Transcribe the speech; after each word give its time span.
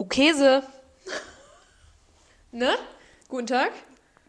Oh, 0.00 0.04
Käse. 0.04 0.62
ne? 2.52 2.76
Guten 3.28 3.48
Tag. 3.48 3.72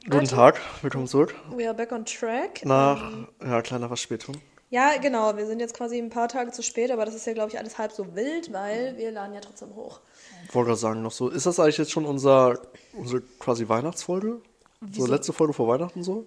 Guten 0.09 0.25
Tag, 0.25 0.59
willkommen 0.81 1.05
zurück. 1.05 1.35
We 1.55 1.67
are 1.67 1.75
back 1.75 1.91
on 1.91 2.05
track. 2.05 2.65
Nach 2.65 3.11
ja, 3.39 3.61
kleiner 3.61 3.87
Verspätung. 3.87 4.37
Ja, 4.71 4.97
genau. 4.99 5.37
Wir 5.37 5.45
sind 5.45 5.59
jetzt 5.59 5.75
quasi 5.75 5.99
ein 5.99 6.09
paar 6.09 6.27
Tage 6.27 6.49
zu 6.49 6.63
spät, 6.63 6.89
aber 6.89 7.05
das 7.05 7.13
ist 7.13 7.27
ja, 7.27 7.33
glaube 7.33 7.51
ich, 7.51 7.59
alles 7.59 7.77
halb 7.77 7.91
so 7.91 8.15
wild, 8.15 8.51
weil 8.51 8.97
wir 8.97 9.11
laden 9.11 9.35
ja 9.35 9.41
trotzdem 9.41 9.75
hoch. 9.75 9.99
Wollte 10.53 10.69
gerade 10.69 10.79
sagen, 10.79 11.01
noch 11.03 11.11
so. 11.11 11.29
Ist 11.29 11.45
das 11.45 11.59
eigentlich 11.59 11.77
jetzt 11.77 11.91
schon 11.91 12.05
unser, 12.05 12.59
unsere 12.93 13.21
quasi 13.37 13.69
Weihnachtsfolge? 13.69 14.41
Wieso? 14.81 15.05
So 15.05 15.11
letzte 15.11 15.33
Folge 15.33 15.53
vor 15.53 15.67
Weihnachten 15.67 16.01
so? 16.01 16.25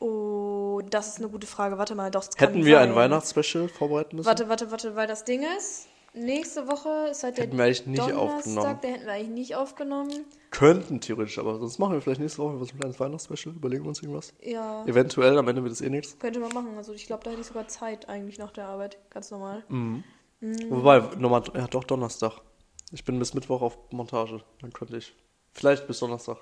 Oh, 0.00 0.80
das 0.90 1.06
ist 1.06 1.18
eine 1.18 1.28
gute 1.28 1.46
Frage. 1.46 1.78
Warte 1.78 1.94
mal, 1.94 2.10
doch. 2.10 2.24
Hätten 2.36 2.64
wir 2.64 2.80
ein 2.80 2.88
sein. 2.88 2.96
Weihnachtsspecial 2.96 3.68
vorbereiten 3.68 4.16
müssen? 4.16 4.26
Warte, 4.26 4.48
warte, 4.48 4.72
warte, 4.72 4.96
weil 4.96 5.06
das 5.06 5.22
Ding 5.22 5.44
ist, 5.56 5.86
nächste 6.14 6.68
Woche 6.68 7.08
ist 7.10 7.22
halt 7.22 7.38
der 7.38 7.44
Hätten 7.46 7.56
wir 7.56 7.64
eigentlich 7.64 7.86
nicht 7.86 8.00
Donnerstag, 8.02 8.36
aufgenommen. 8.36 8.78
der 8.82 8.90
hätten 8.92 9.06
wir 9.06 9.12
eigentlich 9.12 9.28
nicht 9.30 9.56
aufgenommen. 9.56 10.24
Könnten 10.50 11.00
theoretisch, 11.00 11.38
aber 11.38 11.58
sonst 11.58 11.78
machen 11.78 11.94
wir 11.94 12.00
vielleicht 12.02 12.20
nächste 12.20 12.38
Woche 12.42 12.60
was 12.60 12.72
ein 12.72 12.78
kleines 12.78 13.00
Weihnachtsspecial. 13.00 13.54
Überlegen 13.54 13.84
wir 13.84 13.88
uns 13.88 14.02
irgendwas. 14.02 14.34
Ja, 14.42 14.84
Eventuell, 14.86 15.38
am 15.38 15.48
Ende 15.48 15.62
wird 15.62 15.72
es 15.72 15.80
eh 15.80 15.88
nichts. 15.90 16.18
könnte 16.18 16.40
man 16.40 16.52
machen. 16.52 16.76
Also 16.76 16.92
ich 16.92 17.06
glaube, 17.06 17.24
da 17.24 17.30
hätte 17.30 17.40
ich 17.40 17.46
sogar 17.46 17.68
Zeit 17.68 18.08
eigentlich 18.08 18.38
nach 18.38 18.52
der 18.52 18.66
Arbeit. 18.66 18.98
Ganz 19.10 19.30
normal. 19.30 19.64
Mhm. 19.68 20.04
Mhm. 20.40 20.70
Wobei, 20.70 20.98
nochmal, 21.18 21.42
ja 21.54 21.66
doch, 21.68 21.84
Donnerstag. 21.84 22.40
Ich 22.90 23.04
bin 23.04 23.18
bis 23.18 23.32
Mittwoch 23.32 23.62
auf 23.62 23.78
Montage. 23.90 24.42
Dann 24.60 24.72
könnte 24.72 24.96
ich. 24.98 25.14
Vielleicht 25.52 25.86
bis 25.86 25.98
Donnerstag. 26.00 26.36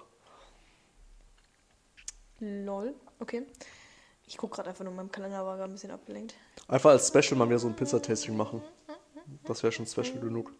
Lol, 2.40 2.94
okay. 3.18 3.46
Ich 4.26 4.36
gucke 4.36 4.56
gerade 4.56 4.70
einfach 4.70 4.84
nur, 4.84 4.94
mein 4.94 5.10
Kalender 5.10 5.44
war 5.44 5.56
gerade 5.56 5.70
ein 5.70 5.74
bisschen 5.74 5.90
abgelenkt. 5.90 6.34
Einfach 6.68 6.90
als 6.90 7.08
Special 7.08 7.36
mal 7.36 7.48
wieder 7.48 7.58
so 7.58 7.66
ein 7.68 7.74
Pizzatasting 7.76 8.36
machen. 8.36 8.62
Das 9.44 9.62
wäre 9.62 9.72
schon 9.72 9.86
special 9.86 10.20
genug. 10.20 10.52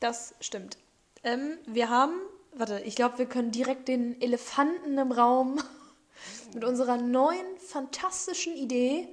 Das 0.00 0.34
stimmt. 0.40 0.78
Ähm, 1.24 1.58
wir 1.66 1.90
haben, 1.90 2.12
warte, 2.56 2.80
ich 2.84 2.94
glaube, 2.94 3.18
wir 3.18 3.26
können 3.26 3.50
direkt 3.50 3.88
den 3.88 4.20
Elefanten 4.20 4.98
im 4.98 5.12
Raum 5.12 5.60
mit 6.54 6.64
unserer 6.64 6.96
neuen 6.96 7.58
fantastischen 7.58 8.54
Idee. 8.54 9.08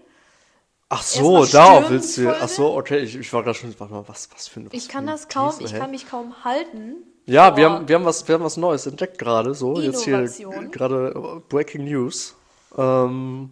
Ach 0.89 1.01
so, 1.01 1.45
darauf 1.45 1.89
willst 1.89 2.17
du. 2.17 2.29
Ach 2.29 2.47
so, 2.47 2.75
okay, 2.75 2.99
ich, 2.99 3.15
ich 3.15 3.33
war 3.33 3.43
gerade 3.43 3.57
schon. 3.57 3.73
Warte 3.79 3.93
mal, 3.93 4.07
was, 4.07 4.29
was 4.31 4.47
für 4.47 4.59
eine. 4.59 4.71
was 4.71 4.77
Ich 4.77 4.87
kann 4.87 5.07
das 5.07 5.27
kaum, 5.27 5.49
Krise, 5.49 5.63
ich 5.63 5.79
kann 5.79 5.91
mich 5.91 6.07
kaum 6.07 6.43
halten. 6.43 6.97
Ja, 7.25 7.57
wir 7.57 7.69
haben, 7.69 7.87
wir, 7.87 7.95
haben 7.95 8.05
was, 8.05 8.27
wir 8.27 8.35
haben 8.35 8.43
was 8.43 8.55
Neues 8.55 8.85
entdeckt 8.85 9.17
gerade. 9.17 9.55
So, 9.55 9.79
jetzt 9.79 10.03
hier 10.03 10.19
Innovation. 10.19 10.71
gerade 10.71 11.13
äh, 11.15 11.39
Breaking 11.49 11.85
News. 11.85 12.35
Ähm, 12.77 13.49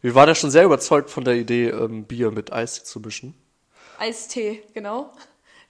wir 0.00 0.14
waren 0.14 0.28
ja 0.28 0.34
schon 0.34 0.50
sehr 0.50 0.64
überzeugt 0.64 1.10
von 1.10 1.24
der 1.24 1.34
Idee, 1.34 1.68
ähm, 1.68 2.04
Bier 2.04 2.30
mit 2.30 2.52
Eis 2.52 2.84
zu 2.84 3.00
mischen. 3.00 3.34
Eistee, 3.98 4.62
genau. 4.74 5.12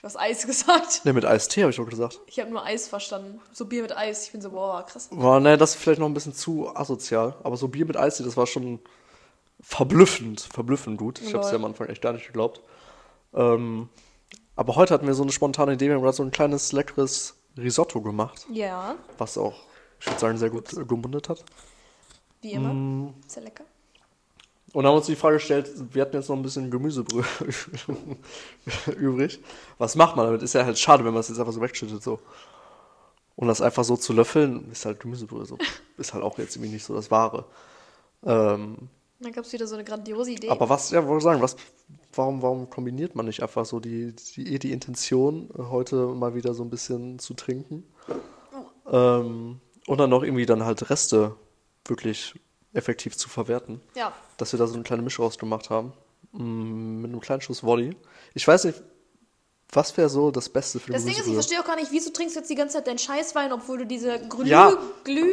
Du 0.01 0.05
hast 0.05 0.17
Eis 0.17 0.47
gesagt. 0.47 1.05
Ne, 1.05 1.13
mit 1.13 1.25
Eistee 1.25 1.63
habe 1.63 1.73
ich 1.73 1.81
auch 1.81 1.89
gesagt. 1.89 2.21
Ich 2.27 2.39
habe 2.39 2.51
nur 2.51 2.65
Eis 2.65 2.87
verstanden. 2.89 3.41
So 3.53 3.65
Bier 3.65 3.83
mit 3.83 3.97
Eis. 3.97 4.27
Ich 4.27 4.33
bin 4.33 4.41
so, 4.41 4.51
boah, 4.51 4.85
krass. 4.87 5.09
War, 5.11 5.41
ne, 5.41 5.57
das 5.57 5.71
ist 5.71 5.81
vielleicht 5.81 5.99
noch 5.99 6.07
ein 6.07 6.15
bisschen 6.15 6.35
zu 6.35 6.69
asozial. 6.77 7.35
Aber 7.43 7.57
so 7.57 7.69
Bier 7.69 7.85
mit 7.87 7.97
Eistee, 7.97 8.23
das 8.23 8.37
war 8.37 8.47
schon 8.47 8.81
verblüffend, 9.61 10.41
verblüffend 10.41 10.99
gut. 10.99 11.21
Ich 11.21 11.35
habe 11.35 11.45
es 11.45 11.51
ja 11.51 11.57
am 11.57 11.65
Anfang 11.65 11.89
echt 11.89 12.03
gar 12.03 12.13
nicht 12.13 12.27
geglaubt. 12.27 12.61
Ähm, 13.35 13.89
aber 14.55 14.77
heute 14.77 14.95
hatten 14.95 15.07
wir 15.07 15.15
so 15.15 15.23
eine 15.23 15.33
spontane 15.33 15.73
Idee. 15.73 15.89
Wir 15.89 15.95
haben 15.95 16.03
gerade 16.03 16.17
so 16.17 16.23
ein 16.23 16.31
kleines, 16.31 16.73
leckeres 16.73 17.35
Risotto 17.57 18.01
gemacht. 18.01 18.47
Ja, 18.53 18.95
Was 19.17 19.37
auch, 19.37 19.55
ich 19.99 20.07
würde 20.07 20.21
sagen, 20.21 20.39
sehr 20.39 20.51
gut 20.51 20.71
gemundet 20.87 21.29
hat. 21.29 21.45
wie 22.41 22.53
immer. 22.53 22.73
Mm. 22.73 23.15
Sehr 23.27 23.43
lecker. 23.43 23.65
Und 24.73 24.87
haben 24.87 24.97
uns 24.97 25.07
die 25.07 25.17
Frage 25.17 25.37
gestellt, 25.37 25.71
wir 25.93 26.03
hatten 26.03 26.17
jetzt 26.17 26.29
noch 26.29 26.37
ein 26.37 26.43
bisschen 26.43 26.71
Gemüsebrühe 26.71 27.25
übrig. 28.99 29.41
Was 29.79 29.97
macht 29.97 30.17
man 30.17 30.27
damit? 30.27 30.43
Ist 30.43 30.55
ja 30.55 30.65
halt 30.65 30.79
schade, 30.79 31.05
wenn 31.05 31.13
man 31.15 31.21
es 31.21 31.29
jetzt 31.29 31.39
einfach 31.39 31.53
so 31.53 31.61
wegschüttet 31.61 32.03
so. 32.03 32.19
Und 33.35 33.49
das 33.49 33.63
einfach 33.63 33.85
so 33.85 33.97
zu 33.97 34.13
löffeln, 34.13 34.71
ist 34.71 34.85
halt 34.85 35.01
Gemüsebrühe 35.01 35.47
so. 35.47 35.57
Ist 35.97 36.13
halt 36.13 36.23
auch 36.23 36.39
jetzt 36.39 36.57
irgendwie 36.57 36.73
nicht 36.73 36.85
so 36.85 36.95
das 36.95 37.11
Wahre. 37.11 37.47
Ähm, 38.25 38.77
Dann 39.21 39.33
gab 39.33 39.45
es 39.45 39.53
wieder 39.53 39.67
so 39.67 39.75
eine 39.75 39.85
grandiose 39.85 40.33
Idee. 40.33 40.51
aber 40.51 40.69
was, 40.69 40.91
ja, 40.91 41.07
wollte 41.07 41.19
ich 41.19 41.25
sagen, 41.25 41.41
was, 41.41 41.57
warum, 42.13 42.43
warum 42.43 42.69
kombiniert 42.69 43.15
man 43.15 43.27
nicht 43.27 43.43
einfach 43.43 43.65
so 43.65 43.81
die, 43.81 44.15
die, 44.37 44.59
die 44.59 44.73
Intention, 44.73 45.49
heute 45.57 45.97
mal 46.09 46.35
wieder 46.35 46.53
so 46.53 46.63
ein 46.63 46.71
bisschen 46.71 47.19
zu 47.19 47.35
trinken? 47.35 47.85
Ähm, 48.91 49.61
und 49.87 49.99
dann 49.99 50.11
noch 50.11 50.23
irgendwie 50.23 50.47
dann 50.47 50.65
halt 50.65 50.91
Reste 50.91 51.37
wirklich 51.87 52.35
effektiv 52.75 53.17
zu 53.17 53.29
verwerten 53.29 53.81
ja, 53.97 54.13
dass 54.37 54.53
wir 54.53 54.59
da 54.59 54.67
so 54.67 54.75
eine 54.75 54.83
kleine 54.83 55.03
Mischung 55.03 55.25
rausgemacht 55.25 55.71
haben. 55.71 55.93
Mm, 56.33 57.01
Mit 57.03 57.11
einem 57.11 57.21
kleinen 57.21 57.41
Schuss 57.41 57.65
Woddy. 57.65 57.97
Ich 58.35 58.47
weiß 58.47 58.65
nicht, 58.65 58.83
was 59.73 59.97
wäre 59.97 60.09
so 60.09 60.31
das 60.31 60.49
Beste 60.49 60.79
für 60.81 60.93
Das 60.93 61.05
Ding 61.05 61.15
ist, 61.15 61.27
ich 61.27 61.33
verstehe 61.33 61.61
auch 61.61 61.65
gar 61.65 61.77
nicht, 61.77 61.91
wieso 61.93 62.11
trinkst 62.11 62.37
du 62.37 62.41
jetzt 62.41 62.51
die 62.51 62.55
ganze 62.55 62.77
Zeit 62.77 62.87
deinen 62.87 62.99
Scheißwein, 62.99 63.53
obwohl 63.53 63.79
du 63.79 63.87
diese 63.87 64.19
Glüh, 64.29 64.47
Ja. 64.47 64.77
Glüh, 65.05 65.31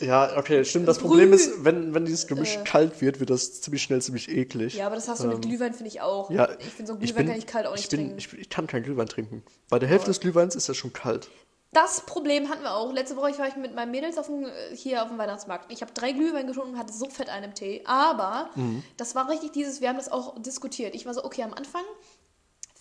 Ja, 0.00 0.36
okay, 0.36 0.64
stimmt. 0.64 0.88
Das 0.88 0.98
Brühe. 0.98 1.08
Problem 1.08 1.32
ist, 1.32 1.64
wenn, 1.64 1.94
wenn 1.94 2.04
dieses 2.04 2.26
Gemisch 2.26 2.56
Äh. 2.56 2.64
kalt 2.64 3.00
wird, 3.00 3.20
wird 3.20 3.30
das 3.30 3.60
ziemlich 3.60 3.82
schnell 3.82 4.02
ziemlich 4.02 4.28
eklig. 4.28 4.74
Ja, 4.74 4.86
aber 4.86 4.96
das 4.96 5.08
hast 5.08 5.22
du 5.22 5.28
mit 5.28 5.40
Glühwein, 5.42 5.72
finde 5.72 5.88
ich 5.88 6.00
auch. 6.00 6.30
Ähm, 6.30 6.36
Ja, 6.36 6.48
ich 6.58 6.66
finde, 6.66 6.92
so 6.92 6.98
ich 7.00 7.06
Glühwein 7.14 7.16
bin- 7.16 7.26
kann 7.28 7.38
ich 7.38 7.46
kalt 7.46 7.66
auch 7.66 7.72
nicht 7.72 7.84
ich 7.84 7.90
bin, 7.90 8.00
trinken. 8.00 8.18
Ich, 8.18 8.32
ich 8.32 8.48
kann 8.50 8.66
keinen 8.66 8.82
Glühwein 8.82 9.06
trinken. 9.06 9.42
Bei 9.68 9.78
der 9.78 9.88
Hälfte 9.88 10.10
des 10.10 10.20
Glühweins 10.20 10.56
ist 10.56 10.68
er 10.68 10.74
schon 10.74 10.92
kalt. 10.92 11.30
Das 11.74 12.02
Problem 12.06 12.48
hatten 12.48 12.62
wir 12.62 12.74
auch. 12.74 12.92
Letzte 12.92 13.16
Woche 13.16 13.36
war 13.38 13.48
ich 13.48 13.56
mit 13.56 13.74
meinen 13.74 13.90
Mädels 13.90 14.16
auf 14.16 14.26
dem, 14.26 14.46
äh, 14.46 14.74
hier 14.74 15.02
auf 15.02 15.08
dem 15.08 15.18
Weihnachtsmarkt. 15.18 15.70
Ich 15.70 15.82
habe 15.82 15.92
drei 15.92 16.12
Glühwein 16.12 16.46
getrunken 16.46 16.72
und 16.74 16.78
hatte 16.78 16.92
so 16.92 17.10
fett 17.10 17.28
einen 17.28 17.52
Tee. 17.54 17.82
Aber 17.84 18.48
Mhm. 18.54 18.82
das 18.96 19.14
war 19.14 19.28
richtig 19.28 19.52
dieses, 19.52 19.80
wir 19.80 19.88
haben 19.88 19.96
das 19.98 20.10
auch 20.10 20.40
diskutiert. 20.40 20.94
Ich 20.94 21.04
war 21.04 21.12
so, 21.14 21.24
okay, 21.24 21.42
am 21.42 21.52
Anfang 21.52 21.82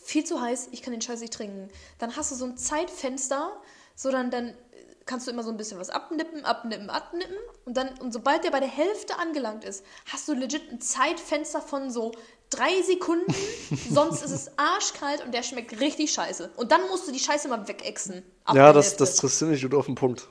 viel 0.01 0.23
zu 0.23 0.39
heiß, 0.41 0.69
ich 0.71 0.81
kann 0.81 0.91
den 0.91 1.01
Scheiß 1.01 1.21
nicht 1.21 1.33
trinken. 1.33 1.69
Dann 1.97 2.15
hast 2.15 2.31
du 2.31 2.35
so 2.35 2.45
ein 2.45 2.55
Zeitfenster, 2.57 3.51
so 3.95 4.11
dann, 4.11 4.29
dann 4.31 4.53
kannst 5.05 5.27
du 5.27 5.31
immer 5.31 5.43
so 5.43 5.49
ein 5.49 5.57
bisschen 5.57 5.79
was 5.79 5.89
abnippen, 5.89 6.45
abnippen, 6.45 6.89
abnippen. 6.89 7.35
Und 7.65 7.75
dann, 7.77 7.97
und 7.99 8.13
sobald 8.13 8.43
der 8.43 8.51
bei 8.51 8.59
der 8.59 8.69
Hälfte 8.69 9.17
angelangt 9.17 9.63
ist, 9.63 9.83
hast 10.11 10.27
du 10.27 10.33
legit 10.33 10.71
ein 10.71 10.79
Zeitfenster 10.81 11.61
von 11.61 11.89
so 11.89 12.11
drei 12.55 12.81
Sekunden. 12.81 13.33
sonst 13.89 14.23
ist 14.23 14.31
es 14.31 14.51
arschkalt 14.57 15.25
und 15.25 15.33
der 15.33 15.43
schmeckt 15.43 15.79
richtig 15.79 16.11
scheiße. 16.11 16.51
Und 16.57 16.71
dann 16.71 16.81
musst 16.89 17.07
du 17.07 17.11
die 17.11 17.19
Scheiße 17.19 17.47
mal 17.47 17.67
wegexen. 17.67 18.23
ja, 18.53 18.73
das, 18.73 18.95
das 18.97 19.15
trifft 19.15 19.35
ziemlich 19.35 19.61
gut 19.61 19.73
auf 19.73 19.85
den 19.85 19.95
Punkt. 19.95 20.27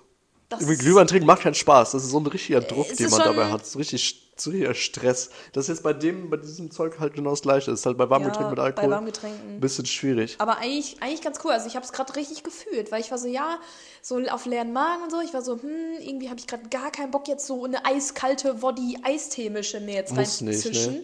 Das 0.58 0.78
Glühwein 0.78 1.06
trinken 1.06 1.26
macht 1.26 1.42
keinen 1.42 1.54
Spaß. 1.54 1.92
Das 1.92 2.04
ist 2.04 2.10
so 2.10 2.18
ein 2.18 2.26
richtiger 2.26 2.60
Druck, 2.60 2.90
es 2.90 2.96
den 2.96 3.10
man 3.10 3.20
dabei 3.20 3.50
hat. 3.50 3.66
So 3.66 3.78
richtig, 3.78 4.32
so 4.36 4.50
richtiger 4.50 4.74
Stress. 4.74 5.30
Das 5.52 5.64
ist 5.64 5.68
jetzt 5.68 5.82
bei 5.82 5.92
dem, 5.92 6.30
bei 6.30 6.36
diesem 6.36 6.70
Zeug 6.70 6.98
halt 7.00 7.14
genau 7.14 7.30
das 7.30 7.42
gleiche. 7.42 7.70
Das 7.70 7.80
ist 7.80 7.86
halt 7.86 7.96
bei 7.96 8.08
Warmgetränken 8.08 8.50
mit 8.50 8.56
bei 8.56 8.64
Alkohol 8.64 8.90
Warmgetränken. 8.90 9.56
ein 9.56 9.60
bisschen 9.60 9.86
schwierig. 9.86 10.36
Aber 10.38 10.58
eigentlich, 10.58 10.96
eigentlich 11.00 11.22
ganz 11.22 11.38
cool. 11.44 11.52
Also 11.52 11.66
ich 11.66 11.76
habe 11.76 11.84
es 11.84 11.92
gerade 11.92 12.14
richtig 12.16 12.42
gefühlt, 12.42 12.92
weil 12.92 13.00
ich 13.00 13.10
war 13.10 13.18
so, 13.18 13.28
ja, 13.28 13.58
so 14.02 14.18
auf 14.30 14.46
leeren 14.46 14.72
Magen 14.72 15.04
und 15.04 15.10
so. 15.10 15.20
Ich 15.20 15.32
war 15.32 15.42
so, 15.42 15.54
hm, 15.54 15.98
irgendwie 16.00 16.28
habe 16.28 16.38
ich 16.38 16.46
gerade 16.46 16.68
gar 16.68 16.90
keinen 16.90 17.10
Bock, 17.10 17.28
jetzt 17.28 17.46
so 17.46 17.64
eine 17.64 17.84
eiskalte 17.84 18.62
Woddy-Eistee-Mische 18.62 19.80
mir 19.80 19.94
jetzt 19.94 20.12
nicht, 20.12 20.42
reinzuzischen. 20.42 20.94
ne? 20.94 21.02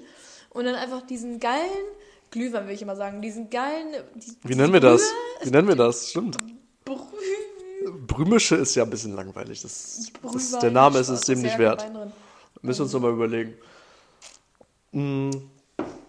Und 0.51 0.65
dann 0.65 0.75
einfach 0.75 1.03
diesen 1.03 1.41
geilen 1.41 1.71
Glühwein, 2.31 2.67
will 2.67 2.75
ich 2.75 2.83
immer 2.83 2.97
sagen, 2.97 3.23
diesen 3.23 3.49
geilen... 3.51 3.95
Die, 4.15 4.37
Wie 4.45 4.55
nennen 4.55 4.73
wir 4.73 4.81
das? 4.81 5.03
Wie 5.43 5.51
nennen 5.51 5.69
wir 5.69 5.77
das? 5.77 6.11
Stimmt. 6.11 6.39
Brühe, 6.85 7.93
Brümische 8.07 8.57
ist 8.57 8.75
ja 8.75 8.85
ein 8.85 8.91
bisschen 8.91 9.15
langweilig. 9.15 9.63
Das, 9.63 10.11
das, 10.23 10.59
der 10.59 10.71
Name 10.71 10.99
ist 10.99 11.09
es 11.09 11.23
dem 11.23 11.43
nicht 11.43 11.59
wert. 11.59 11.91
Müssen 12.63 12.81
wir 12.81 12.85
uns 12.85 12.93
nochmal 12.93 13.13
überlegen. 13.13 13.55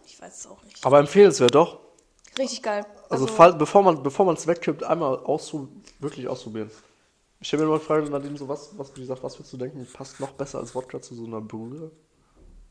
Ich 0.06 0.22
weiß 0.22 0.40
es 0.40 0.48
auch 0.48 0.64
nicht. 0.64 0.86
Aber 0.86 1.00
empfehlenswert 1.00 1.54
doch. 1.56 1.80
Richtig 2.38 2.64
geil. 2.64 2.86
Also, 3.10 3.28
fall, 3.28 3.54
bevor 3.54 3.84
man 3.84 4.02
bevor 4.02 4.26
man 4.26 4.36
es 4.36 4.48
wegkippt, 4.48 4.84
einmal 4.84 5.18
auszu 5.20 5.68
wirklich 6.00 6.28
ausprobieren. 6.28 6.72
Ich 7.42 7.52
habe 7.54 7.64
mir 7.64 7.70
mal 7.70 7.80
gefragt, 7.80 8.10
Nadine, 8.10 8.38
so 8.38 8.48
was, 8.48 8.78
was, 8.78 8.94
gesagt, 8.94 9.24
was 9.24 9.38
würdest 9.38 9.54
du 9.54 9.58
denken, 9.58 9.88
passt 9.92 10.20
noch 10.20 10.32
besser 10.32 10.60
als 10.60 10.76
Wodka 10.76 11.02
zu 11.02 11.16
so 11.16 11.26
einer 11.26 11.42
Brühe? 11.42 11.92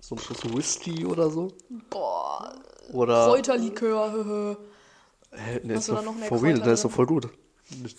So 0.01 0.15
ein 0.15 0.19
Schuss 0.19 0.39
Whisky 0.55 1.05
oder 1.05 1.31
so? 1.31 1.49
boah, 1.91 2.53
Oder. 2.93 3.27
Kräuterlikör, 3.27 4.13
höhö. 4.13 4.55
Hä, 5.33 5.61
nee, 5.63 5.75
Hast 5.75 5.81
ist 5.81 5.89
da 5.91 5.95
doch 5.97 6.05
noch 6.05 6.15
mehr 6.15 6.29
for 6.29 6.43
real, 6.43 6.59
der 6.61 6.73
ist 6.73 6.85
doch 6.85 6.91
voll 6.91 7.07
gut. 7.07 7.29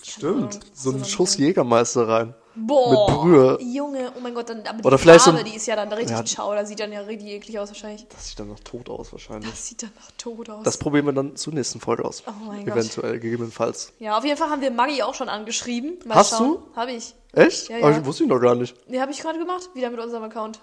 Stimmt. 0.04 0.60
So 0.74 0.90
ein 0.92 1.06
Schuss 1.06 1.34
noch? 1.34 1.40
Jägermeister 1.46 2.08
rein. 2.08 2.34
Boah, 2.56 3.08
Mit 3.12 3.20
Brühe. 3.20 3.58
Junge, 3.62 4.12
oh 4.18 4.20
mein 4.20 4.34
Gott, 4.34 4.50
dann, 4.50 4.64
aber 4.66 4.84
Oder 4.84 4.98
die 4.98 5.04
vielleicht 5.04 5.22
so 5.26 5.32
Farbe, 5.32 5.46
ein- 5.46 5.52
die 5.52 5.56
ist 5.58 5.68
ja 5.68 5.76
dann 5.76 5.94
richtig 5.94 6.18
Ja. 6.18 6.26
schau, 6.26 6.56
da 6.56 6.66
sieht 6.66 6.80
dann 6.80 6.92
ja 6.92 7.02
richtig 7.02 7.30
eklig 7.30 7.60
aus 7.60 7.70
wahrscheinlich. 7.70 8.08
Das 8.08 8.30
sieht 8.30 8.40
dann 8.40 8.48
noch 8.48 8.60
tot 8.62 8.90
aus 8.90 9.12
wahrscheinlich. 9.12 9.48
Das 9.52 9.68
sieht 9.68 9.84
dann 9.84 9.92
nach 9.96 10.10
tot 10.18 10.50
aus. 10.50 10.64
Das 10.64 10.78
probieren 10.78 11.06
wir 11.06 11.14
dann 11.14 11.36
zur 11.36 11.54
nächsten 11.54 11.80
Folge 11.80 12.04
aus. 12.04 12.24
Oh 12.26 12.32
mein 12.48 12.66
Gott. 12.66 12.78
Eventuell, 12.78 13.20
gegebenenfalls. 13.20 13.94
ja, 14.00 14.18
auf 14.18 14.26
jeden 14.26 14.38
Fall 14.38 14.50
haben 14.50 14.62
wir 14.62 14.72
Maggi 14.72 15.04
auch 15.04 15.14
schon 15.14 15.30
angeschrieben. 15.30 16.00
Mal 16.06 16.16
Hast 16.16 16.32
schauen. 16.32 16.58
du? 16.74 16.76
Habe 16.76 16.94
ich. 16.94 17.14
Echt? 17.34 17.70
Ja, 17.70 17.78
Aber 17.78 17.92
ja. 17.92 18.00
ich 18.00 18.06
wusste 18.06 18.24
ihn 18.24 18.30
doch 18.30 18.40
gar 18.40 18.56
nicht. 18.56 18.76
Nee, 18.90 19.00
habe 19.00 19.12
ich 19.12 19.20
gerade 19.22 19.38
gemacht. 19.38 19.70
Wieder 19.76 19.92
mit 19.92 20.00
unserem 20.00 20.24
Account. 20.24 20.60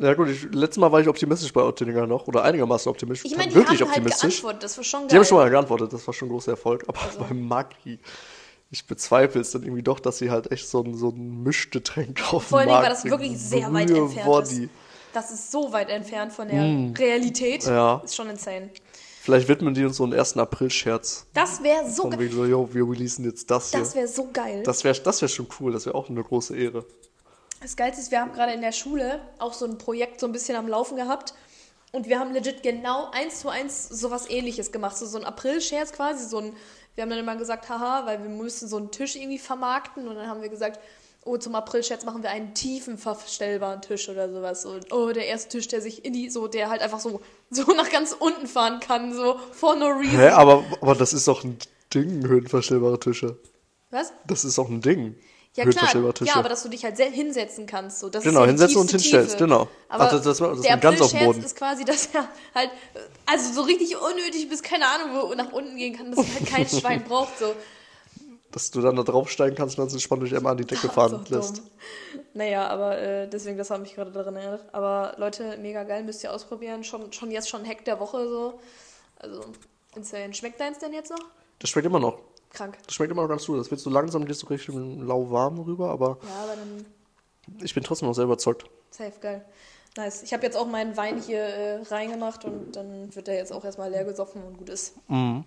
Ja 0.00 0.14
gut, 0.14 0.28
ich, 0.28 0.44
letztes 0.52 0.78
Mal 0.78 0.90
war 0.90 1.00
ich 1.00 1.08
optimistisch 1.08 1.52
bei 1.52 1.62
Oettinger 1.62 2.06
noch. 2.06 2.26
Oder 2.26 2.42
einigermaßen 2.42 2.90
optimistisch. 2.90 3.30
Ich 3.30 3.36
meine, 3.36 3.50
die 3.50 3.54
wirklich 3.54 3.80
haben 3.80 3.88
halt 3.88 3.98
optimistisch. 3.98 4.40
geantwortet. 4.40 4.62
Das 4.64 4.76
war 4.76 4.84
schon 4.84 5.00
geil. 5.00 5.08
die 5.08 5.16
haben 5.16 5.24
schon 5.24 5.38
mal 5.38 5.50
geantwortet, 5.50 5.92
das 5.92 6.06
war 6.06 6.14
schon 6.14 6.28
ein 6.28 6.32
großer 6.32 6.52
Erfolg. 6.52 6.84
Aber 6.88 7.00
Also. 7.00 7.20
beim 7.20 7.40
Maggi, 7.46 7.98
ich 8.70 8.86
bezweifle 8.86 9.40
es 9.40 9.50
dann 9.52 9.62
irgendwie 9.62 9.82
doch, 9.82 10.00
dass 10.00 10.18
sie 10.18 10.30
halt 10.30 10.50
echt 10.50 10.68
so 10.68 10.82
ein, 10.82 10.94
so 10.94 11.10
ein 11.10 11.42
Mischgetränk 11.42 12.32
auf 12.32 12.44
Vor 12.44 12.64
Markt 12.64 12.84
weil 12.84 12.90
das 12.90 13.04
wirklich 13.04 13.38
sehr 13.38 13.72
weit 13.72 13.90
entfernt 13.90 14.26
Woddy. 14.26 14.64
ist. 14.64 14.70
Das 15.12 15.30
ist 15.30 15.52
so 15.52 15.72
weit 15.72 15.90
entfernt 15.90 16.32
von 16.32 16.48
der 16.48 16.98
Realität. 16.98 17.66
Mm. 17.66 17.70
Ja. 17.70 18.00
Ist 18.02 18.16
schon 18.16 18.30
insane. 18.30 18.70
Vielleicht 19.20 19.46
widmen 19.46 19.74
die 19.74 19.84
uns 19.84 19.98
so 19.98 20.04
einen 20.04 20.14
1. 20.14 20.36
April-Scherz. 20.38 21.26
Das 21.34 21.62
wäre 21.62 21.88
so 21.88 22.08
geil. 22.08 22.30
so, 22.32 22.44
yo, 22.44 22.68
wir 22.72 22.82
releasen 22.88 23.24
jetzt 23.24 23.50
das 23.50 23.70
hier. 23.70 23.80
Das 23.80 23.94
wäre 23.94 24.08
so 24.08 24.28
geil. 24.32 24.62
Das 24.64 24.82
wäre 24.82 24.98
das 24.98 25.20
wär 25.22 25.28
schon 25.28 25.46
cool, 25.60 25.70
das 25.70 25.86
wäre 25.86 25.94
auch 25.94 26.08
eine 26.08 26.24
große 26.24 26.56
Ehre. 26.56 26.84
Das 27.62 27.76
Geilste 27.76 28.00
ist, 28.00 28.10
wir 28.10 28.20
haben 28.20 28.32
gerade 28.32 28.52
in 28.52 28.60
der 28.60 28.72
Schule 28.72 29.20
auch 29.38 29.52
so 29.52 29.64
ein 29.64 29.78
Projekt 29.78 30.18
so 30.18 30.26
ein 30.26 30.32
bisschen 30.32 30.56
am 30.56 30.66
Laufen 30.66 30.96
gehabt. 30.96 31.32
Und 31.92 32.08
wir 32.08 32.18
haben 32.18 32.32
legit 32.32 32.62
genau 32.62 33.10
eins 33.12 33.40
zu 33.40 33.48
eins 33.48 33.88
sowas 33.88 34.28
ähnliches 34.28 34.72
gemacht. 34.72 34.96
So, 34.96 35.06
so 35.06 35.18
ein 35.18 35.24
April-Scherz 35.24 35.92
quasi. 35.92 36.26
So 36.26 36.38
ein, 36.38 36.56
wir 36.94 37.02
haben 37.02 37.10
dann 37.10 37.20
immer 37.20 37.36
gesagt, 37.36 37.68
haha, 37.68 38.04
weil 38.06 38.20
wir 38.22 38.30
müssen 38.30 38.66
so 38.66 38.78
einen 38.78 38.90
Tisch 38.90 39.14
irgendwie 39.14 39.38
vermarkten. 39.38 40.08
Und 40.08 40.16
dann 40.16 40.26
haben 40.26 40.42
wir 40.42 40.48
gesagt, 40.48 40.80
oh, 41.24 41.36
zum 41.36 41.54
April-Scherz 41.54 42.04
machen 42.04 42.24
wir 42.24 42.30
einen 42.30 42.54
tiefen 42.54 42.98
verstellbaren 42.98 43.80
Tisch 43.80 44.08
oder 44.08 44.32
sowas. 44.32 44.64
Und 44.64 44.92
oh, 44.92 45.12
der 45.12 45.26
erste 45.26 45.50
Tisch, 45.50 45.68
der 45.68 45.80
sich 45.80 46.04
in 46.04 46.14
die, 46.14 46.30
so, 46.30 46.48
der 46.48 46.68
halt 46.68 46.80
einfach 46.80 46.98
so, 46.98 47.20
so 47.50 47.62
nach 47.74 47.90
ganz 47.90 48.16
unten 48.18 48.48
fahren 48.48 48.80
kann, 48.80 49.14
so 49.14 49.38
for 49.52 49.76
no 49.76 49.86
reason. 49.86 50.18
Hä, 50.18 50.30
aber, 50.30 50.64
aber 50.80 50.96
das 50.96 51.12
ist 51.12 51.28
doch 51.28 51.44
ein 51.44 51.58
Ding, 51.94 52.26
höhenverstellbare 52.26 52.98
Tische. 52.98 53.38
Was? 53.90 54.12
Das 54.26 54.44
ist 54.44 54.58
doch 54.58 54.68
ein 54.68 54.80
Ding. 54.80 55.14
Ja, 55.54 55.66
klar. 55.66 56.14
Ja, 56.22 56.36
aber 56.36 56.48
dass 56.48 56.62
du 56.62 56.70
dich 56.70 56.82
halt 56.82 56.96
hinsetzen 56.98 57.66
kannst. 57.66 58.00
So. 58.00 58.08
Das 58.08 58.24
Genau, 58.24 58.42
ist 58.42 58.48
hinsetzen 58.48 58.78
und 58.78 58.90
hinstellst, 58.90 59.32
Tiefe. 59.32 59.44
genau. 59.44 59.68
Aber 59.88 60.04
Ach, 60.04 60.10
das- 60.12 60.22
das 60.22 60.38
das 60.38 60.60
der 60.62 60.76
ganz 60.78 61.00
auf 61.02 61.10
dem 61.10 61.26
Boden. 61.26 61.44
ist 61.44 61.56
quasi, 61.56 61.84
dass 61.84 62.06
er 62.14 62.26
halt, 62.54 62.70
also 63.26 63.52
so 63.52 63.60
richtig 63.62 63.94
unnötig 64.00 64.48
bis 64.48 64.62
keine 64.62 64.86
Ahnung, 64.88 65.10
wo 65.28 65.34
nach 65.34 65.52
unten 65.52 65.76
gehen 65.76 65.94
kann, 65.94 66.10
dass 66.10 66.24
halt 66.26 66.46
kein 66.46 66.66
Schwein 66.68 67.04
braucht. 67.04 67.38
So. 67.38 67.54
Dass 68.50 68.70
du 68.70 68.80
dann 68.80 68.96
da 68.96 69.02
draufsteigen 69.02 69.54
kannst 69.54 69.78
und 69.78 69.86
dann 69.86 69.92
entspannt 69.94 70.22
durch 70.22 70.34
einmal 70.34 70.52
an 70.52 70.58
die 70.58 70.64
Decke 70.66 70.88
fahren 70.88 71.22
so 71.28 71.34
lässt. 71.34 71.58
dumm. 71.58 71.66
Naja, 72.34 72.66
aber 72.68 72.98
äh, 72.98 73.28
deswegen, 73.28 73.58
das 73.58 73.68
hat 73.70 73.80
mich 73.82 73.94
gerade 73.94 74.10
daran 74.10 74.36
erinnert. 74.36 74.64
Aber 74.72 75.14
Leute, 75.18 75.58
mega 75.58 75.84
geil, 75.84 76.02
müsst 76.02 76.22
ihr 76.24 76.32
ausprobieren. 76.32 76.82
Schon, 76.82 77.12
schon 77.12 77.30
jetzt 77.30 77.48
schon 77.50 77.66
Hack 77.66 77.84
der 77.84 78.00
Woche 78.00 78.26
so. 78.28 78.60
Also, 79.18 79.42
insane. 79.96 80.32
Schmeckt 80.32 80.58
deins 80.60 80.78
denn 80.78 80.92
jetzt 80.94 81.10
noch? 81.10 81.20
Das 81.58 81.68
schmeckt 81.70 81.86
immer 81.86 82.00
noch. 82.00 82.18
Krank. 82.52 82.78
Das 82.86 82.94
schmeckt 82.94 83.10
immer 83.12 83.22
noch 83.22 83.28
ganz 83.28 83.46
gut. 83.46 83.58
Das 83.58 83.70
wird 83.70 83.80
so 83.80 83.90
langsam 83.90 84.24
geht 84.24 84.36
so 84.36 84.46
Richtung 84.46 85.06
lauwarm 85.06 85.58
rüber, 85.60 85.90
aber 85.90 86.18
Ja, 86.22 86.44
aber 86.44 86.56
dann 86.56 86.86
ich 87.62 87.74
bin 87.74 87.82
trotzdem 87.82 88.08
noch 88.08 88.14
sehr 88.14 88.24
überzeugt. 88.24 88.64
Safe, 88.90 89.12
geil. 89.20 89.44
Nice. 89.96 90.22
Ich 90.22 90.32
habe 90.32 90.42
jetzt 90.44 90.56
auch 90.56 90.66
meinen 90.66 90.96
Wein 90.96 91.20
hier 91.20 91.40
äh, 91.42 91.82
reingemacht 91.82 92.44
und 92.44 92.76
dann 92.76 93.14
wird 93.14 93.26
der 93.26 93.34
jetzt 93.34 93.52
auch 93.52 93.64
erstmal 93.64 93.90
leer 93.90 94.04
gesoffen 94.04 94.42
und 94.42 94.56
gut 94.58 94.70
ist. 94.70 94.94
Äh, 95.10 95.40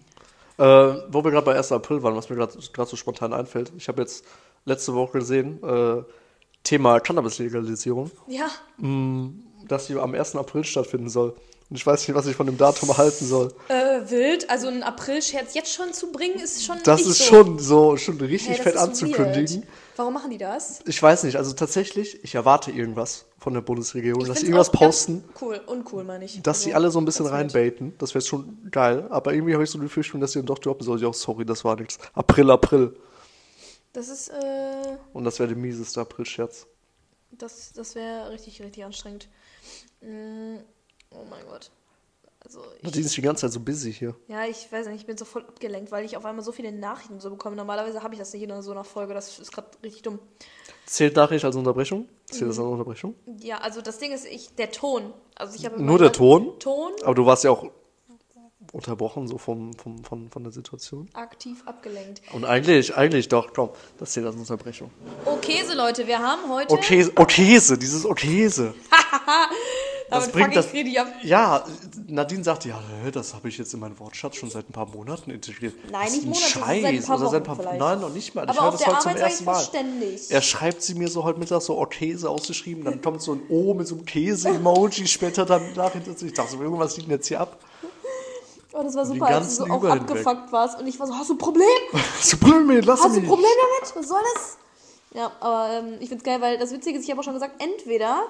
wo 0.57 1.23
wir 1.23 1.31
gerade 1.31 1.45
bei 1.45 1.55
1. 1.55 1.71
April 1.71 2.03
waren, 2.03 2.15
was 2.15 2.29
mir 2.29 2.35
gerade 2.35 2.53
so 2.89 2.95
spontan 2.95 3.33
einfällt. 3.33 3.71
Ich 3.77 3.87
habe 3.87 4.01
jetzt 4.01 4.23
letzte 4.65 4.93
Woche 4.93 5.19
gesehen, 5.19 5.61
äh, 5.63 6.03
Thema 6.63 6.99
Cannabis-Legalisierung, 6.99 8.11
Ja, 8.27 8.47
dass 9.67 9.87
sie 9.87 9.99
am 9.99 10.13
1. 10.13 10.35
April 10.35 10.63
stattfinden 10.63 11.09
soll. 11.09 11.35
Und 11.69 11.77
ich 11.77 11.85
weiß 11.85 12.07
nicht, 12.07 12.15
was 12.15 12.27
ich 12.27 12.35
von 12.35 12.45
dem 12.45 12.57
Datum 12.57 12.95
halten 12.95 13.25
soll. 13.25 13.51
äh, 13.69 14.01
wild. 14.09 14.49
Also 14.51 14.67
einen 14.67 14.83
April-Scherz 14.83 15.55
jetzt 15.55 15.73
schon 15.73 15.93
zu 15.93 16.11
bringen, 16.11 16.35
ist 16.39 16.63
schon 16.63 16.77
Das 16.83 17.01
ist 17.01 17.17
so. 17.17 17.23
schon 17.23 17.59
so, 17.59 17.97
schon 17.97 18.17
richtig 18.21 18.57
Hey, 18.57 18.63
fett 18.63 18.77
anzukündigen. 18.77 19.61
Weird. 19.63 19.67
Warum 19.95 20.13
machen 20.13 20.29
die 20.29 20.37
das? 20.37 20.81
Ich 20.85 21.01
weiß 21.01 21.23
nicht, 21.23 21.37
also 21.37 21.53
tatsächlich, 21.53 22.23
ich 22.23 22.35
erwarte 22.35 22.69
irgendwas 22.69 23.25
von 23.39 23.53
der 23.53 23.61
Bundesregierung, 23.61 24.21
Ich 24.21 24.27
dass 24.27 24.39
sie 24.41 24.45
irgendwas 24.47 24.71
posten, 24.71 25.23
Cool, 25.41 25.59
uncool 25.65 26.03
meine 26.03 26.25
ich. 26.25 26.41
dass 26.43 26.57
Also, 26.57 26.65
sie 26.65 26.73
alle 26.75 26.91
so 26.91 26.99
ein 26.99 27.05
bisschen 27.05 27.25
reinbaiten. 27.25 27.93
Das 27.97 28.13
wäre 28.13 28.23
schon 28.23 28.67
geil. 28.69 29.07
Aber 29.09 29.33
irgendwie 29.33 29.53
habe 29.53 29.63
ich 29.63 29.69
so 29.71 29.79
die 29.79 29.85
Befürchtung, 29.85 30.21
dass 30.21 30.33
sie 30.33 30.39
dann 30.39 30.45
doch 30.45 30.59
droppen 30.59 30.85
soll. 30.85 31.01
Ja, 31.01 31.11
sorry, 31.13 31.45
das 31.45 31.63
war 31.63 31.75
nichts. 31.77 31.97
April, 32.13 32.51
April. 32.51 32.95
Das 33.93 34.09
ist, 34.09 34.27
äh, 34.29 34.97
Und 35.13 35.23
das 35.23 35.39
wäre 35.39 35.47
der 35.47 35.57
mieseste 35.57 36.01
April-Scherz. 36.01 36.67
das, 37.31 37.71
das 37.73 37.95
wäre 37.95 38.29
richtig, 38.31 38.61
richtig 38.61 38.83
anstrengend. 38.85 39.29
Oh 41.11 41.23
mein 41.29 41.45
Gott. 41.47 41.71
Also, 42.39 42.59
ich, 42.77 42.83
Nadine 42.83 43.05
ist 43.07 43.17
die 43.17 43.21
ganze 43.21 43.41
Zeit 43.41 43.53
so 43.53 43.59
busy 43.59 43.91
hier. 43.91 44.15
ja, 44.27 44.45
ich 44.45 44.71
weiß 44.71 44.85
nicht, 44.87 44.97
ich 45.01 45.07
bin 45.07 45.17
so 45.17 45.25
voll 45.25 45.43
abgelenkt, 45.47 45.91
weil 45.91 46.05
ich 46.05 46.15
auf 46.15 46.25
einmal 46.25 46.45
so 46.45 46.51
viele 46.51 46.71
Nachrichten 46.71 47.19
so 47.19 47.31
bekomme. 47.31 47.55
Normalerweise 47.55 48.03
habe 48.03 48.13
ich 48.13 48.19
das 48.19 48.31
nicht 48.33 48.43
in 48.43 48.61
so 48.61 48.71
einer 48.71 48.83
Folge, 48.83 49.15
das 49.15 49.39
ist 49.39 49.51
gerade 49.51 49.67
richtig 49.81 50.03
dumm. 50.03 50.19
Zählt 50.85 51.15
Nachricht 51.15 51.43
als 51.43 51.55
Unterbrechung? 51.55 52.07
Zählt 52.29 52.43
Mhm. 52.43 52.47
das 52.49 52.59
als 52.59 52.67
Unterbrechung? 52.67 53.15
Ja, 53.39 53.57
also 53.57 53.81
das 53.81 53.97
Ding 53.97 54.11
ist, 54.11 54.25
ich, 54.27 54.53
der 54.55 54.71
Ton. 54.71 55.11
Also 55.33 55.55
ich 55.55 55.65
habe 55.65 55.81
Nur 55.81 55.97
der 55.97 56.11
Ton? 56.11 56.59
Ton 56.59 56.91
Aber 57.03 57.15
du 57.15 57.25
warst 57.25 57.43
ja 57.43 57.49
auch 57.49 57.65
unterbrochen, 58.73 59.27
so 59.27 59.37
vom, 59.39 59.73
vom, 59.73 60.03
von, 60.03 60.29
von 60.29 60.43
der 60.43 60.51
Situation. 60.51 61.09
aktiv 61.13 61.63
abgelenkt. 61.65 62.21
Und 62.33 62.45
eigentlich, 62.45 62.95
eigentlich 62.95 63.27
doch, 63.27 63.53
komm, 63.53 63.69
das 63.97 64.11
zählt 64.11 64.25
als 64.27 64.35
Unterbrechung. 64.35 64.91
Okay, 65.25 65.63
Leute, 65.73 66.05
wir 66.05 66.19
haben 66.19 66.47
heute. 66.51 66.71
Okay, 66.73 67.07
Okese, 67.15 67.77
dieses 67.79 68.05
Okese. 68.05 68.75
damit 70.09 70.31
bringt 70.31 70.45
fuck 70.45 70.55
ich 70.55 70.65
das- 70.65 70.73
richtig 70.73 70.99
ab. 70.99 71.07
Ja, 71.23 71.65
Nadine 72.07 72.43
sagte, 72.43 72.69
ja, 72.69 72.79
das 73.11 73.33
habe 73.33 73.49
ich 73.49 73.57
jetzt 73.57 73.73
in 73.73 73.79
meinen 73.79 73.97
Wortschatz 73.99 74.35
schon 74.35 74.49
seit 74.49 74.69
ein 74.69 74.73
paar 74.73 74.87
Monaten 74.87 75.31
integriert. 75.31 75.73
Nein, 75.91 76.03
Das 76.05 76.11
nicht 76.13 76.23
ein 76.23 76.29
Monate, 76.29 76.41
das 76.41 76.45
ist 76.45 76.53
seit 76.53 76.63
ein 76.65 76.95
Scheiß. 76.95 77.05
paar 77.07 77.17
Oder 77.19 77.29
seit 77.29 77.41
ein 77.41 77.41
Wochen 77.41 77.45
paar 77.45 77.55
vielleicht. 77.57 77.79
Nein, 77.79 78.01
noch 78.01 78.09
nicht 78.13 78.35
mal. 78.35 78.43
ich 78.43 78.49
Aber 78.49 78.61
höre 78.61 78.67
auf 78.69 78.77
das 78.77 78.87
heute 78.87 78.99
zum 79.01 79.11
ich 79.15 79.21
ersten 79.21 79.45
Mal. 79.45 79.63
Er 80.29 80.41
schreibt 80.41 80.81
sie 80.83 80.95
mir 80.95 81.07
so 81.07 81.23
heute 81.23 81.39
Mittag 81.39 81.61
so 81.61 81.77
Okese 81.77 82.29
ausgeschrieben, 82.29 82.83
dann 82.83 83.01
kommt 83.01 83.21
so 83.21 83.33
ein 83.33 83.41
O 83.49 83.73
mit 83.73 83.87
so 83.87 83.95
einem 83.95 84.05
Käse-Emoji 84.05 85.07
später 85.07 85.45
dann 85.45 85.73
nachher. 85.73 86.01
Ich 86.21 86.33
dachte 86.33 86.51
so, 86.51 86.61
irgendwas 86.61 86.95
liegt 86.97 87.09
denn 87.09 87.17
jetzt 87.17 87.27
hier 87.27 87.39
ab. 87.41 87.57
Oh, 88.77 88.83
das 88.83 88.93
war 88.95 89.05
super, 89.05 89.27
als 89.27 89.47
du 89.47 89.63
so 89.63 89.65
ganzen 89.65 89.71
auch 89.71 89.81
hinweg. 89.93 90.01
abgefuckt 90.01 90.51
warst. 90.51 90.79
Und 90.79 90.85
ich 90.87 90.99
war 90.99 91.07
so, 91.07 91.15
hast 91.15 91.29
du 91.29 91.35
ein 91.35 91.37
Problem? 91.37 91.65
So, 92.21 92.35
Blömi, 92.37 92.81
lass 92.81 93.01
Hast 93.03 93.15
du 93.15 93.21
ein. 93.21 93.25
Problem 93.27 93.49
damit? 93.79 93.95
Was 93.95 94.07
soll 94.09 94.19
das? 94.35 94.57
Ja, 95.13 95.31
aber 95.39 95.69
ähm, 95.79 95.95
ich 96.01 96.09
find's 96.09 96.25
geil, 96.25 96.41
weil 96.41 96.57
das 96.57 96.71
Witzige 96.73 96.97
ist, 96.99 97.05
ich 97.05 97.09
habe 97.11 97.21
auch 97.21 97.23
schon 97.23 97.33
gesagt, 97.35 97.61
entweder. 97.63 98.23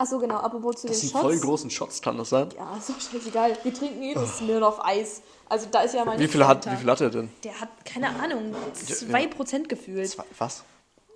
Achso, 0.00 0.18
genau, 0.18 0.36
apropos 0.36 0.76
zu 0.80 0.86
Das 0.86 0.96
den 0.96 1.00
sind 1.08 1.10
Shots. 1.12 1.22
voll 1.22 1.38
großen 1.38 1.70
Shots, 1.70 2.00
kann 2.00 2.16
das 2.16 2.30
sein? 2.30 2.48
Ja, 2.56 2.74
ist 2.74 2.88
doch 2.88 2.98
scheißegal. 2.98 3.58
Wir 3.62 3.74
trinken 3.74 4.02
jeden 4.02 4.26
Smirnoff 4.26 4.82
Eis. 4.82 5.20
Also 5.46 5.66
da 5.70 5.82
ist 5.82 5.92
ja 5.94 6.04
mein. 6.06 6.18
Wie 6.18 6.26
viel, 6.26 6.46
hat, 6.46 6.64
wie 6.72 6.76
viel 6.76 6.90
hat 6.90 7.02
er 7.02 7.10
denn? 7.10 7.28
Der 7.44 7.60
hat, 7.60 7.68
keine 7.84 8.08
Ahnung, 8.08 8.54
2% 8.74 9.68
gefühlt. 9.68 10.16
Was? 10.38 10.64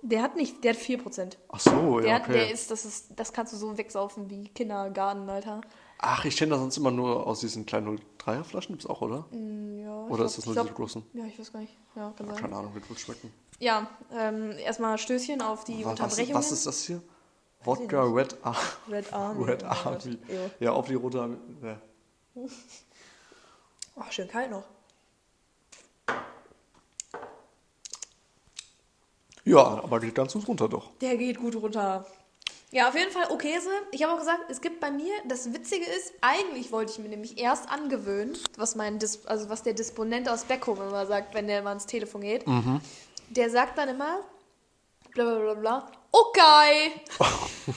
Der 0.03 0.21
hat 0.21 0.35
nicht, 0.35 0.63
der 0.63 0.73
hat 0.75 0.79
4%. 0.79 1.31
Ach 1.49 1.59
so, 1.59 1.99
Der, 1.99 2.09
ja, 2.09 2.15
hat, 2.17 2.23
okay. 2.25 2.33
der 2.33 2.51
ist, 2.51 2.69
das 2.69 2.85
ist, 2.85 3.07
das 3.15 3.33
kannst 3.33 3.53
du 3.53 3.57
so 3.57 3.75
wegsaufen 3.75 4.29
wie 4.29 4.49
Kindergarten, 4.49 5.27
Alter. 5.27 5.61
Ach, 5.97 6.23
ich 6.25 6.37
kenne 6.37 6.51
das 6.51 6.59
sonst 6.59 6.77
immer 6.77 6.91
nur 6.91 7.25
aus 7.25 7.39
diesen 7.39 7.65
kleinen 7.65 7.99
03er 8.23 8.43
Flaschen, 8.43 8.73
gibt's 8.75 8.85
auch, 8.85 9.01
oder? 9.01 9.25
Ja, 9.31 9.37
ich 9.39 9.87
Oder 9.87 10.15
glaub- 10.17 10.25
ist 10.27 10.37
das 10.37 10.45
nur 10.45 10.53
glaub- 10.53 10.65
diese 10.67 10.75
großen? 10.75 11.03
Ja, 11.13 11.25
ich 11.25 11.39
weiß 11.39 11.51
gar 11.51 11.61
nicht. 11.61 11.73
Ja, 11.95 12.13
kann 12.15 12.27
sein. 12.27 12.35
Keine 12.35 12.55
Ahnung, 12.55 12.75
wird 12.75 12.87
wohl 12.87 12.97
schmecken. 12.99 13.33
Ja, 13.57 13.87
ähm, 14.13 14.51
erstmal 14.59 14.95
Stößchen 14.99 15.41
auf 15.41 15.63
die 15.63 15.83
was, 15.83 15.91
Unterbrechungen. 15.91 16.35
was 16.35 16.51
ist 16.51 16.67
das 16.67 16.83
hier? 16.83 17.01
Wodka 17.65 18.03
Red, 18.03 18.37
Ar 18.43 18.55
Red 18.89 19.11
Army. 19.11 19.43
Red 19.43 19.63
oh. 19.63 19.67
Army. 19.67 20.17
Ew. 20.27 20.49
Ja, 20.59 20.71
auf 20.71 20.87
die 20.87 20.95
rote 20.95 21.21
Army. 21.21 21.37
Ja. 21.63 21.81
Oh, 23.97 24.03
schön 24.09 24.27
kalt 24.27 24.51
noch. 24.51 24.65
ja, 29.45 29.59
aber 29.59 30.01
geht 30.01 30.15
ganz 30.15 30.33
gut 30.33 30.47
runter 30.47 30.67
doch. 30.67 30.91
Der 30.97 31.15
geht 31.15 31.39
gut 31.39 31.55
runter. 31.55 32.05
Ja, 32.71 32.89
auf 32.89 32.95
jeden 32.95 33.11
Fall 33.11 33.31
Okese. 33.31 33.69
Ich 33.91 34.03
habe 34.03 34.13
auch 34.13 34.19
gesagt, 34.19 34.41
es 34.49 34.59
gibt 34.59 34.81
bei 34.81 34.91
mir, 34.91 35.13
das 35.29 35.53
Witzige 35.53 35.85
ist, 35.85 36.13
eigentlich 36.19 36.73
wollte 36.73 36.91
ich 36.91 36.99
mir 36.99 37.07
nämlich 37.07 37.39
erst 37.39 37.69
angewöhnen, 37.69 38.37
was 38.57 38.75
mein 38.75 38.99
Dis 38.99 39.25
also 39.27 39.47
was 39.47 39.63
der 39.63 39.73
Disponent 39.73 40.27
aus 40.27 40.43
Beckum 40.43 40.81
immer 40.81 41.05
sagt, 41.05 41.33
wenn 41.35 41.47
der 41.47 41.61
mal 41.61 41.69
ans 41.69 41.85
Telefon 41.85 42.21
geht. 42.21 42.45
Mhm. 42.45 42.81
Der 43.29 43.49
sagt 43.49 43.77
dann 43.77 43.87
immer, 43.87 44.19
bla 45.15 45.23
bla 45.23 45.39
bla 45.39 45.53
bla, 45.55 45.91
okay, 46.11 46.91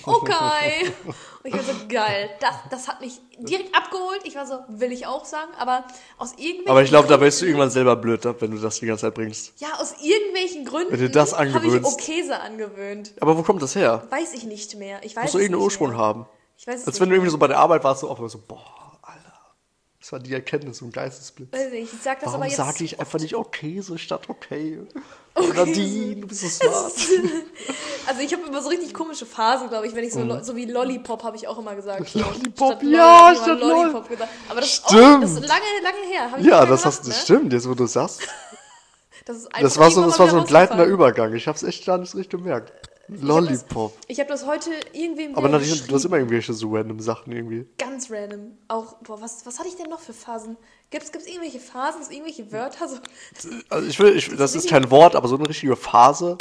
okay. 0.05 0.93
Und 1.43 1.47
ich 1.51 1.55
war 1.55 1.63
so, 1.63 1.73
geil, 1.89 2.31
das, 2.41 2.55
das 2.71 2.89
hat 2.89 3.01
mich 3.01 3.21
direkt 3.39 3.75
abgeholt. 3.75 4.21
Ich 4.25 4.35
war 4.35 4.45
so, 4.45 4.59
will 4.69 4.91
ich 4.93 5.07
auch 5.07 5.25
sagen, 5.25 5.53
aber 5.57 5.85
aus 6.19 6.33
irgendwelchen 6.33 6.69
Aber 6.69 6.83
ich 6.83 6.91
glaube, 6.91 7.09
da 7.09 7.21
wirst 7.21 7.41
du 7.41 7.47
irgendwann 7.47 7.71
selber 7.71 7.95
blöd, 7.97 8.27
ab, 8.27 8.37
wenn 8.41 8.51
du 8.51 8.59
das 8.59 8.81
die 8.81 8.87
ganze 8.87 9.03
Zeit 9.03 9.15
bringst. 9.15 9.53
Ja, 9.61 9.69
aus 9.79 9.95
irgendwelchen 10.03 10.65
Gründen 10.65 10.93
Wenn 10.93 11.01
du 11.01 11.11
das 11.11 11.33
habe 11.33 11.47
ich 11.49 11.55
angewöhnst. 11.55 11.93
Okese 11.93 12.41
angewöhnt. 12.41 13.15
Aber 13.21 13.39
wo 13.39 13.43
kommt 13.43 13.63
das 13.63 13.77
her? 13.77 14.03
Weiß 14.11 14.35
ich 14.35 14.45
nicht 14.45 14.75
mehr. 14.77 14.99
Ich 15.05 15.15
weiß 15.15 15.25
Muss 15.25 15.33
so 15.33 15.39
es 15.39 15.45
irgendeinen 15.45 15.65
Ursprung 15.65 15.91
mehr. 15.91 15.99
haben. 15.99 16.27
Ich 16.57 16.67
weiß 16.67 16.81
es 16.81 16.87
Als 16.87 16.97
nicht 16.97 17.01
wenn 17.03 17.09
du 17.11 17.15
irgendwie 17.15 17.31
so 17.31 17.39
bei 17.39 17.47
der 17.47 17.59
Arbeit 17.59 17.85
warst, 17.85 18.01
so 18.01 18.11
auch 18.11 18.29
so, 18.29 18.39
boah. 18.47 18.78
Das 20.09 20.13
war 20.15 20.21
die 20.21 20.33
Erkenntnis, 20.33 20.79
so 20.79 20.87
ein 20.87 20.91
Geistesblitz. 20.91 21.53
Weiß 21.53 21.71
nicht, 21.71 21.93
ich 21.93 22.01
sag 22.03 22.19
das 22.21 22.29
Warum 22.29 22.37
aber 22.41 22.47
jetzt. 22.47 22.57
sage 22.57 22.83
ich 22.83 22.99
einfach 22.99 23.19
nicht 23.21 23.35
okay 23.35 23.83
so 23.83 23.99
statt 23.99 24.23
okay? 24.29 24.79
Nadine, 25.55 26.17
du 26.23 26.27
bist 26.27 26.41
so 26.41 26.49
smart. 26.49 26.93
Also 28.07 28.23
ich 28.23 28.33
habe 28.33 28.45
immer 28.47 28.63
so 28.63 28.71
richtig 28.71 28.95
komische 28.95 29.27
Phasen, 29.27 29.69
glaube 29.69 29.87
ich, 29.87 29.95
wenn 29.95 30.03
ich 30.05 30.15
so, 30.15 30.23
lo- 30.23 30.43
so 30.43 30.57
wie 30.57 30.65
Lollipop 30.65 31.23
habe 31.25 31.37
ich 31.37 31.47
auch 31.47 31.59
immer 31.59 31.75
gesagt. 31.75 32.15
Mhm. 32.15 32.23
Lollipop, 32.23 32.77
Statt 32.79 32.83
ja, 32.85 33.27
Lolli 33.33 33.37
statt 33.37 33.49
habe 33.51 33.61
Lollipop 33.61 34.09
gesagt. 34.09 34.31
Aber 34.49 34.61
das 34.63 34.71
ist, 34.71 34.85
auch, 34.87 34.89
Stimmt. 34.89 35.25
das 35.25 35.31
ist 35.33 35.47
lange, 35.47 35.63
lange 35.83 36.07
her. 36.11 36.31
Ja, 36.41 36.65
das, 36.65 36.87
hast, 36.87 37.03
gemacht, 37.03 37.09
das 37.11 37.29
ne? 37.29 37.37
stimmt, 37.37 37.53
jetzt 37.53 37.69
wo 37.69 37.75
du 37.75 37.87
sagst. 37.87 38.23
Das, 39.27 39.37
ist 39.37 39.45
Das 39.53 39.55
einfach 39.63 39.81
war 39.83 39.91
so, 39.91 40.07
das 40.07 40.19
war 40.19 40.31
so 40.31 40.39
ein 40.39 40.47
gleitender. 40.47 40.87
Übergang. 40.87 41.35
Ich 41.35 41.47
hab's 41.47 41.63
echt 41.63 41.85
gar 41.85 41.99
nicht 41.99 42.09
so 42.13 42.17
richtig 42.17 42.41
gemerkt. 42.41 42.73
Lollipop. 43.09 43.97
Ich 44.07 44.21
habe 44.21 44.29
das 44.29 44.47
heute 44.47 44.71
irgendwem 44.93 45.35
Aber 45.35 45.49
wieder 45.49 45.59
Nadine, 45.59 45.77
du 45.89 45.95
hast 45.95 46.05
immer 46.05 46.17
irgendwelche 46.17 46.53
so 46.53 46.75
random 46.75 47.01
Sachen 47.01 47.33
irgendwie. 47.33 47.67
Ganz 47.79 48.11
random. 48.11 48.59
Auch, 48.69 48.95
boah, 49.03 49.21
was, 49.21 49.45
was 49.47 49.59
hatte 49.59 49.69
ich 49.69 49.77
denn 49.77 49.89
noch 49.91 50.01
für 50.01 50.13
Phasen? 50.13 50.57
Gibt's, 50.91 51.11
gibt's 51.13 51.27
irgendwelche 51.27 51.61
Phasen, 51.61 52.03
irgendwelche 52.11 52.51
Wörter? 52.53 52.89
So, 52.89 52.97
Also 53.71 53.89
ich 53.89 53.99
will, 53.99 54.17
ich, 54.17 54.35
das 54.37 54.55
ist 54.55 54.69
kein 54.69 54.91
Wort, 54.91 55.17
aber 55.17 55.29
so 55.29 55.37
eine 55.37 55.49
richtige 55.49 55.77
Phase. 55.77 56.39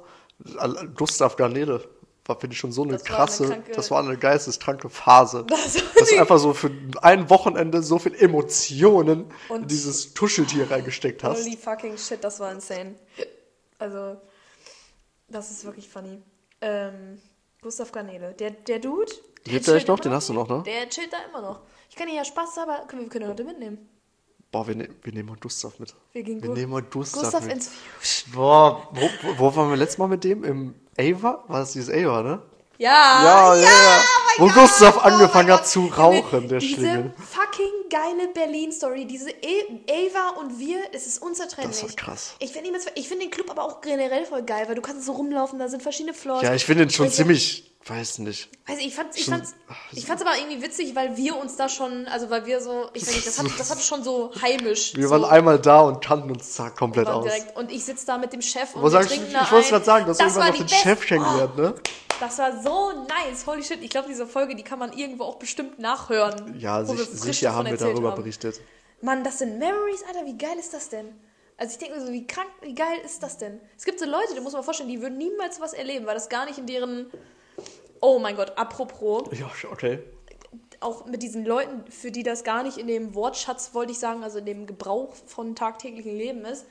Gustav 0.95 1.35
Garnele. 1.35 1.87
war, 2.25 2.37
finde 2.39 2.53
ich, 2.53 2.59
schon 2.59 2.71
so 2.73 2.83
eine 2.83 2.93
Das 2.93 3.03
war 3.03 3.09
eine 3.09 3.17
krasse, 3.25 3.45
kranke- 3.45 3.73
das 3.73 3.89
war 3.91 4.03
eine 4.03 4.17
geisteskranke 4.17 4.89
Phase. 4.89 5.45
Das 5.47 5.75
dass 5.97 6.09
die- 6.09 6.19
einfach 6.19 6.37
so 6.39 6.53
für 6.53 6.69
ein 7.01 7.29
Wochenende 7.29 7.81
so 7.81 7.99
viel 7.99 8.13
Emotionen 8.15 9.31
in 9.49 9.55
Und- 9.55 9.71
dieses 9.71 10.13
Tuscheltier 10.13 10.69
reingesteckt 10.69 11.23
hast. 11.23 11.45
Holy 11.45 11.55
fucking 11.55 11.97
shit, 11.97 12.21
das 12.23 12.39
war 12.41 12.51
insane. 12.51 12.95
Also, 13.79 14.17
das 15.29 15.51
ist 15.51 15.63
wirklich 15.65 15.87
funny. 15.87 16.21
Ähm, 16.61 17.19
Gustav 17.61 17.91
Garnele, 17.91 18.33
der, 18.33 18.51
der 18.51 18.79
Dude. 18.79 19.11
der 19.45 19.53
Lebt 19.53 19.67
der 19.67 19.75
echt 19.75 19.87
noch? 19.87 19.99
Den 19.99 20.11
hast 20.13 20.29
du 20.29 20.33
noch, 20.33 20.47
ne? 20.47 20.63
Der 20.65 20.89
chillt 20.89 21.11
da 21.13 21.17
immer 21.29 21.41
noch. 21.41 21.61
Ich 21.89 21.95
kann 21.95 22.07
ihn 22.07 22.15
ja 22.15 22.25
Spaß 22.25 22.57
aber 22.59 22.85
können 22.87 23.03
wir 23.03 23.09
können 23.09 23.25
ihn 23.25 23.31
heute 23.31 23.43
mitnehmen. 23.43 23.89
Boah, 24.51 24.65
wir, 24.67 24.75
ne 24.75 24.89
wir 25.03 25.13
nehmen 25.13 25.29
heute 25.31 25.41
Gustav 25.41 25.77
mit. 25.79 25.93
Wir 26.13 26.23
gehen 26.23 26.41
Wir 26.41 26.49
nehmen 26.51 26.71
heute 26.73 26.87
Gustav, 26.89 27.23
Gustav 27.23 27.43
mit. 27.43 27.53
ins 27.53 27.69
Fuchs. 27.69 28.25
Boah, 28.33 28.87
wo, 28.91 29.09
wo, 29.37 29.55
waren 29.55 29.69
wir 29.69 29.75
letztes 29.77 29.97
Mal 29.97 30.07
mit 30.07 30.23
dem? 30.23 30.43
Im 30.43 30.75
Ava? 30.97 31.43
War 31.47 31.59
das 31.59 31.73
dieses 31.73 31.93
Ava, 31.93 32.21
ne? 32.23 32.41
Ja, 32.77 33.23
Ja, 33.23 33.55
ja, 33.55 33.61
ja. 33.61 33.99
oh 34.37 34.41
Wo 34.41 34.45
mein 34.45 34.55
Gustav 34.55 34.95
Gott, 34.95 35.03
oh 35.03 35.07
angefangen 35.07 35.51
hat 35.51 35.59
Gott. 35.61 35.67
zu 35.67 35.85
rauchen, 35.87 36.47
der 36.47 36.59
Diese 36.59 36.75
Schlingel. 36.75 37.13
fucking 37.17 37.73
geile 37.89 38.27
Berlin-Story, 38.29 39.05
diese 39.05 39.29
e 39.29 39.63
Ava 39.89 40.39
und 40.39 40.59
wir, 40.59 40.77
es 40.93 41.07
ist 41.07 41.21
unzertrennlich. 41.21 41.81
Das 41.81 41.89
war 41.89 41.95
krass. 41.95 42.35
Ich 42.39 42.51
finde 42.51 42.69
finde 43.07 43.25
den 43.25 43.31
Club 43.31 43.49
aber 43.49 43.63
auch 43.63 43.81
generell 43.81 44.25
voll 44.25 44.43
geil, 44.43 44.67
weil 44.67 44.75
du 44.75 44.81
kannst 44.81 45.05
so 45.05 45.13
rumlaufen, 45.13 45.59
da 45.59 45.67
sind 45.67 45.81
verschiedene 45.83 46.13
Floors. 46.13 46.43
Ja, 46.43 46.53
ich 46.53 46.65
finde 46.65 46.85
den 46.85 46.89
schon 46.89 47.09
ziemlich, 47.09 47.71
weiß 47.89 48.19
nicht. 48.19 48.49
Weiß 48.67 48.79
ich, 48.79 48.87
ich 48.87 48.95
fand's, 48.95 49.17
ich 49.17 49.25
Schon- 49.25 49.33
fand's, 49.35 49.55
ich 49.91 50.05
fand's 50.05 50.21
aber 50.21 50.37
irgendwie 50.37 50.61
witzig, 50.61 50.95
weil 50.95 51.15
wir 51.17 51.35
uns 51.37 51.55
da 51.55 51.69
schon, 51.69 52.07
also 52.07 52.29
weil 52.29 52.45
wir 52.45 52.61
so, 52.61 52.89
ich 52.93 53.01
weiß 53.05 53.15
nicht, 53.15 53.27
das 53.27 53.39
hat, 53.39 53.45
das 53.57 53.71
hat 53.71 53.81
schon 53.81 54.03
so 54.03 54.31
heimisch. 54.41 54.93
Wir 54.95 55.07
so, 55.07 55.11
waren 55.11 55.25
einmal 55.25 55.59
da 55.59 55.81
und 55.81 56.03
kannten 56.03 56.31
uns 56.31 56.53
zack 56.53 56.75
komplett 56.77 57.05
waren 57.07 57.15
aus. 57.17 57.23
direkt, 57.25 57.55
und 57.57 57.71
ich 57.71 57.83
sitze 57.85 58.05
da 58.05 58.17
mit 58.17 58.33
dem 58.33 58.41
Chef 58.41 58.75
und 58.75 58.83
wir 58.91 59.01
trinken 59.01 59.27
ich 59.27 59.33
da 59.33 59.51
wollte 59.51 59.65
ein. 59.67 59.69
gerade 59.71 59.85
sagen, 59.85 60.05
dass 60.07 60.17
Das 60.17 60.35
irgendwann 60.35 60.51
noch 60.51 60.57
den 60.59 60.69
Chef 60.69 60.99
beste- 60.99 61.05
kennengelernt, 61.07 61.57
ne? 61.57 61.73
Oh, 61.77 61.81
das 62.19 62.37
war 62.39 62.61
so 62.63 62.91
nice, 63.03 63.45
holy 63.45 63.63
shit. 63.63 63.81
Ich 63.83 63.89
glaube, 63.91 64.07
diese 64.09 64.25
Folge, 64.25 64.55
die 64.55 64.63
kann 64.63 64.79
man 64.79 64.91
irgendwo 64.93 65.23
auch 65.25 65.35
bestimmt 65.35 65.77
nachhören. 65.79 66.59
Ja, 66.59 66.83
sich, 66.83 66.99
sicher 67.07 67.53
haben 67.53 67.69
wir 67.69 67.77
darüber 67.77 68.09
haben. 68.11 68.15
berichtet. 68.21 68.59
Mann, 69.01 69.23
das 69.23 69.37
sind 69.39 69.59
Memories, 69.59 70.03
Alter, 70.07 70.25
wie 70.25 70.35
geil 70.37 70.57
ist 70.59 70.73
das 70.73 70.89
denn? 70.89 71.13
Also 71.59 71.73
ich 71.73 71.77
denke 71.79 71.99
mir 71.99 72.05
so, 72.05 72.11
wie 72.11 72.25
krank, 72.25 72.49
wie 72.61 72.73
geil 72.75 72.99
ist 73.05 73.21
das 73.23 73.37
denn? 73.37 73.59
Es 73.77 73.83
gibt 73.85 73.99
so 73.99 74.05
Leute, 74.05 74.33
die 74.35 74.41
muss 74.41 74.53
man 74.53 74.63
vorstellen, 74.63 74.89
die 74.89 75.01
würden 75.01 75.17
niemals 75.17 75.59
was 75.61 75.73
erleben, 75.73 76.05
weil 76.05 76.13
das 76.15 76.29
gar 76.29 76.45
nicht 76.45 76.57
in 76.57 76.65
deren... 76.67 77.07
Oh 78.01 78.19
mein 78.19 78.35
Gott, 78.35 78.57
apropos, 78.57 79.23
Ja, 79.37 79.49
okay. 79.71 79.99
auch 80.79 81.05
mit 81.05 81.23
diesen 81.23 81.45
Leuten, 81.45 81.89
für 81.91 82.11
die 82.11 82.23
das 82.23 82.43
gar 82.43 82.63
nicht 82.63 82.77
in 82.77 82.87
dem 82.87 83.15
Wortschatz, 83.15 83.73
wollte 83.73 83.91
ich 83.91 83.99
sagen, 83.99 84.23
also 84.23 84.39
in 84.39 84.45
dem 84.45 84.65
Gebrauch 84.67 85.13
von 85.25 85.55
tagtäglichen 85.55 86.15
Leben 86.15 86.45
ist. 86.45 86.65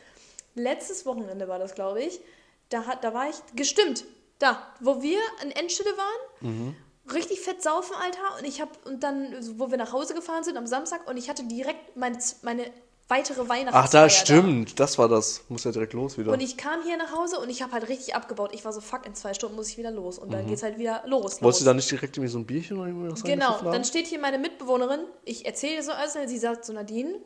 Letztes 0.54 1.04
Wochenende 1.06 1.48
war 1.48 1.58
das, 1.58 1.74
glaube 1.74 2.02
ich. 2.02 2.20
Da, 2.68 2.86
hat, 2.86 3.04
da 3.04 3.14
war 3.14 3.28
ich, 3.28 3.36
gestimmt, 3.54 4.04
da, 4.38 4.66
wo 4.80 5.02
wir 5.02 5.18
in 5.42 5.50
Enschede 5.50 5.90
waren. 5.96 6.76
Richtig 7.12 7.40
fett 7.40 7.62
saufen, 7.62 7.94
Alter. 8.02 8.38
Und 8.38 8.44
ich 8.44 8.60
habe, 8.60 8.72
und 8.84 9.02
dann, 9.02 9.36
wo 9.58 9.70
wir 9.70 9.78
nach 9.78 9.92
Hause 9.92 10.14
gefahren 10.14 10.42
sind 10.42 10.56
am 10.56 10.66
Samstag, 10.66 11.08
und 11.08 11.16
ich 11.16 11.28
hatte 11.28 11.44
direkt 11.44 11.96
meine, 11.96 12.18
meine 12.42 12.64
weitere 13.08 13.48
Weihnachtsfeier. 13.48 13.84
Ach, 13.84 13.88
da 13.88 14.08
stimmt. 14.10 14.80
Das 14.80 14.98
war 14.98 15.08
das. 15.08 15.42
Muss 15.48 15.64
ja 15.64 15.72
direkt 15.72 15.92
los 15.92 16.18
wieder. 16.18 16.32
Und 16.32 16.40
ich 16.40 16.56
kam 16.56 16.82
hier 16.82 16.96
nach 16.96 17.12
Hause 17.12 17.38
und 17.38 17.48
ich 17.48 17.62
habe 17.62 17.72
halt 17.72 17.88
richtig 17.88 18.14
abgebaut. 18.14 18.50
Ich 18.52 18.64
war 18.64 18.72
so, 18.72 18.80
fuck, 18.80 19.06
in 19.06 19.14
zwei 19.14 19.34
Stunden 19.34 19.56
muss 19.56 19.68
ich 19.68 19.78
wieder 19.78 19.90
los. 19.90 20.18
Und 20.18 20.32
dann 20.32 20.46
geht's 20.46 20.62
halt 20.62 20.78
wieder 20.78 21.02
los. 21.06 21.22
Wolltest 21.22 21.42
los. 21.42 21.58
du 21.60 21.64
da 21.64 21.74
nicht 21.74 21.90
direkt 21.90 22.16
irgendwie 22.16 22.32
so 22.32 22.38
ein 22.38 22.46
Bierchen 22.46 22.78
oder 22.78 22.88
irgendwas 22.88 23.22
Genau, 23.22 23.60
dann 23.62 23.84
steht 23.84 24.06
hier 24.06 24.18
meine 24.18 24.38
Mitbewohnerin, 24.38 25.00
ich 25.24 25.46
erzähle 25.46 25.82
so 25.82 25.92
alles, 25.92 26.16
sie 26.26 26.38
sagt 26.38 26.64
so, 26.64 26.72
Nadine, 26.72 27.20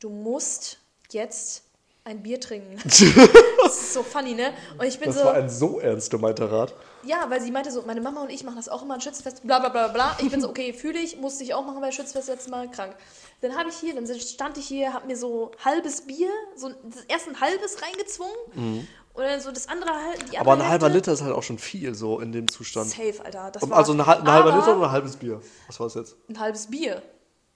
du 0.00 0.10
musst 0.10 0.78
jetzt 1.10 1.63
ein 2.06 2.22
Bier 2.22 2.38
trinken. 2.38 2.76
das 2.84 3.00
ist 3.00 3.94
so 3.94 4.02
funny, 4.02 4.34
ne? 4.34 4.52
Und 4.78 4.84
ich 4.86 4.98
bin 4.98 5.08
Das 5.08 5.18
so, 5.18 5.24
war 5.24 5.34
ein 5.34 5.48
so 5.48 5.80
ernst 5.80 6.10
gemeinter 6.10 6.52
Rat. 6.52 6.74
ja, 7.02 7.24
weil 7.30 7.40
sie 7.40 7.50
meinte 7.50 7.70
so, 7.70 7.82
meine 7.86 8.00
Mama 8.02 8.22
und 8.22 8.30
ich 8.30 8.44
machen 8.44 8.56
das 8.56 8.68
auch 8.68 8.82
immer 8.82 8.94
ein 8.94 9.00
Schützenfest, 9.00 9.42
bla 9.46 9.58
bla 9.58 9.70
bla 9.70 9.88
bla. 9.88 10.16
Ich 10.20 10.30
bin 10.30 10.40
so, 10.40 10.48
okay, 10.50 10.72
fühle 10.78 10.98
ich, 10.98 11.16
musste 11.18 11.44
ich 11.44 11.54
auch 11.54 11.64
machen 11.64 11.80
bei 11.80 11.90
Schützenfest 11.92 12.28
letztes 12.28 12.50
Mal, 12.50 12.70
krank. 12.70 12.94
Dann 13.40 13.56
habe 13.56 13.70
ich 13.70 13.76
hier, 13.76 13.94
dann 13.94 14.06
stand 14.20 14.58
ich 14.58 14.66
hier, 14.66 14.92
habe 14.92 15.06
mir 15.06 15.16
so 15.16 15.50
halbes 15.64 16.02
Bier, 16.02 16.28
so 16.56 16.68
das 16.68 17.04
erste 17.08 17.30
ein 17.30 17.40
halbes 17.40 17.78
reingezwungen 17.82 18.86
und 19.14 19.22
dann 19.22 19.40
so 19.40 19.50
das 19.50 19.68
andere 19.68 19.90
halt, 19.90 20.22
die 20.30 20.36
Mhm. 20.36 20.40
Aber 20.40 20.52
ein 20.54 20.68
halber 20.68 20.88
Liter 20.90 21.12
ist 21.12 21.22
halt 21.22 21.34
auch 21.34 21.42
schon 21.42 21.58
viel 21.58 21.94
so 21.94 22.20
in 22.20 22.32
dem 22.32 22.48
Zustand. 22.48 22.90
Safe, 22.90 23.14
Alter. 23.24 23.50
Das 23.52 23.68
war, 23.70 23.78
also 23.78 23.92
ein, 23.94 24.00
ein 24.00 24.06
halber 24.06 24.54
Liter 24.56 24.76
oder 24.76 24.86
ein 24.88 24.92
halbes 24.92 25.16
Bier? 25.16 25.40
Was 25.68 25.80
war 25.80 25.86
es 25.86 25.94
jetzt? 25.94 26.16
ein 26.28 26.38
halbes 26.38 26.66
Bier. 26.66 27.00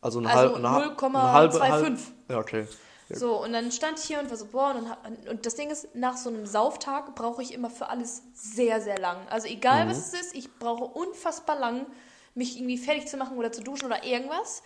Also 0.00 0.20
ein 0.20 0.26
Also 0.26 0.54
halb, 0.54 0.62
ha- 0.62 0.78
0,25. 0.96 1.04
eine 1.14 1.32
halbe, 1.32 1.60
halb, 1.60 1.98
Ja, 2.30 2.38
okay. 2.38 2.66
So, 3.10 3.42
und 3.42 3.52
dann 3.54 3.72
stand 3.72 3.98
ich 3.98 4.04
hier 4.04 4.18
und 4.20 4.28
war 4.28 4.36
so, 4.36 4.46
boah, 4.46 4.74
und, 4.74 4.84
dann, 4.84 5.16
und 5.30 5.46
das 5.46 5.54
Ding 5.54 5.70
ist, 5.70 5.94
nach 5.94 6.16
so 6.16 6.28
einem 6.28 6.44
Sauftag 6.46 7.14
brauche 7.14 7.42
ich 7.42 7.54
immer 7.54 7.70
für 7.70 7.88
alles 7.88 8.22
sehr, 8.34 8.80
sehr 8.82 8.98
lang. 8.98 9.16
Also 9.30 9.46
egal, 9.48 9.86
Mhm. 9.86 9.90
was 9.90 10.12
es 10.12 10.20
ist, 10.20 10.34
ich 10.34 10.52
brauche 10.58 10.84
unfassbar 10.84 11.58
lang, 11.58 11.86
mich 12.34 12.56
irgendwie 12.56 12.76
fertig 12.78 13.08
zu 13.08 13.16
machen 13.16 13.38
oder 13.38 13.50
zu 13.50 13.62
duschen 13.62 13.86
oder 13.86 14.04
irgendwas. 14.04 14.62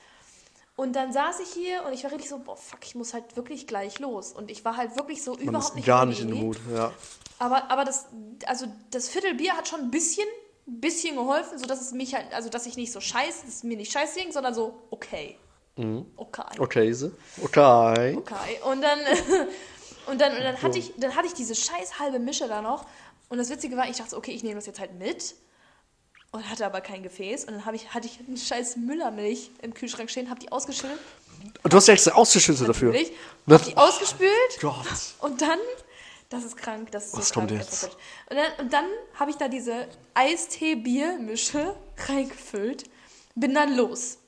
Und 0.75 0.95
dann 0.97 1.13
saß 1.13 1.39
ich 1.41 1.51
hier 1.53 1.85
und 1.87 1.93
ich 1.93 2.03
war 2.03 2.11
richtig 2.11 2.31
so, 2.31 2.39
boah, 2.39 2.57
fuck, 2.57 2.81
ich 2.85 2.95
muss 2.95 3.15
halt 3.15 3.37
wirklich 3.37 3.67
gleich 3.67 3.99
los. 3.99 4.33
Und 4.33 4.51
ich 4.51 4.65
war 4.65 4.77
halt 4.77 4.97
wirklich 4.97 5.23
so 5.23 5.35
Man 5.35 5.43
überhaupt 5.43 5.77
nicht 5.77 5.87
gar 5.87 6.07
nicht 6.07 6.21
in 6.23 6.33
Mut. 6.33 6.59
Ja. 6.75 6.93
Aber, 7.39 7.71
aber 7.71 7.85
das, 7.85 8.07
also 8.47 8.67
das 8.91 9.09
Viertel 9.09 9.35
Bier 9.35 9.57
hat 9.57 9.69
schon 9.69 9.81
ein 9.81 9.91
bisschen, 9.91 10.27
bisschen 10.67 11.17
geholfen, 11.17 11.59
sodass 11.59 11.81
es 11.81 11.93
mich 11.93 12.15
halt, 12.15 12.33
also 12.33 12.49
dass 12.49 12.67
ich 12.67 12.77
nicht 12.77 12.91
so 12.93 13.01
scheiße, 13.01 13.45
dass 13.45 13.57
es 13.57 13.63
mir 13.63 13.77
nicht 13.77 13.93
scheiße 13.93 14.19
ging, 14.19 14.33
sondern 14.33 14.55
so, 14.55 14.75
okay. 14.91 15.39
Mhm. 15.76 16.07
Okay. 16.17 16.43
Okay. 16.59 16.95
Okay. 17.43 18.17
Okay. 18.17 18.61
Und 18.71 18.83
dann, 18.83 18.99
und 20.07 20.21
dann, 20.21 20.37
und 20.37 20.43
dann 20.43 20.62
hatte 20.62 20.79
ich, 20.79 20.93
dann 20.99 21.14
hatte 21.17 21.26
ich 21.26 21.35
diese 21.35 21.55
scheiß 21.55 21.99
halbe 21.99 22.19
Mische 22.19 22.49
da 22.49 22.61
noch. 22.62 22.87
Und 23.29 23.38
das 23.38 23.49
Witzige 23.49 23.76
war, 23.76 23.88
ich 23.88 23.97
dachte, 23.97 24.17
okay, 24.17 24.33
ich 24.33 24.43
nehme 24.43 24.57
das 24.57 24.67
jetzt 24.67 24.81
halt 24.81 24.95
mit. 24.99 25.35
Und 26.33 26.49
hatte 26.49 26.64
aber 26.64 26.81
kein 26.81 27.02
Gefäß. 27.02 27.45
Und 27.45 27.55
dann 27.55 27.64
habe 27.67 27.76
ich, 27.76 27.93
hatte 27.93 28.07
ich 28.07 28.19
eine 28.26 28.37
scheiß 28.38 28.76
Müllermilch 28.76 29.50
im 29.62 29.75
Kühlschrank 29.75 30.11
stehen, 30.11 30.31
habe 30.31 30.41
die 30.41 30.50
ausgeschüttelt. 30.50 30.99
Und 31.62 31.73
du 31.73 31.76
hast 31.76 31.88
ja 31.88 31.95
extra 31.95 32.12
ausgeschüttet 32.12 32.69
dafür. 32.69 32.91
Natürlich. 32.93 33.12
Das- 33.47 33.61
Hab 33.62 33.69
die 33.69 33.76
ausgespült. 33.76 34.61
Gott. 34.61 34.87
Und 35.21 35.41
dann, 35.43 35.59
das 36.31 36.45
ist 36.45 36.57
krank, 36.57 36.91
das 36.91 37.07
ist 37.09 37.17
Was 37.19 37.29
so 37.29 37.35
kommt 37.35 37.49
krank. 37.49 37.61
jetzt? 37.62 37.83
das 37.83 37.91
ist 37.91 37.97
Und 38.31 38.37
dann, 38.37 38.52
und 38.61 38.73
dann 38.73 38.85
habe 39.19 39.31
ich 39.31 39.37
da 39.37 39.49
diese 39.49 39.88
Eistee-Bier-Mische 40.14 41.75
reingefüllt, 42.09 42.85
bin 43.35 43.55
dann 43.55 43.76
los. 43.76 44.19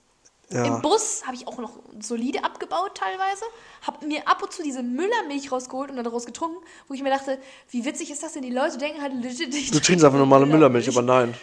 Ja. 0.51 0.65
Im 0.65 0.83
Bus 0.83 1.25
habe 1.25 1.35
ich 1.35 1.49
auch 1.49 1.59
noch 1.59 1.79
solide 2.01 2.45
abgebaut 2.45 2.97
teilweise, 2.97 3.45
habe 3.83 4.07
mir 4.07 4.29
ab 4.29 4.43
und 4.43 4.53
zu 4.53 4.63
diese 4.63 4.83
Müllermilch 4.83 5.51
rausgeholt 5.51 5.91
und 5.91 5.97
dann 5.97 6.05
daraus 6.05 6.27
getrunken, 6.27 6.63
wo 6.87 6.95
ich 6.95 7.03
mir 7.03 7.11
dachte, 7.11 7.39
wie 7.71 7.85
witzig 7.85 8.11
ist 8.11 8.23
das 8.23 8.35
denn? 8.35 8.43
Die 8.43 8.51
Leute 8.51 8.79
denken 8.79 9.01
halt 9.01 9.15
legit, 9.15 9.55
ich 9.55 9.71
Du 9.71 9.81
trinkst 9.81 10.05
einfach 10.05 10.19
normale 10.19 10.47
Müllermilch, 10.47 10.89
aber 10.89 11.03
nein. 11.03 11.35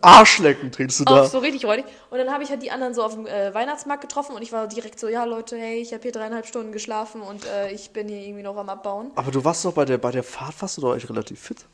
Arschlecken 0.00 0.72
trinkst 0.72 1.00
du 1.00 1.04
Auch 1.04 1.16
da. 1.16 1.26
so 1.26 1.38
richtig 1.38 1.64
räudig. 1.64 1.84
Und 2.10 2.18
dann 2.18 2.32
habe 2.32 2.42
ich 2.42 2.50
halt 2.50 2.62
die 2.62 2.70
anderen 2.70 2.94
so 2.94 3.02
auf 3.02 3.14
dem 3.14 3.26
äh, 3.26 3.54
Weihnachtsmarkt 3.54 4.02
getroffen 4.02 4.34
und 4.34 4.42
ich 4.42 4.52
war 4.52 4.66
direkt 4.66 4.98
so, 4.98 5.08
ja 5.08 5.24
Leute, 5.24 5.56
hey, 5.56 5.80
ich 5.80 5.92
habe 5.92 6.02
hier 6.02 6.12
dreieinhalb 6.12 6.46
Stunden 6.46 6.72
geschlafen 6.72 7.20
und 7.20 7.44
äh, 7.46 7.70
ich 7.70 7.90
bin 7.90 8.08
hier 8.08 8.20
irgendwie 8.20 8.42
noch 8.42 8.56
am 8.56 8.68
Abbauen. 8.68 9.12
Aber 9.14 9.30
du 9.30 9.44
warst 9.44 9.64
doch 9.64 9.72
bei 9.72 9.84
der, 9.84 9.98
bei 9.98 10.10
der 10.10 10.24
Fahrt, 10.24 10.60
warst 10.60 10.78
du 10.78 10.80
doch 10.82 10.96
echt 10.96 11.08
relativ 11.08 11.40
fit. 11.40 11.64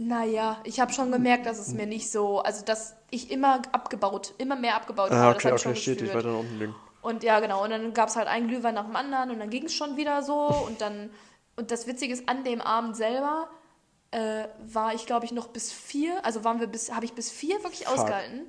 Naja, 0.00 0.60
ich 0.62 0.78
habe 0.78 0.92
schon 0.92 1.10
gemerkt, 1.10 1.44
dass 1.46 1.58
es 1.58 1.74
mir 1.74 1.84
nicht 1.86 2.10
so, 2.10 2.38
also 2.38 2.64
dass 2.64 2.94
ich 3.10 3.32
immer 3.32 3.62
abgebaut, 3.72 4.32
immer 4.38 4.54
mehr 4.54 4.76
abgebaut 4.76 5.10
Ah, 5.10 5.16
habe. 5.16 5.34
Das 5.34 5.44
okay, 5.44 5.54
ich 5.56 5.66
okay, 5.66 5.74
stetig 5.76 5.98
gespürt. 6.04 6.24
weiter 6.24 6.32
nach 6.32 6.38
unten 6.40 6.58
liegen. 6.58 6.74
Und 7.02 7.24
ja, 7.24 7.40
genau. 7.40 7.64
Und 7.64 7.70
dann 7.70 7.92
gab 7.94 8.08
es 8.08 8.14
halt 8.14 8.28
einen 8.28 8.46
Glühwein 8.46 8.74
nach 8.74 8.84
dem 8.86 8.94
anderen 8.94 9.30
und 9.32 9.40
dann 9.40 9.50
ging 9.50 9.64
es 9.64 9.74
schon 9.74 9.96
wieder 9.96 10.22
so. 10.22 10.36
Und 10.66 10.80
dann, 10.80 11.10
und 11.56 11.72
das 11.72 11.88
Witzige 11.88 12.12
ist, 12.12 12.28
an 12.28 12.44
dem 12.44 12.60
Abend 12.60 12.96
selber 12.96 13.48
äh, 14.12 14.44
war 14.60 14.94
ich, 14.94 15.04
glaube 15.04 15.24
ich, 15.26 15.32
noch 15.32 15.48
bis 15.48 15.72
vier, 15.72 16.24
also 16.24 16.44
waren 16.44 16.60
wir 16.60 16.68
bis, 16.68 16.92
habe 16.92 17.04
ich 17.04 17.14
bis 17.14 17.30
vier 17.32 17.56
wirklich 17.64 17.84
Fuck. 17.86 17.98
ausgehalten. 17.98 18.42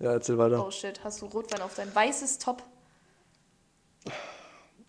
Ja, 0.00 0.12
erzähl 0.12 0.38
weiter. 0.38 0.64
Oh 0.66 0.70
shit, 0.70 1.04
hast 1.04 1.20
du 1.20 1.26
Rotwein 1.26 1.60
auf 1.60 1.74
dein 1.74 1.94
weißes 1.94 2.38
Top? 2.38 2.62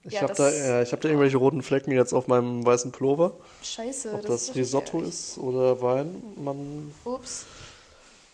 Ich 0.03 0.13
ja, 0.13 0.21
habe 0.21 0.33
da, 0.33 0.49
äh, 0.49 0.83
ich 0.83 0.91
hab 0.93 1.01
da 1.01 1.09
irgendwelche 1.09 1.37
roten 1.37 1.61
Flecken 1.61 1.91
jetzt 1.91 2.13
auf 2.13 2.27
meinem 2.27 2.65
weißen 2.65 2.91
Pullover. 2.91 3.33
Scheiße. 3.63 4.13
Ob 4.13 4.21
das, 4.25 4.47
das, 4.47 4.55
Risotto 4.55 5.01
ist 5.01 5.37
oder 5.37 5.81
Wein, 5.81 6.23
man. 6.37 6.91
Ups. 7.03 7.45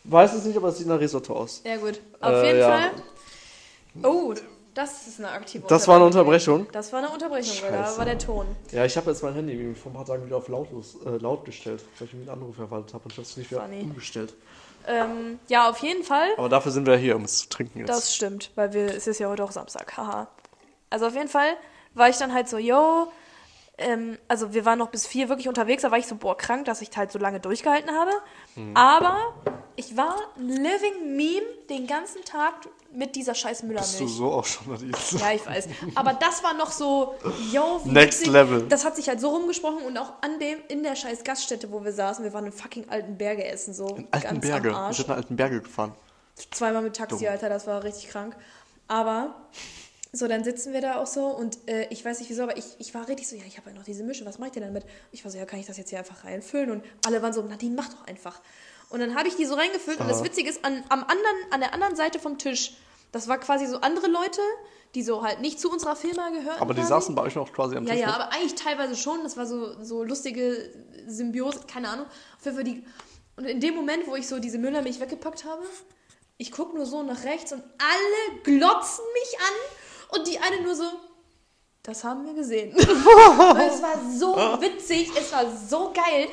weiß 0.04 0.34
es 0.36 0.46
nicht, 0.46 0.56
aber 0.58 0.70
es 0.70 0.78
sieht 0.78 0.88
nach 0.88 1.00
Risotto 1.00 1.36
aus. 1.36 1.62
Ja, 1.66 1.78
gut. 1.78 2.00
Auf 2.22 2.32
Äh, 2.34 2.48
jeden 2.48 2.60
ja. 2.60 2.70
Fall. 2.70 2.92
Oh, 4.04 4.34
das 4.76 5.08
ist 5.08 5.20
eine 5.20 5.30
aktive 5.30 5.66
Das 5.68 5.88
war 5.88 5.96
eine 5.96 6.06
Unterbrechung? 6.06 6.68
Das 6.74 6.92
war 6.92 7.00
eine 7.00 7.10
Unterbrechung, 7.10 7.56
weil 7.64 7.72
da 7.72 7.98
war 7.98 8.04
der 8.06 8.20
Ton. 8.20 8.46
Ja, 8.72 8.84
ich 8.84 8.98
habe 8.98 9.10
jetzt 9.10 9.24
mein 9.24 9.34
Handy 9.34 9.74
vor 9.74 9.92
ein 9.92 9.96
paar 9.96 10.06
Tagen 10.06 10.26
wieder 10.26 10.36
auf 10.36 10.50
lautlos, 10.50 10.98
äh, 11.06 11.12
laut 11.18 11.46
gestellt, 11.46 11.82
weil 11.98 12.08
ich 12.10 12.14
einen 12.14 12.28
Anruf 12.30 12.60
erwartet 12.60 12.94
habe 12.94 13.06
und 13.06 13.12
ich 13.14 13.18
habe 13.18 13.26
es 13.26 13.38
nicht 13.38 13.52
wieder 13.52 13.62
Funny. 13.62 13.82
umgestellt. 13.82 14.34
Ähm, 14.86 15.40
ja, 15.48 15.70
auf 15.70 15.80
jeden 15.80 16.04
Fall. 16.04 16.28
Aber 16.38 16.50
dafür 16.50 16.72
sind 16.72 16.86
wir 16.86 16.98
hier, 16.98 17.16
um 17.16 17.24
es 17.24 17.40
zu 17.40 17.50
trinken 17.50 17.80
jetzt. 17.80 17.90
Das 17.90 18.14
stimmt, 18.14 18.52
weil 18.56 18.74
wir, 18.74 18.94
es 18.94 19.08
ist 19.08 19.20
ja 19.20 19.30
heute 19.30 19.44
auch 19.44 19.52
Samstag, 19.52 19.96
haha. 19.98 20.28
Also 20.96 21.08
auf 21.08 21.14
jeden 21.14 21.28
Fall 21.28 21.58
war 21.94 22.08
ich 22.08 22.16
dann 22.16 22.34
halt 22.34 22.48
so, 22.48 22.58
yo, 22.58 23.12
ähm, 23.78 24.18
also 24.30 24.54
wir 24.54 24.64
waren 24.64 24.80
noch 24.80 24.88
bis 24.92 25.06
vier 25.06 25.28
wirklich 25.28 25.50
unterwegs, 25.50 25.82
da 25.82 25.92
war 25.92 25.98
ich 25.98 26.08
so, 26.08 26.16
boah, 26.16 26.38
krank, 26.38 26.64
dass 26.64 26.82
ich 26.82 26.90
halt 26.96 27.12
so 27.12 27.20
lange 27.20 27.42
durchgehalten 27.42 27.92
habe. 27.94 28.12
Aber 28.76 29.34
ich 29.76 29.98
war 29.98 30.16
living 30.38 31.18
Meme 31.18 31.46
den 31.70 31.86
ganzen 31.86 32.24
Tag 32.24 32.54
mit 32.94 33.18
dieser 33.18 33.36
scheiß 33.36 33.64
Bist 33.64 33.64
du 33.64 33.68
Müllermilch. 33.68 34.16
so 34.18 34.32
auch 34.32 34.46
schon 34.46 34.72
Nadine? 34.72 34.94
Ja, 35.20 35.32
ich 35.34 35.46
weiß. 35.46 35.68
Aber 35.96 36.14
das 36.14 36.42
war 36.46 36.54
noch 36.54 36.72
so, 36.72 37.16
yo, 37.52 37.82
wie 37.84 37.90
Next 37.92 38.22
witzig. 38.22 38.32
level. 38.32 38.62
Das 38.70 38.86
hat 38.86 38.96
sich 38.96 39.10
halt 39.10 39.20
so 39.20 39.32
rumgesprochen 39.32 39.80
und 39.86 39.98
auch 39.98 40.14
an 40.22 40.40
dem, 40.40 40.60
in 40.70 40.82
der 40.82 40.96
scheiß 40.96 41.26
Gaststätte, 41.26 41.70
wo 41.74 41.84
wir 41.84 41.92
saßen, 41.92 42.24
wir 42.24 42.32
waren 42.32 42.46
in 42.46 42.54
fucking 42.54 42.88
alten 42.88 43.18
Berge 43.18 43.44
essen, 43.44 43.74
so 43.74 43.88
In 43.88 44.08
alten 44.12 44.28
ganz 44.28 44.48
Berge. 44.48 44.74
am 44.74 44.88
Wir 44.88 44.94
sind 44.94 45.08
in 45.10 45.14
alten 45.14 45.36
Berge 45.36 45.60
gefahren. 45.62 45.92
Zweimal 46.52 46.84
mit 46.84 46.96
Taxi, 46.96 47.26
Dumm. 47.26 47.34
Alter, 47.34 47.50
das 47.50 47.68
war 47.68 47.84
richtig 47.84 48.08
krank. 48.08 48.38
Aber 48.88 49.36
so, 50.16 50.28
dann 50.28 50.44
sitzen 50.44 50.74
wir 50.74 50.82
da 50.82 50.98
auch 50.98 51.08
so 51.08 51.26
und 51.28 51.58
äh, 51.68 51.88
ich 51.90 52.04
weiß 52.06 52.20
nicht 52.20 52.30
wieso, 52.30 52.44
aber 52.44 52.58
ich, 52.58 52.66
ich 52.80 52.94
war 52.94 53.08
richtig 53.08 53.28
so, 53.28 53.36
ja, 53.36 53.44
ich 53.48 53.58
habe 53.58 53.70
ja 53.70 53.76
noch 53.76 53.84
diese 53.84 54.04
Mische, 54.04 54.26
was 54.26 54.38
mache 54.40 54.48
ich 54.48 54.54
denn 54.54 54.64
damit? 54.64 54.86
Ich 55.12 55.24
war 55.24 55.32
so, 55.32 55.38
ja, 55.38 55.46
kann 55.46 55.60
ich 55.60 55.66
das 55.66 55.78
jetzt 55.78 55.90
hier 55.90 56.00
einfach 56.00 56.24
reinfüllen? 56.24 56.72
Und 56.72 56.84
alle 57.06 57.22
waren 57.22 57.34
so, 57.34 57.42
Nadine, 57.42 57.76
mach 57.76 57.90
doch 57.90 58.06
einfach. 58.08 58.42
Und 58.90 59.00
dann 59.00 59.16
habe 59.16 59.28
ich 59.28 59.36
die 59.36 59.46
so 59.46 59.56
reingefüllt 59.56 60.00
und 60.00 60.08
das 60.10 60.24
Witzige 60.24 60.50
ist, 60.50 60.64
an, 60.64 60.84
am 60.90 61.02
anderen, 61.02 61.36
an 61.52 61.60
der 61.60 61.74
anderen 61.74 61.96
Seite 61.96 62.20
vom 62.20 62.38
Tisch, 62.38 62.78
das 63.12 63.28
war 63.28 63.40
quasi 63.40 63.66
so 63.66 63.78
andere 63.82 64.08
Leute, 64.08 64.42
die 64.94 65.04
so 65.04 65.24
halt 65.24 65.42
nicht 65.42 65.60
zu 65.60 65.72
unserer 65.72 65.96
Firma 65.96 66.30
gehören. 66.30 66.60
Aber 66.60 66.74
die 66.74 66.82
quasi. 66.82 66.90
saßen 66.90 67.16
bei 67.16 67.24
euch 67.24 67.36
noch 67.36 67.52
quasi 67.52 67.76
am 67.76 67.86
Ja, 67.86 67.94
Tisch. 67.94 68.02
ja, 68.02 68.08
mit? 68.08 68.16
aber 68.16 68.32
eigentlich 68.34 68.56
teilweise 68.56 68.96
schon. 68.96 69.24
Das 69.24 69.36
war 69.38 69.46
so, 69.46 69.82
so 69.84 70.04
lustige 70.04 70.72
Symbiose, 71.08 71.62
keine 71.68 71.90
Ahnung. 71.90 72.06
Auf 72.38 72.46
jeden 72.46 72.56
Fall 72.56 72.64
die. 72.64 72.84
Und 73.36 73.46
in 73.46 73.60
dem 73.60 73.76
Moment, 73.76 74.08
wo 74.08 74.16
ich 74.16 74.28
so 74.28 74.40
diese 74.40 74.58
Müllermilch 74.58 75.00
weggepackt 75.00 75.44
habe, 75.46 75.64
ich 76.38 76.52
gucke 76.52 76.76
nur 76.76 76.86
so 76.86 77.04
nach 77.04 77.24
rechts 77.24 77.52
und 77.54 77.64
alle 77.78 78.42
glotzen 78.44 79.04
mich 79.14 79.40
an 79.40 79.54
und 80.10 80.28
die 80.28 80.38
eine 80.40 80.62
nur 80.62 80.76
so, 80.76 80.84
das 81.84 82.04
haben 82.04 82.26
wir 82.26 82.34
gesehen. 82.34 82.74
und 82.76 82.82
es 82.82 83.82
war 83.82 84.00
so 84.18 84.36
witzig, 84.62 85.12
es 85.18 85.32
war 85.32 85.46
so 85.56 85.92
geil. 85.94 86.28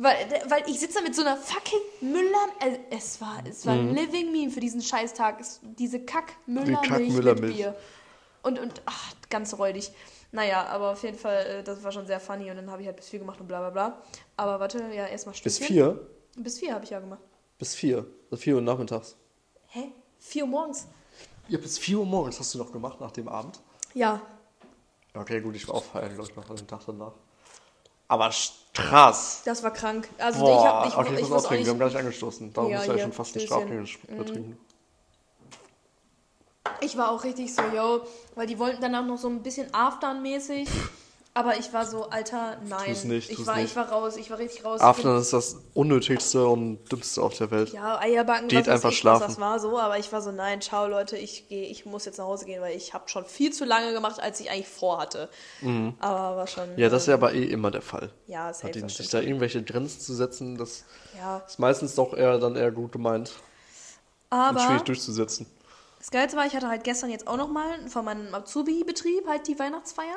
Weil, 0.00 0.14
weil 0.46 0.62
ich 0.68 0.78
sitze 0.78 0.98
da 0.98 1.00
mit 1.02 1.14
so 1.16 1.22
einer 1.22 1.36
fucking 1.36 1.80
Müller. 2.00 2.46
äh, 2.60 2.78
Es 2.90 3.20
war, 3.20 3.42
es 3.48 3.66
war 3.66 3.74
ein 3.74 3.92
Living 3.94 4.30
Meme 4.30 4.48
für 4.50 4.60
diesen 4.60 4.80
Scheißtag. 4.80 5.40
Es, 5.40 5.58
diese 5.62 5.98
Kack-Müllermilch 5.98 6.80
mit 6.80 6.88
Kack-Müllermilch. 6.88 7.56
Bier. 7.56 7.76
Und, 8.44 8.60
und 8.60 8.80
ach, 8.86 9.12
ganz 9.28 9.58
räudig. 9.58 9.90
Naja, 10.30 10.66
aber 10.66 10.92
auf 10.92 11.02
jeden 11.02 11.18
Fall, 11.18 11.46
äh, 11.46 11.62
das 11.64 11.82
war 11.82 11.90
schon 11.90 12.06
sehr 12.06 12.20
funny 12.20 12.48
und 12.48 12.56
dann 12.58 12.70
habe 12.70 12.82
ich 12.82 12.86
halt 12.86 12.96
bis 12.96 13.08
vier 13.08 13.18
gemacht 13.18 13.40
und 13.40 13.48
bla 13.48 13.58
bla 13.58 13.70
bla. 13.70 14.02
Aber 14.36 14.60
warte, 14.60 14.78
ja, 14.94 15.06
erstmal 15.06 15.34
Bis 15.42 15.58
vier? 15.58 16.06
Bis 16.36 16.60
vier 16.60 16.74
habe 16.74 16.84
ich 16.84 16.90
ja 16.90 17.00
gemacht. 17.00 17.22
Bis 17.58 17.74
vier. 17.74 18.06
Bis 18.30 18.40
vier 18.40 18.54
Uhr 18.54 18.60
nachmittags. 18.62 19.16
Hä? 19.66 19.90
Vier 20.20 20.44
Uhr 20.44 20.50
morgens? 20.50 20.86
Ja, 21.48 21.58
bis 21.58 21.78
vier 21.78 21.98
Uhr 21.98 22.06
morgens 22.06 22.38
hast 22.38 22.54
du 22.54 22.58
noch 22.58 22.70
gemacht 22.70 23.00
nach 23.00 23.10
dem 23.10 23.28
Abend. 23.28 23.60
Ja. 23.94 24.20
Okay, 25.14 25.40
gut, 25.40 25.56
ich 25.56 25.66
war 25.66 25.76
auch 25.76 25.84
feiern, 25.84 26.14
glaube 26.14 26.30
ich, 26.30 26.36
noch 26.36 26.48
an 26.48 26.56
dem 26.56 26.66
Tag 26.66 26.82
danach. 26.86 27.12
Aber 28.06 28.30
krass. 28.74 29.42
Das 29.44 29.62
war 29.62 29.72
krank. 29.72 30.08
Also 30.18 30.40
Boah, 30.40 30.50
ich 30.50 30.66
habe 30.66 30.88
ich, 30.88 30.96
okay, 30.96 31.14
ich 31.14 31.20
ich, 31.22 31.28
muss 31.28 31.44
auch 31.44 31.48
trinken. 31.48 31.64
Wir 31.66 31.72
haben 31.72 31.78
gar 31.78 31.86
nicht 31.86 31.96
angestoßen. 31.96 32.52
Darum 32.52 32.70
Ja, 32.70 32.78
muss 32.78 32.86
ja 32.86 32.98
schon 32.98 33.12
fast 33.12 33.36
einen 33.36 33.46
Stößchen. 33.46 33.86
Strafgänge 33.86 34.24
trinken. 34.24 34.58
ich 36.80 36.96
war 36.96 37.10
auch 37.10 37.24
richtig 37.24 37.54
so, 37.54 37.62
yo, 37.74 38.02
weil 38.34 38.46
die 38.46 38.58
wollten 38.58 38.80
danach 38.80 39.04
noch 39.04 39.18
so 39.18 39.28
ein 39.28 39.42
bisschen 39.42 39.72
Aftern-mäßig. 39.74 40.68
Aber 41.34 41.56
ich 41.56 41.72
war 41.72 41.86
so, 41.86 42.08
Alter, 42.10 42.56
nein. 42.68 42.86
Tu's 42.86 43.04
nicht, 43.04 43.30
ich 43.30 43.36
tu's 43.36 43.46
war, 43.46 43.56
nicht. 43.56 43.66
ich 43.66 43.76
war 43.76 43.88
raus, 43.88 44.16
ich 44.16 44.28
war 44.30 44.38
richtig 44.38 44.64
raus. 44.64 44.80
After 44.80 45.18
ist 45.18 45.32
das 45.32 45.56
unnötigste 45.72 46.44
und 46.46 46.84
dümmste 46.90 47.22
auf 47.22 47.36
der 47.36 47.50
Welt. 47.52 47.72
Ja, 47.72 48.00
Eierbacken, 48.00 48.48
Geht 48.48 48.66
was 48.66 48.74
einfach 48.74 48.90
ich, 48.90 48.98
schlafen. 48.98 49.22
Was 49.22 49.36
das 49.36 49.40
war 49.40 49.60
so, 49.60 49.78
aber 49.78 49.98
ich 49.98 50.10
war 50.12 50.20
so, 50.20 50.32
nein, 50.32 50.60
ciao 50.60 50.88
Leute, 50.88 51.16
ich 51.16 51.48
gehe, 51.48 51.66
ich 51.66 51.86
muss 51.86 52.06
jetzt 52.06 52.18
nach 52.18 52.24
Hause 52.24 52.44
gehen, 52.44 52.60
weil 52.60 52.76
ich 52.76 52.92
habe 52.92 53.08
schon 53.08 53.24
viel 53.24 53.52
zu 53.52 53.64
lange 53.64 53.92
gemacht, 53.92 54.20
als 54.20 54.40
ich 54.40 54.50
eigentlich 54.50 54.68
vorhatte. 54.68 55.28
Aber 56.00 56.36
war 56.36 56.46
schon. 56.48 56.76
Ja, 56.76 56.88
das 56.88 57.02
ist 57.02 57.08
ja 57.08 57.14
ähm, 57.14 57.22
aber 57.22 57.32
eh 57.34 57.44
immer 57.44 57.70
der 57.70 57.82
Fall. 57.82 58.10
Ja, 58.26 58.50
Nadine, 58.62 58.86
das 58.86 58.96
sich 58.96 59.08
da 59.08 59.20
irgendwelche 59.20 59.62
Grenzen 59.62 60.00
zu 60.00 60.14
setzen, 60.14 60.58
das 60.58 60.84
ja. 61.16 61.38
ist 61.46 61.58
meistens 61.58 61.94
doch 61.94 62.14
eher 62.14 62.38
dann 62.38 62.56
eher 62.56 62.72
gut 62.72 62.90
gemeint 62.92 63.32
und 64.30 64.36
Aber 64.38 64.60
schwierig 64.60 64.82
durchzusetzen. 64.82 65.46
Das 66.08 66.12
Geilste 66.12 66.38
war, 66.38 66.46
ich 66.46 66.56
hatte 66.56 66.68
halt 66.68 66.84
gestern 66.84 67.10
jetzt 67.10 67.28
auch 67.28 67.36
nochmal 67.36 67.86
von 67.90 68.02
meinem 68.02 68.34
Azubi-Betrieb 68.34 69.26
halt 69.26 69.46
die 69.46 69.58
Weihnachtsfeier. 69.58 70.16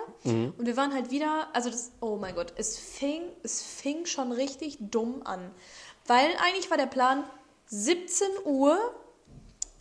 Und 0.58 0.66
wir 0.66 0.78
waren 0.78 0.94
halt 0.94 1.12
wieder, 1.12 1.50
also 1.52 1.70
das, 1.70 1.92
oh 2.00 2.16
mein 2.16 2.34
Gott, 2.34 2.54
es 2.56 2.80
fing, 2.80 3.24
es 3.44 3.62
fing 3.62 4.06
schon 4.06 4.32
richtig 4.32 4.78
dumm 4.80 5.22
an. 5.26 5.52
Weil 6.08 6.30
eigentlich 6.46 6.70
war 6.72 6.78
der 6.78 6.86
Plan 6.86 7.26
17 7.66 8.26
Uhr 8.46 8.80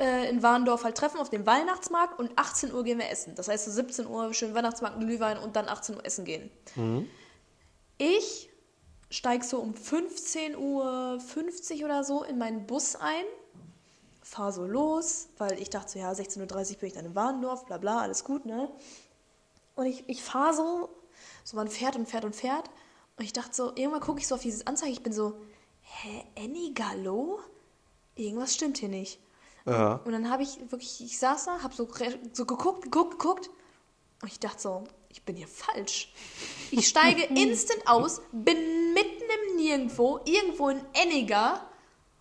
äh, 0.01 0.29
in 0.29 0.43
Warndorf 0.43 0.83
halt 0.83 0.97
treffen 0.97 1.21
auf 1.21 1.31
dem 1.31 1.47
Weihnachtsmarkt 1.47 2.19
und 2.19 2.37
18 2.37 2.75
Uhr 2.75 2.83
gehen 2.83 2.99
wir 2.99 3.09
essen. 3.09 3.37
Das 3.37 3.47
heißt, 3.47 3.67
so 3.67 3.71
17 3.71 4.09
Uhr 4.09 4.35
schön 4.35 4.53
Weihnachtsmarkt, 4.53 4.99
Glühwein 4.99 5.39
und 5.39 5.55
dann 5.55 5.69
18 5.69 5.95
Uhr 5.95 6.05
essen 6.05 6.25
gehen. 6.25 6.51
Ich 7.99 8.51
steige 9.11 9.45
so 9.45 9.59
um 9.61 9.75
15 9.75 10.57
Uhr 10.57 11.21
50 11.21 11.85
oder 11.85 12.03
so 12.03 12.25
in 12.25 12.37
meinen 12.37 12.67
Bus 12.67 12.97
ein, 12.97 13.25
fahre 14.31 14.53
so 14.53 14.65
los, 14.65 15.29
weil 15.39 15.61
ich 15.61 15.71
dachte 15.71 15.91
so, 15.91 15.99
ja, 15.99 16.13
16.30 16.13 16.73
Uhr 16.73 16.79
bin 16.79 16.87
ich 16.87 16.93
dann 16.95 17.05
in 17.05 17.15
Warndorf, 17.17 17.67
bla 17.67 17.79
bla, 17.79 18.01
alles 18.01 18.23
gut, 18.23 18.47
ne? 18.47 18.71
Und 19.75 19.87
ich, 19.87 20.09
ich 20.09 20.23
fahre 20.23 20.55
so, 20.55 20.89
so 21.43 21.57
man 21.57 21.69
fährt 21.69 21.97
und 21.97 22.09
fährt 22.09 22.25
und 22.25 22.37
fährt. 22.37 22.71
Und 23.17 23.25
ich 23.25 23.33
dachte 23.33 23.55
so, 23.55 23.73
irgendwann 23.75 24.01
gucke 24.01 24.21
ich 24.21 24.29
so 24.29 24.37
auf 24.37 24.43
dieses 24.43 24.67
Anzeige, 24.67 24.93
ich 24.93 25.03
bin 25.03 25.13
so, 25.13 25.41
hä, 25.83 26.25
Annie 26.39 26.73
Gallo? 26.75 27.41
Irgendwas 28.15 28.55
stimmt 28.55 28.79
hier 28.79 28.89
nicht. 28.89 29.19
Ja. 29.67 30.01
Und 30.05 30.13
dann 30.13 30.31
habe 30.31 30.43
ich 30.43 30.59
wirklich, 30.71 31.03
ich 31.05 31.19
saß 31.19 31.47
da, 31.47 31.63
habe 31.63 31.75
so, 31.75 31.89
so 32.33 32.47
geguckt, 32.47 32.83
geguckt, 32.83 33.19
geguckt. 33.19 33.51
Und 34.23 34.29
ich 34.29 34.39
dachte 34.39 34.61
so, 34.61 34.85
ich 35.09 35.25
bin 35.25 35.35
hier 35.35 35.49
falsch. 35.49 36.13
Ich 36.71 36.87
steige 36.87 37.23
instant 37.35 37.83
aus, 37.87 38.23
bin 38.31 38.93
mitten 38.95 39.25
im 39.49 39.57
Nirgendwo, 39.57 40.21
irgendwo 40.25 40.69
in 40.69 40.81
Enniger, 40.93 41.67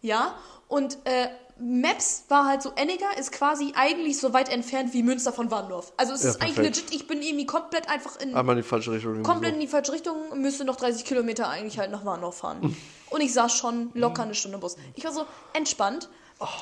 ja, 0.02 0.38
und 0.68 0.98
äh, 1.06 1.30
Maps 1.60 2.24
war 2.30 2.46
halt 2.46 2.62
so, 2.62 2.72
Enniger 2.76 3.18
ist 3.18 3.32
quasi 3.32 3.74
eigentlich 3.76 4.18
so 4.20 4.34
weit 4.34 4.50
entfernt 4.50 4.94
wie 4.94 5.04
Münster 5.04 5.34
von 5.34 5.52
Warndorf. 5.52 5.92
Also 5.98 6.14
es 6.14 6.24
Ja, 6.24 6.30
ist 6.30 6.42
eigentlich 6.42 6.56
perfekt. 6.56 6.78
legit, 6.78 6.94
ich 6.96 7.08
bin 7.08 7.22
irgendwie 7.22 7.46
komplett 7.46 7.90
einfach 7.90 8.16
in, 8.18 8.34
Einmal 8.36 8.56
in 8.58 8.64
die 8.64 8.68
falsche 8.68 8.92
Richtung. 8.92 9.22
komplett 9.24 9.52
in 9.54 9.60
so. 9.60 9.62
die 9.66 9.68
falsche 9.68 9.92
Richtung, 9.92 10.16
müsste 10.40 10.64
noch 10.66 10.78
30 10.78 11.04
Kilometer 11.06 11.50
eigentlich 11.50 11.78
halt 11.78 11.92
nach 11.92 12.06
Warndorf 12.06 12.38
fahren. 12.38 12.76
Und 13.10 13.22
ich 13.22 13.34
saß 13.34 13.54
schon 13.54 13.92
locker 13.94 14.24
eine 14.24 14.36
Stunde 14.36 14.56
im 14.56 14.62
Bus. 14.62 14.78
Ich 14.96 15.04
war 15.04 15.12
so 15.12 15.26
entspannt. 15.54 16.10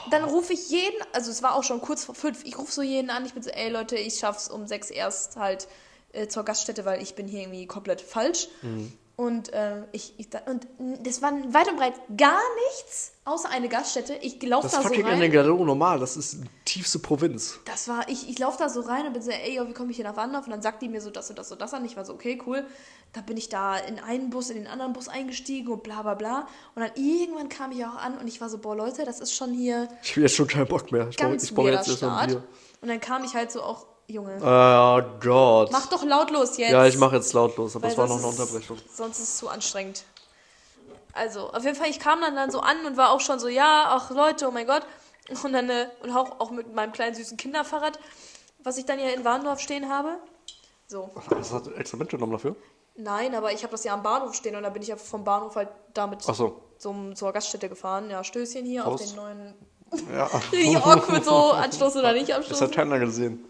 Dann 0.10 0.24
rufe 0.24 0.54
ich 0.54 0.70
jeden, 0.72 0.96
also 1.14 1.30
es 1.30 1.44
war 1.44 1.54
auch 1.56 1.64
schon 1.64 1.82
kurz 1.82 2.04
vor 2.06 2.16
fünf, 2.16 2.44
ich 2.46 2.58
rufe 2.58 2.72
so 2.72 2.82
jeden 2.82 3.12
an, 3.12 3.26
ich 3.28 3.34
bin 3.36 3.44
so, 3.44 3.52
ey 3.52 3.70
Leute, 3.70 3.96
ich 3.96 4.16
schaff's 4.18 4.48
um 4.50 4.66
sechs 4.66 4.90
erst 4.90 5.36
halt 5.36 5.68
äh, 6.14 6.28
zur 6.28 6.44
Gaststätte, 6.44 6.84
weil 6.86 7.00
ich 7.04 7.14
bin 7.14 7.28
hier 7.28 7.42
irgendwie 7.42 7.68
komplett 7.68 8.02
falsch. 8.02 8.48
Und, 9.20 9.52
äh, 9.52 9.82
ich, 9.94 10.14
ich, 10.18 10.28
und 10.46 10.68
das 11.04 11.24
war 11.24 11.32
weit 11.52 11.68
und 11.70 11.78
breit 11.78 11.96
gar 12.16 12.40
nichts, 12.68 13.14
außer 13.26 13.50
eine 13.50 13.68
Gaststätte. 13.68 14.14
Ich 14.22 14.40
laufe 14.44 14.68
Das 14.68 14.74
da 14.74 14.78
ist 14.78 14.84
so 14.84 14.90
fucking 14.90 15.06
rein. 15.06 15.16
Ennegadero 15.16 15.66
normal. 15.66 16.00
Das 16.00 16.16
ist 16.16 16.42
tiefste 16.66 17.00
Provinz. 17.00 17.60
Das 17.66 17.88
war, 17.88 18.08
ich, 18.10 18.30
ich 18.30 18.38
laufe 18.38 18.60
da 18.60 18.70
so 18.70 18.82
rein 18.82 19.08
und 19.08 19.14
bin 19.14 19.24
so, 19.24 19.32
ey, 19.32 19.56
yo, 19.56 19.68
wie 19.68 19.74
komme 19.74 19.90
ich 19.90 19.96
hier 19.96 20.06
nach 20.06 20.16
Warndorf? 20.16 20.46
Und 20.46 20.52
dann 20.52 20.62
sagt 20.62 20.84
die 20.84 20.88
mir 20.88 21.02
so 21.02 21.10
das 21.10 21.32
und 21.32 21.40
das 21.40 21.52
und 21.52 21.60
das 21.60 21.74
an. 21.74 21.84
Ich 21.84 21.98
war 21.98 22.06
so, 22.06 22.14
okay, 22.14 22.40
cool. 22.46 22.64
Da 23.14 23.22
bin 23.22 23.38
ich 23.38 23.50
da 23.50 23.76
in 23.78 23.98
einen 23.98 24.30
Bus, 24.30 24.52
in 24.52 24.58
den 24.58 24.68
anderen 24.68 24.94
Bus 24.94 25.08
eingestiegen 25.08 25.74
und 25.74 25.82
bla 25.82 26.04
bla 26.04 26.14
bla. 26.14 26.48
Und 26.76 26.84
dann 26.84 26.92
irgendwann 26.94 27.50
kam 27.50 27.72
ich 27.72 27.84
auch 27.86 27.96
an 27.96 28.20
und 28.20 28.28
ich 28.28 28.40
war 28.40 28.50
so, 28.50 28.60
boah, 28.60 28.76
Leute, 28.76 29.04
das 29.04 29.20
ist 29.20 29.34
schon 29.34 29.52
hier 29.52 29.88
Ich 30.04 30.16
will 30.16 30.26
jetzt 30.26 30.36
schon 30.36 30.48
keinen 30.48 30.68
Bock 30.68 30.92
mehr. 30.92 31.08
Ich 31.10 31.18
brauche 31.18 31.32
jetzt 31.32 31.46
erst 31.46 31.58
mal 31.58 31.74
ein 31.74 31.84
Start. 31.88 32.28
Bier. 32.28 32.44
Und 32.82 32.90
dann 32.90 33.00
kam 33.00 33.24
ich 33.24 33.34
halt 33.34 33.52
so 33.52 33.64
auch, 33.64 33.88
Junge, 34.10 34.38
Oh 34.41 35.02
Gott. 35.20 35.72
mach 35.72 35.88
doch 35.88 36.04
lautlos 36.04 36.58
jetzt. 36.58 36.72
ja, 36.72 36.86
ich 36.86 36.98
mache 36.98 37.17
jetzt 37.17 37.34
lautlos, 37.34 37.76
aber 37.76 37.88
es 37.89 37.98
war 37.98 38.08
noch 38.08 38.17
eine 38.17 38.28
ist- 38.30 38.39
Unterbrechung. 38.39 38.78
Sonst 38.93 39.17
ist 39.20 39.24
es 39.30 39.38
zu 39.38 39.50
anstrengend. 39.50 40.04
Also, 41.13 41.50
auf 41.52 41.63
jeden 41.63 41.76
Fall, 41.76 41.89
ich 41.89 42.00
kam 42.00 42.22
dann, 42.22 42.36
dann 42.36 42.50
so 42.52 42.60
an 42.62 42.86
und 42.86 42.96
war 42.96 43.12
auch 43.12 43.20
schon 43.20 43.39
so, 43.39 43.48
ja, 43.48 43.86
ach 43.89 44.10
Leute, 44.12 44.48
oh 44.48 44.52
mein 44.52 44.65
Gott. 44.67 44.84
Und 45.43 45.52
dann, 45.52 45.70
äh, 45.70 45.88
und 46.04 46.12
auch, 46.15 46.39
auch 46.39 46.52
mit 46.52 46.74
meinem 46.74 46.93
kleinen 46.93 47.15
süßen 47.15 47.36
Kinderfahrrad, 47.36 48.00
was 48.63 48.78
ich 48.78 48.86
dann 48.86 48.98
ja 49.00 49.10
in 49.10 49.26
Warndorf 49.26 49.60
stehen 49.60 49.89
habe. 49.89 50.17
So. 50.88 51.10
Was 51.30 51.52
hat 51.52 51.67
extra 51.76 51.98
mitgenommen 51.98 52.32
dafür? 52.32 52.56
Nein, 52.96 53.36
aber 53.36 53.52
ich 53.52 53.63
habe 53.63 53.72
das 53.72 53.84
ja 53.84 53.93
am 53.93 54.04
Bahnhof 54.04 54.34
stehen 54.36 54.56
und 54.56 54.63
dann 54.63 54.72
bin 54.74 54.82
ich 54.82 54.88
ja 54.88 54.96
vom 54.96 55.24
Bahnhof 55.26 55.56
halt 55.56 55.67
damit 55.93 56.22
so. 56.22 56.62
zum, 56.78 57.13
zur 57.15 57.34
Gaststätte 57.34 57.67
gefahren. 57.67 58.10
Ja, 58.10 58.24
Stößchen 58.24 58.65
hier 58.65 58.88
auf 58.88 58.96
Prost. 58.96 59.10
den 59.12 59.15
neuen. 59.17 59.54
Ja. 60.13 60.26
Richtig 60.52 60.78
awkward 60.78 61.26
so, 61.26 61.52
Anstoß 61.52 61.98
oder 61.98 62.13
nicht 62.13 62.30
Das 62.30 62.38
Anstoßen. 62.38 62.67
hat 62.67 62.74
keiner 62.76 63.00
gesehen. 63.00 63.43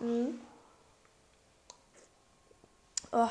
Oh. 3.12 3.28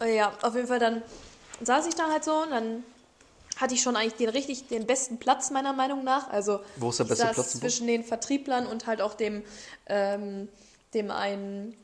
Oh 0.00 0.04
Ja, 0.04 0.32
auf 0.42 0.54
jeden 0.54 0.66
Fall 0.66 0.78
dann 0.78 1.02
saß 1.62 1.86
ich 1.86 1.94
da 1.94 2.10
halt 2.10 2.24
so 2.24 2.42
und 2.42 2.50
dann 2.50 2.84
hatte 3.56 3.74
ich 3.74 3.82
schon 3.82 3.96
eigentlich 3.96 4.14
den 4.14 4.30
richtig 4.30 4.68
den 4.68 4.86
besten 4.86 5.18
Platz 5.18 5.50
meiner 5.50 5.72
Meinung 5.72 6.04
nach. 6.04 6.30
Also 6.30 6.60
Wo 6.76 6.90
ist 6.90 6.98
der 6.98 7.04
beste 7.04 7.26
saß 7.26 7.34
Platz 7.34 7.52
zwischen 7.52 7.86
den 7.86 8.04
Vertrieblern 8.04 8.66
und 8.66 8.86
halt 8.86 9.02
auch 9.02 9.14
dem 9.14 9.42
ähm, 9.86 10.48
dem 10.94 11.10
einen 11.10 11.76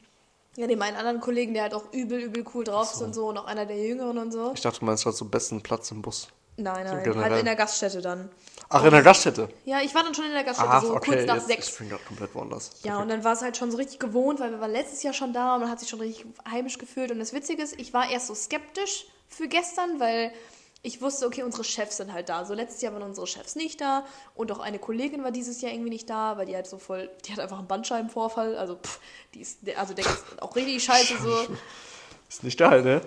ja, 0.56 0.66
dem 0.66 0.80
einen 0.80 0.96
anderen 0.96 1.20
Kollegen, 1.20 1.52
der 1.52 1.64
halt 1.64 1.74
auch 1.74 1.92
übel, 1.92 2.18
übel 2.18 2.44
cool 2.54 2.64
drauf 2.64 2.92
ist 2.94 3.02
und 3.02 3.14
so, 3.14 3.28
und 3.28 3.36
auch 3.36 3.44
einer 3.44 3.66
der 3.66 3.76
Jüngeren 3.76 4.16
und 4.16 4.32
so. 4.32 4.52
Ich 4.54 4.62
dachte, 4.62 4.80
du 4.80 4.86
meinst 4.86 5.04
halt 5.04 5.14
so 5.14 5.26
besten 5.26 5.62
Platz 5.62 5.90
im 5.90 6.00
Bus. 6.00 6.28
Nein, 6.56 6.86
nein, 6.86 7.04
Generell. 7.04 7.30
halt 7.30 7.38
in 7.40 7.44
der 7.44 7.56
Gaststätte 7.56 8.00
dann. 8.00 8.30
Ach, 8.68 8.84
in 8.84 8.90
der 8.90 9.02
Gaststätte. 9.02 9.48
Ja, 9.64 9.80
ich 9.80 9.94
war 9.94 10.02
dann 10.02 10.14
schon 10.14 10.24
in 10.24 10.32
der 10.32 10.42
Gaststätte, 10.42 10.70
Ach, 10.72 10.82
so 10.82 10.96
okay, 10.96 11.12
kurz 11.12 11.26
nach 11.26 11.36
jetzt, 11.36 11.46
sechs. 11.46 11.68
ich 11.68 11.78
bin 11.78 11.88
gerade 11.88 12.02
komplett 12.04 12.34
woanders. 12.34 12.72
Ja, 12.82 12.98
und 12.98 13.08
dann 13.08 13.22
war 13.22 13.32
es 13.32 13.42
halt 13.42 13.56
schon 13.56 13.70
so 13.70 13.76
richtig 13.76 14.00
gewohnt, 14.00 14.40
weil 14.40 14.50
wir 14.50 14.60
waren 14.60 14.72
letztes 14.72 15.02
Jahr 15.02 15.12
schon 15.14 15.32
da 15.32 15.54
und 15.54 15.60
man 15.60 15.70
hat 15.70 15.78
sich 15.78 15.88
schon 15.88 16.00
richtig 16.00 16.26
heimisch 16.50 16.78
gefühlt. 16.78 17.12
Und 17.12 17.20
das 17.20 17.32
Witzige 17.32 17.62
ist, 17.62 17.78
ich 17.78 17.94
war 17.94 18.10
erst 18.10 18.26
so 18.26 18.34
skeptisch 18.34 19.06
für 19.28 19.46
gestern, 19.46 20.00
weil 20.00 20.32
ich 20.82 21.00
wusste, 21.00 21.26
okay, 21.26 21.42
unsere 21.42 21.64
Chefs 21.64 21.96
sind 21.96 22.12
halt 22.12 22.28
da. 22.28 22.44
So 22.44 22.54
letztes 22.54 22.82
Jahr 22.82 22.92
waren 22.92 23.02
unsere 23.02 23.26
Chefs 23.26 23.56
nicht 23.56 23.80
da 23.80 24.04
und 24.34 24.50
auch 24.52 24.60
eine 24.60 24.78
Kollegin 24.78 25.22
war 25.24 25.30
dieses 25.30 25.60
Jahr 25.60 25.72
irgendwie 25.72 25.90
nicht 25.90 26.08
da, 26.10 26.36
weil 26.36 26.46
die 26.46 26.54
halt 26.54 26.66
so 26.66 26.78
voll, 26.78 27.10
die 27.24 27.32
hat 27.32 27.40
einfach 27.40 27.58
einen 27.58 27.68
Bandscheibenvorfall. 27.68 28.56
Also, 28.56 28.76
pff, 28.76 29.00
die 29.34 29.40
ist, 29.40 29.58
also 29.76 29.94
der 29.94 30.06
ist 30.06 30.24
auch 30.40 30.54
richtig 30.56 30.82
scheiße 30.82 31.14
so. 31.22 31.46
Ist 32.28 32.42
nicht 32.42 32.58
geil, 32.58 32.82
ne? 32.82 33.02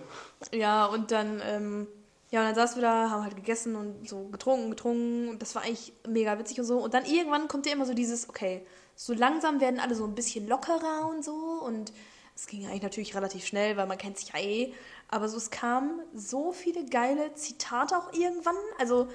Ja, 0.53 0.85
und 0.85 1.11
dann, 1.11 1.41
ähm, 1.45 1.87
ja, 2.31 2.41
und 2.41 2.45
dann 2.47 2.55
saßen 2.55 2.77
wir 2.77 2.83
da, 2.83 3.09
haben 3.09 3.23
halt 3.23 3.35
gegessen 3.35 3.75
und 3.75 4.07
so 4.07 4.25
getrunken, 4.25 4.69
getrunken 4.69 5.29
und 5.29 5.41
das 5.41 5.55
war 5.55 5.63
eigentlich 5.63 5.93
mega 6.07 6.37
witzig 6.37 6.59
und 6.59 6.65
so. 6.65 6.77
Und 6.77 6.93
dann 6.93 7.05
irgendwann 7.05 7.47
kommt 7.47 7.65
ja 7.65 7.73
immer 7.73 7.85
so 7.85 7.93
dieses, 7.93 8.29
okay, 8.29 8.65
so 8.95 9.13
langsam 9.13 9.59
werden 9.61 9.79
alle 9.79 9.95
so 9.95 10.05
ein 10.05 10.13
bisschen 10.13 10.47
lockerer 10.47 11.07
und 11.09 11.23
so 11.23 11.33
und 11.33 11.91
es 12.39 12.47
ging 12.47 12.65
eigentlich 12.65 12.83
natürlich 12.83 13.15
relativ 13.15 13.45
schnell, 13.45 13.75
weil 13.75 13.85
man 13.85 13.97
kennt 13.97 14.17
sich 14.17 14.29
ja 14.29 14.39
eh. 14.39 14.73
Aber 15.09 15.27
so, 15.27 15.37
es 15.37 15.49
kamen 15.49 16.01
so 16.13 16.53
viele 16.53 16.85
geile 16.85 17.33
Zitate 17.33 17.97
auch 17.97 18.13
irgendwann. 18.13 18.55
Also, 18.77 19.09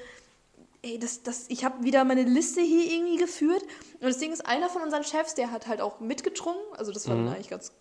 ey, 0.82 0.98
das, 0.98 1.22
das, 1.22 1.46
ich 1.48 1.64
habe 1.64 1.84
wieder 1.84 2.04
meine 2.04 2.24
Liste 2.24 2.60
hier 2.60 2.92
irgendwie 2.92 3.16
geführt. 3.16 3.62
Und 3.94 4.02
das 4.02 4.18
Ding 4.18 4.30
ist, 4.30 4.44
einer 4.44 4.68
von 4.68 4.82
unseren 4.82 5.04
Chefs, 5.04 5.34
der 5.34 5.52
hat 5.52 5.68
halt 5.68 5.80
auch 5.80 6.00
mitgetrunken. 6.00 6.62
Also, 6.76 6.92
das 6.92 7.08
war 7.08 7.16
dann 7.16 7.28
eigentlich 7.28 7.48
ganz 7.48 7.72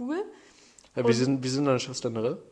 cool. 0.00 0.24
Ja, 0.96 1.06
wie, 1.06 1.12
sind, 1.12 1.44
wie 1.44 1.48
sind 1.48 1.66
deine 1.66 1.78
Chefs 1.78 2.00
generell? 2.00 2.42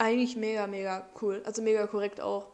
Eigentlich 0.00 0.34
mega, 0.36 0.66
mega 0.66 1.06
cool. 1.20 1.42
Also 1.44 1.60
mega 1.62 1.86
korrekt 1.86 2.20
auch. 2.20 2.46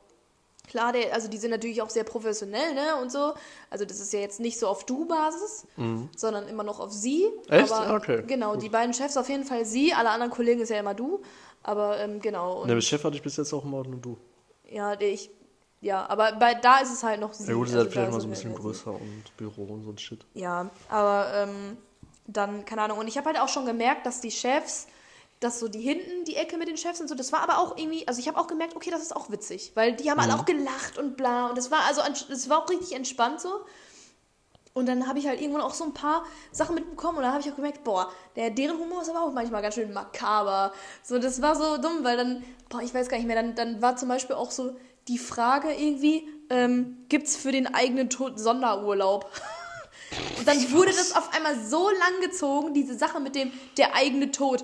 Klar, 0.68 0.92
der, 0.92 1.14
also 1.14 1.28
die 1.28 1.38
sind 1.38 1.52
natürlich 1.52 1.80
auch 1.80 1.90
sehr 1.90 2.02
professionell, 2.02 2.74
ne? 2.74 2.96
Und 3.00 3.12
so. 3.12 3.34
Also 3.70 3.84
das 3.84 4.00
ist 4.00 4.12
ja 4.12 4.18
jetzt 4.18 4.40
nicht 4.40 4.58
so 4.58 4.66
auf 4.66 4.84
Du-Basis, 4.84 5.64
sondern 6.16 6.48
immer 6.48 6.64
noch 6.64 6.80
auf 6.80 6.92
sie. 6.92 7.24
Mhm. 7.46 7.52
Echt? 7.52 7.72
Aber 7.72 7.94
Okay, 7.94 8.24
Genau, 8.26 8.54
gut. 8.54 8.62
die 8.62 8.68
beiden 8.68 8.92
Chefs 8.92 9.16
auf 9.16 9.28
jeden 9.28 9.44
Fall 9.44 9.64
sie, 9.64 9.92
alle 9.94 10.10
anderen 10.10 10.32
Kollegen 10.32 10.60
ist 10.60 10.70
ja 10.70 10.80
immer 10.80 10.94
du. 10.94 11.22
Aber 11.62 11.98
ähm, 12.00 12.20
genau. 12.20 12.62
Und, 12.62 12.68
mit 12.68 12.82
Chef 12.82 13.04
hatte 13.04 13.14
ich 13.16 13.22
bis 13.22 13.36
jetzt 13.36 13.52
auch 13.52 13.64
immer 13.64 13.84
nur 13.84 14.00
du. 14.00 14.16
ja, 14.68 14.96
der 14.96 15.10
ich. 15.12 15.30
Ja, 15.80 16.04
aber 16.08 16.32
bei, 16.32 16.54
da 16.54 16.78
ist 16.78 16.92
es 16.92 17.04
halt 17.04 17.20
noch 17.20 17.32
sie. 17.32 17.46
Ja 17.46 17.54
gut, 17.54 17.68
ist 17.68 17.74
also 17.74 17.84
halt 17.84 17.92
vielleicht 17.92 18.08
da 18.08 18.12
mal 18.12 18.20
so 18.20 18.26
ein 18.26 18.30
bisschen 18.30 18.54
größer 18.54 18.90
und 18.92 19.36
Büro 19.36 19.62
und 19.72 19.84
so 19.84 19.90
ein 19.90 19.98
Shit. 19.98 20.24
Ja, 20.34 20.68
aber 20.88 21.28
ähm, 21.34 21.76
dann, 22.26 22.64
keine 22.64 22.82
Ahnung. 22.82 22.98
Und 22.98 23.06
ich 23.06 23.16
habe 23.18 23.26
halt 23.28 23.38
auch 23.38 23.48
schon 23.48 23.66
gemerkt, 23.66 24.04
dass 24.04 24.20
die 24.20 24.32
Chefs, 24.32 24.88
dass 25.40 25.60
so 25.60 25.68
die 25.68 25.80
hinten, 25.80 26.24
die 26.24 26.36
Ecke 26.36 26.56
mit 26.56 26.68
den 26.68 26.76
Chefs 26.76 27.00
und 27.00 27.08
so, 27.08 27.14
das 27.14 27.32
war 27.32 27.40
aber 27.40 27.58
auch 27.58 27.76
irgendwie, 27.76 28.06
also 28.08 28.20
ich 28.20 28.28
habe 28.28 28.38
auch 28.38 28.46
gemerkt, 28.46 28.74
okay, 28.74 28.90
das 28.90 29.02
ist 29.02 29.14
auch 29.14 29.30
witzig, 29.30 29.72
weil 29.74 29.94
die 29.94 30.10
haben 30.10 30.18
alle 30.18 30.34
auch 30.34 30.46
gelacht 30.46 30.98
und 30.98 31.16
bla 31.16 31.48
und 31.48 31.58
das 31.58 31.70
war 31.70 31.80
also, 31.86 32.00
das 32.28 32.48
war 32.48 32.62
auch 32.62 32.70
richtig 32.70 32.94
entspannt 32.94 33.40
so. 33.40 33.60
Und 34.72 34.84
dann 34.84 35.08
habe 35.08 35.18
ich 35.18 35.26
halt 35.26 35.40
irgendwann 35.40 35.62
auch 35.62 35.72
so 35.72 35.84
ein 35.84 35.94
paar 35.94 36.26
Sachen 36.52 36.74
mitbekommen 36.74 37.16
und 37.16 37.24
dann 37.24 37.32
habe 37.32 37.42
ich 37.42 37.50
auch 37.50 37.56
gemerkt, 37.56 37.82
boah, 37.82 38.12
der, 38.36 38.50
deren 38.50 38.78
Humor 38.78 39.00
ist 39.00 39.08
aber 39.08 39.22
auch 39.22 39.32
manchmal 39.32 39.62
ganz 39.62 39.74
schön 39.74 39.90
makaber. 39.90 40.70
So, 41.02 41.18
das 41.18 41.40
war 41.40 41.56
so 41.56 41.78
dumm, 41.78 42.04
weil 42.04 42.18
dann, 42.18 42.44
boah, 42.68 42.82
ich 42.82 42.92
weiß 42.92 43.08
gar 43.08 43.16
nicht 43.16 43.26
mehr, 43.26 43.36
dann, 43.36 43.54
dann 43.54 43.80
war 43.80 43.96
zum 43.96 44.10
Beispiel 44.10 44.36
auch 44.36 44.50
so 44.50 44.76
die 45.08 45.16
Frage 45.16 45.72
irgendwie, 45.72 46.28
ähm, 46.50 46.98
gibt's 47.08 47.36
für 47.36 47.52
den 47.52 47.72
eigenen 47.72 48.10
Tod 48.10 48.38
Sonderurlaub? 48.38 49.30
Und 50.38 50.46
dann 50.46 50.72
wurde 50.72 50.92
das 50.92 51.16
auf 51.16 51.32
einmal 51.34 51.58
so 51.58 51.88
lang 51.88 52.20
gezogen, 52.20 52.74
diese 52.74 52.98
Sache 52.98 53.18
mit 53.18 53.34
dem 53.34 53.52
der 53.78 53.94
eigene 53.94 54.30
Tod. 54.30 54.62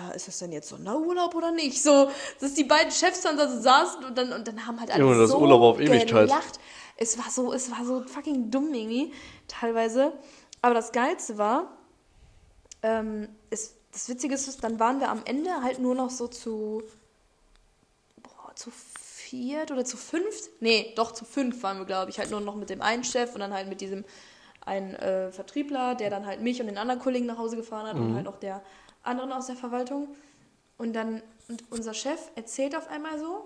Ja, 0.00 0.10
ist 0.12 0.28
das 0.28 0.38
denn 0.38 0.52
jetzt 0.52 0.68
Sonderurlaub 0.68 1.34
oder 1.34 1.52
nicht? 1.52 1.82
So, 1.82 2.10
dass 2.40 2.54
die 2.54 2.64
beiden 2.64 2.90
Chefs 2.90 3.20
dann 3.22 3.36
da 3.36 3.48
so 3.48 3.60
saßen 3.60 4.04
und 4.04 4.16
dann, 4.16 4.32
und 4.32 4.48
dann 4.48 4.66
haben 4.66 4.80
halt 4.80 4.90
alle 4.90 5.02
Junge, 5.02 5.18
das 5.18 5.30
so 5.30 5.38
Urlaub 5.38 5.60
auf 5.60 5.80
Ewigkeit. 5.80 6.26
gelacht. 6.26 6.58
Es 6.96 7.18
war 7.18 7.30
so, 7.30 7.52
es 7.52 7.70
war 7.70 7.84
so 7.84 8.02
fucking 8.02 8.50
dumm 8.50 8.72
irgendwie, 8.72 9.12
teilweise. 9.48 10.12
Aber 10.62 10.74
das 10.74 10.92
Geilste 10.92 11.38
war, 11.38 11.76
ähm, 12.82 13.28
ist, 13.50 13.76
das 13.92 14.08
Witzige 14.08 14.34
ist, 14.34 14.62
dann 14.62 14.78
waren 14.78 15.00
wir 15.00 15.10
am 15.10 15.22
Ende 15.24 15.50
halt 15.62 15.78
nur 15.80 15.94
noch 15.94 16.10
so 16.10 16.28
zu, 16.28 16.82
boah, 18.22 18.54
zu 18.54 18.70
viert 18.70 19.70
oder 19.70 19.84
zu 19.84 19.96
fünft? 19.96 20.50
Nee, 20.60 20.92
doch 20.96 21.12
zu 21.12 21.24
fünf 21.24 21.62
waren 21.62 21.78
wir, 21.78 21.86
glaube 21.86 22.10
ich. 22.10 22.18
Halt 22.18 22.30
nur 22.30 22.40
noch 22.40 22.56
mit 22.56 22.70
dem 22.70 22.80
einen 22.80 23.04
Chef 23.04 23.34
und 23.34 23.40
dann 23.40 23.52
halt 23.52 23.68
mit 23.68 23.80
diesem 23.80 24.04
einen 24.64 24.94
äh, 24.94 25.32
Vertriebler, 25.32 25.94
der 25.94 26.10
dann 26.10 26.26
halt 26.26 26.40
mich 26.40 26.60
und 26.60 26.66
den 26.66 26.78
anderen 26.78 27.00
Kollegen 27.00 27.26
nach 27.26 27.38
Hause 27.38 27.56
gefahren 27.56 27.86
hat 27.86 27.96
und 27.96 28.14
halt 28.14 28.28
auch 28.28 28.36
der 28.38 28.62
anderen 29.02 29.32
aus 29.32 29.46
der 29.46 29.56
Verwaltung. 29.56 30.08
Und 30.78 30.94
dann, 30.94 31.22
und 31.48 31.64
unser 31.70 31.94
Chef 31.94 32.20
erzählt 32.36 32.76
auf 32.76 32.88
einmal 32.88 33.18
so, 33.18 33.44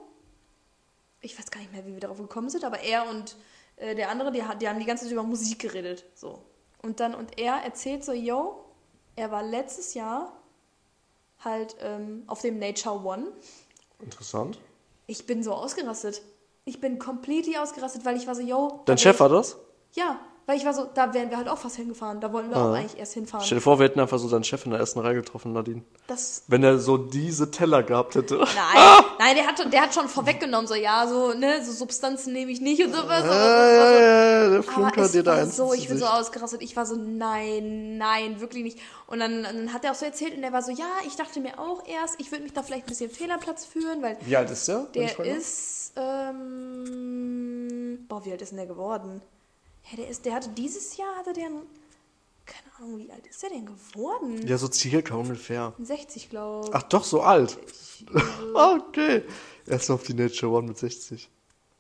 ich 1.21 1.39
weiß 1.39 1.51
gar 1.51 1.61
nicht 1.61 1.73
mehr, 1.73 1.87
wie 1.87 1.95
wir 1.95 2.01
darauf 2.01 2.19
gekommen 2.19 2.51
sind, 2.51 2.65
aber 2.65 2.81
er 2.81 3.09
und 3.09 3.37
äh, 3.77 3.95
der 3.95 4.11
andere, 4.11 4.31
die, 4.31 4.43
die 4.61 4.69
haben 4.69 4.79
die 4.79 4.85
ganze 4.85 5.05
Zeit 5.05 5.13
über 5.13 5.23
Musik 5.23 5.59
geredet. 5.59 6.05
So. 6.15 6.43
Und 6.83 7.01
dann, 7.01 7.15
und 7.15 7.39
er 7.39 7.55
erzählt 7.55 8.05
so, 8.05 8.13
yo, 8.13 8.65
er 9.17 9.31
war 9.31 9.43
letztes 9.43 9.95
Jahr 9.95 10.33
halt 11.41 11.77
ähm, 11.81 12.25
auf 12.27 12.41
dem 12.41 12.59
Nature 12.59 13.05
One. 13.05 13.33
Interessant. 14.01 14.59
Ich 15.07 15.27
bin 15.27 15.43
so 15.43 15.55
ausgerastet. 15.55 16.23
Ich 16.65 16.81
bin 16.81 16.99
completely 16.99 17.57
ausgerastet, 17.57 18.05
weil 18.05 18.17
ich 18.17 18.27
war 18.27 18.35
so, 18.35 18.43
yo. 18.43 18.83
Dein 18.87 18.99
Chef 18.99 19.19
war 19.21 19.29
das? 19.29 19.57
Ja, 19.93 20.21
weil 20.47 20.57
ich 20.59 20.65
war 20.65 20.75
so, 20.75 20.87
da 20.93 21.15
wären 21.15 21.31
wir 21.31 21.37
halt 21.39 21.49
auch 21.49 21.59
fast 21.59 21.77
hingefahren. 21.77 22.21
Da 22.21 22.33
wollten 22.33 22.51
wir 22.51 22.57
auch 22.59 22.75
eigentlich 22.75 22.99
erst 22.99 23.15
hinfahren. 23.15 23.45
Stell 23.47 23.59
dir 23.59 23.63
vor, 23.63 23.79
wir 23.79 23.87
hätten 23.87 24.01
einfach 24.01 24.19
so 24.19 24.29
deinen 24.29 24.45
Chef 24.45 24.65
in 24.67 24.73
der 24.73 24.81
ersten 24.81 24.99
Reihe 25.01 25.15
getroffen, 25.15 25.53
Nadine. 25.53 25.83
Das 26.07 26.43
Wenn 26.49 26.63
er 26.63 26.79
so 26.79 26.99
diese 26.99 27.51
Teller 27.51 27.83
gehabt 27.83 28.15
hätte. 28.15 28.37
Nein, 28.37 28.47
nein, 29.19 29.37
der 29.37 29.47
hat, 29.47 29.59
schon- 29.59 29.71
der 29.71 29.81
hat 29.83 29.95
schon 29.95 30.09
vorweggenommen, 30.09 30.67
so, 30.67 30.75
ja, 30.75 31.07
so, 31.07 31.33
ne, 31.33 31.65
so 31.65 31.73
Substanzen 31.73 32.33
nehme 32.35 32.51
ich 32.53 32.61
nicht 32.61 32.85
und 32.85 32.93
so 32.95 33.09
was. 33.09 33.25
Ja, 33.25 33.73
ja, 33.73 33.93
ja, 34.45 34.51
der 34.51 34.63
Flunker 34.63 35.09
dir 35.09 35.23
da 35.23 35.35
eins 35.35 35.57
so, 35.57 35.73
ich 35.73 35.89
bin 35.89 35.97
so 35.99 36.05
ausgerastet. 36.07 36.61
Ich 36.63 36.77
war 36.77 36.85
so, 36.85 36.97
nein, 36.97 37.97
nein, 37.97 38.41
wirklich 38.41 38.65
nicht. 38.65 38.79
Und 39.07 39.21
dann, 39.21 39.45
dann 39.45 39.73
hat 39.73 39.85
er 39.85 39.93
auch 39.93 39.97
so 39.97 40.05
erzählt 40.05 40.35
und 40.35 40.43
der 40.43 40.53
war 40.53 40.63
so, 40.63 40.73
ja, 40.73 40.85
ich 41.07 41.17
dachte 41.17 41.41
mir 41.41 41.59
auch 41.59 41.83
erst, 41.87 42.21
ich 42.21 42.31
würde 42.33 42.43
mich 42.45 42.53
da 42.53 42.63
vielleicht 42.63 42.85
ein 42.85 42.89
bisschen 42.89 43.11
Fehlerplatz 43.11 43.65
führen, 43.65 44.03
weil 44.03 44.19
Wie 44.21 44.37
alt 44.37 44.51
ist 44.51 44.69
der? 44.69 44.87
der 44.95 45.19
ist, 45.25 45.93
ähm, 45.97 48.05
boah, 48.09 48.25
wie 48.25 48.33
alt 48.33 48.43
ist 48.43 48.51
denn 48.51 48.59
der 48.59 48.67
geworden? 48.67 49.23
Ja, 49.91 49.97
der 49.99 50.09
ist, 50.09 50.25
der 50.25 50.35
hatte 50.35 50.49
dieses 50.51 50.97
Jahr, 50.97 51.15
hatte 51.17 51.33
der, 51.33 51.47
einen- 51.47 51.67
keine 52.47 52.75
Ahnung, 52.79 52.99
wie 52.99 53.11
alt 53.11 53.27
ist 53.27 53.43
der 53.43 53.51
denn 53.51 53.67
geworden? 53.67 54.47
Ja, 54.47 54.59
so 54.59 54.71
circa 54.71 55.15
ungefähr. 55.15 55.73
60, 55.81 56.31
glaube 56.31 56.69
ich. 56.69 56.75
Ach 56.75 56.83
doch, 56.85 57.05
so 57.05 57.21
alt. 57.23 57.59
okay. 58.55 59.23
Erst 59.67 59.91
auf 59.91 60.03
die 60.03 60.15
Nature 60.15 60.53
One 60.53 60.69
mit 60.69 60.79
60. 60.79 61.29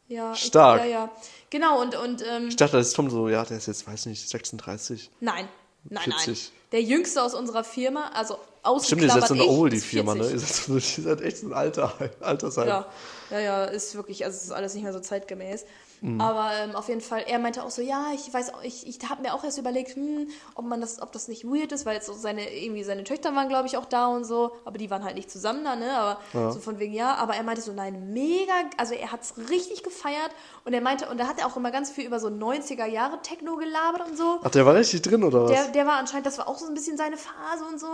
Ja, 0.09 0.35
Stark. 0.35 0.83
Ich, 0.85 0.90
ja, 0.90 1.07
ja. 1.07 1.11
Genau, 1.51 1.81
und, 1.81 1.97
und 1.97 2.23
ähm, 2.27 2.49
Ich 2.49 2.57
dachte, 2.57 2.77
das 2.77 2.88
ist 2.88 2.95
Tom 2.97 3.09
so, 3.11 3.29
ja, 3.29 3.45
der 3.45 3.57
ist 3.57 3.67
jetzt, 3.67 3.87
weiß 3.87 4.07
nicht, 4.07 4.29
36. 4.29 5.11
nein, 5.21 5.49
nein, 5.85 6.05
40. 6.05 6.27
nein. 6.27 6.61
Der 6.73 6.83
jüngste 6.83 7.23
aus 7.23 7.35
unserer 7.35 7.64
Firma, 7.64 8.09
also 8.14 8.38
Stimmt, 8.83 9.03
ihr 9.03 9.11
seid 9.11 9.27
so 9.29 9.35
eine 9.35 9.45
ich, 9.45 9.49
Oldie 9.49 9.77
ist 9.77 9.85
Firma, 9.87 10.14
ne? 10.14 10.25
40. 10.25 10.33
Ihr 10.35 10.38
seid, 10.40 10.57
so, 10.67 10.75
ihr 10.75 11.09
seid 11.09 11.21
echt 11.21 11.37
so 11.38 11.47
ein 11.49 11.53
alter, 11.53 11.93
Altersheim. 12.21 12.69
Ja, 12.69 12.87
ja, 13.31 13.38
ja, 13.40 13.64
ist 13.67 13.95
wirklich, 13.95 14.25
also 14.25 14.37
ist 14.37 14.51
alles 14.53 14.75
nicht 14.75 14.83
mehr 14.83 14.93
so 14.93 15.01
zeitgemäß. 15.01 15.64
Mhm. 16.05 16.21
Aber 16.21 16.51
ähm, 16.62 16.77
auf 16.77 16.88
jeden 16.88 17.01
Fall, 17.01 17.25
er 17.27 17.38
meinte 17.38 17.64
auch 17.64 17.71
so, 17.71 17.81
ja, 17.81 18.09
ich 18.14 18.33
weiß, 18.33 18.53
auch- 18.53 18.62
ich, 18.62 18.87
ich 18.87 18.99
habe 19.09 19.23
mir 19.23 19.33
auch 19.33 19.43
erst 19.43 19.57
überlegt, 19.57 19.97
hm, 19.97 20.29
ob 20.55 20.67
man 20.67 20.81
das, 20.83 21.01
ob 21.01 21.12
das 21.12 21.29
nicht 21.29 21.45
weird 21.45 21.73
ist, 21.73 21.87
weil 21.87 21.95
jetzt 21.95 22.07
so 22.07 22.12
seine, 22.12 22.53
irgendwie 22.55 22.85
seine 22.85 23.05
Töchter 23.05 23.35
waren, 23.35 23.49
glaube 23.49 23.67
ich, 23.69 23.79
auch 23.79 23.87
da 23.87 24.09
und 24.09 24.25
so, 24.25 24.53
aber 24.67 24.77
die 24.77 24.90
waren 24.90 25.03
halt 25.03 25.14
nicht 25.17 25.31
zusammen 25.31 25.64
da, 25.64 25.77
ne? 25.77 25.90
Aber 25.97 26.53
so 26.53 26.61
von 26.61 26.79
wegen 26.79 26.93
ja, 26.93 27.14
aber 27.14 27.35
er 27.37 27.43
meinte 27.43 27.62
so, 27.62 27.73
nein, 27.73 28.12
mega, 28.12 28.53
also 28.77 28.93
er 28.93 29.12
hat 29.12 29.23
es 29.23 29.35
richtig 29.51 29.83
gefeiert 29.83 30.31
und 30.67 30.75
er 30.75 30.83
meinte, 30.83 31.09
und 31.09 31.19
da 31.19 31.27
hat 31.27 31.38
er 31.38 31.47
auch 31.47 31.57
immer 31.57 31.71
ganz 31.71 31.90
viel 31.90 32.05
über 32.05 32.21
so 32.21 32.29
90er 32.29 32.85
Jahre 32.87 33.23
Techno 33.23 33.57
gelabert 33.57 34.07
und 34.07 34.19
so. 34.19 34.40
Ach, 34.43 34.51
der 34.51 34.67
war 34.67 34.75
richtig 34.75 35.01
drin, 35.03 35.25
oder 35.25 35.45
was? 35.45 35.51
Der, 35.53 35.69
der 35.69 35.87
war 35.87 35.95
anscheinend, 35.95 36.27
das 36.27 36.37
war 36.37 36.49
auch 36.49 36.59
so 36.59 36.67
ein 36.67 36.75
bisschen 36.75 36.99
seine 36.99 37.17
Phase 37.17 37.64
und 37.64 37.81
so. 37.81 37.87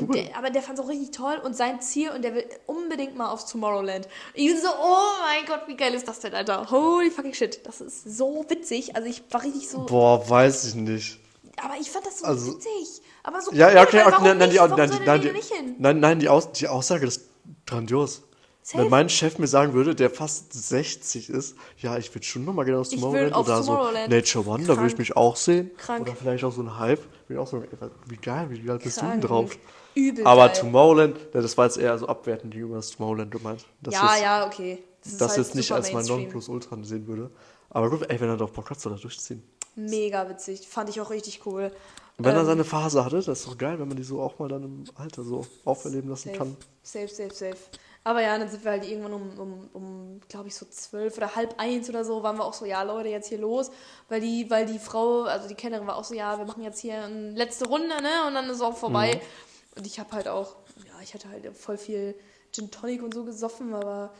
Und 0.00 0.08
cool. 0.10 0.16
der, 0.16 0.36
aber 0.36 0.50
der 0.50 0.62
fand 0.62 0.78
es 0.80 0.84
auch 0.84 0.88
richtig 0.88 1.12
toll 1.12 1.40
und 1.44 1.54
sein 1.56 1.80
Ziel 1.80 2.10
und 2.10 2.22
der 2.22 2.34
will 2.34 2.44
unbedingt 2.66 3.16
mal 3.16 3.28
aufs 3.30 3.46
Tomorrowland. 3.46 4.08
Ich 4.34 4.48
bin 4.48 4.60
so, 4.60 4.68
oh 4.68 4.98
mein 5.22 5.46
Gott, 5.46 5.68
wie 5.68 5.76
geil 5.76 5.94
ist 5.94 6.08
das 6.08 6.18
denn, 6.20 6.34
Alter? 6.34 6.68
Holy 6.70 7.10
fucking 7.10 7.34
shit. 7.34 7.51
Das 7.64 7.80
ist 7.80 8.16
so 8.16 8.44
witzig. 8.48 8.96
Also 8.96 9.08
ich 9.08 9.22
war 9.30 9.42
richtig 9.42 9.68
so, 9.68 9.86
Boah, 9.86 10.28
weiß 10.28 10.64
ich 10.64 10.74
nicht. 10.74 11.18
aber 11.62 11.74
ich 11.80 11.90
fand 11.90 12.06
das 12.06 12.20
so 12.20 12.26
Also- 12.26 12.54
witzig. 12.54 13.02
Aber 13.22 13.40
so 13.40 13.52
Ja, 13.52 13.70
ja, 13.70 13.82
okay, 13.82 14.02
nein, 14.22 14.38
nein, 14.38 14.50
die, 14.50 14.56
nein, 14.56 14.90
die, 14.90 15.04
nein, 15.06 15.20
die, 15.20 15.32
nein, 15.78 16.00
nein, 16.00 16.18
die, 16.18 16.28
Aus, 16.28 16.50
die 16.52 16.66
Aussage 16.68 17.06
ist 17.06 17.22
grandios. 17.66 18.22
Safe. 18.64 18.84
Wenn 18.84 18.90
mein 18.90 19.08
Chef 19.08 19.38
mir 19.38 19.48
sagen 19.48 19.72
würde, 19.72 19.92
der 19.96 20.08
fast 20.08 20.52
60 20.52 21.28
ist, 21.30 21.56
ja, 21.78 21.96
ich 21.98 22.14
würde 22.14 22.24
schon 22.24 22.44
nochmal 22.44 22.64
gerne 22.64 22.78
will 22.80 22.86
Tomorrowland 22.88 23.36
oder 23.36 23.60
so. 23.62 23.72
Nature 24.08 24.46
One, 24.48 24.62
da 24.62 24.68
würde 24.76 24.86
ich 24.86 24.92
Krank. 24.92 24.98
mich 25.00 25.16
auch 25.16 25.34
sehen. 25.34 25.72
Krank. 25.76 26.02
Oder 26.02 26.14
vielleicht 26.14 26.44
auch 26.44 26.52
so 26.52 26.62
ein 26.62 26.78
Hype. 26.78 27.00
Bin 27.26 27.38
auch 27.38 27.46
so, 27.48 27.56
ey, 27.56 27.66
wie 28.06 28.16
geil, 28.18 28.46
wie 28.50 28.60
geil 28.60 28.78
bist 28.80 28.98
du 28.98 29.00
denn 29.00 29.10
Krank. 29.20 29.22
drauf? 29.24 29.58
Übel 29.96 30.24
Aber 30.24 30.46
geil. 30.46 30.56
Tomorrowland, 30.60 31.16
das 31.32 31.58
war 31.58 31.64
jetzt 31.66 31.76
eher 31.76 31.98
so 31.98 32.06
abwertend 32.06 32.52
gegenüber 32.54 32.76
das 32.76 32.90
Tomorrowland, 32.90 33.34
du 33.34 33.40
meinst. 33.40 33.66
Das 33.80 33.94
Ja, 33.94 34.14
ist, 34.14 34.22
ja, 34.22 34.46
okay. 34.46 34.78
Das, 35.02 35.12
ist 35.12 35.20
Das 35.20 35.28
halt 35.30 35.38
jetzt 35.38 35.54
nicht 35.54 35.72
als 35.72 35.92
mein. 35.92 36.04
Nonplusultra 36.06 36.76
sehen 36.82 37.06
würde. 37.06 37.30
Aber 37.70 37.90
gut, 37.90 38.08
ey, 38.08 38.20
wenn 38.20 38.28
er 38.28 38.36
doch 38.36 38.50
Bock 38.50 38.70
hat, 38.70 38.80
soll 38.80 38.92
er 38.92 38.98
durchziehen. 38.98 39.42
Mega 39.74 40.28
witzig. 40.28 40.68
Fand 40.68 40.90
ich 40.90 41.00
auch 41.00 41.10
richtig 41.10 41.46
cool. 41.46 41.72
Und 42.18 42.24
wenn 42.26 42.34
er 42.34 42.40
Ähm, 42.42 42.46
seine 42.46 42.64
Phase 42.64 43.04
hatte, 43.04 43.16
das 43.16 43.26
ist 43.40 43.46
doch 43.48 43.56
geil, 43.56 43.78
wenn 43.78 43.88
man 43.88 43.96
die 43.96 44.02
so 44.02 44.20
auch 44.20 44.38
mal 44.38 44.48
dann 44.48 44.62
im 44.64 44.84
Alter 44.94 45.22
so 45.22 45.46
auferleben 45.64 46.10
lassen 46.10 46.28
Safe, 46.28 46.38
kann. 46.38 46.56
safe, 46.82 47.08
safe, 47.08 47.34
safe. 47.34 47.56
Aber 48.04 48.20
ja, 48.20 48.36
dann 48.36 48.48
sind 48.48 48.64
wir 48.64 48.72
halt 48.72 48.86
irgendwann 48.86 49.12
um, 49.14 49.38
um, 49.38 49.70
um 49.72 50.20
glaube 50.28 50.48
ich, 50.48 50.54
so 50.56 50.66
zwölf 50.66 51.16
oder 51.16 51.34
halb 51.36 51.54
eins 51.58 51.88
oder 51.88 52.04
so, 52.04 52.22
waren 52.22 52.36
wir 52.36 52.44
auch 52.44 52.52
so, 52.52 52.64
ja, 52.64 52.82
Leute, 52.82 53.08
jetzt 53.08 53.28
hier 53.28 53.38
los. 53.38 53.70
Weil 54.08 54.20
die, 54.20 54.50
weil 54.50 54.66
die 54.66 54.78
Frau, 54.78 55.22
also 55.22 55.48
die 55.48 55.54
Kellnerin 55.54 55.86
war 55.86 55.96
auch 55.96 56.04
so, 56.04 56.14
ja, 56.14 56.36
wir 56.36 56.44
machen 56.44 56.62
jetzt 56.62 56.80
hier 56.80 57.02
eine 57.04 57.30
letzte 57.30 57.66
Runde, 57.66 58.02
ne? 58.02 58.26
Und 58.26 58.34
dann 58.34 58.50
ist 58.50 58.60
auch 58.60 58.76
vorbei. 58.76 59.14
Mhm. 59.14 59.78
Und 59.78 59.86
ich 59.86 59.98
habe 60.00 60.12
halt 60.12 60.28
auch, 60.28 60.56
ja, 60.84 60.92
ich 61.02 61.14
hatte 61.14 61.28
halt 61.28 61.56
voll 61.56 61.78
viel 61.78 62.14
Gin 62.52 62.70
Tonic 62.70 63.02
und 63.02 63.14
so 63.14 63.24
gesoffen, 63.24 63.72
aber 63.72 64.12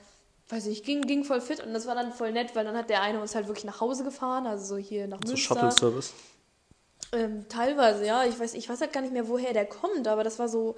weiß 0.53 0.67
ich, 0.67 0.85
ging, 0.85 1.03
ging 1.03 1.25
voll 1.25 1.41
fit 1.41 1.65
und 1.65 1.73
das 1.73 1.87
war 1.87 1.95
dann 1.95 2.13
voll 2.13 2.31
nett, 2.33 2.55
weil 2.55 2.65
dann 2.65 2.77
hat 2.77 2.91
der 2.91 3.03
eine 3.03 3.21
uns 3.21 3.35
halt 3.35 3.47
wirklich 3.47 3.65
nach 3.65 3.81
Hause 3.81 4.05
gefahren, 4.05 4.47
also 4.47 4.77
so 4.77 4.77
hier 4.77 5.07
nach 5.07 5.19
Münster. 5.21 5.37
So 5.37 5.55
Shuttle-Service? 5.55 6.13
Ähm, 7.13 7.47
teilweise, 7.49 8.07
ja. 8.07 8.25
Ich 8.25 8.39
weiß, 8.39 8.55
ich 8.55 8.69
weiß 8.69 8.81
halt 8.81 8.93
gar 8.93 9.01
nicht 9.01 9.13
mehr, 9.13 9.29
woher 9.29 9.53
der 9.53 9.67
kommt, 9.67 10.07
aber 10.07 10.25
das 10.25 10.39
war 10.39 10.49
so 10.49 10.77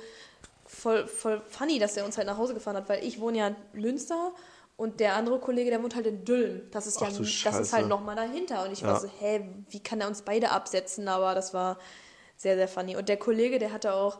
voll, 0.64 1.06
voll 1.06 1.42
funny, 1.48 1.78
dass 1.78 1.94
der 1.94 2.04
uns 2.04 2.16
halt 2.16 2.26
nach 2.26 2.38
Hause 2.38 2.54
gefahren 2.54 2.76
hat, 2.76 2.88
weil 2.88 3.04
ich 3.04 3.20
wohne 3.20 3.38
ja 3.38 3.48
in 3.48 3.56
Münster 3.72 4.32
und 4.76 5.00
der 5.00 5.14
andere 5.14 5.38
Kollege, 5.38 5.70
der 5.70 5.82
wohnt 5.82 5.94
halt 5.94 6.06
in 6.06 6.24
Düllen. 6.24 6.68
Das 6.72 6.86
ist 6.86 7.00
ja, 7.00 7.08
das 7.08 7.60
ist 7.60 7.72
halt 7.72 7.88
nochmal 7.88 8.16
dahinter. 8.16 8.64
Und 8.64 8.72
ich 8.72 8.80
ja. 8.80 8.88
war 8.88 9.00
so, 9.00 9.08
hä, 9.20 9.48
wie 9.70 9.80
kann 9.80 10.00
er 10.00 10.08
uns 10.08 10.22
beide 10.22 10.50
absetzen? 10.50 11.06
Aber 11.06 11.34
das 11.34 11.54
war 11.54 11.78
sehr, 12.36 12.56
sehr 12.56 12.66
funny. 12.66 12.96
Und 12.96 13.08
der 13.08 13.16
Kollege, 13.16 13.60
der 13.60 13.72
hatte 13.72 13.94
auch, 13.94 14.18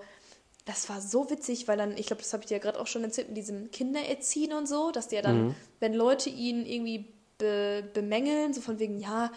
das 0.65 0.89
war 0.89 1.01
so 1.01 1.29
witzig, 1.31 1.69
weil 1.69 1.77
dann, 1.77 1.97
ich 1.97 2.07
glaube, 2.07 2.23
das 2.23 2.33
habe 2.33 2.43
ich 2.43 2.49
dir 2.49 2.55
ja 2.55 2.63
gerade 2.63 2.81
auch 2.81 2.87
schon 2.87 3.05
erzählt, 3.05 3.29
mit 3.29 3.37
diesem 3.37 3.71
Kindererziehen 3.71 4.53
und 4.53 4.67
so, 4.67 4.91
dass 4.91 5.09
der 5.09 5.23
dann, 5.23 5.49
mhm. 5.49 5.55
wenn 5.81 5.95
Leute 5.95 6.31
ihn 6.31 6.65
irgendwie 6.65 7.13
be 7.37 7.89
bemängeln, 7.93 8.55
so 8.55 8.61
von 8.61 8.79
wegen, 8.79 8.99
ja, 8.99 9.31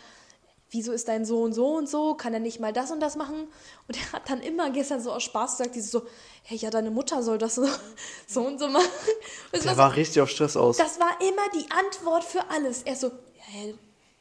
wieso 0.70 0.92
ist 0.92 1.08
dein 1.08 1.26
Sohn 1.26 1.54
so 1.54 1.76
und 1.76 1.90
so, 1.90 2.14
kann 2.16 2.34
er 2.34 2.40
nicht 2.40 2.60
mal 2.60 2.74
das 2.74 2.92
und 2.92 3.00
das 3.00 3.16
machen? 3.16 3.48
Und 3.88 3.98
er 3.98 4.12
hat 4.14 4.30
dann 4.30 4.42
immer 4.42 4.70
gestern 4.70 5.02
so 5.02 5.12
aus 5.12 5.24
Spaß 5.24 5.58
gesagt, 5.58 5.76
dieses 5.76 5.92
so, 5.92 6.04
hey, 6.44 6.58
ja, 6.58 6.70
deine 6.70 6.92
Mutter 6.92 7.24
soll 7.24 7.38
das 7.38 7.56
so, 7.56 7.68
so 8.28 8.42
und 8.46 8.60
so 8.60 8.68
machen. 8.68 8.88
Und 9.54 9.64
der 9.64 9.78
war 9.78 9.92
so, 9.92 9.96
richtig 9.96 10.22
auf 10.22 10.30
Stress 10.30 10.56
aus. 10.56 10.78
Das 10.78 11.00
war 11.00 11.20
immer 11.22 11.50
die 11.56 11.70
Antwort 11.72 12.24
für 12.24 12.50
alles. 12.50 12.84
Er 12.84 12.96
so, 12.96 13.12
hey, 13.38 13.76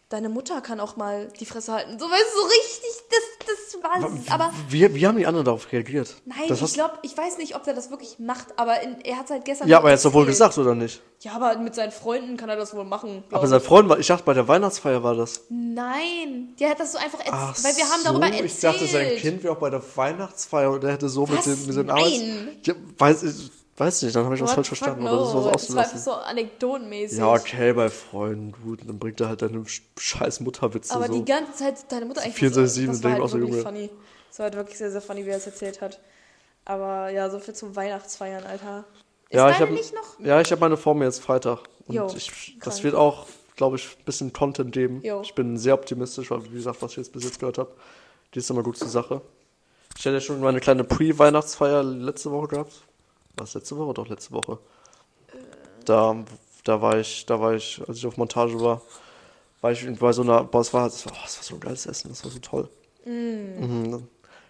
deine 0.08 0.28
Mutter 0.28 0.60
kann 0.60 0.78
auch 0.78 0.96
mal 0.96 1.28
die 1.40 1.46
Fresse 1.46 1.72
halten. 1.72 1.98
So, 1.98 2.06
weißt 2.06 2.34
du, 2.34 2.40
so 2.40 2.46
richtig, 2.46 2.90
das, 3.10 3.46
das 3.46 3.82
war 3.82 4.18
es. 4.18 4.30
Aber 4.30 4.52
wie, 4.68 4.94
wie 4.94 5.06
haben 5.06 5.18
die 5.18 5.26
anderen 5.26 5.44
darauf 5.44 5.70
reagiert? 5.72 6.14
Nein, 6.24 6.48
das 6.48 6.62
ich 6.62 6.74
glaube, 6.74 6.94
ich 7.02 7.16
weiß 7.16 7.38
nicht, 7.38 7.56
ob 7.56 7.66
er 7.66 7.74
das 7.74 7.90
wirklich 7.90 8.18
macht, 8.18 8.58
aber 8.58 8.80
in, 8.82 9.00
er 9.00 9.16
hat 9.16 9.24
es 9.26 9.30
halt 9.32 9.44
gestern. 9.44 9.68
Ja, 9.68 9.78
aber 9.78 9.88
er 9.88 9.92
hat 9.92 9.98
es 9.98 10.04
doch 10.04 10.12
wohl 10.12 10.26
gesagt, 10.26 10.56
oder 10.58 10.74
nicht? 10.74 11.02
Ja, 11.20 11.32
aber 11.32 11.58
mit 11.58 11.74
seinen 11.74 11.92
Freunden 11.92 12.36
kann 12.36 12.48
er 12.48 12.56
das 12.56 12.74
wohl 12.74 12.84
machen. 12.84 13.24
Aber 13.32 13.46
sein 13.46 13.60
Freund 13.60 13.88
war, 13.88 13.98
ich 13.98 14.06
dachte, 14.06 14.24
bei 14.24 14.34
der 14.34 14.46
Weihnachtsfeier 14.46 15.02
war 15.02 15.14
das. 15.14 15.42
Nein, 15.48 16.54
der 16.60 16.70
hat 16.70 16.80
das 16.80 16.92
so 16.92 16.98
einfach 16.98 17.18
erzählt, 17.18 17.64
weil 17.64 17.76
wir 17.76 17.90
haben 17.90 18.00
so, 18.00 18.04
darüber 18.04 18.26
erzählt. 18.26 18.44
Ich 18.44 18.60
dachte, 18.60 18.86
sein 18.86 19.16
Kind 19.16 19.42
wäre 19.42 19.54
auch 19.54 19.58
bei 19.58 19.70
der 19.70 19.82
Weihnachtsfeier 19.96 20.70
und 20.70 20.84
er 20.84 20.92
hätte 20.92 21.08
so 21.08 21.28
Was? 21.28 21.46
mit, 21.46 21.68
den, 21.68 21.76
mit 21.76 21.90
Arbeits... 21.90 22.18
Nein! 22.18 22.58
Ja, 22.64 22.74
weiß 22.98 23.22
ich 23.24 23.50
Weiß 23.78 24.02
nicht, 24.02 24.16
dann 24.16 24.24
habe 24.24 24.34
ich 24.34 24.40
was 24.40 24.54
falsch 24.54 24.68
verstanden. 24.68 25.04
No. 25.04 25.10
Oder 25.10 25.52
das, 25.52 25.74
was 25.74 25.92
das 25.92 26.06
war 26.06 26.14
so 26.14 26.20
anekdotenmäßig. 26.22 27.18
Ja, 27.18 27.32
okay, 27.32 27.74
bei 27.74 27.90
Freunden, 27.90 28.52
gut, 28.52 28.80
dann 28.86 28.98
bringt 28.98 29.20
er 29.20 29.28
halt 29.28 29.42
deine 29.42 29.64
scheiß 29.98 30.40
Mutterwitze. 30.40 30.94
Aber 30.94 31.08
so. 31.08 31.12
die 31.12 31.24
ganze 31.26 31.52
Zeit 31.52 31.92
deine 31.92 32.06
Mutter 32.06 32.22
eigentlich 32.22 32.36
24, 32.36 32.86
das, 32.86 32.96
das 32.96 33.04
war 33.04 33.12
halt 33.12 33.22
auch 33.22 33.28
so 33.28 33.38
wirklich 33.38 33.62
funny. 33.62 33.90
Das 34.30 34.38
war 34.38 34.44
halt 34.44 34.56
wirklich 34.56 34.78
sehr, 34.78 34.90
sehr 34.90 35.02
funny, 35.02 35.26
wie 35.26 35.30
er 35.30 35.36
es 35.36 35.46
erzählt 35.46 35.82
hat. 35.82 36.00
Aber 36.64 37.10
ja, 37.10 37.28
so 37.28 37.38
viel 37.38 37.54
zum 37.54 37.76
Weihnachtsfeiern, 37.76 38.44
Alter. 38.44 38.84
Ist 39.28 39.36
ja, 39.36 39.50
ich 39.50 39.58
hab, 39.58 39.70
nicht 39.70 39.94
noch? 39.94 40.20
Ja, 40.20 40.40
ich 40.40 40.50
habe 40.50 40.60
meine 40.60 40.78
Form 40.78 41.02
jetzt 41.02 41.20
Freitag. 41.20 41.64
Und 41.86 41.94
jo, 41.94 42.10
ich, 42.16 42.56
das 42.64 42.82
wird 42.82 42.94
auch, 42.94 43.26
glaube 43.56 43.76
ich, 43.76 43.88
ein 43.98 44.04
bisschen 44.06 44.32
Content 44.32 44.72
geben. 44.72 45.02
Jo. 45.04 45.20
Ich 45.20 45.34
bin 45.34 45.58
sehr 45.58 45.74
optimistisch, 45.74 46.30
weil, 46.30 46.42
wie 46.44 46.56
gesagt, 46.56 46.80
was 46.80 46.92
ich 46.92 46.96
jetzt 46.96 47.12
bis 47.12 47.24
jetzt 47.24 47.40
gehört 47.40 47.58
habe, 47.58 47.74
die 48.32 48.38
ist 48.38 48.48
immer 48.48 48.62
gut 48.62 48.78
zur 48.78 48.88
Sache. 48.88 49.20
Ich 49.98 50.06
hatte 50.06 50.14
ja 50.14 50.20
schon 50.20 50.40
meine 50.40 50.60
kleine 50.60 50.82
Pre-Weihnachtsfeier 50.82 51.82
letzte 51.82 52.30
Woche 52.30 52.48
gehabt 52.48 52.85
was 53.36 53.54
letzte 53.54 53.76
Woche? 53.76 53.94
Doch, 53.94 54.08
letzte 54.08 54.32
Woche. 54.32 54.58
Da, 55.84 56.24
da 56.64 56.82
war 56.82 56.98
ich, 56.98 57.26
da 57.26 57.40
war 57.40 57.54
ich, 57.54 57.80
als 57.86 57.98
ich 57.98 58.06
auf 58.06 58.16
Montage 58.16 58.60
war, 58.60 58.82
war 59.60 59.72
ich 59.72 59.86
bei 59.98 60.12
so 60.12 60.22
einer, 60.22 60.44
boah, 60.44 60.60
es 60.60 60.72
war, 60.72 60.84
das 60.84 61.04
war, 61.06 61.12
oh, 61.14 61.22
das 61.22 61.36
war 61.38 61.44
so 61.44 61.54
ein 61.54 61.60
geiles 61.60 61.86
Essen, 61.86 62.08
das 62.08 62.24
war 62.24 62.30
so 62.30 62.38
toll. 62.38 62.68
Mm. 63.04 63.10
Mhm. 63.10 64.08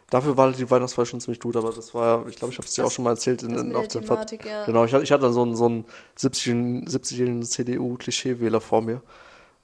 Dafür 0.08 0.36
war 0.36 0.52
die 0.52 0.70
Weihnachtsfeier 0.70 1.04
schon 1.04 1.20
ziemlich 1.20 1.40
gut, 1.40 1.56
aber 1.56 1.72
das 1.72 1.92
war 1.92 2.06
ja, 2.06 2.28
ich 2.28 2.36
glaube, 2.36 2.52
ich 2.52 2.58
habe 2.58 2.66
es 2.66 2.74
dir 2.74 2.86
auch 2.86 2.90
schon 2.90 3.04
mal 3.04 3.10
erzählt 3.10 3.42
in, 3.42 3.56
in 3.56 3.74
auf 3.74 3.88
Thematik, 3.88 4.44
ja. 4.44 4.64
Genau, 4.64 4.84
ich, 4.84 4.92
ich 4.92 5.10
hatte 5.10 5.32
so 5.32 5.42
einen, 5.42 5.56
so 5.56 5.66
einen 5.66 5.84
70-jährigen 6.16 6.86
70 6.86 7.50
CDU-Klischeewähler 7.50 8.60
vor 8.60 8.82
mir, 8.82 9.02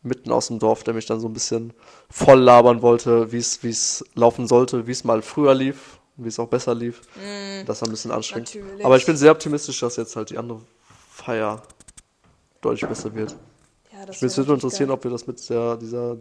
mitten 0.02 0.32
aus 0.32 0.48
dem 0.48 0.58
Dorf, 0.58 0.82
der 0.82 0.94
mich 0.94 1.06
dann 1.06 1.20
so 1.20 1.28
ein 1.28 1.32
bisschen 1.32 1.72
voll 2.10 2.40
labern 2.40 2.82
wollte, 2.82 3.30
wie 3.30 3.38
es 3.38 4.04
laufen 4.14 4.48
sollte, 4.48 4.88
wie 4.88 4.92
es 4.92 5.04
mal 5.04 5.22
früher 5.22 5.54
lief 5.54 6.00
wie 6.16 6.28
es 6.28 6.38
auch 6.38 6.48
besser 6.48 6.74
lief. 6.74 7.00
Mm, 7.16 7.64
das 7.66 7.80
war 7.80 7.88
ein 7.88 7.90
bisschen 7.90 8.10
anstrengend. 8.10 8.54
Natürlich. 8.54 8.84
Aber 8.84 8.96
ich 8.96 9.06
bin 9.06 9.16
sehr 9.16 9.32
optimistisch, 9.32 9.80
dass 9.80 9.96
jetzt 9.96 10.14
halt 10.16 10.30
die 10.30 10.38
andere 10.38 10.60
Feier 11.10 11.62
deutlich 12.60 12.88
besser 12.88 13.14
wird. 13.14 13.36
Ja, 13.92 14.06
das 14.06 14.22
Mich 14.22 14.36
würde 14.36 14.54
interessieren, 14.54 14.88
geil. 14.88 14.96
ob 14.96 15.04
wir 15.04 15.10
das 15.10 15.26
mit 15.26 15.48
der, 15.48 15.76
dieser, 15.76 16.16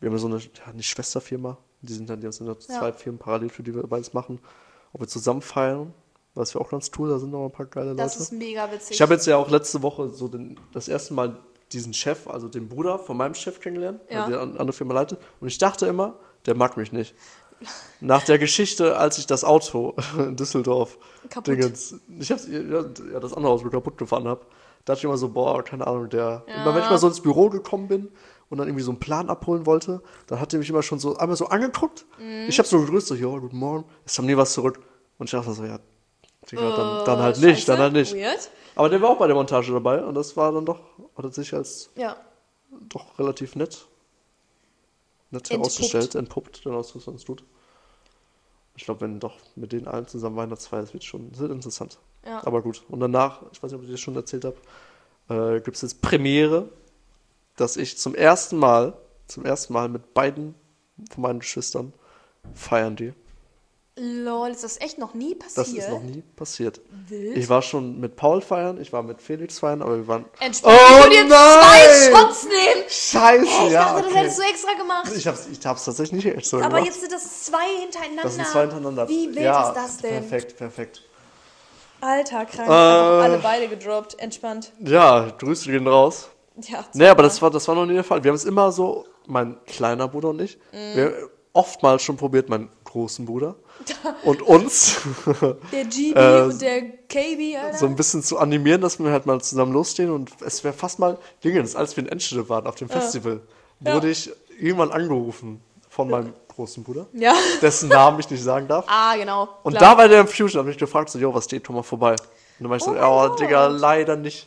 wir 0.00 0.08
haben 0.08 0.12
ja 0.12 0.18
so 0.18 0.26
eine, 0.26 0.38
ja, 0.38 0.72
nicht 0.74 0.88
Schwesterfirma, 0.88 1.58
die 1.82 1.92
sind 1.92 2.08
dann, 2.08 2.20
die 2.20 2.30
sind 2.32 2.46
ja 2.46 2.58
zwei 2.58 2.92
Firmen 2.92 3.18
parallel, 3.18 3.50
für 3.50 3.62
die 3.62 3.74
wir 3.74 3.82
beides 3.86 4.12
machen, 4.12 4.38
ob 4.92 5.00
wir 5.00 5.08
zusammen 5.08 5.42
feiern. 5.42 5.92
Das 6.34 6.54
wäre 6.54 6.64
auch 6.64 6.70
ganz 6.70 6.90
cool, 6.98 7.10
da 7.10 7.18
sind 7.18 7.30
noch 7.30 7.44
ein 7.44 7.52
paar 7.52 7.66
geile 7.66 7.90
Leute. 7.90 8.02
Das 8.02 8.16
ist 8.16 8.32
mega 8.32 8.70
witzig. 8.72 8.96
Ich 8.96 9.02
habe 9.02 9.14
jetzt 9.14 9.26
ja 9.26 9.36
auch 9.36 9.50
letzte 9.50 9.82
Woche 9.82 10.08
so 10.08 10.26
den, 10.26 10.58
das 10.72 10.88
erste 10.88 11.14
Mal 11.14 11.38
diesen 11.72 11.92
Chef, 11.92 12.26
also 12.26 12.48
den 12.48 12.68
Bruder 12.68 12.98
von 12.98 13.16
meinem 13.16 13.34
Chef 13.34 13.60
kennengelernt, 13.60 14.00
ja. 14.10 14.28
der 14.28 14.40
andere 14.40 14.72
Firma 14.72 14.94
leitet. 14.94 15.20
Und 15.40 15.48
ich 15.48 15.58
dachte 15.58 15.86
immer, 15.86 16.18
der 16.46 16.54
mag 16.54 16.76
mich 16.76 16.92
nicht. 16.92 17.14
Nach 18.00 18.22
der 18.24 18.38
Geschichte, 18.38 18.96
als 18.96 19.18
ich 19.18 19.26
das 19.26 19.44
Auto 19.44 19.94
in 20.18 20.36
Düsseldorf 20.36 20.98
Dingens, 21.46 21.94
ich 22.18 22.30
hab's, 22.30 22.46
ja, 22.48 22.82
das 23.20 23.32
andere 23.32 23.52
Auto 23.52 23.68
kaputt 23.70 23.96
gefahren 23.96 24.28
habe, 24.28 24.44
dachte 24.84 24.98
ich 24.98 25.04
immer 25.04 25.16
so, 25.16 25.28
boah, 25.28 25.62
keine 25.62 25.86
Ahnung, 25.86 26.08
der. 26.10 26.44
Ja. 26.46 26.62
Immer 26.62 26.74
wenn 26.74 26.82
ich 26.82 26.90
mal 26.90 26.98
so 26.98 27.08
ins 27.08 27.20
Büro 27.20 27.48
gekommen 27.48 27.88
bin 27.88 28.08
und 28.50 28.58
dann 28.58 28.68
irgendwie 28.68 28.84
so 28.84 28.90
einen 28.90 29.00
Plan 29.00 29.30
abholen 29.30 29.66
wollte, 29.66 30.02
dann 30.26 30.40
hat 30.40 30.52
er 30.52 30.58
mich 30.58 30.68
immer 30.68 30.82
schon 30.82 30.98
so 30.98 31.16
einmal 31.16 31.36
so 31.36 31.46
angeguckt. 31.46 32.04
Mhm. 32.18 32.46
Ich 32.48 32.58
habe 32.58 32.68
so 32.68 32.78
gegrüßt, 32.80 33.06
so, 33.06 33.14
ja, 33.14 33.26
guten 33.26 33.56
Morgen, 33.56 33.84
es 34.04 34.16
kam 34.16 34.26
nie 34.26 34.36
was 34.36 34.52
zurück. 34.52 34.80
Und 35.18 35.26
ich 35.26 35.30
dachte 35.30 35.52
so, 35.52 35.64
ja, 35.64 35.78
Digga, 36.50 36.76
dann, 36.76 37.04
dann 37.06 37.18
halt 37.20 37.40
nicht, 37.40 37.68
dann 37.68 37.78
halt 37.78 37.92
nicht. 37.94 38.14
Weird. 38.14 38.50
Aber 38.74 38.88
der 38.88 39.00
war 39.00 39.10
auch 39.10 39.18
bei 39.18 39.26
der 39.26 39.36
Montage 39.36 39.72
dabei 39.72 40.02
und 40.02 40.14
das 40.14 40.36
war 40.36 40.52
dann 40.52 40.66
doch, 40.66 40.80
hat 41.16 41.32
sich 41.32 41.54
als 41.54 41.90
ja. 41.96 42.16
doch 42.88 43.18
relativ 43.18 43.54
nett 43.56 43.86
nett 45.34 45.50
herausgestellt, 45.50 46.14
entpuppt, 46.14 46.64
dann 46.64 46.74
aus, 46.74 46.94
was 46.96 47.04
sonst 47.04 47.24
tut. 47.24 47.44
Ich 48.76 48.84
glaube, 48.84 49.02
wenn 49.02 49.20
doch 49.20 49.36
mit 49.54 49.72
denen 49.72 49.86
allen 49.86 50.06
zusammen 50.06 50.36
Weihnachtsfeier, 50.36 50.80
das 50.80 50.92
wird 50.92 51.04
schon 51.04 51.32
sehr 51.34 51.50
interessant. 51.50 51.98
Ja. 52.24 52.44
Aber 52.44 52.62
gut. 52.62 52.84
Und 52.88 53.00
danach, 53.00 53.42
ich 53.52 53.62
weiß 53.62 53.70
nicht, 53.70 53.78
ob 53.78 53.84
ich 53.84 53.90
dir 53.90 53.98
schon 53.98 54.16
erzählt 54.16 54.44
habe, 54.44 54.56
äh, 55.28 55.60
gibt 55.60 55.76
es 55.76 55.82
jetzt 55.82 56.02
Premiere, 56.02 56.68
dass 57.56 57.76
ich 57.76 57.98
zum 57.98 58.14
ersten 58.14 58.56
Mal, 58.56 58.96
zum 59.28 59.44
ersten 59.44 59.72
Mal 59.72 59.88
mit 59.88 60.14
beiden 60.14 60.54
von 61.12 61.22
meinen 61.22 61.40
Geschwistern 61.40 61.92
feiern 62.54 62.96
gehe. 62.96 63.14
Lol, 63.96 64.50
ist 64.50 64.64
das 64.64 64.80
echt 64.80 64.98
noch 64.98 65.14
nie 65.14 65.36
passiert? 65.36 65.66
Das 65.66 65.68
ist 65.68 65.88
noch 65.88 66.02
nie 66.02 66.22
passiert. 66.34 66.80
Wild. 67.06 67.36
Ich 67.36 67.48
war 67.48 67.62
schon 67.62 68.00
mit 68.00 68.16
Paul 68.16 68.40
feiern, 68.40 68.80
ich 68.80 68.92
war 68.92 69.04
mit 69.04 69.22
Felix 69.22 69.60
feiern, 69.60 69.82
aber 69.82 69.96
wir 69.98 70.08
waren. 70.08 70.24
Entspannt, 70.40 70.76
oh, 70.76 71.04
ich 71.04 71.10
dir 71.10 71.28
zwei 71.28 72.10
Shots 72.10 72.44
nehmen! 72.44 72.88
Scheiße, 72.88 73.44
ich 73.44 73.50
ja. 73.52 73.66
Ich 73.66 73.72
dachte, 73.72 73.98
okay. 73.98 74.08
das 74.08 74.16
hättest 74.16 74.38
du 74.38 74.42
extra 74.42 74.72
gemacht. 74.72 75.12
Ich 75.16 75.26
hab's, 75.28 75.46
ich 75.46 75.64
hab's 75.64 75.84
tatsächlich 75.84 76.24
nicht 76.24 76.36
extra 76.36 76.56
aber 76.56 76.66
gemacht. 76.66 76.80
Aber 76.80 76.86
jetzt 76.86 77.00
sind 77.02 77.12
das 77.12 77.44
zwei 77.44 77.66
hintereinander. 77.82 78.22
Das 78.24 78.34
sind 78.34 78.46
zwei 78.48 78.60
hintereinander. 78.62 79.08
Wie 79.08 79.28
wild 79.28 79.44
ja, 79.44 79.68
ist 79.68 79.74
das 79.74 79.96
denn? 79.98 80.10
Perfekt, 80.10 80.56
perfekt. 80.56 81.02
Alter, 82.00 82.46
krank. 82.46 82.68
Äh, 82.68 82.72
alle 82.72 83.38
beide 83.38 83.68
gedroppt. 83.68 84.18
Entspannt. 84.18 84.72
Ja, 84.80 85.30
Grüße 85.38 85.70
gehen 85.70 85.86
raus. 85.86 86.30
Ja, 86.62 86.84
nee, 86.94 87.06
aber 87.06 87.22
das 87.22 87.40
war, 87.40 87.50
das 87.50 87.66
war 87.68 87.76
noch 87.76 87.86
nie 87.86 87.94
der 87.94 88.04
Fall. 88.04 88.24
Wir 88.24 88.30
haben 88.30 88.36
es 88.36 88.44
immer 88.44 88.72
so, 88.72 89.06
mein 89.26 89.56
kleiner 89.66 90.08
Bruder 90.08 90.30
und 90.30 90.40
ich, 90.40 90.56
mm. 90.72 90.96
wir 90.96 91.30
oftmals 91.52 92.02
schon 92.02 92.16
probiert, 92.16 92.48
mein 92.48 92.68
großen 92.94 93.26
Bruder 93.26 93.56
und 94.24 94.40
uns. 94.40 95.00
Der 95.72 95.84
GB 95.84 96.12
äh, 96.14 96.42
und 96.42 96.62
der 96.62 96.82
KB, 97.08 97.56
Alter. 97.56 97.78
So 97.78 97.86
ein 97.86 97.96
bisschen 97.96 98.22
zu 98.22 98.38
animieren, 98.38 98.80
dass 98.80 99.00
wir 99.00 99.10
halt 99.10 99.26
mal 99.26 99.40
zusammen 99.40 99.72
losstehen 99.72 100.10
und 100.10 100.30
es 100.40 100.62
wäre 100.62 100.72
fast 100.72 101.00
mal 101.00 101.18
Dingens, 101.42 101.74
als 101.74 101.96
wir 101.96 102.04
in 102.04 102.08
Enschede 102.08 102.48
waren 102.48 102.68
auf 102.68 102.76
dem 102.76 102.88
Festival, 102.88 103.40
ja. 103.80 103.94
wurde 103.94 104.10
ich 104.10 104.30
irgendwann 104.60 104.92
angerufen 104.92 105.60
von 105.88 106.08
meinem 106.08 106.34
großen 106.54 106.84
Bruder, 106.84 107.06
ja. 107.12 107.34
dessen 107.60 107.88
Namen 107.88 108.20
ich 108.20 108.30
nicht 108.30 108.42
sagen 108.42 108.68
darf. 108.68 108.84
Ah, 108.88 109.16
genau. 109.16 109.48
Und 109.64 109.76
klar. 109.76 109.96
da 109.96 109.98
war 109.98 110.08
der 110.08 110.20
im 110.20 110.28
Fusion, 110.28 110.60
habe 110.60 110.70
ich 110.70 110.78
gefragt, 110.78 111.10
so, 111.10 111.18
jo, 111.18 111.34
was 111.34 111.44
steht, 111.46 111.68
mal 111.68 111.82
vorbei. 111.82 112.12
Und 112.12 112.18
dann 112.60 112.70
war 112.70 112.76
ich 112.76 112.84
so, 112.84 112.92
oh, 112.92 113.28
oh 113.32 113.34
Digga, 113.34 113.66
leider 113.66 114.14
nicht. 114.14 114.46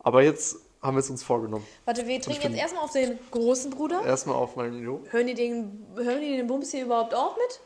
Aber 0.00 0.22
jetzt 0.22 0.56
haben 0.82 0.96
wir 0.96 1.00
es 1.00 1.08
uns 1.08 1.22
vorgenommen. 1.22 1.66
Warte, 1.86 2.06
wir 2.06 2.20
trinken 2.20 2.52
jetzt 2.52 2.60
erstmal 2.60 2.84
auf 2.84 2.92
den 2.92 3.18
großen 3.30 3.70
Bruder. 3.70 4.04
Erstmal 4.04 4.36
auf 4.36 4.56
meinen 4.56 4.82
Jo. 4.82 5.00
Hören 5.10 5.26
die 5.26 5.34
den, 5.34 5.86
hören 5.96 6.20
die 6.20 6.36
den 6.36 6.46
Bums 6.46 6.70
hier 6.70 6.84
überhaupt 6.84 7.14
auch 7.14 7.36
mit? 7.36 7.60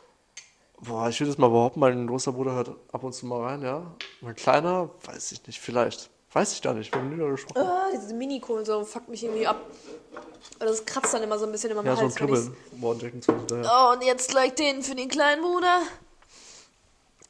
Boah, 0.84 1.08
ich 1.08 1.20
würde 1.20 1.30
es 1.30 1.38
mal 1.38 1.48
behaupten, 1.48 1.78
mein 1.78 2.08
großer 2.08 2.32
Bruder 2.32 2.52
hört 2.54 2.70
ab 2.90 3.04
und 3.04 3.12
zu 3.12 3.26
mal 3.26 3.40
rein, 3.40 3.62
ja. 3.62 3.94
Mein 4.20 4.34
kleiner, 4.34 4.90
weiß 5.04 5.30
ich 5.30 5.46
nicht, 5.46 5.60
vielleicht. 5.60 6.10
Weiß 6.32 6.52
ich 6.54 6.62
gar 6.62 6.74
nicht, 6.74 6.92
wir 6.92 7.00
haben 7.00 7.10
nie 7.10 7.30
gesprochen. 7.30 7.62
Oh, 7.62 7.94
diese 7.94 8.14
Mini-Kohlen 8.14 8.64
so 8.64 8.82
fuckt 8.84 9.08
mich 9.08 9.22
irgendwie 9.22 9.46
ab. 9.46 9.60
Das 10.58 10.84
kratzt 10.84 11.14
dann 11.14 11.22
immer 11.22 11.38
so 11.38 11.46
ein 11.46 11.52
bisschen 11.52 11.70
immer 11.70 11.84
ja, 11.84 11.90
Hals. 11.90 12.00
Ja, 12.00 12.08
so 12.08 12.14
ein 12.14 12.16
Kribbeln. 12.16 12.56
Oh, 13.64 13.92
und 13.92 14.02
jetzt 14.02 14.30
gleich 14.30 14.54
den 14.54 14.82
für 14.82 14.96
den 14.96 15.08
kleinen 15.08 15.42
Bruder. 15.42 15.82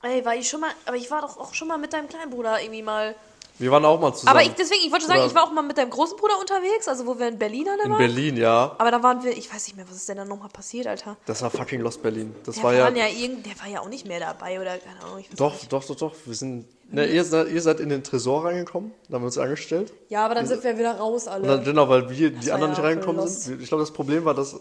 Ey, 0.03 0.25
war 0.25 0.35
ich 0.35 0.49
schon 0.49 0.61
mal, 0.61 0.71
aber 0.87 0.97
ich 0.97 1.11
war 1.11 1.21
doch 1.21 1.37
auch 1.37 1.53
schon 1.53 1.69
mal 1.69 1.79
mit 1.79 1.93
deinem 1.93 2.09
kleinen 2.09 2.31
Bruder 2.31 2.61
irgendwie 2.61 2.83
mal 2.83 3.15
Wir 3.63 3.71
waren 3.71 3.85
auch 3.85 4.01
mal 4.01 4.13
zusammen. 4.13 4.37
Aber 4.37 4.45
ich, 4.45 4.55
deswegen, 4.55 4.83
ich 4.85 4.91
wollte 4.91 5.07
sagen, 5.07 5.21
Oder- 5.21 5.29
ich 5.29 5.35
war 5.37 5.45
auch 5.45 5.53
mal 5.53 5.63
mit 5.63 5.79
deinem 5.79 5.91
großen 5.91 6.17
Bruder 6.17 6.35
unterwegs, 6.41 6.89
also 6.89 7.07
wo 7.07 7.17
wir 7.17 7.29
in 7.29 7.39
Berlin 7.39 7.69
alle 7.69 7.85
in 7.85 7.91
waren. 7.93 7.99
Berlin, 7.99 8.37
ja. 8.37 8.75
Aber 8.77 8.91
da 8.91 9.01
waren 9.05 9.23
wir, 9.23 9.31
ich 9.39 9.55
weiß 9.55 9.69
nicht 9.69 9.77
mehr, 9.77 9.89
was 9.89 9.95
ist 9.97 10.09
denn 10.09 10.17
da 10.17 10.25
nochmal 10.25 10.49
passiert, 10.49 10.89
Alter. 10.89 11.17
Das 11.27 11.43
war 11.43 11.51
fucking 11.51 11.81
Lost 11.81 12.03
Berlin. 12.03 12.35
Das 12.45 12.57
Der 12.57 12.65
war 12.65 12.75
ja, 12.75 12.89
ja, 12.91 13.07
irgend, 13.07 13.47
der 13.47 13.53
war 13.61 13.69
ja 13.69 13.81
auch 13.81 13.89
nicht 13.89 14.05
mehr 14.05 14.19
dabei 14.19 14.61
oder 14.61 14.77
keine 14.79 15.01
Ahnung. 15.05 15.25
Doch, 15.37 15.53
Nicht. 15.53 15.73
doch, 15.73 15.85
doch, 15.85 15.95
doch. 15.95 16.13
Wir 16.25 16.35
sind. 16.35 16.67
Ne, 16.91 17.07
ihr, 17.07 17.23
seid, 17.23 17.51
ihr 17.51 17.63
seid 17.63 17.79
in 17.79 17.89
den 17.89 18.03
Tresor 18.03 18.45
reingekommen, 18.45 18.93
da 19.09 19.15
haben 19.15 19.23
wir 19.23 19.27
uns 19.27 19.39
angestellt. 19.39 19.93
Ja, 20.09 20.25
aber 20.25 20.35
dann 20.35 20.47
sind 20.49 20.65
wir 20.65 20.77
wieder 20.77 20.99
raus 20.99 21.29
alle. 21.29 21.47
dann, 21.47 21.65
genau, 21.65 21.89
weil 21.89 22.11
wir, 22.11 22.31
die 22.31 22.49
war 22.49 22.55
anderen 22.55 22.73
ja 22.73 22.79
nicht 22.79 22.83
reingekommen 22.83 23.29
sind. 23.29 23.63
Ich 23.63 23.69
glaube, 23.69 23.85
das 23.85 23.93
Problem 23.93 24.25
war, 24.25 24.35
dass 24.35 24.57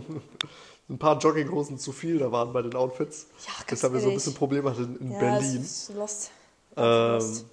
ein 0.88 0.98
paar 0.98 1.16
Jogginghosen 1.18 1.78
zu 1.78 1.92
viel 1.92 2.18
da 2.18 2.32
waren 2.32 2.52
bei 2.52 2.62
den 2.62 2.74
Outfits. 2.74 3.28
Ja, 3.46 3.52
Deshalb 3.70 3.92
wir 3.92 4.00
so 4.00 4.08
ein 4.08 4.14
bisschen 4.14 4.34
Probleme 4.34 4.68
hatten 4.68 4.96
in 5.00 5.12
ja, 5.12 5.18
Berlin. 5.20 5.62
Ist 5.62 5.92
lost. 5.94 6.30
Ähm, 6.76 7.12
lost. 7.12 7.46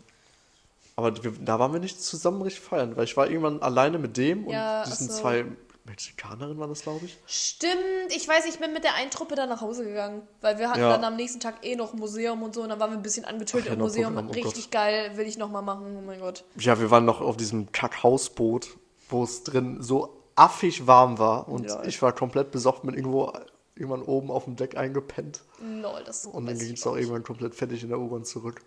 Aber 0.95 1.23
wir, 1.23 1.31
da 1.39 1.59
waren 1.59 1.73
wir 1.73 1.79
nicht 1.79 2.01
zusammen 2.01 2.41
richtig 2.41 2.63
feiern, 2.63 2.95
weil 2.95 3.05
ich 3.05 3.17
war 3.17 3.27
irgendwann 3.27 3.61
alleine 3.61 3.99
mit 3.99 4.17
dem 4.17 4.47
Ja, 4.49 4.83
und 4.83 4.87
diesen 4.91 5.09
so. 5.09 5.21
zwei 5.21 5.45
Mexikanerinnen 5.85 6.57
waren 6.59 6.69
das, 6.69 6.81
glaube 6.83 7.05
ich. 7.05 7.17
Stimmt, 7.27 7.73
ich 8.15 8.25
weiß, 8.27 8.45
ich 8.45 8.57
bin 8.59 8.71
mit 8.71 8.83
der 8.85 8.93
einen 8.95 9.11
Truppe 9.11 9.35
dann 9.35 9.49
nach 9.49 9.59
Hause 9.61 9.83
gegangen, 9.83 10.21
weil 10.41 10.57
wir 10.57 10.69
hatten 10.69 10.79
Ja. 10.79 10.89
dann 10.91 11.03
am 11.03 11.15
nächsten 11.17 11.39
Tag 11.41 11.65
eh 11.65 11.75
noch 11.75 11.93
Museum 11.93 12.41
und 12.41 12.55
so 12.55 12.61
und 12.61 12.69
dann 12.69 12.79
waren 12.79 12.91
wir 12.91 12.97
ein 12.97 13.03
bisschen 13.03 13.25
angetötet 13.25 13.67
ja, 13.67 13.73
im 13.73 13.79
Museum. 13.79 14.13
Programm, 14.13 14.29
oh 14.29 14.33
Richtig 14.33 14.65
Gott. 14.65 14.71
geil, 14.71 15.11
will 15.17 15.27
ich 15.27 15.37
nochmal 15.37 15.61
machen, 15.61 15.97
oh 15.97 16.01
mein 16.05 16.19
Gott. 16.21 16.45
Ja, 16.57 16.79
wir 16.79 16.89
waren 16.89 17.03
noch 17.05 17.19
auf 17.21 17.35
diesem 17.35 17.71
Kackhausboot, 17.73 18.69
wo 19.09 19.23
es 19.23 19.43
drin 19.43 19.81
so 19.81 20.21
affig 20.35 20.87
warm 20.87 21.19
war 21.19 21.47
und 21.49 21.65
Ja. 21.65 21.83
ich 21.83 22.01
war 22.01 22.13
komplett 22.13 22.51
besoffen, 22.51 22.87
bin 22.87 22.95
irgendwo 22.97 23.33
irgendwann 23.75 24.03
oben 24.03 24.31
auf 24.31 24.45
dem 24.45 24.55
Deck 24.55 24.77
eingepennt 24.77 25.41
Lol, 25.59 26.01
das 26.05 26.25
und 26.27 26.45
dann 26.45 26.57
ging 26.57 26.73
es 26.73 26.87
auch 26.87 26.95
irgendwann 26.95 27.23
komplett 27.23 27.55
fertig 27.55 27.83
in 27.83 27.89
der 27.89 27.99
U-Bahn 27.99 28.23
zurück. 28.23 28.61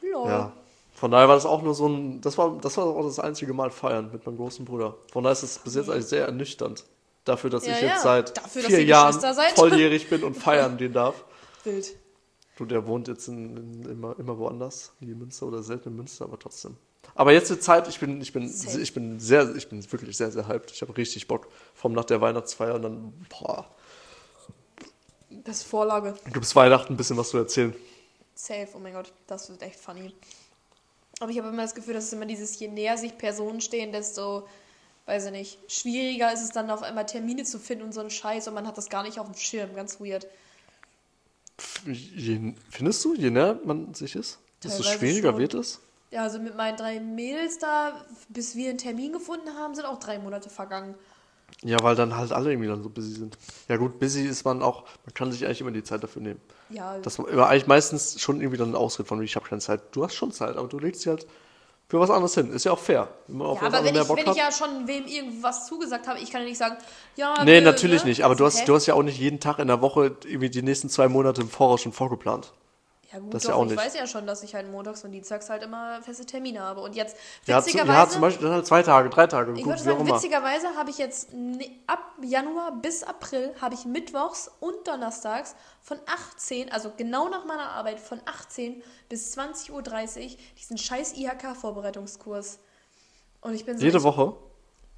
Lol. 0.00 0.28
Ja. 0.28 0.52
Von 1.02 1.10
daher 1.10 1.26
war 1.26 1.34
das 1.34 1.46
auch 1.46 1.62
nur 1.62 1.74
so 1.74 1.88
ein, 1.88 2.20
das 2.20 2.38
war, 2.38 2.56
das 2.60 2.76
war 2.76 2.84
auch 2.86 3.02
das 3.04 3.18
einzige 3.18 3.52
Mal 3.52 3.72
feiern 3.72 4.10
mit 4.12 4.24
meinem 4.24 4.36
großen 4.36 4.64
Bruder. 4.64 4.94
Von 5.10 5.24
daher 5.24 5.32
ist 5.32 5.42
es 5.42 5.58
bis 5.58 5.74
jetzt 5.74 5.90
eigentlich 5.90 6.04
sehr 6.06 6.26
ernüchternd. 6.26 6.84
Dafür, 7.24 7.50
dass 7.50 7.66
Ja, 7.66 7.72
ich 7.74 7.80
ja. 7.82 7.88
jetzt 7.88 8.02
seit 8.04 8.36
Dafür, 8.36 8.62
vier 8.62 8.84
Jahren 8.84 9.20
volljährig 9.56 10.08
bin 10.08 10.22
und 10.22 10.34
feiern 10.38 10.76
gehen 10.76 10.92
darf. 10.92 11.24
Wild. 11.64 11.96
Du, 12.56 12.66
der 12.66 12.86
wohnt 12.86 13.08
jetzt 13.08 13.26
in, 13.26 13.56
in, 13.56 13.90
immer, 13.90 14.16
immer 14.16 14.38
woanders, 14.38 14.92
wie 15.00 15.10
in 15.10 15.18
Münster 15.18 15.46
oder 15.46 15.64
selten 15.64 15.88
in 15.88 15.96
Münster, 15.96 16.24
aber 16.24 16.38
trotzdem. 16.38 16.76
Aber 17.16 17.32
jetzt 17.32 17.50
die 17.50 17.58
Zeit, 17.58 17.88
ich 17.88 17.98
bin, 17.98 18.20
ich 18.20 18.32
bin, 18.32 18.48
Safe. 18.48 18.80
ich 18.80 18.94
bin 18.94 19.18
sehr, 19.18 19.56
ich 19.56 19.68
bin 19.68 19.82
wirklich 19.90 20.16
sehr, 20.16 20.30
sehr 20.30 20.46
hyped. 20.46 20.70
Ich 20.70 20.82
habe 20.82 20.96
richtig 20.96 21.26
Bock. 21.26 21.48
Vom 21.74 21.94
nach 21.94 22.04
der 22.04 22.20
Weihnachtsfeier 22.20 22.76
und 22.76 22.82
dann, 22.82 23.26
boah, 23.28 23.66
Das 25.30 25.56
ist 25.56 25.62
Vorlage. 25.64 26.14
gibt 26.32 26.44
es 26.44 26.54
Weihnachten 26.54 26.92
ein 26.92 26.96
bisschen 26.96 27.16
was 27.16 27.30
zu 27.30 27.38
erzählen. 27.38 27.74
Safe, 28.36 28.68
oh 28.76 28.78
mein 28.78 28.92
Gott, 28.92 29.12
das 29.26 29.50
wird 29.50 29.62
echt 29.62 29.80
funny. 29.80 30.14
Aber 31.22 31.30
ich 31.30 31.38
habe 31.38 31.50
immer 31.50 31.62
das 31.62 31.76
Gefühl, 31.76 31.94
dass 31.94 32.06
es 32.06 32.12
immer 32.12 32.26
dieses, 32.26 32.58
je 32.58 32.66
näher 32.66 32.98
sich 32.98 33.16
Personen 33.16 33.60
stehen, 33.60 33.92
desto, 33.92 34.48
weiß 35.06 35.26
ich 35.26 35.30
nicht, 35.30 35.58
schwieriger 35.68 36.32
ist 36.32 36.42
es 36.42 36.50
dann 36.50 36.68
auf 36.68 36.82
einmal 36.82 37.06
Termine 37.06 37.44
zu 37.44 37.60
finden 37.60 37.84
und 37.84 37.92
so 37.92 38.00
einen 38.00 38.10
Scheiß 38.10 38.48
und 38.48 38.54
man 38.54 38.66
hat 38.66 38.76
das 38.76 38.90
gar 38.90 39.04
nicht 39.04 39.20
auf 39.20 39.26
dem 39.26 39.36
Schirm. 39.36 39.72
Ganz 39.76 40.00
weird. 40.00 40.26
Je, 41.86 42.54
findest 42.70 43.04
du, 43.04 43.14
je 43.14 43.30
näher 43.30 43.56
man 43.62 43.94
sich 43.94 44.16
ist, 44.16 44.40
desto 44.64 44.82
Teilweise 44.82 44.98
schwieriger 44.98 45.30
schon. 45.30 45.38
wird 45.38 45.54
es? 45.54 45.80
Ja, 46.10 46.24
also 46.24 46.40
mit 46.40 46.56
meinen 46.56 46.76
drei 46.76 46.98
Mädels 46.98 47.58
da, 47.58 48.04
bis 48.28 48.56
wir 48.56 48.70
einen 48.70 48.78
Termin 48.78 49.12
gefunden 49.12 49.54
haben, 49.56 49.76
sind 49.76 49.84
auch 49.84 50.00
drei 50.00 50.18
Monate 50.18 50.50
vergangen. 50.50 50.96
Ja, 51.62 51.76
weil 51.82 51.94
dann 51.94 52.16
halt 52.16 52.32
alle 52.32 52.50
irgendwie 52.50 52.68
dann 52.68 52.82
so 52.82 52.88
busy 52.88 53.12
sind. 53.12 53.38
Ja 53.68 53.76
gut, 53.76 54.00
busy 54.00 54.26
ist 54.26 54.44
man 54.44 54.62
auch, 54.62 54.84
man 55.04 55.14
kann 55.14 55.30
sich 55.30 55.44
eigentlich 55.44 55.60
immer 55.60 55.70
die 55.70 55.84
Zeit 55.84 56.02
dafür 56.02 56.22
nehmen. 56.22 56.40
Ja, 56.70 56.98
Das 56.98 57.18
war 57.18 57.48
eigentlich 57.48 57.66
meistens 57.66 58.20
schon 58.20 58.40
irgendwie 58.40 58.56
dann 58.56 58.70
ein 58.70 58.76
Ausritt 58.76 59.06
von, 59.06 59.22
ich 59.22 59.36
habe 59.36 59.48
keine 59.48 59.60
Zeit. 59.60 59.80
Du 59.92 60.04
hast 60.04 60.14
schon 60.14 60.32
Zeit, 60.32 60.56
aber 60.56 60.68
du 60.68 60.78
legst 60.78 61.02
sie 61.02 61.10
halt 61.10 61.26
für 61.88 62.00
was 62.00 62.08
anderes 62.08 62.34
hin. 62.34 62.50
Ist 62.50 62.64
ja 62.64 62.72
auch 62.72 62.78
fair. 62.78 63.08
Wenn 63.26 63.36
man 63.36 63.48
auf 63.48 63.60
ja 63.60 63.66
was 63.68 63.74
aber 63.74 63.84
wenn, 63.84 63.92
mehr 63.92 64.02
ich, 64.02 64.08
Bock 64.08 64.16
wenn 64.16 64.26
hat. 64.26 64.34
ich 64.34 64.42
ja 64.42 64.50
schon 64.50 64.88
wem 64.88 65.06
irgendwas 65.06 65.66
zugesagt 65.66 66.08
habe, 66.08 66.18
ich 66.20 66.30
kann 66.32 66.40
ja 66.40 66.48
nicht 66.48 66.58
sagen, 66.58 66.76
ja. 67.16 67.44
nee, 67.44 67.54
wir, 67.54 67.60
natürlich 67.60 68.02
ne? 68.02 68.08
nicht. 68.08 68.24
Aber 68.24 68.34
du 68.34 68.46
hast, 68.46 68.66
du 68.66 68.74
hast 68.74 68.86
ja 68.86 68.94
auch 68.94 69.02
nicht 69.02 69.18
jeden 69.18 69.40
Tag 69.40 69.58
in 69.58 69.68
der 69.68 69.82
Woche 69.82 70.16
irgendwie 70.24 70.48
die 70.48 70.62
nächsten 70.62 70.88
zwei 70.88 71.08
Monate 71.08 71.42
im 71.42 71.50
Voraus 71.50 71.82
schon 71.82 71.92
vorgeplant. 71.92 72.52
Ja, 73.12 73.18
gut, 73.18 73.34
das 73.34 73.42
doch, 73.42 73.50
ja 73.50 73.56
auch 73.56 73.64
ich 73.64 73.70
nicht. 73.72 73.78
weiß 73.78 73.94
ja 73.94 74.06
schon, 74.06 74.26
dass 74.26 74.42
ich 74.42 74.54
halt 74.54 74.70
montags 74.70 75.04
und 75.04 75.12
dienstags 75.12 75.50
halt 75.50 75.62
immer 75.62 76.00
feste 76.02 76.24
Termine 76.24 76.60
habe. 76.60 76.80
Und 76.80 76.96
jetzt, 76.96 77.16
witzigerweise. 77.44 77.92
ja, 77.92 78.08
zum 78.08 78.20
Beispiel 78.22 78.46
dann 78.46 78.54
halt 78.54 78.66
zwei 78.66 78.82
Tage, 78.82 79.10
drei 79.10 79.26
Tage, 79.26 79.52
Ich 79.52 79.58
gut, 79.58 79.66
würde 79.72 79.82
sagen, 79.82 80.06
witzigerweise 80.06 80.68
habe 80.76 80.90
ich 80.90 80.98
jetzt 80.98 81.28
ab 81.86 82.00
Januar 82.22 82.72
bis 82.72 83.02
April 83.02 83.54
habe 83.60 83.74
ich 83.74 83.84
mittwochs 83.84 84.50
und 84.60 84.86
donnerstags 84.88 85.54
von 85.82 85.98
18, 86.06 86.72
also 86.72 86.90
genau 86.96 87.28
nach 87.28 87.44
meiner 87.44 87.68
Arbeit, 87.70 88.00
von 88.00 88.20
18 88.24 88.82
bis 89.08 89.36
20.30 89.36 89.72
Uhr 89.72 90.36
diesen 90.58 90.78
scheiß 90.78 91.14
IHK-Vorbereitungskurs. 91.16 92.60
Und 93.42 93.54
ich 93.54 93.64
bin 93.66 93.76
so. 93.76 93.84
Jede 93.84 93.98
ich, 93.98 94.04
Woche. 94.04 94.34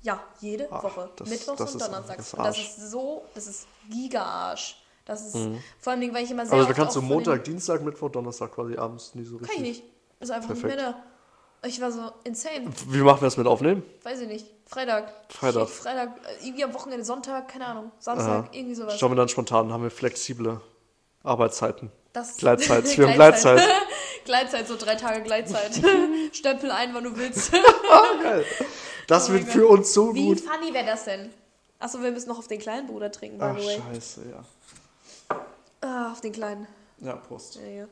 Ja, 0.02 0.22
jede 0.40 0.68
Ach, 0.70 0.84
Woche. 0.84 1.10
das- 1.16 1.28
mittwochs 1.28 1.58
das 1.58 1.72
und 1.72 1.80
donnerstags. 1.82 2.16
das 2.16 2.26
ist 2.28 2.34
und 2.34 2.44
das 2.44 2.58
ist 2.58 2.90
so, 2.90 3.24
das 3.34 3.46
ist 3.46 3.66
Giga-Arsch. 3.90 4.83
Das 5.04 5.26
ist 5.26 5.36
vor 5.80 5.92
allem, 5.92 6.14
weil 6.14 6.24
ich 6.24 6.30
immer 6.30 6.46
sehr. 6.46 6.54
Also 6.54 6.66
da 6.68 6.72
kannst 6.74 6.96
du 6.96 7.02
Montag, 7.02 7.44
Dienstag, 7.44 7.82
Mittwoch, 7.82 8.10
Donnerstag 8.10 8.52
quasi 8.52 8.76
abends 8.76 9.14
nie 9.14 9.24
so 9.24 9.36
richtig. 9.36 9.54
Kann 9.56 9.64
ich 9.64 9.70
nicht. 9.78 9.82
Ist 10.20 10.30
einfach 10.30 10.48
Perfekt. 10.48 10.66
nicht 10.66 10.76
mehr 10.76 10.92
da. 10.92 11.66
Ich 11.68 11.80
war 11.80 11.90
so 11.92 12.10
insane. 12.24 12.66
Wie 12.88 12.98
machen 13.02 13.20
wir 13.22 13.26
das 13.26 13.36
mit 13.36 13.46
Aufnehmen? 13.46 13.82
Weiß 14.02 14.20
ich 14.20 14.28
nicht. 14.28 14.46
Freitag. 14.66 15.12
Freitag. 15.28 15.68
Shit, 15.68 15.76
Freitag. 15.76 16.08
äh, 16.40 16.44
Irgendwie 16.46 16.64
am 16.64 16.74
Wochenende, 16.74 17.04
Sonntag, 17.04 17.48
keine 17.48 17.66
Ahnung. 17.66 17.90
Samstag, 17.98 18.28
Aha. 18.44 18.48
irgendwie 18.52 18.74
sowas. 18.74 18.98
Schauen 18.98 19.12
wir 19.12 19.16
dann 19.16 19.28
spontan, 19.28 19.72
haben 19.72 19.82
wir 19.82 19.90
flexible 19.90 20.60
Arbeitszeiten. 21.22 21.90
Das 22.12 22.36
Gleitzeit, 22.38 22.96
wir 22.96 23.06
haben 23.08 23.14
Gleitzeit. 23.14 23.62
Gleitzeit, 24.24 24.68
so 24.68 24.76
drei 24.76 24.94
Tage 24.94 25.22
Gleitzeit. 25.22 25.72
Stempel 26.32 26.70
ein, 26.70 26.94
wann 26.94 27.04
du 27.04 27.16
willst. 27.16 27.52
Ah, 27.90 28.22
geil. 28.22 28.44
Das 29.06 29.28
Oh 29.28 29.32
wird 29.32 29.44
für 29.44 29.66
uns 29.66 29.92
so 29.92 30.14
Wie 30.14 30.26
gut. 30.28 30.40
funny 30.40 30.72
wäre 30.72 30.86
das 30.86 31.04
denn? 31.04 31.30
Achso, 31.78 32.02
wir 32.02 32.10
müssen 32.12 32.28
noch 32.28 32.38
auf 32.38 32.46
den 32.48 32.58
kleinen 32.60 32.86
Bruder 32.86 33.10
trinken, 33.12 33.38
by 33.38 33.44
Ach, 33.44 33.58
the 33.58 33.66
way. 33.66 33.82
scheiße, 33.94 34.20
ja. 34.30 34.44
Ah, 35.94 36.10
auf 36.10 36.20
den 36.20 36.32
kleinen. 36.32 36.66
Ja, 36.98 37.14
Prost. 37.14 37.54
Ja, 37.54 37.62
ja. 37.62 37.86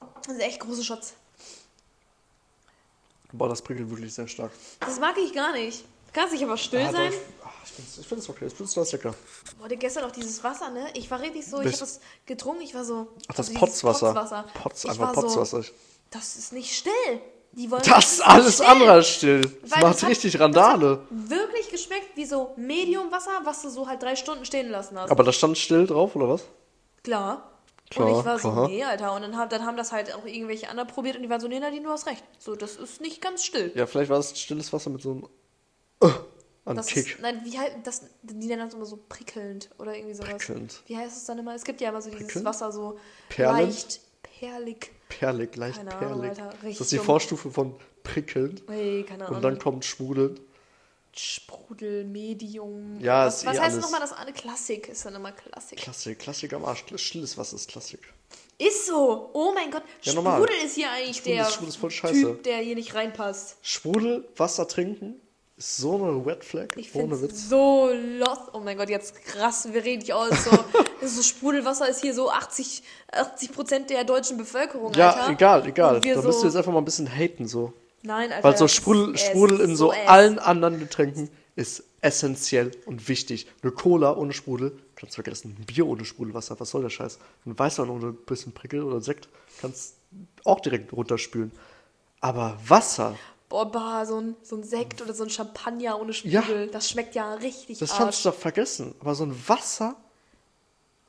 Das 0.00 0.26
sind 0.26 0.40
echt 0.40 0.60
große 0.60 0.84
Shots. 0.84 1.14
Boah, 3.32 3.48
das 3.48 3.62
prickelt 3.62 3.88
wirklich 3.88 4.12
sehr 4.12 4.28
stark. 4.28 4.52
Das 4.80 5.00
mag 5.00 5.16
ich 5.16 5.32
gar 5.32 5.52
nicht. 5.52 5.82
Kannst 6.12 6.34
dich 6.34 6.42
aber 6.44 6.58
still 6.58 6.80
Ah, 6.80 6.92
sein. 6.92 7.10
doch. 7.10 7.18
Ach, 7.46 7.64
ich 7.64 7.70
find's- 7.72 7.98
ich 7.98 8.06
finde 8.06 8.22
es 8.22 8.28
okay, 8.28 8.46
ich 8.46 8.52
finde 8.54 8.80
es 8.82 8.92
lecker. 8.92 9.14
Boah, 9.58 9.68
der 9.68 9.78
gestern 9.78 10.04
auch 10.04 10.12
dieses 10.12 10.42
Wasser, 10.44 10.68
ne? 10.70 10.90
Ich 10.94 11.10
war 11.10 11.20
richtig 11.20 11.46
so, 11.46 11.58
ich 11.60 11.66
Welch- 11.66 11.74
habe 11.76 11.80
das 11.86 12.00
getrunken, 12.26 12.60
ich 12.62 12.74
war 12.74 12.84
so. 12.84 13.08
Ach, 13.28 13.34
das 13.34 13.48
also 13.48 13.58
Potzwasser. 13.60 14.12
Potzwasser. 14.12 14.42
Potz, 14.54 14.84
Ich 14.84 14.90
einfach 14.90 15.12
Potzwasser. 15.14 15.62
So, 15.62 15.70
das 16.10 16.36
ist 16.36 16.52
nicht 16.52 16.74
still. 16.76 17.20
Die 17.56 17.70
wollen 17.70 17.82
Das 17.84 18.20
alles 18.20 18.54
still. 18.54 18.66
andere 18.66 18.92
als 18.92 19.08
still. 19.08 19.40
Das 19.40 19.70
Weil 19.70 19.80
macht 19.82 19.94
das 19.94 20.02
hat- 20.02 20.10
richtig 20.10 20.38
Randale. 20.38 21.00
Wirklich 21.10 21.70
geschmeckt 21.70 22.14
wie 22.16 22.26
so 22.26 22.52
Medium-Wasser, 22.56 23.30
was 23.44 23.62
du 23.62 23.70
so 23.70 23.88
halt 23.88 24.02
drei 24.02 24.14
Stunden 24.14 24.44
stehen 24.44 24.68
lassen 24.70 24.98
hast. 24.98 25.10
Aber 25.10 25.24
da 25.24 25.32
stand 25.32 25.56
still 25.56 25.86
drauf, 25.86 26.14
oder 26.16 26.28
was? 26.28 26.44
Klar. 27.02 27.50
Klar, 27.88 28.08
und 28.08 28.18
ich 28.18 28.24
war 28.26 28.38
so, 28.38 28.50
klar. 28.50 28.68
nee, 28.68 28.82
Alter. 28.84 29.14
Und 29.14 29.22
dann, 29.22 29.36
hab, 29.38 29.48
dann 29.48 29.64
haben 29.64 29.76
das 29.76 29.92
halt 29.92 30.12
auch 30.14 30.26
irgendwelche 30.26 30.68
anderen 30.68 30.88
probiert 30.88 31.16
und 31.16 31.22
die 31.22 31.30
waren 31.30 31.40
so, 31.40 31.46
nee, 31.48 31.60
Nadine, 31.60 31.84
du 31.84 31.90
hast 31.90 32.06
recht. 32.06 32.22
So, 32.38 32.56
das 32.56 32.76
ist 32.76 33.00
nicht 33.00 33.22
ganz 33.22 33.44
still. 33.44 33.70
Ja, 33.74 33.86
vielleicht 33.86 34.10
war 34.10 34.18
es 34.18 34.38
stilles 34.38 34.72
Wasser 34.72 34.90
mit 34.90 35.00
so 35.02 35.12
einem 35.12 35.22
uh, 36.02 36.10
an 36.64 36.76
Das 36.76 36.88
Kick. 36.88 37.06
ist, 37.06 37.20
nein, 37.22 37.40
wie 37.44 37.56
halt, 37.58 37.72
das, 37.84 38.02
die 38.22 38.34
nennen 38.48 38.66
das 38.66 38.74
immer 38.74 38.86
so 38.86 38.98
prickelnd 39.08 39.70
oder 39.78 39.94
irgendwie 39.94 40.14
sowas. 40.14 40.30
Prickelnd. 40.30 40.82
Wie 40.86 40.96
heißt 40.96 41.16
es 41.16 41.24
dann 41.26 41.38
immer? 41.38 41.54
Es 41.54 41.62
gibt 41.64 41.80
ja 41.80 41.90
immer 41.90 42.02
so 42.02 42.10
dieses 42.10 42.26
Prickelnd? 42.26 42.44
Wasser 42.44 42.72
so 42.72 42.98
Perlend? 43.28 43.60
leicht 43.68 44.00
perlig. 44.40 44.90
Perlig, 45.08 45.54
leicht 45.56 45.78
Keine 45.78 45.94
Ahnung, 45.96 46.20
perlig. 46.20 46.42
Alter, 46.42 46.54
das 46.62 46.80
ist 46.80 46.92
die 46.92 46.96
dumm. 46.96 47.04
Vorstufe 47.06 47.50
von 47.50 47.74
prickelnd. 48.02 48.62
Hey, 48.68 49.04
keine 49.04 49.24
Ahnung. 49.24 49.36
Und 49.36 49.42
dann 49.42 49.58
kommt 49.58 49.84
Schmudeln. 49.84 50.40
Sprudel, 51.18 52.04
Medium. 52.04 53.00
Ja, 53.00 53.26
was, 53.26 53.38
ist 53.38 53.46
was 53.46 53.56
eh 53.56 53.60
heißt 53.60 53.72
alles- 53.74 53.84
nochmal 53.84 54.00
das 54.00 54.12
eine 54.12 54.32
Klassik? 54.32 54.88
Ist 54.88 55.06
dann 55.06 55.14
immer 55.14 55.32
Klassik. 55.32 55.78
Klassik, 55.78 56.18
Klassik 56.18 56.52
am 56.52 56.64
Arsch. 56.64 56.84
Stilles 56.96 57.38
Wasser 57.38 57.56
ist 57.56 57.68
Klassik. 57.70 58.00
Ist 58.58 58.86
so. 58.86 59.30
Oh 59.32 59.52
mein 59.54 59.70
Gott. 59.70 59.82
Ja, 60.02 60.12
normal. 60.12 60.42
Sprudel 60.42 60.56
ist 60.66 60.74
hier 60.74 60.90
eigentlich 60.90 61.16
Sprudel 61.18 61.36
der 61.36 61.46
ist- 61.48 61.54
Sprudel 61.54 62.14
ist. 62.14 62.22
Typ, 62.22 62.42
der 62.42 62.58
hier 62.58 62.74
nicht 62.74 62.94
reinpasst. 62.94 63.56
Sprudel, 63.62 64.28
Wasser 64.36 64.68
trinken 64.68 65.20
so 65.58 65.94
eine 65.96 66.24
Red 66.26 66.44
Flag. 66.44 66.68
Ich 66.76 66.94
ohne 66.94 67.16
finde 67.16 67.22
Witz. 67.22 67.48
so 67.48 67.90
lost. 68.18 68.42
Oh 68.52 68.60
mein 68.60 68.76
Gott, 68.76 68.90
jetzt 68.90 69.14
krass, 69.24 69.66
wir 69.72 69.82
reden 69.82 70.04
hier 70.04 70.16
aus. 70.16 70.30
So, 70.44 70.50
so 71.06 71.22
Sprudelwasser 71.22 71.88
ist 71.88 72.02
hier 72.02 72.12
so 72.14 72.30
80, 72.30 72.82
80 73.12 73.52
Prozent 73.52 73.90
der 73.90 74.04
deutschen 74.04 74.36
Bevölkerung, 74.36 74.92
Ja, 74.94 75.12
Alter. 75.12 75.32
egal, 75.32 75.66
egal. 75.66 76.00
Da 76.00 76.20
so, 76.20 76.28
müsst 76.28 76.42
ihr 76.42 76.46
jetzt 76.46 76.56
einfach 76.56 76.72
mal 76.72 76.78
ein 76.80 76.84
bisschen 76.84 77.08
haten, 77.08 77.48
so. 77.48 77.72
Nein, 78.02 78.30
Alter. 78.32 78.44
Weil 78.44 78.56
so 78.56 78.68
Sprudel, 78.68 79.16
Sprudel 79.16 79.60
in 79.60 79.76
so 79.76 79.92
Ass. 79.92 79.98
allen 80.06 80.38
anderen 80.38 80.78
Getränken 80.78 81.30
ist 81.56 81.82
essentiell 82.02 82.70
und 82.84 83.08
wichtig. 83.08 83.46
Eine 83.62 83.72
Cola 83.72 84.14
ohne 84.14 84.34
Sprudel, 84.34 84.78
kannst 84.94 85.14
du 85.14 85.22
vergessen. 85.22 85.56
Ein 85.58 85.64
Bier 85.64 85.86
ohne 85.86 86.04
Sprudelwasser, 86.04 86.60
was 86.60 86.70
soll 86.70 86.82
der 86.82 86.90
Scheiß? 86.90 87.18
Ein 87.46 87.58
Weißwein 87.58 87.88
ohne 87.88 88.08
ein 88.08 88.16
bisschen 88.26 88.52
Prickel 88.52 88.82
oder 88.82 89.00
Sekt 89.00 89.28
kannst 89.60 89.94
auch 90.44 90.60
direkt 90.60 90.92
runterspülen. 90.92 91.50
Aber 92.20 92.58
Wasser, 92.66 93.16
Boah, 93.48 93.70
bah, 93.70 94.04
so 94.06 94.20
ein, 94.20 94.36
so 94.42 94.56
ein 94.56 94.64
Sekt 94.64 95.00
oder 95.02 95.14
so 95.14 95.22
ein 95.24 95.30
Champagner 95.30 96.00
ohne 96.00 96.12
Ja. 96.24 96.42
Sprudel, 96.42 96.66
das 96.68 96.90
schmeckt 96.90 97.14
ja 97.14 97.34
richtig 97.34 97.78
das 97.78 97.90
Arsch. 97.92 97.98
kannst 98.00 98.24
du 98.24 98.30
doch 98.30 98.36
vergessen. 98.36 98.94
Aber 99.00 99.14
so 99.14 99.24
ein 99.24 99.48
Wasser, 99.48 99.94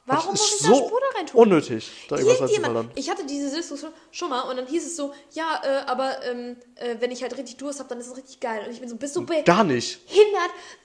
Warum 0.09 0.31
muss 0.31 0.53
ich 0.55 0.61
da 0.61 0.67
so 0.69 0.75
Sprudel 0.75 1.09
reintun? 1.17 1.41
unnötig, 1.41 1.89
da 2.07 2.15
irgendwas 2.15 2.39
reinzuballern. 2.49 2.91
ich 2.95 3.09
hatte 3.09 3.25
diese 3.25 3.53
Diskussion 3.53 3.91
schon 4.11 4.29
mal 4.29 4.41
und 4.49 4.55
dann 4.55 4.65
hieß 4.65 4.85
es 4.85 4.95
so, 4.95 5.13
ja, 5.33 5.59
äh, 5.63 5.79
aber 5.85 6.23
ähm, 6.23 6.55
äh, 6.75 6.95
wenn 6.99 7.11
ich 7.11 7.23
halt 7.23 7.35
richtig 7.37 7.57
Durst 7.57 7.79
habe, 7.79 7.89
dann 7.89 7.99
ist 7.99 8.07
es 8.07 8.15
richtig 8.15 8.39
geil. 8.39 8.63
Und 8.65 8.71
ich 8.71 8.79
bin 8.79 8.87
so, 8.87 8.95
bist 8.95 9.15
du 9.17 9.25
behindert? 9.25 9.47
Gar 9.47 9.63
nicht. 9.65 9.99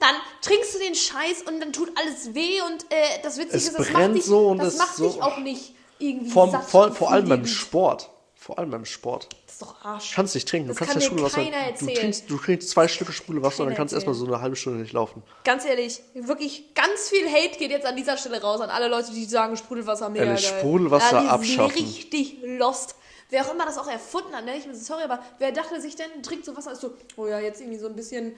Dann 0.00 0.16
trinkst 0.40 0.74
du 0.74 0.78
den 0.80 0.96
Scheiß 0.96 1.42
und 1.46 1.60
dann 1.60 1.72
tut 1.72 1.92
alles 1.96 2.34
weh 2.34 2.62
und 2.62 2.84
äh, 2.90 2.96
das 3.22 3.36
Witzige 3.38 3.56
Es 3.58 3.68
ist, 3.68 3.78
das 3.78 3.86
brennt 3.90 4.06
macht 4.08 4.16
dich, 4.16 4.24
so 4.24 4.48
und 4.48 4.58
das 4.58 4.72
es 4.74 4.78
macht 4.80 4.96
so- 4.96 5.08
dich 5.08 5.22
auch 5.22 5.38
nicht 5.38 5.74
irgendwie 6.00 6.30
Vor, 6.30 6.50
satt 6.50 6.64
vor, 6.64 6.90
vor 6.92 7.12
allem 7.12 7.28
beim. 7.28 7.46
Sport. 7.46 8.08
Vor 8.34 8.58
allem 8.58 8.70
beim 8.72 8.84
Sport. 8.84 9.28
Doch 9.62 9.84
Arsch. 9.84 10.10
Du 10.10 10.16
kannst 10.16 10.34
nicht 10.34 10.48
trinken. 10.48 10.68
Du 10.68 10.74
Das 10.74 10.78
kannst 10.78 10.92
kann 10.92 10.98
mir 11.00 11.06
Sprudelwasser. 11.06 11.36
keiner 11.42 11.56
Du 11.64 11.70
erzählen. 11.70 11.94
trinkst, 11.96 12.30
du 12.30 12.36
trinkst 12.38 12.68
zwei 12.70 12.88
Stücke 12.88 13.12
Sprudelwasser 13.12 13.62
und 13.62 13.68
dann 13.70 13.76
kannst 13.76 13.92
du 13.92 13.96
erstmal 13.96 14.14
erzählen. 14.14 14.28
so 14.28 14.34
eine 14.34 14.42
halbe 14.42 14.56
Stunde 14.56 14.80
nicht 14.80 14.92
laufen. 14.92 15.22
Ganz 15.44 15.64
ehrlich, 15.64 16.00
wirklich 16.14 16.74
ganz 16.74 17.08
viel 17.08 17.28
Hate 17.28 17.58
geht 17.58 17.70
jetzt 17.70 17.86
an 17.86 17.96
dieser 17.96 18.16
Stelle 18.16 18.40
raus 18.42 18.60
an 18.60 18.70
alle 18.70 18.88
Leute, 18.88 19.12
die 19.12 19.24
sagen, 19.24 19.56
Sprudelwasser 19.56 20.08
mega 20.08 20.24
Ehrlich, 20.26 20.48
geil. 20.50 20.58
Sprudelwasser 20.60 21.22
ja, 21.24 21.28
abschaffen. 21.30 21.72
Richtig 21.76 22.38
lost. 22.42 22.96
Wer 23.30 23.46
auch 23.46 23.54
immer 23.54 23.64
das 23.64 23.78
auch 23.78 23.88
erfunden 23.88 24.34
hat, 24.34 24.44
ne? 24.44 24.58
ich 24.58 24.64
bin 24.64 24.74
so 24.74 24.84
sorry, 24.84 25.04
aber 25.04 25.18
wer 25.38 25.52
dachte 25.52 25.80
sich 25.80 25.96
denn, 25.96 26.22
trinkt 26.22 26.44
so 26.44 26.54
Wasser, 26.54 26.72
ist 26.72 26.82
so, 26.82 26.92
oh 27.16 27.26
ja, 27.26 27.40
jetzt 27.40 27.62
irgendwie 27.62 27.78
so 27.78 27.86
ein 27.86 27.96
bisschen 27.96 28.34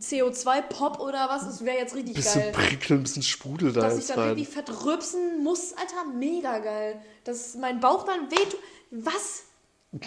CO2-Pop 0.00 1.00
oder 1.00 1.28
was, 1.30 1.44
das 1.46 1.64
wäre 1.64 1.78
jetzt 1.78 1.94
richtig 1.94 2.16
Bisschen 2.16 2.42
geil. 2.42 2.52
prickeln, 2.52 3.00
ein 3.00 3.02
bisschen 3.04 3.22
Sprudel 3.22 3.72
da 3.72 3.80
Dass 3.82 3.98
ich 3.98 4.06
dann 4.06 4.18
rein. 4.18 4.28
richtig 4.34 4.52
verdrüpsen 4.54 5.42
muss, 5.42 5.72
Alter, 5.74 6.04
mega 6.14 6.58
geil. 6.58 7.00
Dass 7.24 7.54
mein 7.54 7.80
Bauch 7.80 8.04
dann 8.04 8.30
wehtut. 8.30 8.58
Was? 8.90 9.44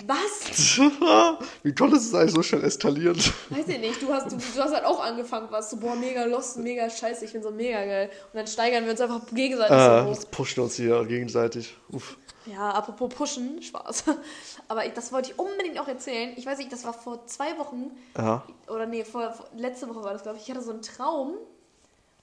Was? 0.07 0.79
Wie 1.63 1.75
konnte 1.75 1.97
es 1.97 2.11
eigentlich 2.13 2.33
so 2.33 2.41
schnell 2.41 2.63
eskalieren? 2.63 3.15
Weiß 3.51 3.67
ich 3.67 3.79
nicht, 3.79 4.01
du 4.01 4.11
hast, 4.11 4.31
du, 4.31 4.37
du 4.37 4.63
hast 4.63 4.73
halt 4.73 4.83
auch 4.83 4.99
angefangen, 4.99 5.51
warst 5.51 5.69
so, 5.69 5.77
boah, 5.77 5.95
mega 5.95 6.23
lost, 6.25 6.57
mega 6.57 6.89
scheiße, 6.89 7.23
ich 7.25 7.33
bin 7.33 7.43
so 7.43 7.51
mega 7.51 7.85
geil. 7.85 8.09
Und 8.33 8.37
dann 8.37 8.47
steigern 8.47 8.83
wir 8.85 8.91
uns 8.91 9.01
einfach 9.01 9.21
gegenseitig 9.31 9.75
Äh, 9.77 9.99
so 9.99 10.05
hoch. 10.05 10.09
jetzt 10.13 10.31
pushen 10.31 10.63
uns 10.63 10.75
hier 10.75 11.05
gegenseitig. 11.05 11.77
Uff. 11.91 12.17
Ja, 12.47 12.71
apropos 12.71 13.13
pushen, 13.13 13.61
Spaß. 13.61 14.05
Aber 14.67 14.85
ich, 14.87 14.93
das 14.93 15.11
wollte 15.11 15.31
ich 15.31 15.39
unbedingt 15.39 15.79
auch 15.79 15.87
erzählen. 15.87 16.33
Ich 16.35 16.47
weiß 16.47 16.57
nicht, 16.57 16.71
das 16.71 16.83
war 16.83 16.93
vor 16.93 17.27
zwei 17.27 17.55
Wochen, 17.59 17.91
Ja. 18.17 18.43
oder 18.67 18.87
nee, 18.87 19.03
vor, 19.05 19.33
vor 19.33 19.45
letzte 19.55 19.87
Woche 19.87 20.03
war 20.03 20.13
das, 20.13 20.23
glaube 20.23 20.37
ich. 20.39 20.45
Ich 20.45 20.49
hatte 20.49 20.63
so 20.63 20.71
einen 20.71 20.81
Traum, 20.81 21.33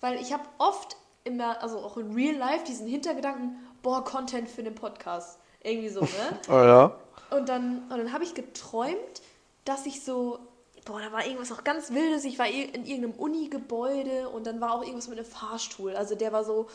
weil 0.01 0.21
ich 0.21 0.33
habe 0.33 0.43
oft 0.59 0.97
immer, 1.23 1.63
also 1.63 1.79
auch 1.79 1.97
in 1.97 2.13
Real 2.13 2.35
Life, 2.35 2.65
diesen 2.67 2.89
Hintergedanken, 2.89 3.57
boah, 3.83 4.03
Content 4.03 4.49
für 4.49 4.65
den 4.65 4.75
Podcast. 4.75 5.39
Irgendwie 5.63 5.89
so, 5.89 6.01
ne? 6.01 6.09
Oh 6.49 6.53
ja. 6.53 6.97
Und 7.31 7.49
dann, 7.49 7.85
und 7.91 7.99
dann 7.99 8.13
habe 8.13 8.25
ich 8.25 8.35
geträumt, 8.35 9.23
dass 9.65 9.87
ich 9.87 10.05
so, 10.05 10.39
boah, 10.85 11.01
da 11.01 11.13
war 11.13 11.25
irgendwas 11.25 11.53
auch 11.53 11.65
ganz 11.65 11.91
Wildes. 11.91 12.25
Ich 12.25 12.39
war 12.39 12.47
in 12.47 12.85
irgendeinem 12.85 13.13
Uni-Gebäude 13.13 14.29
und 14.29 14.47
dann 14.47 14.61
war 14.61 14.75
auch 14.75 14.83
irgendwas 14.83 15.09
mit 15.09 15.19
einem 15.19 15.27
Fahrstuhl. 15.27 15.97
Also 15.97 16.15
der 16.15 16.33
war 16.33 16.45
so, 16.45 16.69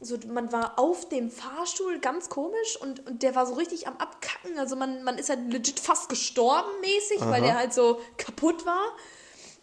so 0.00 0.18
man 0.26 0.50
war 0.52 0.78
auf 0.78 1.08
dem 1.08 1.30
Fahrstuhl, 1.30 1.98
ganz 2.00 2.28
komisch, 2.28 2.76
und, 2.80 3.06
und 3.06 3.22
der 3.22 3.34
war 3.34 3.46
so 3.46 3.54
richtig 3.54 3.86
am 3.86 3.96
Abkacken. 3.98 4.58
Also 4.58 4.74
man, 4.76 5.04
man 5.04 5.18
ist 5.18 5.28
halt 5.28 5.52
legit 5.52 5.78
fast 5.78 6.08
gestorben 6.08 6.70
mäßig, 6.80 7.20
weil 7.20 7.42
der 7.42 7.56
halt 7.56 7.72
so 7.72 8.00
kaputt 8.16 8.66
war. 8.66 8.84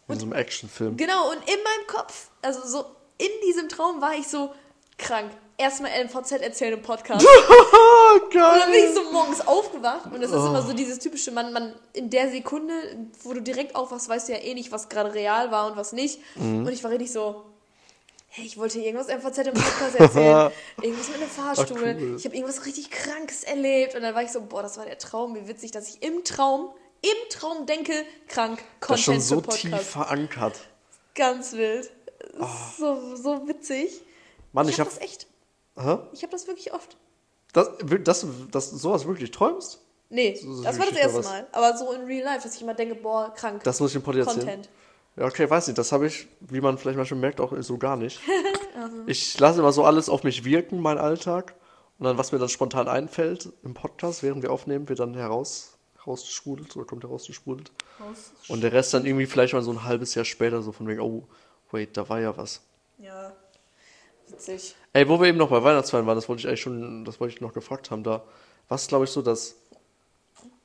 In 0.07 0.19
so 0.19 0.25
einem 0.25 0.33
Actionfilm. 0.33 0.97
Genau, 0.97 1.29
und 1.29 1.37
in 1.37 1.63
meinem 1.63 1.87
Kopf, 1.87 2.29
also 2.41 2.65
so 2.65 2.85
in 3.17 3.29
diesem 3.47 3.69
Traum 3.69 4.01
war 4.01 4.15
ich 4.15 4.27
so 4.27 4.53
krank. 4.97 5.31
Erstmal 5.61 5.91
LMVZ 5.91 6.31
erzählen 6.41 6.73
im 6.73 6.81
Podcast. 6.81 7.25
Und 8.23 8.35
dann 8.35 8.71
bin 8.71 8.83
ich 8.83 8.95
so 8.95 9.11
morgens 9.11 9.45
aufgewacht 9.45 10.05
und 10.11 10.21
das 10.21 10.31
ist 10.31 10.37
immer 10.37 10.61
so 10.61 10.73
dieses 10.73 10.99
typische, 10.99 11.31
man, 11.31 11.53
man 11.53 11.73
in 11.93 12.09
der 12.09 12.29
Sekunde, 12.29 12.73
wo 13.23 13.33
du 13.33 13.41
direkt 13.41 13.75
aufwachst, 13.75 14.09
weißt 14.09 14.27
du 14.27 14.33
ja 14.33 14.39
eh 14.39 14.53
nicht, 14.53 14.71
was 14.71 14.89
gerade 14.89 15.13
real 15.13 15.51
war 15.51 15.67
und 15.67 15.77
was 15.77 15.93
nicht. 15.93 16.19
Und 16.35 16.67
ich 16.69 16.83
war 16.83 16.91
richtig 16.91 17.11
so, 17.11 17.43
hey, 18.33 18.45
ich 18.45 18.57
wollte 18.57 18.79
irgendwas 18.79 19.07
MVZ 19.07 19.37
im 19.47 19.53
Podcast 19.53 19.95
erzählen. 19.95 20.51
irgendwas 20.81 21.07
mit 21.09 21.17
einem 21.17 21.29
Fahrstuhl. 21.29 21.77
Ah, 21.77 21.95
cool. 21.99 22.15
Ich 22.17 22.25
habe 22.25 22.35
irgendwas 22.35 22.65
richtig 22.65 22.89
Krankes 22.89 23.43
erlebt. 23.43 23.93
Und 23.95 24.01
dann 24.03 24.15
war 24.15 24.23
ich 24.23 24.31
so, 24.31 24.41
boah, 24.41 24.63
das 24.63 24.77
war 24.77 24.85
der 24.85 24.97
Traum. 24.97 25.35
Wie 25.35 25.47
witzig, 25.47 25.71
dass 25.71 25.89
ich 25.89 26.01
im 26.01 26.23
Traum, 26.23 26.69
im 27.01 27.29
Traum 27.29 27.65
denke, 27.65 27.93
krank, 28.27 28.63
Das 28.79 28.99
ist 28.99 29.05
schon 29.05 29.15
Content 29.15 29.23
so 29.23 29.41
tief 29.41 29.81
verankert. 29.81 30.59
Ganz 31.13 31.53
wild. 31.53 31.91
Das 32.39 32.49
ist 32.49 32.77
so, 32.77 33.15
so 33.17 33.47
witzig. 33.47 34.01
Mann, 34.53 34.67
ich 34.67 34.75
ich 34.75 34.79
habe 34.79 34.89
hab. 34.89 34.97
das 34.97 35.05
echt. 35.05 35.27
Hä? 35.77 35.97
Ich 36.11 36.23
habe 36.23 36.31
das 36.31 36.47
wirklich 36.47 36.73
oft. 36.73 36.97
Das, 37.53 37.69
dass 38.03 38.21
du 38.21 38.27
das, 38.51 38.71
sowas 38.71 39.05
wirklich 39.05 39.31
träumst? 39.31 39.81
Nee, 40.09 40.35
so 40.35 40.61
das 40.61 40.77
war 40.77 40.85
das 40.85 40.97
erste. 40.97 41.21
Mal. 41.21 41.47
Aber 41.51 41.77
so 41.77 41.91
in 41.93 42.01
real 42.01 42.23
life, 42.23 42.43
dass 42.43 42.55
ich 42.55 42.61
immer 42.61 42.73
denke, 42.73 42.95
boah, 42.95 43.33
krank. 43.33 43.63
Das 43.63 43.79
muss 43.79 43.91
ich 43.91 43.95
im 43.95 44.03
Podcast. 44.03 44.37
Content. 44.37 44.69
Ja, 45.17 45.25
okay, 45.25 45.49
weiß 45.49 45.67
nicht. 45.67 45.77
Das 45.77 45.91
habe 45.91 46.07
ich, 46.07 46.27
wie 46.41 46.61
man 46.61 46.77
vielleicht 46.77 46.97
mal 46.97 47.05
schon 47.05 47.19
merkt, 47.19 47.41
auch 47.41 47.53
so 47.59 47.77
gar 47.77 47.97
nicht. 47.97 48.19
Also. 48.73 49.03
Ich 49.05 49.37
lasse 49.37 49.59
immer 49.59 49.73
so 49.73 49.83
alles 49.83 50.09
auf 50.09 50.23
mich 50.23 50.43
wirken, 50.43 50.79
mein 50.79 50.97
Alltag. 50.97 51.53
Und 51.99 52.05
dann, 52.05 52.17
was 52.17 52.31
mir 52.31 52.39
dann 52.39 52.49
spontan 52.49 52.87
einfällt 52.87 53.49
im 53.63 53.75
Podcast, 53.75 54.23
während 54.23 54.41
wir 54.41 54.51
aufnehmen, 54.51 54.89
wird 54.89 54.99
dann 54.99 55.13
heraus, 55.13 55.77
herausgesprudelt 55.97 56.75
oder 56.75 56.85
kommt 56.85 57.03
herausgesprudelt. 57.03 57.71
Und 58.47 58.61
der 58.61 58.71
Rest 58.71 58.93
dann 58.95 59.05
irgendwie 59.05 59.27
vielleicht 59.27 59.53
mal 59.53 59.61
so 59.61 59.69
ein 59.71 59.83
halbes 59.83 60.15
Jahr 60.15 60.25
später, 60.25 60.63
so 60.63 60.71
von 60.71 60.87
wegen, 60.87 61.01
oh, 61.01 61.27
wait, 61.69 61.95
da 61.95 62.09
war 62.09 62.21
ja 62.21 62.35
was. 62.35 62.61
Ja, 62.97 63.33
witzig. 64.31 64.75
Ey, 64.93 65.07
wo 65.07 65.19
wir 65.19 65.27
eben 65.27 65.37
noch 65.37 65.49
bei 65.49 65.63
Weihnachtsfeiern 65.63 66.05
waren, 66.05 66.15
das 66.15 66.27
wollte 66.29 66.41
ich 66.41 66.47
eigentlich 66.47 66.61
schon, 66.61 67.05
das 67.05 67.19
wollte 67.19 67.35
ich 67.35 67.41
noch 67.41 67.53
gefragt 67.53 67.91
haben, 67.91 68.03
da, 68.03 68.23
was 68.69 68.87
glaube 68.87 69.05
ich 69.05 69.11
so 69.11 69.21
das 69.21 69.55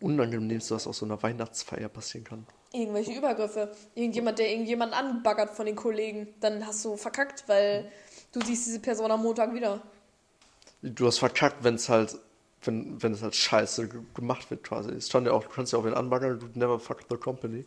Unangenehmste, 0.00 0.74
was 0.74 0.86
auf 0.86 0.96
so 0.96 1.06
einer 1.06 1.22
Weihnachtsfeier 1.22 1.88
passieren 1.88 2.24
kann? 2.24 2.46
Irgendwelche 2.72 3.12
Übergriffe. 3.12 3.74
Irgendjemand, 3.94 4.38
der 4.38 4.50
irgendjemanden 4.50 4.98
anbaggert 4.98 5.50
von 5.50 5.64
den 5.66 5.76
Kollegen. 5.76 6.28
Dann 6.40 6.66
hast 6.66 6.84
du 6.84 6.96
verkackt, 6.96 7.44
weil 7.46 7.90
du 8.32 8.40
siehst 8.44 8.66
diese 8.66 8.80
Person 8.80 9.10
am 9.10 9.22
Montag 9.22 9.54
wieder. 9.54 9.80
Du 10.82 11.06
hast 11.06 11.18
verkackt, 11.18 11.64
wenn 11.64 11.76
es 11.76 11.88
halt, 11.88 12.18
wenn, 12.62 13.02
wenn 13.02 13.12
es 13.12 13.22
halt 13.22 13.34
scheiße 13.34 13.88
ge- 13.88 14.02
gemacht 14.14 14.50
wird 14.50 14.62
quasi. 14.64 14.90
Es 14.90 15.06
stand 15.08 15.26
ja 15.26 15.32
auch, 15.32 15.42
du 15.44 15.48
kannst 15.48 15.72
ja 15.72 15.78
auch 15.78 15.84
wen 15.84 15.94
anbaggern, 15.94 16.38
du 16.38 16.46
never 16.58 16.78
fuck 16.78 17.00
the 17.08 17.16
company. 17.16 17.64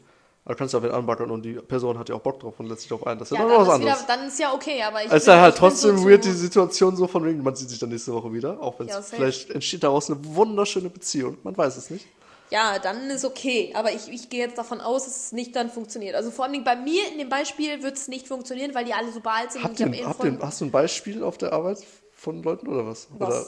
Aber 0.50 0.56
du 0.56 0.58
kannst 0.62 0.74
ja 0.74 0.82
wen 0.82 0.89
anbaggern 0.89 1.30
und 1.30 1.43
die 1.43 1.54
Person 1.54 2.00
hat 2.00 2.10
ja 2.10 2.16
auch 2.16 2.22
Bock 2.22 2.39
drauf 2.39 2.56
und 2.60 2.66
lässt 2.66 2.82
sich 2.82 2.89
drauf 2.89 3.06
ein. 3.06 3.20
Das 3.20 3.32
ist 3.32 3.38
ja, 3.38 3.43
noch 3.43 3.50
dann 3.56 3.68
was 3.68 3.76
ist, 3.76 3.82
wieder, 3.82 3.91
anderes. 3.91 4.08
dann 4.08 4.28
ist 4.28 4.39
ja 4.39 4.52
okay, 4.52 4.82
aber 4.82 5.04
ich 5.04 5.12
Es 5.12 5.14
ist 5.22 5.28
ja 5.28 5.39
halt 5.41 5.56
trotzdem 5.56 5.95
so 5.95 6.10
weird, 6.10 6.26
die 6.26 6.32
Situation 6.32 6.95
so 6.95 7.06
von 7.06 7.24
wegen, 7.24 7.43
man 7.43 7.56
sieht 7.56 7.70
sich 7.70 7.78
dann 7.78 7.89
nächste 7.89 8.12
Woche 8.16 8.34
wieder, 8.34 8.60
auch 8.60 8.80
wenn 8.80 8.88
es 8.88 8.95
Ja, 8.95 9.02
safe. 9.04 9.16
vielleicht 9.18 9.52
entsteht 9.52 9.84
daraus 9.84 10.10
eine 10.10 10.18
wunderschöne 10.26 10.89
Beziehung. 10.89 11.38
Man 11.43 11.56
weiß 11.56 11.78
es 11.78 11.91
nicht. 11.91 12.08
Ja, 12.50 12.80
dann 12.80 13.12
ist 13.12 13.26
okay. 13.26 13.72
Aber 13.76 13.91
ich, 13.93 14.10
ich 14.12 14.28
gehe 14.32 14.39
jetzt 14.39 14.58
davon 14.58 14.82
aus, 14.82 15.06
dass 15.06 15.26
es 15.26 15.32
nicht 15.34 15.56
dann 15.56 15.70
funktioniert. 15.70 16.16
Also 16.16 16.32
vor 16.32 16.45
allem 16.45 16.64
bei 16.64 16.76
mir 16.76 17.04
in 17.12 17.20
dem 17.20 17.30
Beispiel 17.30 17.84
wird 17.84 17.95
es 17.97 18.08
nicht 18.08 18.28
funktionieren, 18.28 18.74
weil 18.74 18.86
die 18.86 18.93
alle 18.93 19.12
super 19.12 19.34
alt 19.36 19.52
sind. 19.52 19.64
Habt 19.64 19.80
und 19.80 19.80
ich 19.80 19.86
hab 19.86 19.93
eh 19.93 19.97
einen 20.00 20.08
habt 20.10 20.20
ihr, 20.24 20.32
Freund- 20.32 20.41
hast 20.43 20.62
du 20.62 20.66
ein 20.66 20.72
Beispiel 20.72 21.22
auf 21.24 21.38
der 21.38 21.54
Arbeit 21.54 21.78
von 22.12 22.41
Leuten 22.41 22.68
oder 22.68 22.88
was? 22.88 23.08
Was? 23.20 23.28
Oder 23.30 23.45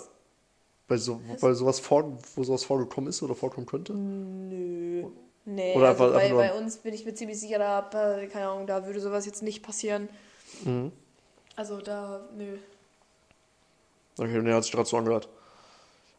bei, 0.88 0.97
so, 0.97 1.20
bei 1.41 1.52
sowas 1.56 1.80
vor, 1.80 2.16
wo 2.36 2.43
sowas 2.43 2.64
vorgekommen 2.64 3.10
ist 3.10 3.24
oder 3.24 3.34
vorkommen 3.34 3.66
könnte? 3.66 3.93
Nö. 3.95 5.06
Nee, 5.46 5.76
Oder 5.76 5.89
also 5.89 6.04
einfach- 6.06 6.16
bei, 6.16 6.24
einfach 6.26 6.38
bei 6.38 6.54
uns 6.54 6.78
bin 6.78 6.94
ich 6.94 7.06
mir 7.06 7.14
ziemlich 7.16 7.39
sicher, 7.39 7.58
da, 7.60 8.20
äh, 8.20 8.28
keine 8.28 8.48
Ahnung, 8.50 8.68
da 8.68 8.86
würde 8.86 9.00
sowas 9.00 9.26
jetzt 9.26 9.42
nicht 9.42 9.64
passieren. 9.64 10.08
Mhm. 10.64 10.92
Also 11.56 11.82
da, 11.82 12.22
nö. 12.36 12.58
Okay, 14.18 14.39
nee, 14.42 14.54
hat 14.54 14.64
sich 14.64 14.72
gerade 14.74 14.88
so 14.88 14.98
angehört. 14.98 15.30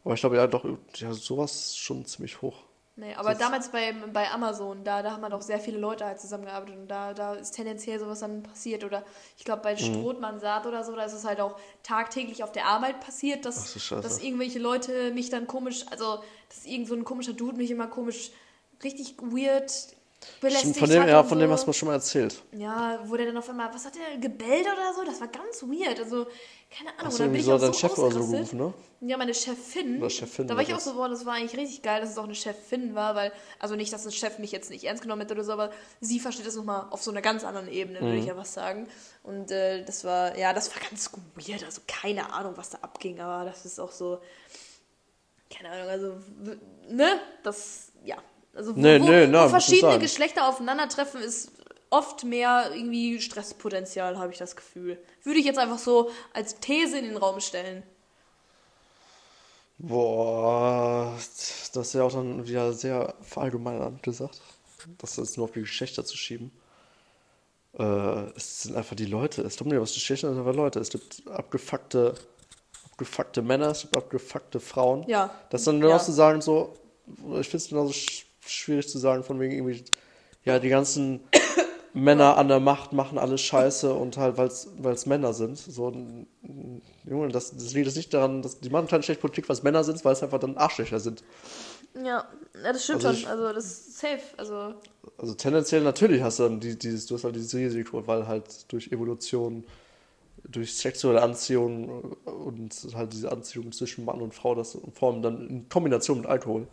Aber 0.05 0.15
ich 0.15 0.21
glaube, 0.21 0.37
ja, 0.37 0.47
doch, 0.47 0.65
ja, 0.97 1.13
sowas 1.13 1.77
schon 1.77 2.05
ziemlich 2.05 2.43
hoch. 2.43 2.65
Nee, 2.97 3.15
aber 3.15 3.35
damals 3.35 3.71
bei, 3.71 3.93
bei 4.13 4.31
Amazon, 4.31 4.85
da, 4.85 5.03
da 5.03 5.13
haben 5.13 5.23
halt 5.23 5.33
auch 5.33 5.41
sehr 5.41 5.59
viele 5.59 5.79
Leute 5.79 6.05
halt 6.05 6.21
zusammengearbeitet 6.21 6.77
und 6.77 6.89
da, 6.89 7.15
da 7.15 7.35
ist 7.35 7.53
tendenziell 7.53 7.99
sowas 7.99 8.21
dann 8.21 8.43
passiert. 8.43 8.85
Oder 8.85 9.03
ich 9.39 9.45
glaube 9.45 9.63
bei 9.63 9.73
Mhm. 9.75 9.79
Strothmann 9.79 10.41
Saat 10.41 10.67
oder 10.67 10.85
so, 10.85 10.95
da 10.95 11.05
ist 11.05 11.15
es 11.15 11.25
halt 11.25 11.41
auch 11.41 11.57
tagtäglich 11.83 12.45
auf 12.45 12.53
der 12.53 12.67
Arbeit 12.67 13.01
passiert, 13.01 13.47
dass, 13.47 13.77
Ach 13.93 14.03
dass 14.03 14.19
irgendwelche 14.23 14.59
Leute 14.59 15.11
mich 15.13 15.31
dann 15.31 15.47
komisch, 15.47 15.87
also 15.91 16.23
dass 16.51 16.67
irgend 16.67 16.89
so 16.89 16.95
ein 16.95 17.05
komischer 17.05 17.33
Dude 17.33 17.57
mich 17.57 17.71
immer 17.71 17.87
komisch, 17.87 18.31
richtig 18.85 19.17
weird 19.19 19.73
belästigt 20.41 20.79
Von 20.79 20.89
dem, 20.89 21.09
ja, 21.09 21.23
von 21.25 21.37
so. 21.37 21.41
dem 21.41 21.51
hast 21.51 21.65
du 21.65 21.71
mir 21.71 21.75
schon 21.75 21.89
mal 21.89 21.95
erzählt. 21.95 22.43
Ja, 22.53 23.01
wo 23.05 23.17
der 23.17 23.27
dann 23.27 23.37
auf 23.37 23.49
einmal, 23.49 23.75
was 23.75 23.85
hat 23.85 23.95
der, 23.97 24.19
gebellt 24.19 24.67
oder 24.67 24.95
so? 24.95 25.05
Das 25.05 25.21
war 25.21 25.27
ganz 25.29 25.63
weird. 25.63 25.99
Also, 25.99 26.27
keine 26.71 26.91
Ahnung. 26.91 27.07
Hast 27.07 27.19
du 27.19 27.25
irgendwie 27.25 27.41
so 27.41 27.59
deinen 27.59 27.73
so 27.73 27.79
Chef 27.81 27.99
oder 27.99 28.13
so 28.13 28.31
gerufen, 28.31 28.59
ne? 28.59 28.73
Ja, 29.01 29.17
meine 29.17 29.35
Chefin. 29.35 29.99
Oder 29.99 30.11
Chefin 30.11 30.47
Da 30.47 30.55
war 30.55 30.63
ich 30.63 30.73
auch 30.73 30.79
so, 30.79 30.95
boah, 30.95 31.09
das 31.09 31.27
war 31.27 31.35
eigentlich 31.35 31.59
richtig 31.61 31.83
geil, 31.83 32.01
dass 32.01 32.11
es 32.11 32.19
auch 32.19 32.25
eine 32.25 32.37
Chefin 32.37 32.95
war, 32.95 33.17
weil, 33.17 33.33
also 33.59 33.75
nicht, 33.75 33.93
dass 33.93 34.07
ein 34.07 34.13
Chef 34.13 34.39
mich 34.39 34.53
jetzt 34.53 34.71
nicht 34.71 34.85
ernst 34.85 35.03
genommen 35.03 35.23
hätte 35.23 35.35
oder 35.35 35.43
so, 35.43 35.53
aber 35.53 35.73
sie 36.01 36.21
versteht 36.21 36.47
das 36.47 36.55
nochmal 36.55 36.87
auf 36.91 37.03
so 37.03 37.11
einer 37.11 37.21
ganz 37.21 37.43
anderen 37.43 37.67
Ebene, 37.69 38.01
würde 38.01 38.13
Mhm. 38.13 38.21
ich 38.21 38.27
ja 38.27 38.37
was 38.37 38.55
sagen. 38.55 38.87
Und 39.25 39.51
äh, 39.51 39.85
das 39.85 40.05
war, 40.05 40.39
ja, 40.39 40.53
das 40.53 40.73
war 40.73 40.81
ganz 40.89 41.11
weird. 41.35 41.65
Also 41.65 41.81
keine 41.89 42.33
Ahnung, 42.33 42.53
was 42.55 42.71
da 42.71 42.79
abging, 42.83 43.19
aber 43.21 43.45
das 43.45 43.65
ist 43.65 43.81
auch 43.81 43.91
so, 43.91 44.21
keine 45.51 45.71
Ahnung, 45.71 45.89
also, 45.89 46.17
ne? 46.89 47.21
Das, 47.43 47.89
ja. 48.05 48.17
Also, 48.55 48.77
wo, 48.77 48.81
Nee, 48.81 49.01
wo, 49.01 49.05
nee, 49.05 49.27
wo 49.33 49.39
muss 49.39 49.51
verschiedene. 49.51 49.99
Geschlechter 49.99 50.47
aufeinandertreffen, 50.49 51.21
ist 51.23 51.51
oft 51.91 52.25
mehr 52.25 52.71
irgendwie 52.75 53.21
Stresspotenzial, 53.21 54.19
habe 54.19 54.33
ich 54.33 54.39
das 54.39 54.57
Gefühl. 54.57 54.99
Würde 55.25 55.39
ich 55.39 55.45
jetzt 55.47 55.59
einfach 55.59 55.79
so 55.79 56.11
als 56.33 56.59
These 56.61 56.99
in 56.99 57.05
den 57.07 57.17
Raum 57.17 57.41
stellen. 57.41 57.83
Boah, 59.79 61.13
das 61.17 61.75
ist 61.89 61.95
ja 61.95 62.05
auch 62.05 62.13
dann 62.13 62.47
wieder 62.47 62.73
sehr 62.73 63.15
verallgemeinernd 63.23 64.03
gesagt, 64.03 64.41
das 64.99 65.17
jetzt 65.17 65.37
nur 65.37 65.45
auf 65.45 65.53
die 65.53 65.61
Geschlechter 65.63 66.05
zu 66.05 66.17
schieben. 66.17 66.53
Äh, 67.79 67.83
es 68.37 68.63
sind 68.63 68.77
einfach 68.77 68.95
die 68.95 69.07
Leute. 69.07 69.43
Es 69.43 69.57
tut 69.57 69.67
mir 69.67 69.81
was 69.81 69.95
Geschlechter 69.95 70.29
sind 70.29 70.39
einfach 70.39 70.55
Leute. 70.55 70.79
Es 70.79 70.91
gibt 70.91 71.23
abgefuckte 71.29 72.15
abgefuckte 72.93 73.43
Männer, 73.43 73.69
es 73.69 73.81
gibt 73.83 73.97
abgefuckte 73.97 74.61
Frauen. 74.61 75.05
Ja. 75.09 75.31
Das 75.51 75.65
dann 75.65 75.81
genauso 75.81 75.95
Ja. 75.97 76.05
zu 76.05 76.13
sagen, 76.13 76.43
so, 76.43 76.75
ich 77.41 77.49
finde 77.49 77.57
es 77.57 77.69
genauso 77.69 77.93
schwierig 78.47 78.89
zu 78.89 78.99
sagen, 78.99 79.25
von 79.25 79.41
wegen 79.41 79.53
irgendwie, 79.55 79.85
ja, 80.45 80.59
die 80.59 80.69
ganzen 80.69 81.21
Männer 81.95 82.39
an 82.39 82.49
der 82.49 82.61
Macht 82.61 82.93
machen 82.93 83.19
alles 83.19 83.41
scheiße 83.43 83.93
und 83.93 84.17
halt, 84.17 84.39
weil 84.39 84.95
es 84.95 85.07
Männer 85.07 85.35
sind. 85.35 85.59
So, 85.59 85.93
Junge, 87.09 87.29
das, 87.29 87.53
das 87.55 87.75
liegt 87.75 87.95
nicht 87.97 88.15
daran, 88.15 88.43
dass 88.43 88.61
die 88.61 88.71
machen 88.71 88.87
keine 88.89 89.03
schlechte 89.03 89.21
Politik, 89.21 89.49
weil 89.49 89.57
es 89.57 89.63
Männer 89.63 89.85
sind, 89.85 90.05
weil 90.05 90.13
es 90.15 90.23
einfach 90.23 90.39
dann 90.41 90.57
Arschlöcher 90.57 91.01
sind. 91.01 91.23
Ja, 92.03 92.27
das 92.63 92.85
stimmt 92.85 93.05
Also 93.05 93.09
schon. 93.09 93.17
ich- 93.19 93.29
Also 93.29 93.53
das 93.53 93.65
ist 93.67 93.99
safe. 93.99 94.21
Also 94.39 94.75
Also 95.19 95.35
tendenziell 95.35 95.83
natürlich 95.83 96.23
hast 96.23 96.39
du 96.39 96.45
dann 96.45 96.61
die, 96.61 96.79
dieses, 96.79 97.07
du 97.07 97.15
hast 97.17 97.25
halt 97.25 97.37
dieses 97.37 97.55
Risiko, 97.55 98.07
weil 98.07 98.27
halt 98.27 98.73
durch 98.73 98.91
Evolution, 98.93 99.65
durch 100.45 100.75
sexuelle 100.75 101.21
Anziehung 101.23 102.17
und 102.25 102.75
halt 102.95 103.13
diese 103.13 103.31
Anziehung 103.31 103.71
zwischen 103.73 104.05
Mann 104.07 104.23
und 104.23 104.35
Frau, 104.35 104.55
das 104.55 104.79
formen 104.95 105.23
dann 105.23 105.49
in 105.49 105.69
Kombination 105.69 106.19
mit 106.23 106.27
Alkohol. 106.27 106.67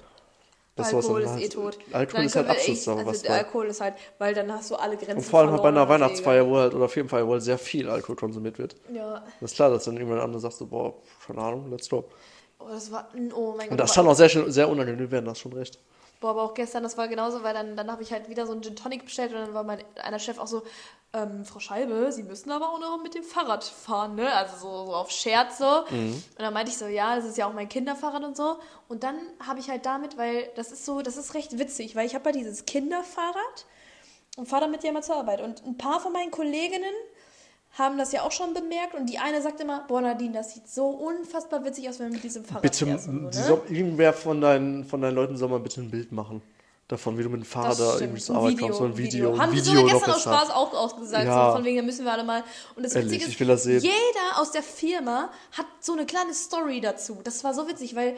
Das 0.79 0.93
Alkohol 0.93 1.21
ist 1.21 1.37
eh 1.39 1.49
tot. 1.49 1.77
Alkohol 1.91 2.23
ist 2.25 2.35
halt 2.35 2.49
Abschluss 2.49 2.83
da, 2.85 2.93
also 2.93 3.05
was 3.05 3.21
der. 3.21 3.31
Alkohol 3.31 3.67
ist 3.67 3.81
halt, 3.81 3.95
weil 4.17 4.33
dann 4.33 4.51
hast 4.51 4.71
du 4.71 4.75
alle 4.75 4.97
Grenzen 4.97 5.17
Und 5.17 5.23
vor 5.23 5.39
allem 5.41 5.51
halt 5.51 5.61
bei 5.61 5.69
einer 5.69 5.87
Weihnachtsfeier, 5.87 6.47
wo 6.47 6.57
halt, 6.57 6.73
oder 6.73 6.85
auf 6.85 6.95
jeden 6.95 7.09
Fall, 7.09 7.27
wo 7.27 7.33
halt 7.33 7.43
sehr 7.43 7.57
viel 7.57 7.89
Alkohol 7.89 8.15
konsumiert 8.15 8.57
wird. 8.57 8.75
Ja, 8.93 9.23
Das 9.39 9.51
ist 9.51 9.55
klar, 9.55 9.69
dass 9.69 9.85
dann 9.85 9.97
irgendwann 9.97 10.19
andere 10.19 10.39
sagt 10.39 10.55
so, 10.55 10.65
boah, 10.65 10.93
keine 11.25 11.41
Ahnung, 11.41 11.69
let's 11.69 11.89
go. 11.89 12.05
oh, 12.59 12.65
das 12.69 12.91
war, 12.91 13.07
oh 13.35 13.53
mein 13.55 13.67
Gott. 13.67 13.71
Und 13.71 13.77
das 13.79 13.93
kann 13.93 14.07
auch 14.07 14.15
sehr, 14.15 14.29
sehr 14.51 14.69
unangenehm 14.69 15.11
werden, 15.11 15.25
das 15.25 15.39
schon 15.39 15.53
recht. 15.53 15.79
Boah, 16.19 16.31
aber 16.31 16.43
auch 16.43 16.53
gestern, 16.53 16.83
das 16.83 16.97
war 16.97 17.07
genauso, 17.07 17.43
weil 17.43 17.53
dann, 17.53 17.77
dann 17.77 17.89
habe 17.89 18.03
ich 18.03 18.11
halt 18.11 18.27
wieder 18.29 18.45
so 18.45 18.51
einen 18.51 18.61
Gin 18.61 18.75
Tonic 18.75 19.05
bestellt 19.05 19.31
und 19.33 19.39
dann 19.39 19.53
war 19.53 19.63
mein 19.63 19.79
einer 20.03 20.19
Chef 20.19 20.37
auch 20.37 20.47
so, 20.47 20.63
ähm, 21.13 21.43
Frau 21.43 21.59
Scheibe, 21.59 22.11
Sie 22.11 22.23
müssen 22.23 22.51
aber 22.51 22.69
auch 22.69 22.79
noch 22.79 23.01
mit 23.01 23.15
dem 23.15 23.23
Fahrrad 23.23 23.63
fahren, 23.63 24.15
ne? 24.15 24.31
Also 24.31 24.57
so, 24.57 24.85
so 24.85 24.95
auf 24.95 25.09
Scherz 25.09 25.57
so. 25.57 25.83
Mhm. 25.89 26.13
Und 26.13 26.39
dann 26.39 26.53
meinte 26.53 26.71
ich 26.71 26.77
so, 26.77 26.85
ja, 26.85 27.15
das 27.15 27.25
ist 27.25 27.37
ja 27.37 27.47
auch 27.47 27.53
mein 27.53 27.67
Kinderfahrrad 27.67 28.23
und 28.23 28.37
so. 28.37 28.57
Und 28.87 29.03
dann 29.03 29.15
habe 29.45 29.59
ich 29.59 29.69
halt 29.69 29.85
damit, 29.85 30.17
weil 30.17 30.49
das 30.55 30.71
ist 30.71 30.85
so, 30.85 31.01
das 31.01 31.17
ist 31.17 31.33
recht 31.33 31.57
witzig, 31.57 31.95
weil 31.95 32.05
ich 32.05 32.13
habe 32.13 32.29
ja 32.29 32.33
dieses 32.33 32.65
Kinderfahrrad 32.65 33.65
und 34.37 34.47
fahre 34.47 34.65
damit 34.65 34.83
ja 34.83 34.91
immer 34.91 35.01
zur 35.01 35.15
Arbeit. 35.15 35.41
Und 35.41 35.65
ein 35.65 35.77
paar 35.77 35.99
von 35.99 36.13
meinen 36.13 36.31
Kolleginnen 36.31 36.93
haben 37.77 37.97
das 37.97 38.11
ja 38.11 38.23
auch 38.23 38.31
schon 38.31 38.53
bemerkt 38.53 38.95
und 38.95 39.07
die 39.09 39.19
eine 39.19 39.41
sagt 39.41 39.61
immer, 39.61 39.85
boah 39.87 40.01
Nadine, 40.01 40.33
das 40.33 40.53
sieht 40.53 40.67
so 40.67 40.87
unfassbar 40.87 41.63
witzig 41.63 41.87
aus, 41.89 41.99
wenn 41.99 42.07
du 42.07 42.13
mit 42.13 42.23
diesem 42.23 42.43
Fahrrad 42.43 42.63
Bitte, 42.63 42.97
so, 42.99 43.11
ne? 43.11 43.61
irgendwer 43.69 44.13
von 44.13 44.41
deinen, 44.41 44.85
von 44.85 45.01
deinen 45.01 45.15
Leuten 45.15 45.37
soll 45.37 45.49
mal 45.49 45.59
bitte 45.59 45.81
ein 45.81 45.91
Bild 45.91 46.11
machen. 46.11 46.41
Davon, 46.89 47.19
wie 47.19 47.23
du 47.23 47.29
mit 47.29 47.41
dem 47.41 47.45
Fahrrad 47.45 47.79
da 47.79 47.85
stimmt. 47.89 48.01
irgendwie 48.01 48.21
zur 48.21 48.35
Arbeit 48.35 48.59
kommst. 48.59 48.79
So 48.79 48.83
ein 48.85 48.97
Video. 48.97 49.33
Haben 49.33 49.41
ein 49.41 49.51
wir 49.55 49.63
Video 49.63 49.81
sogar 49.81 49.93
gestern 49.93 50.11
aus. 50.15 50.21
Spaß 50.23 50.49
auch 50.49 50.73
ausgesagt, 50.73 51.25
Ja. 51.25 51.51
so 51.51 51.57
von 51.57 51.63
wegen, 51.63 51.77
da 51.77 51.83
müssen 51.83 52.03
wir 52.03 52.11
alle 52.11 52.23
mal. 52.23 52.43
Und 52.75 52.81
das 52.83 52.95
Ehrlich, 52.95 53.21
Witzige 53.27 53.51
ist, 53.53 53.65
jeder 53.83 54.37
aus 54.37 54.51
der 54.51 54.63
Firma 54.63 55.29
hat 55.55 55.67
so 55.81 55.93
eine 55.93 56.07
kleine 56.07 56.33
Story 56.33 56.81
dazu. 56.81 57.19
Das 57.23 57.43
war 57.43 57.53
so 57.53 57.67
witzig, 57.67 57.95
weil, 57.95 58.17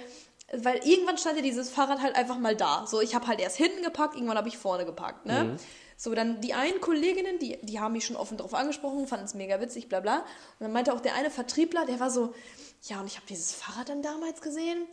weil 0.53 0.79
irgendwann 0.87 1.17
stand 1.17 1.35
ja 1.35 1.43
dieses 1.43 1.69
Fahrrad 1.69 2.01
halt 2.01 2.15
einfach 2.15 2.39
mal 2.39 2.55
da. 2.55 2.87
So, 2.87 3.01
ich 3.01 3.13
habe 3.13 3.27
halt 3.27 3.41
erst 3.41 3.57
hinten 3.57 3.83
geparkt, 3.83 4.15
irgendwann 4.15 4.37
habe 4.37 4.47
ich 4.47 4.57
vorne 4.57 4.85
geparkt, 4.85 5.25
ne? 5.25 5.43
Mhm. 5.43 5.55
So, 5.97 6.15
dann 6.15 6.39
die 6.39 6.53
einen 6.53 6.79
Kolleginnen, 6.79 7.39
die, 7.39 7.59
die 7.61 7.79
haben 7.79 7.91
mich 7.91 8.05
schon 8.05 8.15
offen 8.15 8.37
drauf 8.37 8.53
angesprochen, 8.53 9.05
fanden 9.05 9.25
es 9.25 9.33
mega 9.35 9.59
witzig, 9.59 9.89
bla 9.89 9.99
bla. 9.99 10.19
Und 10.19 10.25
dann 10.61 10.71
meinte 10.71 10.93
auch 10.93 11.01
der 11.01 11.13
eine 11.13 11.29
Vertriebler, 11.29 11.85
der 11.85 11.99
war 11.99 12.09
so, 12.09 12.33
ja, 12.83 13.01
und 13.01 13.05
ich 13.07 13.17
habe 13.17 13.27
dieses 13.27 13.51
Fahrrad 13.51 13.89
dann 13.89 14.01
damals 14.01 14.41
gesehen. 14.41 14.87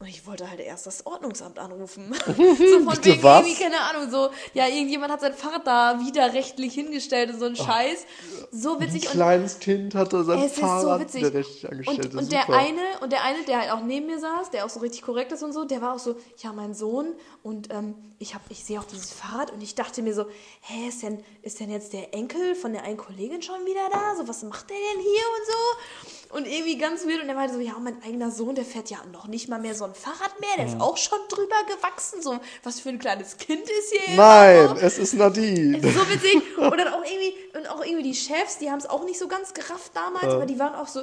Und 0.00 0.08
ich 0.08 0.26
wollte 0.26 0.50
halt 0.50 0.60
erst 0.60 0.86
das 0.86 1.06
Ordnungsamt 1.06 1.58
anrufen. 1.58 2.12
so 2.26 2.32
von 2.32 2.36
wegen 3.04 3.22
was? 3.22 3.46
irgendwie, 3.46 3.62
keine 3.62 3.80
Ahnung, 3.80 4.10
so, 4.10 4.28
ja, 4.52 4.66
irgendjemand 4.66 5.12
hat 5.12 5.20
sein 5.20 5.32
Fahrrad 5.32 5.66
da 5.66 6.00
widerrechtlich 6.00 6.74
hingestellt 6.74 7.30
und 7.32 7.38
so 7.38 7.46
ein 7.46 7.56
Scheiß. 7.56 8.04
So 8.50 8.74
Ein 8.74 8.80
witzig. 8.80 9.06
Und 9.06 9.12
kleines 9.12 9.60
Kind 9.60 9.94
hatte 9.94 10.24
sein 10.24 10.40
es 10.40 10.46
ist 10.46 10.56
so 10.56 10.60
Fahrrad 10.62 11.00
witzig. 11.00 11.22
widerrechtlich 11.22 11.70
angestellt. 11.70 12.12
Und, 12.12 12.22
und 12.22 12.32
der 12.32 12.50
eine, 12.50 12.80
und 13.00 13.12
der 13.12 13.22
eine, 13.22 13.44
der 13.44 13.60
halt 13.60 13.70
auch 13.70 13.82
neben 13.82 14.06
mir 14.06 14.18
saß, 14.18 14.50
der 14.50 14.66
auch 14.66 14.68
so 14.68 14.80
richtig 14.80 15.02
korrekt 15.02 15.32
ist 15.32 15.42
und 15.42 15.52
so, 15.52 15.64
der 15.64 15.80
war 15.80 15.94
auch 15.94 15.98
so, 16.00 16.16
ja, 16.38 16.52
mein 16.52 16.74
Sohn, 16.74 17.14
und 17.42 17.72
ähm, 17.72 17.94
ich 18.18 18.34
hab, 18.34 18.42
ich 18.50 18.64
sehe 18.64 18.80
auch 18.80 18.84
dieses 18.84 19.12
Fahrrad 19.12 19.52
und 19.52 19.62
ich 19.62 19.74
dachte 19.74 20.02
mir 20.02 20.14
so, 20.14 20.26
hä, 20.62 20.88
ist 20.88 21.02
denn, 21.02 21.22
ist 21.42 21.60
denn 21.60 21.70
jetzt 21.70 21.92
der 21.92 22.12
Enkel 22.14 22.54
von 22.54 22.72
der 22.72 22.82
einen 22.82 22.96
Kollegin 22.96 23.42
schon 23.42 23.64
wieder 23.64 23.88
da? 23.92 24.16
So, 24.16 24.26
was 24.26 24.42
macht 24.42 24.70
der 24.70 24.76
denn 24.76 25.02
hier 25.02 25.10
und 25.12 25.46
so? 25.46 26.23
Und 26.34 26.48
irgendwie 26.48 26.76
ganz 26.76 27.06
weird. 27.06 27.22
Und 27.22 27.28
er 27.28 27.36
meinte 27.36 27.54
so, 27.54 27.60
ja, 27.60 27.78
mein 27.78 28.02
eigener 28.02 28.32
Sohn, 28.32 28.56
der 28.56 28.64
fährt 28.64 28.90
ja 28.90 28.98
noch 29.12 29.28
nicht 29.28 29.48
mal 29.48 29.60
mehr 29.60 29.76
so 29.76 29.84
ein 29.84 29.94
Fahrrad 29.94 30.40
mehr, 30.40 30.56
der 30.56 30.66
ist 30.66 30.80
auch 30.80 30.96
schon 30.96 31.20
drüber 31.28 31.54
gewachsen. 31.68 32.22
So, 32.22 32.40
was 32.64 32.80
für 32.80 32.88
ein 32.88 32.98
kleines 32.98 33.36
Kind 33.36 33.62
ist 33.62 33.92
hier. 33.92 34.16
Nein, 34.16 34.64
immer 34.64 34.82
es 34.82 34.98
ist 34.98 35.14
Nadine. 35.14 35.78
Es 35.78 35.84
ist 35.84 35.94
so 35.94 36.10
witzig. 36.10 36.42
Und 36.58 36.76
dann 36.76 36.88
auch 36.88 37.04
irgendwie, 37.04 37.34
und 37.56 37.70
auch 37.70 37.84
irgendwie 37.84 38.02
die 38.02 38.16
Chefs, 38.16 38.58
die 38.58 38.68
haben 38.68 38.80
es 38.80 38.86
auch 38.86 39.04
nicht 39.04 39.16
so 39.16 39.28
ganz 39.28 39.54
gerafft 39.54 39.92
damals, 39.94 40.34
aber 40.34 40.44
die 40.44 40.58
waren 40.58 40.74
auch 40.74 40.88
so. 40.88 41.02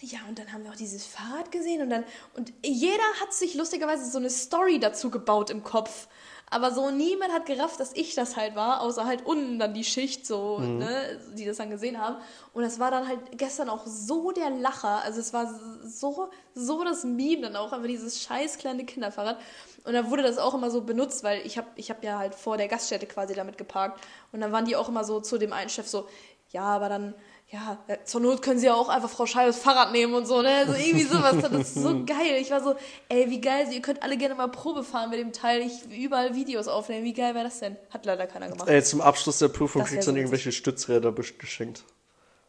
Ja, 0.00 0.20
und 0.28 0.38
dann 0.38 0.52
haben 0.52 0.62
wir 0.62 0.70
auch 0.70 0.76
dieses 0.76 1.04
Fahrrad 1.04 1.50
gesehen 1.50 1.82
und 1.82 1.90
dann, 1.90 2.04
und 2.36 2.52
jeder 2.64 3.02
hat 3.20 3.34
sich 3.34 3.54
lustigerweise 3.54 4.08
so 4.08 4.18
eine 4.18 4.30
Story 4.30 4.78
dazu 4.78 5.10
gebaut 5.10 5.50
im 5.50 5.64
Kopf. 5.64 6.06
Aber 6.50 6.72
so 6.72 6.90
niemand 6.90 7.32
hat 7.32 7.46
gerafft, 7.46 7.78
dass 7.80 7.92
ich 7.92 8.14
das 8.14 8.36
halt 8.36 8.54
war, 8.54 8.80
außer 8.80 9.04
halt 9.04 9.26
unten 9.26 9.58
dann 9.58 9.74
die 9.74 9.84
Schicht, 9.84 10.26
so, 10.26 10.58
ne, 10.58 11.20
die 11.34 11.44
das 11.44 11.58
dann 11.58 11.70
gesehen 11.70 12.00
haben. 12.00 12.16
Und 12.54 12.64
es 12.64 12.78
war 12.78 12.90
dann 12.90 13.06
halt 13.06 13.20
gestern 13.32 13.68
auch 13.68 13.86
so 13.86 14.32
der 14.32 14.50
Lacher. 14.50 15.02
Also 15.02 15.20
es 15.20 15.32
war 15.32 15.52
so, 15.84 16.30
so 16.54 16.84
das 16.84 17.04
Meme 17.04 17.42
dann 17.42 17.56
auch, 17.56 17.72
aber 17.72 17.86
dieses 17.86 18.22
scheiß 18.22 18.58
kleine 18.58 18.84
Kinderfahrrad. 18.84 19.38
Und 19.84 19.92
dann 19.92 20.10
wurde 20.10 20.22
das 20.22 20.38
auch 20.38 20.54
immer 20.54 20.70
so 20.70 20.82
benutzt, 20.82 21.22
weil 21.22 21.46
ich 21.46 21.58
habe 21.58 21.68
ich 21.76 21.90
hab 21.90 22.02
ja 22.02 22.18
halt 22.18 22.34
vor 22.34 22.56
der 22.56 22.68
Gaststätte 22.68 23.06
quasi 23.06 23.34
damit 23.34 23.58
geparkt. 23.58 24.00
Und 24.32 24.40
dann 24.40 24.52
waren 24.52 24.64
die 24.64 24.76
auch 24.76 24.88
immer 24.88 25.04
so 25.04 25.20
zu 25.20 25.38
dem 25.38 25.52
einen 25.52 25.70
Chef 25.70 25.88
so, 25.88 26.08
ja, 26.50 26.62
aber 26.62 26.88
dann, 26.88 27.14
ja, 27.50 27.78
äh, 27.86 27.96
zur 28.04 28.20
Not 28.20 28.42
können 28.42 28.58
sie 28.58 28.66
ja 28.66 28.74
auch 28.74 28.88
einfach 28.90 29.08
Frau 29.08 29.24
Scheibes 29.24 29.56
Fahrrad 29.56 29.92
nehmen 29.92 30.12
und 30.14 30.26
so, 30.26 30.42
ne? 30.42 30.66
So 30.66 30.74
irgendwie 30.74 31.04
sowas. 31.04 31.36
Das 31.40 31.52
ist 31.52 31.74
so 31.74 32.04
geil. 32.06 32.36
Ich 32.40 32.50
war 32.50 32.62
so, 32.62 32.74
ey, 33.08 33.30
wie 33.30 33.40
geil, 33.40 33.66
ihr 33.72 33.80
könnt 33.80 34.02
alle 34.02 34.18
gerne 34.18 34.34
mal 34.34 34.48
Probe 34.48 34.84
fahren 34.84 35.08
mit 35.10 35.18
dem 35.18 35.32
Teil. 35.32 35.62
Ich 35.62 35.90
überall 35.90 36.34
Videos 36.34 36.68
aufnehmen. 36.68 37.04
Wie 37.04 37.14
geil 37.14 37.34
wäre 37.34 37.44
das 37.44 37.60
denn? 37.60 37.76
Hat 37.90 38.04
leider 38.04 38.26
keiner 38.26 38.48
gemacht. 38.50 38.68
Ey, 38.68 38.82
zum 38.82 39.00
Abschluss 39.00 39.38
der 39.38 39.48
Prüfung 39.48 39.82
kriegst 39.82 39.98
du 39.98 40.02
so 40.02 40.10
dann 40.10 40.16
irgendwelche 40.16 40.52
Stützräder 40.52 41.12
geschenkt. 41.12 41.84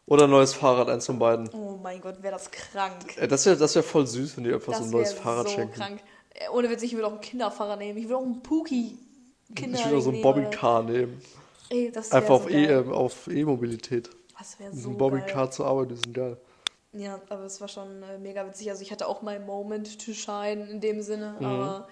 Oder 0.06 0.24
ein 0.24 0.30
neues 0.30 0.52
Fahrrad, 0.54 0.88
eins 0.90 1.06
von 1.06 1.18
beiden. 1.18 1.48
Oh 1.50 1.78
mein 1.82 2.00
Gott, 2.00 2.22
wäre 2.22 2.32
das 2.34 2.50
krank. 2.50 3.16
Ey, 3.16 3.28
das 3.28 3.46
wäre 3.46 3.56
das 3.56 3.74
wär 3.74 3.82
voll 3.82 4.06
süß, 4.06 4.36
wenn 4.36 4.44
die 4.44 4.52
einfach 4.52 4.74
so 4.74 4.84
ein 4.84 4.90
neues 4.90 5.12
Fahrrad 5.12 5.48
so 5.48 5.54
schenken. 5.54 5.74
krank. 5.74 6.00
Äh, 6.34 6.48
Ohne 6.50 6.68
Witz, 6.68 6.82
ich 6.82 6.96
will 6.96 7.04
auch 7.04 7.12
einen 7.12 7.20
Kinderfahrer 7.20 7.76
nehmen. 7.76 7.96
Ich 7.98 8.08
will 8.08 8.16
auch 8.16 8.22
einen 8.22 8.42
Puki. 8.42 8.98
Kinder 9.54 9.78
Ich 9.78 9.88
will 9.88 9.96
auch 9.96 10.02
so 10.02 10.10
ein 10.10 10.20
Bobbycar 10.20 10.82
nehmen. 10.82 11.22
Ey, 11.70 11.90
das 11.90 12.12
Einfach 12.12 12.34
auf 12.34 12.42
so 12.42 12.48
E- 12.50 12.66
geil. 12.66 12.84
Das 14.40 14.58
wäre 14.58 14.74
So 14.74 14.88
ein 14.88 14.98
geil. 14.98 15.10
Bobbycar 15.10 15.50
zur 15.52 15.66
Arbeit, 15.66 15.90
sind 15.90 16.12
geil. 16.14 16.36
Ja, 16.92 17.20
aber 17.28 17.44
es 17.44 17.60
war 17.60 17.68
schon 17.68 18.02
äh, 18.02 18.18
mega 18.18 18.44
witzig. 18.46 18.68
Also 18.70 18.82
ich 18.82 18.90
hatte 18.90 19.06
auch 19.06 19.22
mein 19.22 19.46
Moment 19.46 20.04
to 20.04 20.12
shine 20.12 20.68
in 20.68 20.80
dem 20.80 21.02
Sinne, 21.02 21.36
Mhm. 21.38 21.46
aber 21.46 21.88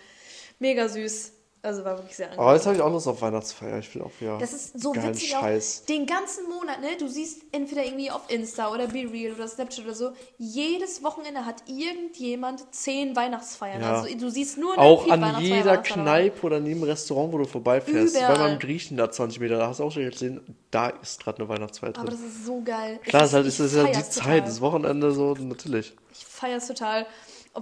mega 0.58 0.88
süß. 0.88 1.32
Also 1.60 1.84
war 1.84 1.98
wirklich 1.98 2.14
sehr 2.16 2.26
Aber 2.32 2.38
angenehm. 2.38 2.54
jetzt 2.56 2.66
habe 2.66 2.76
ich 2.76 2.82
auch 2.82 2.92
Lust 2.92 3.08
auf 3.08 3.20
Weihnachtsfeier. 3.20 3.78
Ich 3.80 3.92
will 3.94 4.02
auch 4.02 4.10
wieder 4.20 4.38
Das 4.38 4.52
ist 4.52 4.80
so 4.80 4.94
witzig 4.94 5.30
Scheiß. 5.30 5.80
auch. 5.82 5.86
Den 5.86 6.06
ganzen 6.06 6.48
Monat, 6.48 6.80
ne? 6.80 6.88
Du 6.98 7.08
siehst 7.08 7.42
entweder 7.50 7.84
irgendwie 7.84 8.10
auf 8.12 8.22
Insta 8.28 8.70
oder 8.72 8.86
Be 8.86 9.08
Real 9.10 9.32
oder 9.34 9.48
Snapchat 9.48 9.84
oder 9.84 9.94
so. 9.94 10.12
Jedes 10.38 11.02
Wochenende 11.02 11.44
hat 11.44 11.64
irgendjemand 11.66 12.72
zehn 12.72 13.16
Weihnachtsfeiern. 13.16 13.80
Ja. 13.82 14.02
Also 14.02 14.16
du 14.16 14.30
siehst 14.30 14.56
nur 14.58 14.78
Auch 14.78 15.08
an 15.10 15.40
jeder. 15.40 15.78
Kneipe 15.78 16.46
oder 16.46 16.58
in 16.58 16.66
jedem 16.66 16.84
Restaurant, 16.84 17.32
wo 17.32 17.38
du 17.38 17.44
vorbeifährst. 17.44 18.14
Bei 18.14 18.20
Überall. 18.20 18.38
meinem 18.38 18.58
Griechen 18.60 18.96
da 18.96 19.10
20 19.10 19.40
Meter, 19.40 19.58
da 19.58 19.66
hast 19.68 19.80
du 19.80 19.84
auch 19.84 19.90
schon 19.92 20.08
gesehen, 20.08 20.40
da 20.70 20.90
ist 20.90 21.22
gerade 21.22 21.38
eine 21.40 21.48
Weihnachtsfeier 21.48 21.90
Aber 21.96 22.04
drin. 22.06 22.18
das 22.20 22.20
ist 22.20 22.46
so 22.46 22.62
geil. 22.62 23.00
Klar, 23.04 23.22
es 23.24 23.30
ist 23.30 23.34
halt, 23.34 23.46
es 23.46 23.60
ist 23.60 23.76
halt 23.76 23.88
die 23.88 23.92
feier's 23.94 24.10
Zeit, 24.10 24.46
das 24.46 24.60
Wochenende 24.60 25.10
so, 25.12 25.34
natürlich. 25.34 25.92
Ich 26.12 26.24
feiere 26.24 26.58
es 26.58 26.68
total. 26.68 27.06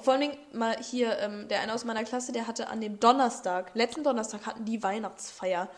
Vor 0.00 0.12
allen 0.14 0.22
Dingen 0.22 0.38
mal 0.52 0.76
hier, 0.78 1.18
ähm, 1.18 1.48
der 1.48 1.60
eine 1.60 1.74
aus 1.74 1.84
meiner 1.84 2.04
Klasse, 2.04 2.32
der 2.32 2.46
hatte 2.46 2.68
an 2.68 2.80
dem 2.80 2.98
Donnerstag, 3.00 3.70
letzten 3.74 4.02
Donnerstag 4.04 4.46
hatten 4.46 4.64
die 4.64 4.82
Weihnachtsfeier. 4.82 5.68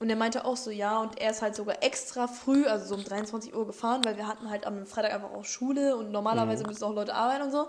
Und 0.00 0.10
er 0.10 0.16
meinte 0.16 0.44
auch 0.44 0.56
so, 0.56 0.70
ja, 0.70 0.98
und 0.98 1.18
er 1.20 1.30
ist 1.30 1.40
halt 1.40 1.54
sogar 1.54 1.82
extra 1.82 2.26
früh, 2.26 2.66
also 2.66 2.86
so 2.86 2.94
um 2.96 3.04
23 3.04 3.54
Uhr 3.54 3.66
gefahren, 3.66 4.04
weil 4.04 4.16
wir 4.16 4.26
hatten 4.26 4.50
halt 4.50 4.66
am 4.66 4.86
Freitag 4.86 5.14
einfach 5.14 5.30
auch 5.32 5.44
Schule 5.44 5.96
und 5.96 6.10
normalerweise 6.10 6.64
Mhm. 6.64 6.70
müssen 6.70 6.84
auch 6.84 6.92
Leute 6.92 7.14
arbeiten 7.14 7.42
und 7.42 7.52
so. 7.52 7.68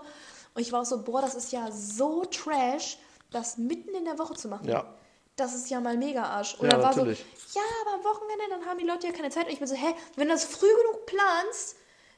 Und 0.54 0.62
ich 0.62 0.72
war 0.72 0.82
auch 0.82 0.86
so, 0.86 1.02
boah, 1.02 1.20
das 1.22 1.34
ist 1.34 1.52
ja 1.52 1.70
so 1.70 2.24
trash, 2.24 2.98
das 3.30 3.56
mitten 3.58 3.94
in 3.94 4.04
der 4.04 4.18
Woche 4.18 4.34
zu 4.34 4.48
machen. 4.48 4.68
Ja. 4.68 4.84
Das 5.36 5.54
ist 5.54 5.68
ja 5.70 5.80
mal 5.80 5.96
mega 5.96 6.24
Arsch. 6.24 6.54
Und 6.54 6.64
Ja, 6.66 6.72
dann 6.72 6.82
war 6.82 6.94
natürlich. 6.96 7.24
so, 7.46 7.58
ja, 7.58 7.64
aber 7.82 7.94
am 7.98 8.04
Wochenende, 8.04 8.44
dann 8.50 8.64
haben 8.66 8.78
die 8.78 8.86
Leute 8.86 9.06
ja 9.06 9.12
keine 9.12 9.30
Zeit. 9.30 9.46
Und 9.46 9.52
ich 9.52 9.58
bin 9.58 9.68
so, 9.68 9.74
hä, 9.74 9.94
wenn 10.16 10.28
du 10.28 10.34
das 10.34 10.44
früh 10.44 10.66
genug 10.82 11.06
planst, 11.06 11.76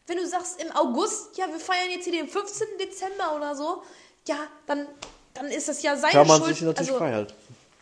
wenn 0.09 0.17
du 0.19 0.27
sagst 0.27 0.61
im 0.63 0.73
August, 0.73 1.37
ja, 1.37 1.47
wir 1.49 1.61
feiern 1.61 1.91
jetzt 1.91 2.05
hier 2.05 2.15
den 2.15 2.29
15. 2.29 2.67
Dezember 2.81 3.37
oder 3.37 3.55
so, 3.55 3.83
ja, 4.27 4.37
dann, 4.67 4.87
dann 5.35 5.47
ist 5.47 5.69
das 5.69 5.83
ja 5.83 5.97
seine 5.97 6.13
Kann 6.13 6.27
man 6.27 6.41
Schuld. 6.41 6.55
sich 6.57 6.63
natürlich 6.63 6.91
also, 6.91 6.99
frei 6.99 7.13
halten. 7.13 7.35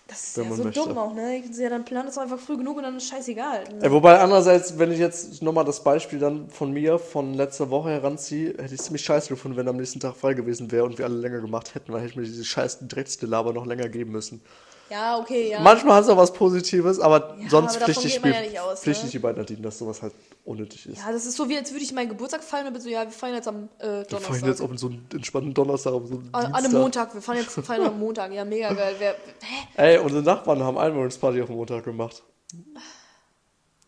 Das 0.09 0.23
ist 0.23 0.37
ja 0.37 0.45
so 0.45 0.63
möchte. 0.63 0.81
dumm 0.81 0.97
auch, 0.99 1.15
ne? 1.15 1.39
Ich- 1.39 1.57
Ja, 1.57 1.69
dann 1.69 1.85
plan 1.85 2.07
das 2.07 2.17
einfach 2.17 2.39
früh 2.39 2.57
genug 2.57 2.77
und 2.77 2.85
dann 2.85 2.97
ist 2.97 3.09
scheißegal. 3.09 3.65
Äh, 3.83 3.91
wobei 3.91 4.21
andererseits, 4.21 4.79
wenn 4.79 4.93
ich 4.93 5.01
jetzt 5.01 5.43
nochmal 5.43 5.65
das 5.65 5.83
Beispiel 5.83 6.21
dann 6.21 6.49
von 6.49 6.71
mir 6.73 7.01
von 7.01 7.35
letzter 7.35 7.71
Woche 7.71 7.91
heranziehe, 7.91 8.51
hätte 8.51 8.67
ich 8.75 8.81
es 8.81 8.85
ziemlich 8.85 9.03
scheiße 9.05 9.29
gefunden, 9.29 9.57
wenn 9.57 9.67
am 9.67 9.77
nächsten 9.77 9.99
Tag 9.99 10.15
frei 10.17 10.35
gewesen 10.35 10.71
wäre 10.71 10.85
und 10.85 10.97
wir 10.99 11.07
alle 11.07 11.17
länger 11.17 11.41
gemacht 11.41 11.75
hätten, 11.75 11.93
weil 11.93 12.03
hätte 12.03 12.11
ich 12.11 12.17
mir 12.17 12.23
diese 12.23 12.45
scheiß 12.45 12.87
Drecksgelaber 12.87 13.53
noch 13.53 13.67
länger 13.67 13.89
geben 13.89 14.13
müssen. 14.13 14.43
Ja, 14.89 15.19
okay, 15.19 15.51
ja. 15.51 15.61
Manchmal 15.61 15.97
hat 15.97 16.05
es 16.05 16.11
auch 16.11 16.17
was 16.17 16.33
Positives, 16.33 17.01
aber 17.01 17.37
Ja, 17.41 17.49
sonst 17.49 17.77
aber 17.77 17.87
pflichtig 17.87 18.23
man 18.23 18.33
ja 18.53 18.63
aus, 18.63 18.81
pflichtig 18.81 19.07
ne? 19.07 19.11
die 19.11 19.19
beiden 19.19 19.39
Nadine, 19.39 19.61
dass 19.63 19.79
sowas 19.79 20.01
halt 20.01 20.13
unnötig 20.45 20.87
ist. 20.87 20.99
ja, 20.99 21.11
das 21.11 21.27
ist 21.27 21.37
so 21.37 21.49
wie, 21.49 21.57
als 21.59 21.73
würde 21.73 21.83
ich 21.85 21.93
meinen 21.93 22.09
Geburtstag 22.09 22.45
feiern 22.45 22.69
und 22.69 22.73
bin 22.73 22.83
so, 22.83 22.89
ja, 22.89 23.03
wir 23.05 23.11
feiern 23.11 23.35
jetzt 23.35 23.49
am 23.49 23.69
äh, 23.79 23.83
wir 23.83 24.05
Donnerstag. 24.05 24.21
fahren 24.23 24.49
jetzt 24.49 24.61
auf 24.61 24.71
so 24.77 24.87
einen 24.87 25.09
entspannten 25.13 25.55
Donnerstag, 25.55 25.93
auf 25.93 26.07
so 26.07 26.15
einen 26.15 26.29
an, 26.33 26.55
einem 26.55 26.73
Montag, 26.73 27.13
wir 27.15 27.21
fahren 27.23 27.39
jetzt 27.39 27.51
feiern 27.67 27.87
am 27.87 27.99
Montag. 27.99 28.33
Ja, 28.33 28.45
mega 28.45 28.73
geil. 28.73 28.95
Wer, 28.99 29.13
hä? 29.43 29.95
Ey, 29.95 29.99
unsere 29.99 30.23
Nachbarn 30.23 30.63
haben 30.63 30.79
Einwohnungsparty 30.79 31.43
auf 31.43 31.49
dem 31.49 31.57
Montag 31.57 31.85
gemacht. 31.85 32.23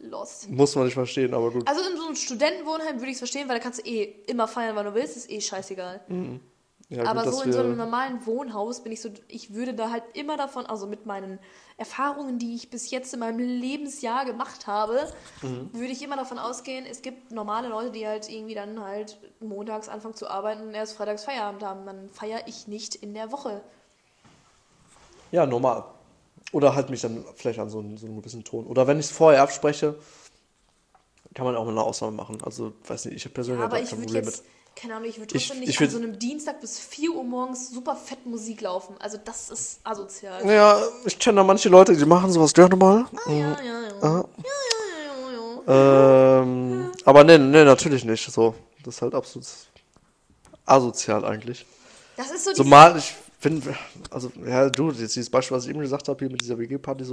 Lost. 0.01 0.49
Muss 0.49 0.75
man 0.77 0.85
nicht 0.85 0.95
verstehen, 0.95 1.35
aber 1.35 1.51
gut. 1.51 1.67
Also 1.69 1.81
in 1.89 1.97
so 1.97 2.07
einem 2.07 2.17
Studentenwohnheim 2.17 2.97
würde 2.97 3.07
ich 3.07 3.13
es 3.15 3.19
verstehen, 3.19 3.49
weil 3.49 3.57
da 3.59 3.63
kannst 3.63 3.81
du 3.81 3.89
eh 3.91 4.05
immer 4.27 4.47
feiern, 4.47 4.77
wann 4.77 4.87
du 4.87 4.95
willst, 4.95 5.17
ist 5.17 5.31
eh 5.31 5.41
scheißegal. 5.41 6.01
Ja, 6.91 7.05
Aber 7.05 7.25
gut, 7.25 7.35
so 7.35 7.43
in 7.43 7.53
so 7.53 7.61
einem 7.61 7.77
normalen 7.77 8.25
Wohnhaus 8.27 8.83
bin 8.83 8.93
ich 8.93 9.03
so, 9.03 9.11
ich 9.29 9.53
würde 9.53 9.75
da 9.75 9.91
halt 9.91 10.05
immer 10.15 10.39
davon, 10.39 10.65
also 10.65 10.87
mit 10.87 11.05
meinen 11.05 11.39
Erfahrungen, 11.77 12.39
die 12.39 12.55
ich 12.55 12.71
bis 12.71 12.91
jetzt 12.91 13.13
in 13.13 13.21
meinem 13.21 13.39
Lebensjahr 13.39 14.25
gemacht 14.25 14.67
habe, 14.67 15.13
Mhm. 15.43 15.69
würde 15.73 15.93
ich 15.93 16.03
immer 16.03 16.17
davon 16.17 16.39
ausgehen, 16.39 16.87
es 16.87 17.03
gibt 17.03 17.31
normale 17.31 17.69
Leute, 17.69 17.91
die 17.91 18.07
halt 18.07 18.31
irgendwie 18.31 18.55
dann 18.55 18.81
halt 18.81 19.19
montags 19.41 19.89
anfangen 19.91 20.15
zu 20.15 20.29
arbeiten 20.31 20.63
und 20.63 20.75
erst 20.75 20.97
freitags 20.97 21.25
Feierabend 21.25 21.63
haben. 21.63 21.85
Dann 21.85 22.09
feiere 22.11 22.47
ich 22.47 22.69
nicht 22.69 22.95
in 22.95 23.13
der 23.13 23.33
Woche. 23.33 23.61
Ja, 25.31 25.45
normal. 25.45 25.85
Oder 26.53 26.75
halt 26.75 26.89
mich 26.89 27.03
dann 27.03 27.23
vielleicht 27.35 27.59
an 27.59 27.69
so 27.69 27.81
einen, 27.81 27.99
so 27.99 28.07
einen 28.07 28.17
gewissen 28.17 28.45
Ton. 28.45 28.67
Oder 28.67 28.87
wenn 28.87 28.99
ich 28.99 29.07
es 29.07 29.13
vorher 29.13 29.43
abspreche, 29.43 29.97
kann 31.35 31.45
man 31.45 31.55
auch 31.55 31.65
mal 31.65 31.73
eine 31.73 31.83
Ausnahme 31.83 32.17
machen. 32.17 32.39
Also, 32.43 32.73
weiß 32.87 33.05
nicht, 33.05 33.17
ich 33.17 33.25
habe 33.25 33.35
persönlich 33.35 33.61
Ja, 33.61 33.67
aber 33.67 33.77
da 33.77 33.83
ich 33.83 33.91
kein 33.91 34.01
Problem 34.01 34.25
jetzt, 34.25 34.43
mit. 34.43 34.51
Keine 34.81 34.95
Ahnung, 34.97 35.09
ich 35.09 35.19
würde 35.19 35.35
Ich- 35.37 35.47
trotzdem 35.49 35.61
nicht 35.61 35.71
ich 35.71 35.81
an 35.81 35.91
so 35.91 35.99
einem 35.99 36.19
Dienstag 36.19 36.61
bis 36.61 36.79
4 36.79 37.11
Uhr 37.11 37.25
morgens 37.25 37.71
super 37.71 37.97
fett 37.97 38.25
Musik 38.27 38.61
laufen. 38.61 38.95
Also 39.01 39.19
das 39.25 39.51
ist 39.51 39.81
asozial. 39.85 40.47
Ja, 40.49 40.81
ich 41.05 41.19
kenne 41.19 41.37
da 41.37 41.45
manche 41.45 41.69
Leute, 41.69 41.97
die 41.97 42.05
machen 42.05 42.31
sowas 42.31 42.53
gerne 42.55 42.77
mal. 42.77 43.07
Ah, 43.27 43.31
ja, 43.31 43.35
ja, 43.35 43.53
ja. 43.63 43.63
Ja, 43.63 43.83
ja, 44.03 44.23
ja, 45.05 45.33
ja, 45.67 45.73
ja. 45.75 46.41
Ähm, 46.43 46.91
aber 47.05 47.25
nee, 47.25 47.39
nee, 47.39 47.65
natürlich 47.65 48.05
nicht. 48.05 48.31
So, 48.31 48.55
das 48.85 48.97
ist 48.97 49.03
halt 49.03 49.15
absolut 49.15 49.47
asozial 50.65 51.25
eigentlich. 51.25 51.67
Das 52.17 52.31
ist 52.31 52.45
so 52.45 52.53
Zumal 52.53 52.97
ich 52.99 53.15
finde, 53.41 53.75
also, 54.11 54.31
ja, 54.45 54.69
du, 54.69 54.91
jetzt 54.91 55.15
dieses 55.17 55.31
Beispiel, 55.31 55.57
was 55.57 55.65
ich 55.65 55.71
eben 55.71 55.81
gesagt 55.81 56.09
habe, 56.09 56.19
hier 56.19 56.31
mit 56.31 56.41
dieser 56.41 56.59
WG-Party, 56.59 57.05
so, 57.05 57.13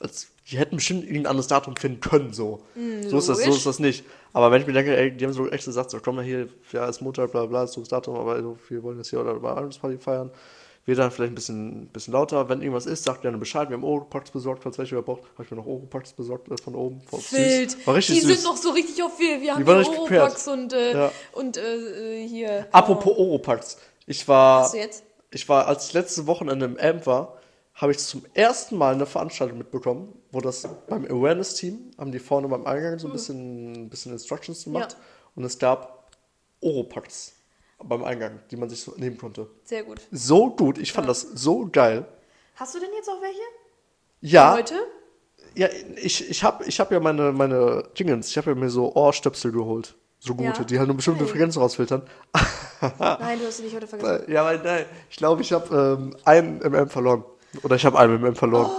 als, 0.00 0.28
die 0.50 0.58
hätten 0.58 0.76
bestimmt 0.76 1.04
irgendein 1.04 1.26
anderes 1.26 1.48
Datum 1.48 1.76
finden 1.76 2.00
können, 2.00 2.32
so. 2.32 2.62
so, 3.08 3.18
ist 3.18 3.28
das, 3.28 3.42
so 3.42 3.50
ist 3.50 3.66
das 3.66 3.78
nicht. 3.78 4.04
Aber 4.32 4.50
wenn 4.50 4.60
ich 4.60 4.66
mir 4.66 4.72
denke, 4.72 4.96
ey, 4.96 5.10
die 5.10 5.24
haben 5.24 5.32
so 5.32 5.48
echt 5.48 5.64
gesagt, 5.64 5.90
so, 5.90 5.98
komm 6.00 6.16
mal 6.16 6.24
hier, 6.24 6.48
ja, 6.72 6.86
ist 6.86 7.00
Montag, 7.00 7.32
bla, 7.32 7.46
bla, 7.46 7.64
ist 7.64 7.72
so 7.72 7.80
das 7.80 7.88
Datum, 7.88 8.16
aber 8.16 8.40
so, 8.42 8.58
wir 8.68 8.82
wollen 8.82 8.98
jetzt 8.98 9.10
hier 9.10 9.20
oder 9.20 9.34
bei 9.34 9.52
Party 9.52 9.98
feiern. 9.98 10.30
Wir 10.88 10.94
dann 10.94 11.10
vielleicht 11.10 11.32
ein 11.32 11.34
bisschen, 11.34 11.86
bisschen 11.88 12.14
lauter. 12.14 12.48
Wenn 12.48 12.62
irgendwas 12.62 12.86
ist, 12.86 13.04
sagt 13.04 13.20
gerne 13.20 13.36
Bescheid. 13.36 13.68
Wir 13.68 13.76
haben 13.76 13.84
Oropax 13.84 14.30
besorgt, 14.30 14.62
falls 14.62 14.78
welche 14.78 15.02
braucht. 15.02 15.20
Habe 15.34 15.44
ich 15.44 15.50
mir 15.50 15.58
noch 15.58 15.66
Oropax 15.66 16.14
besorgt 16.14 16.50
äh, 16.50 16.56
von 16.56 16.74
oben. 16.74 17.02
Süß. 17.12 17.32
Wild. 17.32 17.86
War 17.86 17.94
richtig 17.94 18.20
die 18.20 18.26
süß. 18.26 18.36
sind 18.40 18.44
noch 18.50 18.56
so 18.56 18.70
richtig 18.70 19.02
auf 19.02 19.18
wir. 19.18 19.38
Wir 19.42 19.54
haben 19.54 19.68
Oropax 19.68 20.48
und, 20.48 20.72
äh, 20.72 20.94
Ja. 20.94 21.12
und 21.32 21.58
äh, 21.58 22.26
hier. 22.26 22.68
Apropos 22.72 23.18
Oropax. 23.18 23.76
Ich 24.06 24.26
war, 24.26 24.62
Hast 24.62 24.72
du 24.72 24.78
jetzt? 24.78 25.02
ich 25.30 25.46
war, 25.46 25.66
als 25.66 25.88
ich 25.88 25.92
letzte 25.92 26.26
Wochenende 26.26 26.64
im 26.64 26.78
Amp 26.78 27.06
war, 27.06 27.37
habe 27.78 27.92
ich 27.92 27.98
zum 27.98 28.24
ersten 28.34 28.76
Mal 28.76 28.94
eine 28.94 29.06
Veranstaltung 29.06 29.56
mitbekommen, 29.58 30.12
wo 30.32 30.40
das 30.40 30.68
beim 30.88 31.04
Awareness-Team, 31.04 31.92
haben 31.96 32.10
die 32.12 32.18
vorne 32.18 32.48
beim 32.48 32.66
Eingang 32.66 32.98
so 32.98 33.06
ein 33.06 33.12
bisschen, 33.12 33.72
ein 33.84 33.88
bisschen 33.88 34.12
Instructions 34.12 34.64
gemacht. 34.64 34.92
Ja. 34.92 34.98
Und 35.36 35.44
es 35.44 35.58
gab 35.58 36.10
Oropax 36.60 37.34
beim 37.84 38.02
Eingang, 38.02 38.40
die 38.50 38.56
man 38.56 38.68
sich 38.68 38.80
so 38.80 38.92
nehmen 38.96 39.16
konnte. 39.16 39.48
Sehr 39.62 39.84
gut. 39.84 40.00
So 40.10 40.50
gut, 40.50 40.78
ich 40.78 40.92
fand 40.92 41.08
das 41.08 41.20
so 41.22 41.68
geil. 41.70 42.04
Hast 42.56 42.74
du 42.74 42.80
denn 42.80 42.90
jetzt 42.96 43.08
auch 43.08 43.22
welche? 43.22 43.38
Ja, 44.20 44.54
Heute? 44.54 44.74
ja 45.54 45.68
ich, 46.02 46.28
ich 46.28 46.42
habe 46.42 46.64
ich 46.64 46.80
hab 46.80 46.90
ja 46.90 46.98
meine, 46.98 47.30
meine 47.30 47.84
Dingens, 47.96 48.28
ich 48.30 48.36
habe 48.36 48.50
ja 48.50 48.56
mir 48.56 48.70
so 48.70 48.92
Ohrstöpsel 48.96 49.52
geholt. 49.52 49.94
So 50.18 50.34
gute, 50.34 50.48
Ja. 50.58 50.64
die 50.64 50.78
halt 50.80 50.88
eine 50.88 50.94
bestimmte 50.96 51.20
Geil. 51.22 51.28
Frequenz 51.32 51.56
rausfiltern. 51.56 52.02
Nein, 52.98 53.38
du 53.38 53.46
hast 53.46 53.58
sie 53.58 53.62
nicht 53.62 53.76
heute 53.76 53.86
vergessen. 53.86 54.24
Ja, 54.32 54.44
weil 54.44 54.58
nein, 54.58 54.84
ich 55.08 55.16
glaube, 55.16 55.42
ich 55.42 55.52
habe 55.52 55.96
ähm, 56.00 56.16
einen 56.24 56.58
MM 56.58 56.88
verloren. 56.88 57.22
Oder 57.62 57.76
ich 57.76 57.84
habe 57.86 57.98
einen 57.98 58.20
MM 58.20 58.34
verloren. 58.36 58.70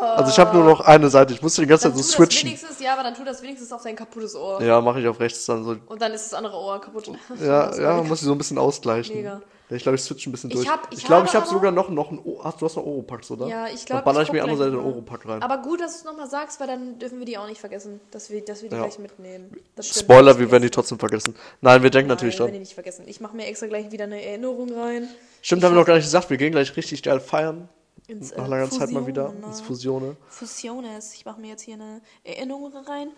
Also 0.00 0.30
ich 0.30 0.38
habe 0.38 0.56
nur 0.56 0.64
noch 0.64 0.80
eine 0.80 1.10
Seite. 1.10 1.32
Ich 1.34 1.42
musste 1.42 1.62
die 1.62 1.66
ganze 1.66 1.88
Dann 1.88 1.96
Zeit 1.96 2.04
so 2.04 2.08
das 2.08 2.12
switchen. 2.28 2.46
wenigstens, 2.48 2.78
ja, 2.80 2.92
aber 2.92 3.02
dann 3.02 3.14
tu 3.14 3.24
das 3.24 3.42
wenigstens 3.42 3.72
auf 3.72 3.82
dein 3.82 3.96
kaputtes 3.96 4.36
Ohr. 4.36 4.62
Ja, 4.62 4.80
mache 4.80 5.00
ich 5.00 5.08
auf 5.08 5.18
rechts 5.18 5.44
dann 5.46 5.64
so. 5.64 5.76
Und 5.86 6.00
dann 6.00 6.12
ist 6.12 6.26
das 6.26 6.34
andere 6.34 6.56
Ohr 6.56 6.80
kaputt. 6.80 7.10
Ja, 7.40 7.74
ja, 7.80 8.02
muss 8.02 8.20
ich 8.20 8.26
so 8.26 8.32
ein 8.32 8.38
bisschen 8.38 8.58
ausgleichen. 8.58 9.16
Mega. 9.16 9.40
Ja, 9.70 9.76
ich 9.76 9.82
glaube, 9.82 9.96
ich 9.96 10.02
switch 10.02 10.26
ein 10.26 10.32
bisschen 10.32 10.50
Ich 10.50 10.56
durch. 10.56 10.68
hab- 10.68 10.86
ich 10.92 10.98
ich 11.00 11.04
glaube, 11.04 11.26
ich 11.26 11.34
habe 11.34 11.46
sogar 11.46 11.72
noch, 11.72 11.90
noch 11.90 12.10
ein 12.12 12.18
O- 12.24 12.42
hast, 12.42 12.60
Du 12.60 12.64
hast 12.66 12.76
noch 12.76 12.86
Oropax, 12.86 13.30
oder? 13.32 13.48
Ja, 13.48 13.66
ich 13.66 13.84
Dann 13.84 13.86
glaube. 13.86 14.04
baller 14.04 14.22
ich 14.22 14.28
mir 14.32 14.34
die 14.38 14.40
andere 14.42 14.56
Seite 14.58 14.70
den 14.70 14.80
Oropack 14.80 15.28
rein. 15.28 15.42
Aber 15.42 15.58
gut, 15.58 15.80
dass 15.80 15.92
du 15.94 15.98
es 15.98 16.04
nochmal 16.04 16.30
sagst, 16.30 16.58
weil 16.60 16.68
dann 16.68 16.98
dürfen 17.00 17.18
wir 17.18 17.26
die 17.26 17.36
auch 17.36 17.46
nicht 17.48 17.60
vergessen, 17.60 18.00
dass 18.12 18.30
wir, 18.30 18.42
dass 18.44 18.62
wir 18.62 18.70
die 18.70 18.76
Ja. 18.76 18.82
gleich 18.82 18.98
mitnehmen. 18.98 19.50
Spoiler, 19.82 20.38
wir 20.38 20.50
werden 20.50 20.62
die 20.62 20.70
trotzdem 20.70 20.98
vergessen. 20.98 21.34
Nein, 21.60 21.82
wir 21.82 21.90
denken 21.90 22.08
natürlich 22.08 22.36
Nein, 22.38 22.38
wir 22.38 22.38
dran. 22.38 22.46
werden 22.46 22.54
die 22.54 22.60
nicht 22.60 22.74
vergessen. 22.74 23.04
Ich 23.08 23.20
mache 23.20 23.36
mir 23.36 23.46
extra 23.46 23.66
gleich 23.66 23.90
wieder 23.90 24.04
eine 24.04 24.22
Erinnerung 24.24 24.72
rein. 24.72 25.08
Stimmt, 25.42 25.64
haben 25.64 25.74
wir 25.74 25.80
noch 25.80 25.86
gar 25.86 25.94
nicht 25.96 26.04
gesagt. 26.04 26.30
Wir 26.30 26.36
gehen 26.38 26.52
gleich 26.52 26.74
richtig 26.76 27.02
geil 27.02 27.20
feiern. 27.20 27.68
Ins, 28.08 28.34
Nach 28.34 28.46
äh, 28.46 28.48
langer 28.48 28.70
Zeit 28.70 28.90
mal 28.90 29.06
wieder. 29.06 29.28
Fusione. 29.28 29.46
Ins 29.46 29.60
Fusione. 29.60 30.16
Fusiones. 30.28 31.14
Ich 31.14 31.24
mache 31.26 31.40
mir 31.40 31.48
jetzt 31.48 31.62
hier 31.62 31.74
eine 31.74 32.00
Erinnerung 32.24 32.74
rein. 32.74 33.10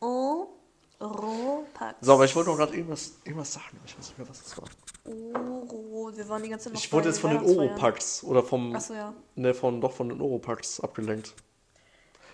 Oropax. 0.00 1.98
So, 2.00 2.14
aber 2.14 2.24
ich 2.24 2.34
wollte 2.34 2.50
noch 2.50 2.56
gerade 2.56 2.74
irgendwas, 2.74 3.18
irgendwas 3.24 3.52
sagen. 3.52 3.76
aber 3.76 3.84
Ich 3.86 3.96
weiß 3.98 4.08
nicht 4.08 4.18
mehr, 4.18 4.28
was 4.28 4.42
das 4.42 4.56
war. 4.56 4.64
Oro. 5.04 6.10
Wir 6.14 6.28
waren 6.28 6.42
die 6.42 6.48
ganze 6.48 6.64
Zeit 6.64 6.72
noch 6.72 6.80
Ich 6.80 6.92
wurde 6.92 7.08
jetzt 7.08 7.20
von 7.20 7.30
den. 7.30 7.42
Oropax 7.42 8.24
oder 8.24 8.42
vom. 8.42 8.74
Achso, 8.74 8.94
ja. 8.94 9.12
Ne, 9.36 9.52
von, 9.52 9.80
doch 9.80 9.92
von 9.92 10.08
den 10.08 10.20
Oropax 10.20 10.80
abgelenkt. 10.80 11.34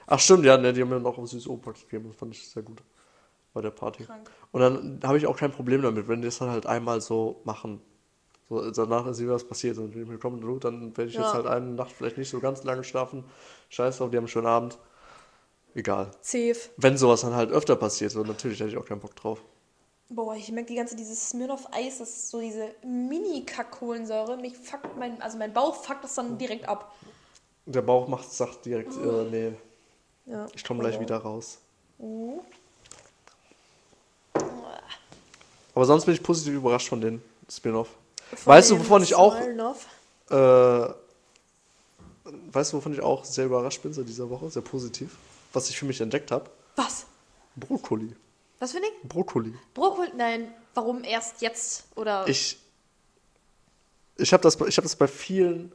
Ach 0.07 0.21
stimmt, 0.21 0.45
ja, 0.45 0.57
ne, 0.57 0.73
die 0.73 0.83
haben 0.83 0.91
mir 0.91 1.01
noch 1.01 1.19
süße 1.27 1.49
Oropax 1.49 1.83
gegeben. 1.83 2.09
Das 2.09 2.17
fand 2.17 2.33
ich 2.33 2.49
sehr 2.49 2.63
gut 2.63 2.81
bei 3.53 3.61
der 3.61 3.71
Party. 3.71 4.05
Krank. 4.05 4.31
Und 4.53 4.61
dann 4.61 5.01
habe 5.03 5.19
ich 5.19 5.27
auch 5.27 5.37
kein 5.37 5.51
Problem 5.51 5.83
damit, 5.83 6.07
wenn 6.07 6.23
die 6.23 6.29
das 6.29 6.39
dann 6.39 6.51
halt 6.51 6.67
einmal 6.67 7.01
so 7.01 7.41
machen. 7.45 7.81
So, 8.49 8.71
danach 8.71 9.07
ist 9.07 9.21
wieder 9.21 9.33
was 9.35 9.45
passiert. 9.45 9.79
Und 9.79 9.95
wenn 9.95 10.09
wir 10.11 10.19
kommen, 10.19 10.41
du, 10.41 10.59
dann 10.59 10.97
werde 10.97 11.09
ich 11.11 11.15
Ja. 11.17 11.23
jetzt 11.23 11.35
halt 11.35 11.47
eine 11.47 11.67
Nacht 11.67 11.93
vielleicht 11.93 12.19
nicht 12.19 12.29
so 12.31 12.41
ganz 12.41 12.63
lange 12.65 12.85
schlafen. 12.85 13.25
Scheiß 13.71 13.99
drauf, 13.99 14.11
die 14.11 14.17
haben 14.17 14.25
einen 14.25 14.29
schönen 14.29 14.47
Abend. 14.47 14.79
Egal. 15.75 16.11
Safe. 16.21 16.55
Wenn 16.77 16.97
sowas 16.99 17.23
dann 17.23 17.35
halt 17.35 17.51
öfter 17.51 17.75
passiert, 17.77 18.13
so 18.13 18.23
natürlich 18.23 18.61
hätte 18.61 18.71
ich 18.71 18.77
auch 18.77 18.85
keinen 18.85 19.01
Bock 19.01 19.17
drauf. 19.17 19.41
Boah, 20.11 20.37
ich 20.37 20.53
merke 20.53 20.69
die 20.69 20.75
ganze, 20.77 20.95
dieses 20.95 21.31
Smirnoff 21.31 21.67
Eis, 21.73 21.99
das 21.99 22.11
ist 22.11 22.31
so 22.31 22.39
diese 22.41 22.69
Mini-Kack-Kohlensäure. 22.85 24.37
Mich 24.37 24.57
fuckt 24.57 24.97
mein, 24.99 25.21
also 25.23 25.39
mein 25.39 25.53
Bauch 25.53 25.75
fuckt 25.83 26.05
das 26.05 26.15
dann 26.15 26.37
direkt 26.39 26.69
ab. 26.69 26.95
Der 27.67 27.81
Bauch 27.83 28.07
macht, 28.07 28.31
sagt 28.31 28.67
direkt, 28.67 28.93
äh, 28.93 29.25
nee, 29.31 29.53
Ja. 30.27 30.47
ich 30.55 30.63
komme 30.63 30.81
gleich 30.81 30.99
Oh. 30.99 31.01
wieder 31.01 31.17
raus. 31.17 31.59
Oh. 31.99 32.43
Aber 35.75 35.85
sonst 35.87 36.05
bin 36.05 36.15
ich 36.15 36.23
positiv 36.23 36.55
überrascht 36.55 36.89
von 36.89 37.01
den 37.01 37.23
Spin-off. 37.51 37.89
Von 38.31 38.53
Weißt 38.53 38.71
du, 38.71 38.79
wovon 38.79 39.03
ich 39.03 39.15
auch, 39.15 39.37
äh, 39.37 40.89
weißt 42.53 42.73
du, 42.73 42.77
wovon 42.77 42.93
ich 42.93 43.01
auch 43.01 43.25
sehr 43.25 43.47
überrascht 43.47 43.83
bin 43.83 43.93
seit 43.93 44.09
dieser 44.09 44.31
Woche, 44.31 44.51
sehr 44.51 44.63
positiv, 44.63 45.17
was 45.53 45.69
ich 45.71 45.79
für 45.79 45.85
mich 45.85 46.01
entdeckt 46.01 46.31
habe? 46.31 46.51
Was? 46.77 47.07
Brokkoli. 47.57 48.15
Was 48.59 48.73
für 48.73 48.79
ein 48.79 48.85
Ding? 48.85 49.09
Brokkoli. 49.09 49.55
Brokkoli? 49.75 50.11
Nein, 50.17 50.53
warum 50.75 51.05
erst 51.05 51.43
jetzt? 51.43 51.85
Oder? 51.97 52.27
Ich, 52.27 52.59
ich 54.17 54.33
habe 54.33 54.43
das, 54.43 54.61
ich 54.61 54.77
hab 54.77 54.85
das 54.85 54.97
bei 54.97 55.07
vielen, 55.07 55.73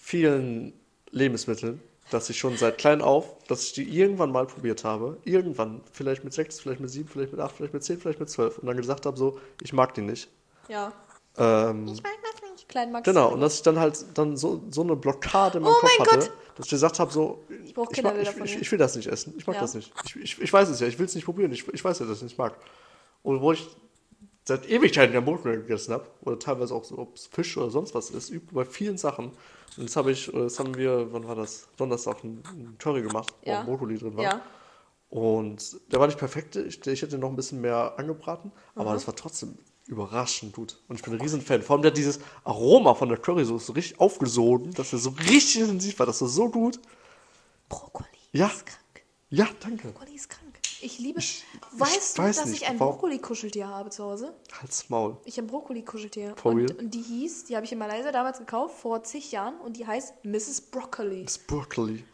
vielen 0.00 0.72
Lebensmitteln, 1.10 1.82
dass 2.10 2.30
ich 2.30 2.38
schon 2.38 2.56
seit 2.56 2.78
klein 2.78 3.02
auf, 3.02 3.36
dass 3.48 3.64
ich 3.64 3.72
die 3.74 3.98
irgendwann 3.98 4.30
mal 4.30 4.46
probiert 4.46 4.84
habe. 4.84 5.18
Irgendwann, 5.24 5.82
vielleicht 5.92 6.24
mit 6.24 6.32
sechs, 6.32 6.60
vielleicht 6.60 6.80
mit 6.80 6.90
sieben, 6.90 7.08
vielleicht 7.08 7.32
mit 7.32 7.40
acht, 7.40 7.56
vielleicht 7.56 7.74
mit 7.74 7.84
zehn, 7.84 7.98
vielleicht 7.98 8.20
mit 8.20 8.30
zwölf. 8.30 8.58
Und 8.58 8.66
dann 8.66 8.76
gesagt 8.76 9.04
habe, 9.04 9.16
so, 9.16 9.38
ich 9.62 9.72
mag 9.72 9.94
die 9.94 10.02
nicht. 10.02 10.28
Ja. 10.68 10.92
Ähm, 11.38 11.86
Ich 11.88 12.02
mag 12.02 12.12
das 12.22 12.50
nicht. 12.50 12.68
Klein 12.68 12.92
Max. 12.92 13.04
Genau, 13.04 13.32
und 13.32 13.40
dass 13.40 13.54
ich 13.54 13.62
dann 13.62 13.78
halt 13.78 14.04
dann 14.14 14.36
so, 14.36 14.62
so 14.70 14.82
eine 14.82 14.96
Blockade 14.96 15.58
in 15.58 15.64
meinem 15.64 15.72
Oh 15.74 15.80
Kopf 15.80 15.90
mein 15.98 16.06
hatte, 16.08 16.18
Gott! 16.18 16.32
dass 16.56 16.66
ich 16.66 16.70
gesagt 16.70 16.98
habe, 16.98 17.12
so, 17.12 17.44
Ich 17.64 17.72
brauch 17.74 17.90
mag, 18.02 18.16
ich, 18.20 18.36
ich, 18.36 18.60
ich 18.62 18.72
will 18.72 18.78
das 18.78 18.96
nicht 18.96 19.06
essen, 19.06 19.34
ich 19.36 19.46
mag 19.46 19.54
Ja. 19.56 19.62
das 19.62 19.74
nicht. 19.74 19.92
Ich, 20.04 20.16
ich, 20.16 20.40
ich 20.42 20.52
weiß 20.52 20.68
es 20.68 20.80
ja, 20.80 20.86
ich 20.86 20.98
will 20.98 21.06
es 21.06 21.14
nicht 21.14 21.24
probieren, 21.24 21.52
ich, 21.52 21.66
ich 21.72 21.84
weiß 21.84 22.00
ja, 22.00 22.06
dass 22.06 22.16
ich 22.16 22.22
es 22.24 22.30
nicht 22.30 22.38
mag. 22.38 22.56
Und 23.22 23.40
wo 23.40 23.52
ich 23.52 23.66
seit 24.44 24.68
Ewigkeiten 24.68 25.14
ja 25.14 25.20
Brot 25.20 25.44
gegessen 25.44 25.92
habe, 25.92 26.06
oder 26.22 26.38
teilweise 26.38 26.74
auch 26.74 26.84
so, 26.84 26.98
ob 26.98 27.16
es 27.16 27.26
Fisch 27.26 27.56
oder 27.56 27.70
sonst 27.70 27.94
was 27.94 28.10
ist, 28.10 28.30
übt 28.30 28.52
bei 28.54 28.64
vielen 28.64 28.98
Sachen. 28.98 29.26
Und 29.76 29.84
jetzt 29.84 29.96
habe 29.96 30.10
ich, 30.10 30.26
jetzt 30.26 30.58
haben 30.58 30.74
wir, 30.76 31.12
wann 31.12 31.28
war 31.28 31.36
das? 31.36 31.68
Donnerstag 31.76 32.24
ein, 32.24 32.42
ein 32.46 32.76
Curry 32.78 33.02
gemacht, 33.02 33.32
wo 33.44 33.50
Ja. 33.50 33.60
auch 33.60 33.64
Brokkoli 33.66 33.98
drin 33.98 34.16
war. 34.16 34.24
Ja. 34.24 34.40
Und 35.10 35.76
der 35.92 36.00
war 36.00 36.06
nicht 36.06 36.18
perfekt, 36.18 36.56
ich, 36.56 36.84
ich 36.86 37.02
hätte 37.02 37.18
noch 37.18 37.30
ein 37.30 37.36
bisschen 37.36 37.60
mehr 37.60 37.94
angebraten, 37.96 38.52
aber 38.74 38.92
das 38.92 39.06
war 39.06 39.14
trotzdem 39.16 39.56
überraschend 39.88 40.54
gut. 40.54 40.78
Und 40.88 40.96
ich 40.96 41.02
bin 41.02 41.14
ein 41.14 41.20
Riesenfan. 41.20 41.62
Vor 41.62 41.74
allem 41.74 41.82
der 41.82 41.90
hat 41.90 41.96
dieses 41.98 42.20
Aroma 42.44 42.94
von 42.94 43.08
der 43.08 43.18
Currysoße 43.18 43.66
so 43.66 43.72
richtig 43.72 43.98
aufgesogen, 44.00 44.72
dass 44.74 44.92
er 44.92 44.98
so 44.98 45.10
richtig 45.10 45.60
intensiv 45.62 45.98
war. 45.98 46.06
Das 46.06 46.20
war 46.20 46.28
so 46.28 46.48
gut. 46.50 46.78
Brokkoli 47.68 48.06
Ja. 48.32 48.46
ist 48.46 48.66
krank. 48.66 49.04
Ja, 49.30 49.48
danke. 49.60 49.88
Brokkoli 49.88 50.14
ist 50.14 50.28
krank. 50.30 50.44
Ich 50.80 50.98
liebe. 51.00 51.18
Ich- 51.18 51.44
ich 51.74 51.80
weißt 51.80 52.18
du, 52.18 52.22
weiß 52.22 52.36
dass 52.36 52.46
nicht, 52.46 52.62
ich 52.62 52.68
ein 52.68 52.78
Brokkoli-Kuscheltier 52.78 53.66
habe 53.66 53.90
zu 53.90 54.04
Hause? 54.04 54.32
Halt's 54.60 54.88
Maul. 54.90 55.16
Ich 55.24 55.36
habe 55.38 55.48
Brokkoli-Kuscheltier. 55.48 56.34
Und, 56.44 56.78
und 56.78 56.94
die 56.94 57.02
hieß, 57.02 57.46
die 57.46 57.56
habe 57.56 57.66
ich 57.66 57.72
in 57.72 57.78
Malaysia 57.78 58.12
damals 58.12 58.38
gekauft, 58.38 58.78
vor 58.78 59.02
zig 59.02 59.32
Jahren. 59.32 59.58
Und 59.60 59.76
die 59.76 59.86
heißt 59.86 60.24
Mrs. 60.24 60.60
Broccoli. 60.60 61.22
Miss 61.24 61.36
Broccoli. 61.38 62.04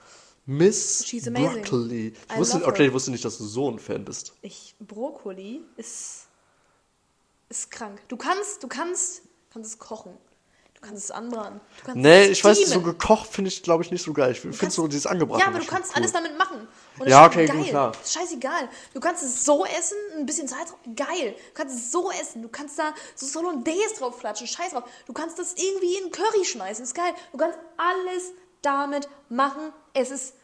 Miss 0.47 1.05
She's 1.07 1.27
amazing. 1.29 1.63
Broccoli. 1.63 2.15
Ich 2.31 2.37
wusste, 2.39 2.65
okay, 2.67 2.87
ich 2.87 2.93
wusste 2.93 3.11
nicht, 3.11 3.25
dass 3.25 3.37
du 3.39 3.45
so 3.45 3.71
ein 3.71 3.79
Fan 3.79 4.05
bist. 4.05 4.33
Ich, 4.43 4.75
Brokkoli 4.81 5.61
ist, 5.77 6.24
ist 7.59 7.71
krank. 7.71 8.01
Du 8.09 8.17
kannst, 8.17 8.63
du 8.63 8.69
kannst, 8.69 9.23
kannst 9.53 9.71
es 9.73 9.79
kochen. 9.79 10.17
Du 10.75 10.81
kannst 10.89 11.05
es 11.05 11.11
anbraten. 11.11 11.61
Kannst 11.83 11.97
Nee, 11.97 12.25
es 12.25 12.31
ich 12.33 12.45
weiß, 12.45 12.59
so 12.67 12.83
gekocht 12.83 13.27
finde 13.31 13.49
ich, 13.49 13.63
glaube 13.63 13.83
ich, 13.85 13.91
nicht 13.91 14.03
so 14.05 14.13
geil. 14.13 14.33
Ich 14.33 14.41
finde 14.41 14.71
so 14.71 14.87
dieses 14.87 15.07
Angebrachte. 15.07 15.41
Ja, 15.43 15.49
aber 15.49 15.59
du 15.61 15.65
kannst 15.67 15.93
cool. 15.93 15.97
alles 15.97 16.13
damit 16.13 16.37
machen. 16.37 16.69
Und 16.99 17.09
Ja, 17.09 17.25
okay, 17.25 17.47
gut, 17.47 17.57
geil. 17.57 17.65
klar. 17.71 17.93
Ist 18.03 18.13
scheißegal. 18.13 18.69
Du 18.93 19.01
kannst 19.01 19.23
es 19.23 19.45
so 19.47 19.65
essen, 19.65 19.97
ein 20.19 20.27
bisschen 20.27 20.47
Salz 20.47 20.71
drauf. 20.71 20.81
Geil. 20.95 21.33
Du 21.33 21.55
kannst 21.55 21.75
es 21.77 21.91
so 21.91 22.11
essen. 22.11 22.43
Du 22.43 22.49
kannst 22.51 22.79
da 22.79 22.93
so 23.15 23.41
Hollandaise 23.41 23.95
drauf 23.99 24.19
flatschen. 24.19 24.47
Scheiß 24.47 24.73
drauf. 24.73 24.85
Du 25.07 25.15
kannst 25.15 25.39
das 25.39 25.55
irgendwie 25.55 25.95
in 25.97 26.11
Curry 26.13 26.45
schmeißen. 26.45 26.85
Ist 26.85 26.95
geil. 26.95 27.15
Du 27.33 27.39
kannst 27.39 27.59
alles 27.79 28.33
damit 28.61 29.09
machen. 29.31 29.73
Es 29.95 30.11
ist 30.11 30.35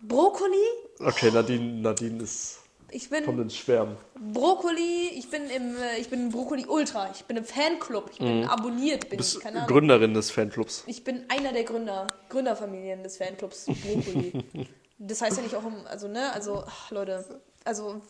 Brokkoli. 0.00 0.56
Okay, 1.00 1.30
Nadine, 1.30 1.82
Nadine 1.82 2.22
ist 2.22 2.58
Ich 2.90 3.10
bin 3.10 3.24
kommt 3.24 3.40
ins 3.40 3.56
Schwärmen. 3.56 3.96
Brokkoli. 4.32 5.10
Ich 5.14 5.30
bin 5.30 5.42
im, 5.50 5.76
äh, 5.76 5.98
ich 5.98 6.08
bin 6.08 6.30
Brokkoli 6.30 6.66
Ultra. 6.66 7.10
Ich 7.12 7.24
bin 7.24 7.36
im 7.36 7.44
Fanclub. 7.44 8.10
Ich 8.12 8.18
bin 8.18 8.44
abonniert. 8.44 9.08
Bin 9.10 9.18
bist 9.18 9.38
ich. 9.44 9.66
Gründerin 9.66 10.14
des 10.14 10.30
Fanclubs. 10.30 10.84
Ich 10.86 11.04
bin 11.04 11.24
einer 11.28 11.52
der 11.52 11.64
Gründer, 11.64 12.06
Gründerfamilien 12.28 13.02
des 13.02 13.18
Fanclubs 13.18 13.66
Brokkoli. 13.66 14.32
das 14.98 15.20
heißt 15.20 15.36
ja 15.36 15.42
nicht 15.42 15.54
auch 15.54 15.64
um, 15.64 15.86
also 15.86 16.08
ne, 16.08 16.32
also 16.32 16.64
ach, 16.66 16.90
Leute, 16.90 17.24
also 17.64 18.00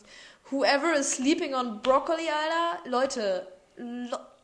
whoever 0.50 0.94
is 0.98 1.12
sleeping 1.12 1.54
on 1.54 1.82
Broccoli, 1.82 2.22
Alter, 2.22 2.88
Leute, 2.88 3.46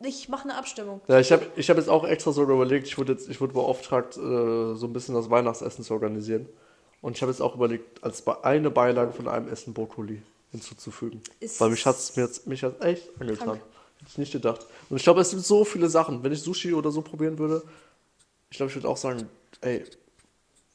ich 0.00 0.28
mache 0.28 0.48
eine 0.48 0.58
Abstimmung. 0.58 1.00
Ja, 1.08 1.18
ich 1.18 1.32
habe 1.32 1.46
ich 1.56 1.70
hab 1.70 1.76
jetzt 1.76 1.88
auch 1.88 2.04
extra 2.04 2.32
sogar 2.32 2.56
überlegt, 2.56 2.86
ich 2.86 2.98
wurde, 2.98 3.12
jetzt, 3.12 3.28
ich 3.28 3.40
wurde 3.40 3.52
beauftragt, 3.52 4.16
äh, 4.16 4.20
so 4.74 4.86
ein 4.86 4.92
bisschen 4.92 5.14
das 5.14 5.30
Weihnachtsessen 5.30 5.84
zu 5.84 5.94
organisieren. 5.94 6.48
Und 7.04 7.16
ich 7.16 7.22
habe 7.22 7.30
jetzt 7.30 7.42
auch 7.42 7.54
überlegt, 7.54 8.02
als 8.02 8.26
eine 8.44 8.70
Beilage 8.70 9.12
von 9.12 9.28
einem 9.28 9.48
Essen 9.48 9.74
Brokkoli 9.74 10.22
hinzuzufügen. 10.52 11.20
Ist- 11.38 11.60
Weil 11.60 11.68
mich 11.68 11.84
hat's, 11.84 12.16
mir 12.16 12.22
hat's, 12.22 12.46
mich 12.46 12.62
hat's 12.64 12.82
echt 12.82 13.10
angetan. 13.20 13.46
Krank. 13.46 13.60
Hätte 13.98 14.10
ich 14.10 14.18
nicht 14.18 14.32
gedacht. 14.32 14.66
Und 14.88 14.96
ich 14.96 15.02
glaube, 15.02 15.20
es 15.20 15.28
gibt 15.30 15.42
so 15.44 15.66
viele 15.66 15.90
Sachen. 15.90 16.22
Wenn 16.22 16.32
ich 16.32 16.40
Sushi 16.40 16.72
oder 16.72 16.90
so 16.90 17.02
probieren 17.02 17.38
würde, 17.38 17.62
ich 18.48 18.56
glaube, 18.56 18.70
ich 18.70 18.76
würde 18.76 18.88
auch 18.88 18.96
sagen, 18.96 19.28
ey, 19.60 19.84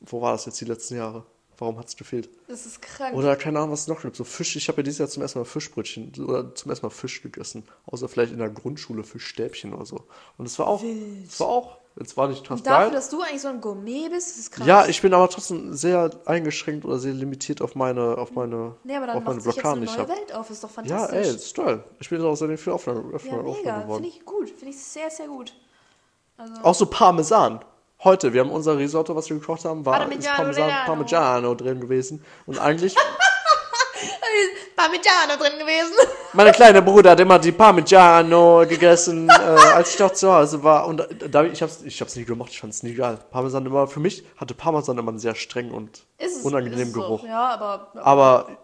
wo 0.01 0.21
war 0.21 0.33
das 0.33 0.45
jetzt 0.45 0.61
die 0.61 0.65
letzten 0.65 0.97
Jahre? 0.97 1.25
Warum 1.57 1.79
hat 1.79 1.87
es 1.87 1.97
gefehlt? 1.97 2.29
Das 2.47 2.65
ist 2.67 2.79
krank. 2.79 3.15
Oder 3.15 3.35
keine 3.35 3.57
Ahnung, 3.57 3.71
was 3.71 3.81
es 3.81 3.87
noch 3.87 4.01
gibt. 4.03 4.15
So 4.15 4.23
Fisch, 4.23 4.55
ich 4.55 4.67
habe 4.67 4.77
ja 4.77 4.83
dieses 4.83 4.99
Jahr 4.99 5.09
zum 5.09 5.23
ersten 5.23 5.39
Mal 5.39 5.45
Fischbrötchen 5.45 6.13
oder 6.23 6.53
zum 6.53 6.69
ersten 6.69 6.85
Mal 6.85 6.91
Fisch 6.91 7.23
gegessen. 7.23 7.63
Außer 7.87 8.07
vielleicht 8.07 8.31
in 8.33 8.37
der 8.37 8.49
Grundschule 8.49 9.03
Fischstäbchen 9.03 9.73
oder 9.73 9.85
so. 9.87 10.05
Und 10.37 10.45
es 10.45 10.59
war 10.59 10.67
auch, 10.67 10.83
es 11.27 11.39
war 11.39 11.47
auch, 11.47 11.78
jetzt 11.97 12.15
war 12.17 12.27
nicht 12.27 12.49
Und 12.49 12.65
dafür, 12.65 12.91
dass 12.91 13.09
du 13.09 13.21
eigentlich 13.21 13.41
so 13.41 13.47
ein 13.49 13.61
Gourmet 13.61 14.09
bist, 14.09 14.37
ist 14.37 14.51
krass. 14.51 14.65
Ja, 14.67 14.85
ich 14.85 15.01
bin 15.01 15.13
aber 15.13 15.29
trotzdem 15.29 15.73
sehr 15.73 16.09
eingeschränkt 16.25 16.85
oder 16.85 16.99
sehr 16.99 17.13
limitiert 17.13 17.61
auf 17.61 17.75
meine, 17.75 18.17
auf 18.17 18.31
meine, 18.31 18.75
Nee, 18.83 18.95
aber 18.95 19.07
dann 19.07 19.17
auf 19.17 19.23
meine 19.23 19.35
macht 19.35 19.43
sich 19.45 19.55
jetzt 19.55 19.63
Blockaden, 19.63 19.87
eine 19.89 19.97
neue. 19.97 20.07
Welt 20.09 20.33
auf, 20.33 20.49
ist 20.49 20.63
doch 20.63 20.69
Ja, 20.69 20.73
fantastisch. 20.75 21.17
ey, 21.17 21.23
das 21.23 21.35
ist 21.43 21.55
toll. 21.55 21.83
Ich 21.99 22.09
bin 22.09 22.21
auch 22.21 22.35
seitdem 22.35 22.57
viel 22.57 22.73
offener, 22.73 22.95
Ja, 23.09 23.15
offener, 23.15 23.45
offener 23.45 23.77
mega, 23.79 23.93
finde 23.93 24.09
ich 24.09 24.25
gut, 24.25 24.49
finde 24.49 24.69
ich 24.69 24.79
sehr, 24.83 25.09
sehr 25.09 25.27
gut. 25.27 25.53
Also, 26.37 26.53
Auch 26.63 26.75
so 26.75 26.85
Parmesan. 26.85 27.59
Heute, 28.01 28.31
wir 28.31 28.39
haben 28.39 28.51
unser 28.51 28.77
Risotto, 28.77 29.13
was 29.13 29.29
wir 29.29 29.37
gekocht 29.37 29.65
haben, 29.65 29.85
war 29.85 29.95
ist 29.95 29.99
Parmigiano 30.07 30.35
Parmesan, 30.37 30.63
Reggiano. 30.63 30.85
Parmigiano 30.85 31.55
drin 31.55 31.81
gewesen. 31.81 32.23
Und 32.45 32.57
eigentlich, 32.57 32.95
Parmigiano 34.75 35.37
drin 35.37 35.59
gewesen. 35.59 35.93
Mein 36.33 36.51
kleiner 36.51 36.81
Bruder 36.81 37.11
hat 37.11 37.19
immer 37.19 37.39
die 37.39 37.51
Parmigiano 37.51 38.65
gegessen, 38.67 39.29
äh, 39.29 39.31
als 39.31 39.93
ich 39.93 39.99
noch 39.99 40.11
zu 40.11 40.31
Hause 40.31 40.63
war. 40.63 40.87
Und 40.87 41.07
da, 41.29 41.43
ich 41.43 41.61
hab's, 41.61 41.81
ich 41.83 41.99
hab's 42.01 42.15
nie 42.15 42.25
gemacht, 42.25 42.51
ich 42.51 42.59
fand's 42.59 42.83
nie 42.83 42.93
geil. 42.93 43.19
Parmesan 43.31 43.65
immer, 43.65 43.87
für 43.87 43.99
mich 43.99 44.23
hatte 44.37 44.53
Parmesan 44.53 44.97
immer 44.97 45.09
einen 45.09 45.19
sehr 45.19 45.35
strengen 45.35 45.71
und 45.71 46.05
Ist 46.17 46.37
es, 46.37 46.43
unangenehmen 46.43 46.87
es 46.87 46.93
Geruch. 46.93 47.21
So. 47.21 47.27
Ja, 47.27 47.49
aber 47.49 47.91
Aber, 47.95 48.57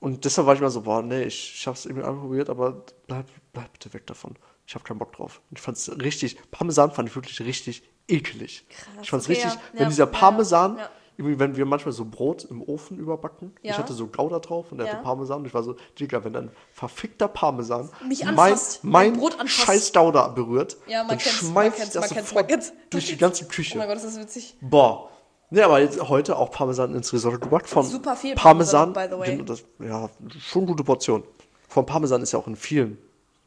und 0.00 0.24
deshalb 0.24 0.46
war 0.46 0.54
ich 0.54 0.60
immer 0.60 0.70
so, 0.70 0.82
boah, 0.82 1.02
nee, 1.02 1.24
ich, 1.24 1.54
ich 1.56 1.66
hab's 1.66 1.86
irgendwie 1.86 2.06
anprobiert, 2.06 2.50
aber 2.50 2.84
bleib, 3.06 3.26
bleib 3.52 3.72
bitte 3.72 3.92
weg 3.94 4.06
davon. 4.06 4.34
Ich 4.66 4.74
hab 4.74 4.84
keinen 4.84 4.98
Bock 4.98 5.12
drauf. 5.12 5.40
Ich 5.54 5.60
fand's 5.60 5.90
richtig, 6.00 6.38
Parmesan 6.50 6.90
fand 6.90 7.08
ich 7.08 7.14
wirklich 7.14 7.40
richtig 7.40 7.82
eklig. 8.08 8.66
Krass, 8.68 8.88
ich 9.02 9.10
fand's 9.10 9.26
okay, 9.26 9.34
richtig, 9.34 9.52
ja. 9.54 9.60
wenn 9.72 9.82
Ja, 9.82 9.88
dieser 9.88 10.06
Parmesan, 10.06 10.78
ja. 10.78 10.90
Irgendwie, 11.18 11.38
wenn 11.38 11.56
wir 11.56 11.64
manchmal 11.66 11.92
so 11.92 12.04
Brot 12.04 12.44
im 12.44 12.60
Ofen 12.62 12.98
überbacken, 12.98 13.52
ich 13.62 13.70
Ja. 13.70 13.78
hatte 13.78 13.92
so 13.94 14.06
Gouda 14.06 14.38
drauf 14.38 14.70
und 14.70 14.78
der 14.78 14.86
Ja. 14.86 14.92
hatte 14.94 15.02
Parmesan 15.02 15.40
und 15.40 15.46
ich 15.46 15.54
war 15.54 15.62
so, 15.62 15.76
Digga, 15.98 16.24
wenn 16.24 16.36
ein 16.36 16.50
verfickter 16.72 17.28
Parmesan 17.28 17.88
Mich 18.06 18.24
mein, 18.24 18.38
anfasst, 18.38 18.84
mein 18.84 19.10
mein 19.12 19.20
Brot 19.20 19.32
anfasst. 19.40 19.50
scheiß 19.66 19.92
Gouda 19.92 20.28
berührt, 20.28 20.76
Ja, 20.86 20.98
man 20.98 21.08
dann 21.10 21.18
kennt's, 21.18 21.42
man 21.42 21.50
schmeißt 21.52 21.76
kennt's, 21.76 21.92
das 21.94 22.00
man 22.02 22.10
kennt's, 22.10 22.28
sofort 22.30 22.44
man 22.50 22.60
kennt's. 22.60 22.72
durch 22.90 23.06
die 23.06 23.16
ganze 23.16 23.46
Küche. 23.46 23.74
Oh 23.74 23.78
mein 23.78 23.88
Gott, 23.88 23.96
ist 23.96 24.06
das 24.06 24.18
witzig. 24.18 24.56
Boah. 24.60 25.10
Ne, 25.50 25.64
aber 25.64 25.78
jetzt 25.80 26.00
heute 26.08 26.36
auch 26.36 26.50
Parmesan 26.50 26.92
ins 26.94 27.12
Risotto 27.12 27.38
gebracht. 27.38 27.68
Von 27.68 27.84
Super 27.84 28.16
viel 28.16 28.34
Parmesan. 28.34 28.92
Parmesan, 28.92 29.18
by 29.20 29.26
the 29.26 29.38
way. 29.38 29.44
Das, 29.44 29.64
ja, 29.78 30.10
schon 30.40 30.66
gute 30.66 30.82
Portion. 30.82 31.22
Von 31.68 31.86
Parmesan 31.86 32.20
ist 32.22 32.32
ja 32.32 32.38
auch 32.40 32.48
in 32.48 32.56
vielen, 32.56 32.98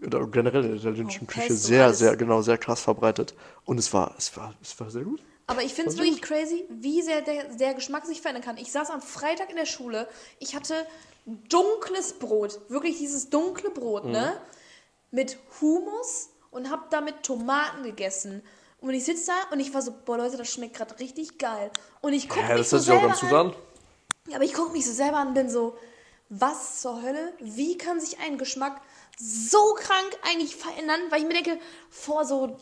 oder 0.05 0.25
generell 0.27 0.63
in 0.63 0.71
der 0.71 0.79
italienischen 0.79 1.27
Oh, 1.29 1.31
Küche 1.33 1.53
sehr, 1.53 1.93
sehr, 1.93 2.15
genau, 2.15 2.41
sehr 2.41 2.57
krass 2.57 2.79
verbreitet. 2.81 3.33
Und 3.65 3.77
es 3.79 3.93
war, 3.93 4.13
es 4.17 4.35
war, 4.37 4.53
es 4.61 4.79
war 4.79 4.89
sehr 4.89 5.03
gut. 5.03 5.21
Aber 5.49 5.63
ich 5.63 5.73
finde 5.73 5.89
es 5.91 5.97
wirklich 5.97 6.21
crazy, 6.21 6.65
wie 6.69 7.01
sehr 7.01 7.21
der, 7.21 7.45
der 7.45 7.73
Geschmack 7.73 8.05
sich 8.05 8.21
verändern 8.21 8.43
kann. 8.43 8.57
Ich 8.57 8.71
saß 8.71 8.91
am 8.91 9.01
Freitag 9.01 9.49
in 9.49 9.55
der 9.55 9.65
Schule, 9.65 10.07
ich 10.37 10.55
hatte 10.55 10.85
dunkles 11.25 12.13
Brot, 12.13 12.59
wirklich 12.69 12.97
dieses 12.99 13.29
dunkle 13.29 13.71
Brot, 13.71 14.05
Mhm. 14.05 14.11
ne? 14.11 14.41
Mit 15.11 15.37
Hummus 15.59 16.29
und 16.51 16.69
hab 16.69 16.91
damit 16.91 17.23
Tomaten 17.23 17.81
gegessen. 17.81 18.43
Und 18.79 18.93
ich 18.93 19.03
sitze 19.05 19.31
da 19.31 19.53
und 19.53 19.59
ich 19.59 19.73
war 19.73 19.81
so, 19.81 19.91
boah 20.05 20.17
Leute, 20.17 20.37
das 20.37 20.49
schmeckt 20.49 20.75
gerade 20.77 20.99
richtig 20.99 21.39
geil. 21.39 21.71
Und 22.01 22.13
ich 22.13 22.29
gucke 22.29 22.41
Ja, 22.41 22.49
mich 22.53 22.57
das 22.59 22.69
so 22.69 22.77
selber 22.77 23.11
an. 23.11 23.55
Ja, 24.27 24.35
aber 24.35 24.45
ich 24.45 24.53
gucke 24.53 24.71
mich 24.71 24.85
so 24.85 24.93
selber 24.93 25.17
an 25.17 25.29
und 25.29 25.33
bin 25.33 25.49
so, 25.49 25.77
was 26.29 26.81
zur 26.81 27.01
Hölle? 27.01 27.33
Wie 27.39 27.75
kann 27.75 27.99
sich 27.99 28.19
ein 28.19 28.37
Geschmack 28.37 28.79
so 29.17 29.73
krank 29.73 30.17
eigentlich 30.29 30.55
verändern? 30.55 31.01
Weil 31.09 31.21
ich 31.21 31.27
mir 31.27 31.33
denke, 31.33 31.59
vor 31.89 32.23
so 32.23 32.55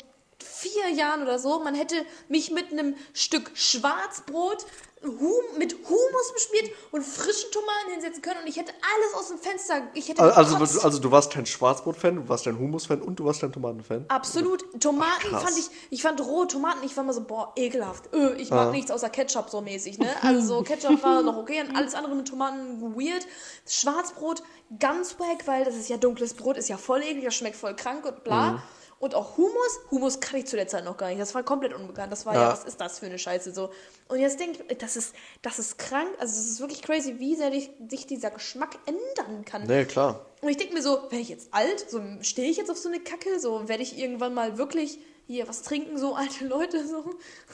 vier 0.52 0.90
Jahren 0.90 1.22
oder 1.22 1.40
so, 1.40 1.60
man 1.60 1.76
hätte 1.76 1.96
mich 2.30 2.52
mit 2.52 2.72
einem 2.72 2.96
Stück 3.14 3.52
Schwarzbrot 3.56 4.66
hum 5.04 5.44
mit 5.60 5.74
Humus 5.88 6.34
beschmiert 6.34 6.72
und 6.92 7.04
frischen 7.06 7.52
Tomaten 7.52 7.92
hinsetzen 7.92 8.20
können 8.24 8.40
und 8.42 8.48
ich 8.48 8.58
hätte 8.58 8.72
alles 8.72 9.14
aus 9.14 9.28
dem 9.28 9.38
Fenster, 9.38 9.88
ich 9.94 10.10
hätte 10.10 10.24
Also, 10.24 10.56
gekotzt. 10.56 10.76
du- 10.78 10.80
also 10.82 10.98
du 11.00 11.12
warst 11.12 11.32
kein 11.32 11.46
Schwarzbrot-Fan, 11.46 12.16
du 12.16 12.28
warst 12.30 12.46
kein 12.46 12.58
Hummus-Fan 12.58 13.04
und 13.04 13.18
du 13.20 13.26
warst 13.26 13.42
kein 13.42 13.52
Tomaten-Fan. 13.54 14.06
Absolut. 14.08 14.66
Tomaten 14.82 15.30
krass. 15.30 15.44
fand 15.44 15.58
ich, 15.60 15.70
ich 15.92 16.02
fand 16.02 16.20
rohe 16.26 16.48
Tomaten, 16.48 16.84
ich 16.84 16.98
war 16.98 17.04
mal 17.04 17.14
so, 17.14 17.22
boah, 17.22 17.54
ekelhaft. 17.56 18.12
Öh, 18.14 18.34
ich 18.38 18.50
mag 18.50 18.72
nichts 18.72 18.90
außer 18.90 19.10
Ketchup 19.12 19.52
so 19.52 19.62
mäßig, 19.62 20.00
ne? 20.00 20.10
Also 20.24 20.42
so 20.56 20.64
Ketchup 20.64 21.02
war 21.04 21.22
noch 21.22 21.38
okay 21.38 21.62
und 21.62 21.76
alles 21.76 21.94
andere 21.94 22.16
mit 22.16 22.28
Tomaten 22.28 22.82
weird. 22.96 23.26
Schwarzbrot 23.68 24.42
ganz 24.80 25.20
wack, 25.20 25.46
weil 25.46 25.64
das 25.64 25.76
ist 25.76 25.90
ja 25.90 25.98
dunkles 25.98 26.34
Brot, 26.34 26.58
ist 26.58 26.70
ja 26.70 26.78
voll 26.78 27.04
eklig, 27.04 27.24
das 27.24 27.36
schmeckt 27.36 27.56
voll 27.56 27.76
krank 27.76 28.04
und 28.06 28.24
bla. 28.24 28.64
Und 29.00 29.14
auch 29.14 29.38
Hummus. 29.38 29.80
Hummus 29.92 30.20
kann 30.20 30.40
ich 30.40 30.48
zu 30.48 30.56
der 30.56 30.68
Zeit 30.68 30.84
noch 30.84 30.98
gar 30.98 31.10
nicht. 31.10 31.20
Das 31.22 31.36
war 31.36 31.44
komplett 31.44 31.74
unbekannt. 31.74 32.12
Das 32.12 32.26
war 32.26 32.34
ja, 32.34 32.42
Ja. 32.42 32.52
was 32.52 32.64
ist 32.64 32.82
das 32.82 33.00
für 33.00 33.06
eine 33.06 33.20
Scheiße 33.20 33.54
so. 33.54 33.70
Und 34.08 34.20
jetzt 34.20 34.40
denke 34.40 34.64
ich, 34.68 34.78
das 34.80 34.96
ist, 34.98 35.14
das 35.42 35.60
ist 35.60 35.78
krank. 35.78 36.10
Also 36.20 36.40
es 36.40 36.48
ist 36.50 36.60
wirklich 36.60 36.82
crazy, 36.82 37.20
wie 37.20 37.36
sehr 37.36 37.52
dich, 37.52 37.70
sich 37.90 38.08
dieser 38.08 38.32
Geschmack 38.32 38.78
ändern 38.86 39.46
kann. 39.46 39.64
Nee, 39.68 39.86
klar. 39.86 40.26
Und 40.42 40.50
ich 40.50 40.58
denke 40.58 40.74
mir 40.74 40.82
so, 40.82 41.04
werde 41.04 41.18
ich 41.18 41.30
jetzt 41.30 41.50
alt? 41.54 41.90
So, 41.90 42.02
stehe 42.22 42.50
ich 42.50 42.58
jetzt 42.58 42.72
auf 42.72 42.78
so 42.78 42.90
eine 42.90 43.00
Kacke? 43.00 43.40
So, 43.40 43.68
werde 43.68 43.84
ich 43.84 43.98
irgendwann 44.00 44.34
mal 44.34 44.58
wirklich 44.58 45.00
hier 45.28 45.48
was 45.48 45.62
trinken, 45.62 45.98
so 45.98 46.16
alte 46.16 46.46
Leute? 46.46 46.88
So? 46.88 47.04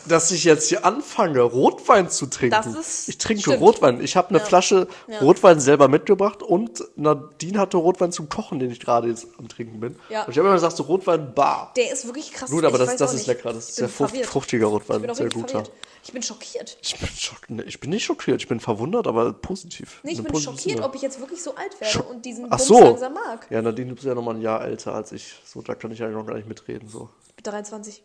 Dass 0.07 0.32
ich 0.32 0.43
jetzt 0.43 0.69
hier 0.69 0.86
anfange, 0.86 1.41
Rotwein 1.41 2.09
zu 2.09 2.28
trinken. 2.28 2.51
Das 2.55 2.67
ist- 2.67 3.09
ich 3.09 3.17
trinke 3.17 3.41
stimmt. 3.41 3.59
Rotwein. 3.61 4.01
Ich 4.01 4.15
habe 4.15 4.30
eine 4.30 4.38
Ja. 4.39 4.45
Flasche 4.45 4.88
Ja. 5.07 5.19
Rotwein 5.19 5.59
selber 5.59 5.88
mitgebracht 5.88 6.43
und 6.43 6.84
Nadine 6.95 7.59
hatte 7.59 7.78
Rotwein 7.78 8.11
zum 8.11 8.30
Kochen, 8.30 8.59
den 8.59 8.71
ich 8.71 8.80
gerade 8.80 9.07
jetzt 9.07 9.28
am 9.39 9.47
Trinken 9.49 9.80
bin. 9.80 9.95
Ja. 10.09 10.24
Und 10.24 10.32
ich 10.32 10.38
habe 10.38 10.47
immer 10.47 10.55
gesagt, 10.55 10.78
so 10.78 10.84
Rotwein 10.84 11.34
bar. 11.34 11.74
Der 11.76 11.91
ist 11.91 12.05
wirklich 12.05 12.32
krass. 12.32 12.49
Gut, 12.51 12.63
aber 12.63 12.78
das, 12.78 12.95
das 12.95 13.13
ist 13.13 13.28
lecker. 13.28 13.51
Das 13.53 13.69
ist 13.69 13.76
sehr 13.76 13.89
verwirrt. 13.89 14.26
fruchtiger 14.28 14.67
Rotwein. 14.67 14.97
Ich 14.97 15.01
bin 15.01 15.11
auch 15.11 15.15
sehr 15.15 15.30
guter. 15.30 15.47
verwirrt. 15.47 15.71
Ich 16.05 16.11
bin 16.11 16.21
schockiert. 16.21 16.78
Ich 16.82 16.99
bin, 16.99 17.07
schock, 17.17 17.38
nee, 17.47 17.63
ich 17.63 17.80
bin 17.80 17.89
nicht 17.89 18.03
schockiert, 18.03 18.41
ich 18.41 18.47
bin 18.49 18.59
verwundert, 18.59 19.07
aber 19.07 19.32
positiv. 19.32 20.01
Nee, 20.03 20.11
ich 20.11 20.17
Im 20.17 20.26
bin 20.26 20.36
schockiert, 20.36 20.76
Sinne. 20.76 20.84
ob 20.84 20.95
ich 20.95 21.01
jetzt 21.01 21.17
wirklich 21.19 21.41
so 21.41 21.55
alt 21.55 21.80
werde 21.80 21.93
Schock- 21.93 22.09
und 22.09 22.26
diesen 22.26 22.45
Ach 22.47 22.57
Bums 22.57 22.65
so. 22.67 22.80
langsam 22.80 23.13
mag. 23.13 23.47
Ja, 23.49 23.61
Nadine, 23.61 23.88
du 23.89 23.95
bist 23.95 24.05
ja 24.05 24.13
nochmal 24.13 24.36
ein 24.36 24.41
Jahr 24.41 24.65
älter 24.65 24.93
als 24.93 25.13
ich. 25.13 25.34
So, 25.45 25.61
da 25.61 25.76
kann 25.76 25.91
ich 25.91 25.99
ja 25.99 26.09
noch 26.09 26.26
gar 26.28 26.36
nicht 26.36 26.47
mitreden. 26.49 26.89
So, 26.89 27.07
23. 27.41 28.03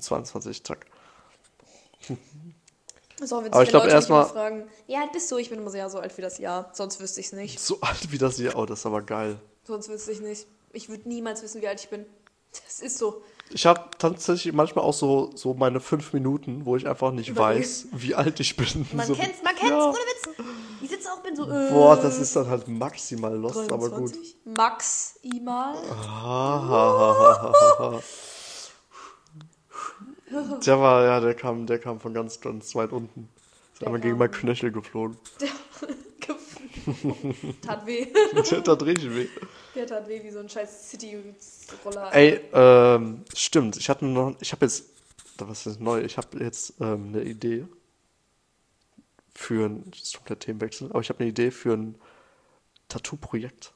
22, 0.00 0.64
zack. 0.64 0.86
So, 3.20 3.42
wenn 3.42 3.52
Aber 3.52 3.62
ich 3.62 3.66
sich 3.66 3.70
glaub, 3.70 3.82
Leute 3.82 3.86
mich 3.86 3.94
erst 3.94 4.10
mal- 4.10 4.22
immer 4.22 4.30
fragen, 4.30 4.68
ja, 4.86 5.00
alt 5.00 5.12
bist 5.12 5.30
du? 5.30 5.38
Ich 5.38 5.50
bin 5.50 5.58
immer 5.58 5.70
so, 5.70 5.76
ja, 5.76 5.90
so 5.90 5.98
alt 5.98 6.16
wie 6.16 6.22
das 6.22 6.38
Jahr. 6.38 6.70
Sonst 6.72 7.00
wüsste 7.00 7.20
ich 7.20 7.26
es 7.26 7.32
nicht. 7.32 7.58
So 7.58 7.80
alt 7.80 8.12
wie 8.12 8.18
das 8.18 8.36
hier. 8.36 8.56
Oh, 8.56 8.64
das 8.64 8.80
ist 8.80 8.86
aber 8.86 9.02
geil. 9.02 9.40
Sonst 9.64 9.88
wüsste 9.88 10.12
ich 10.12 10.20
nicht. 10.20 10.46
Ich 10.72 10.88
würde 10.88 11.08
niemals 11.08 11.42
wissen, 11.42 11.60
wie 11.60 11.68
alt 11.68 11.80
ich 11.80 11.88
bin. 11.88 12.06
Das 12.64 12.80
ist 12.80 12.98
so. 12.98 13.22
Ich 13.50 13.66
habe 13.66 13.90
tatsächlich 13.98 14.52
manchmal 14.54 14.84
auch 14.84 14.94
so, 14.94 15.30
so 15.34 15.54
meine 15.54 15.80
fünf 15.80 16.12
Minuten, 16.12 16.64
wo 16.64 16.76
ich 16.76 16.86
einfach 16.86 17.10
nicht 17.12 17.28
Überlegen. 17.28 17.60
weiß, 17.60 17.86
wie 17.92 18.14
alt 18.14 18.38
ich 18.40 18.56
bin. 18.56 18.86
Man 18.92 19.06
so, 19.06 19.14
kennt's, 19.14 19.42
man 19.42 19.54
kennt's, 19.54 19.70
ja. 19.70 19.84
ohne 19.88 19.96
Witz. 19.96 20.46
Ich 20.82 20.90
sitze 20.90 21.10
auch 21.12 21.20
bin 21.22 21.34
so. 21.34 21.50
Äh, 21.50 21.70
Boah, 21.70 21.96
das 21.96 22.18
ist 22.18 22.36
dann 22.36 22.48
halt 22.48 22.68
maximal 22.68 23.34
lost, 23.34 23.70
aber 23.72 23.88
gut. 23.90 24.12
23. 24.12 24.36
Max 24.44 25.18
Imal. 25.22 25.74
Ah, 25.90 28.00
Der 30.66 30.78
war, 30.80 31.04
ja, 31.04 31.20
der 31.20 31.34
kam, 31.34 31.66
der 31.66 31.78
kam 31.78 32.00
von 32.00 32.12
ganz, 32.14 32.40
ganz 32.40 32.74
weit 32.74 32.92
unten. 32.92 33.28
Ist 33.72 33.80
Der 33.80 33.88
einmal 33.88 34.00
gegen 34.00 34.12
kam- 34.12 34.18
mein 34.18 34.30
Knöchel 34.30 34.70
geflogen. 34.72 35.16
tat 37.62 37.86
weh. 37.86 38.06
Der 38.50 38.64
tat 38.64 38.82
richtig 38.82 39.14
weh. 39.14 39.28
Der 39.74 39.86
tat 39.86 40.08
weh 40.08 40.22
wie 40.22 40.30
so 40.30 40.38
ein 40.40 40.48
scheiß 40.48 40.90
City-Roller. 40.90 42.14
Ey, 42.14 42.40
ähm, 42.52 43.24
stimmt. 43.34 43.76
Ich 43.76 43.88
hatte 43.88 44.04
noch, 44.06 44.34
ich 44.40 44.52
habe 44.52 44.64
jetzt, 44.66 44.84
was 45.38 45.66
ist 45.66 45.80
neu? 45.80 46.00
Ich 46.00 46.16
habe 46.16 46.38
jetzt 46.42 46.74
ähm, 46.80 47.08
eine 47.08 47.22
Idee 47.22 47.66
für 49.34 49.66
ein, 49.66 49.90
das 49.90 50.00
ist 50.02 50.14
komplett 50.16 50.40
Themenwechsel, 50.40 50.90
aber 50.90 51.00
ich 51.00 51.08
habe 51.10 51.20
eine 51.20 51.28
Idee 51.28 51.50
für 51.50 51.72
ein 51.74 51.94
Tattoo-Projekt. 52.88 53.72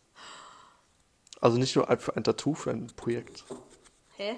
Also 1.41 1.59
nicht 1.59 1.77
nur 1.77 1.87
für 1.99 2.17
ein 2.17 2.25
Tattoo, 2.25 2.55
für 2.55 2.71
ein 2.71 2.87
Projekt. 2.97 3.45
Hä? 4.17 4.37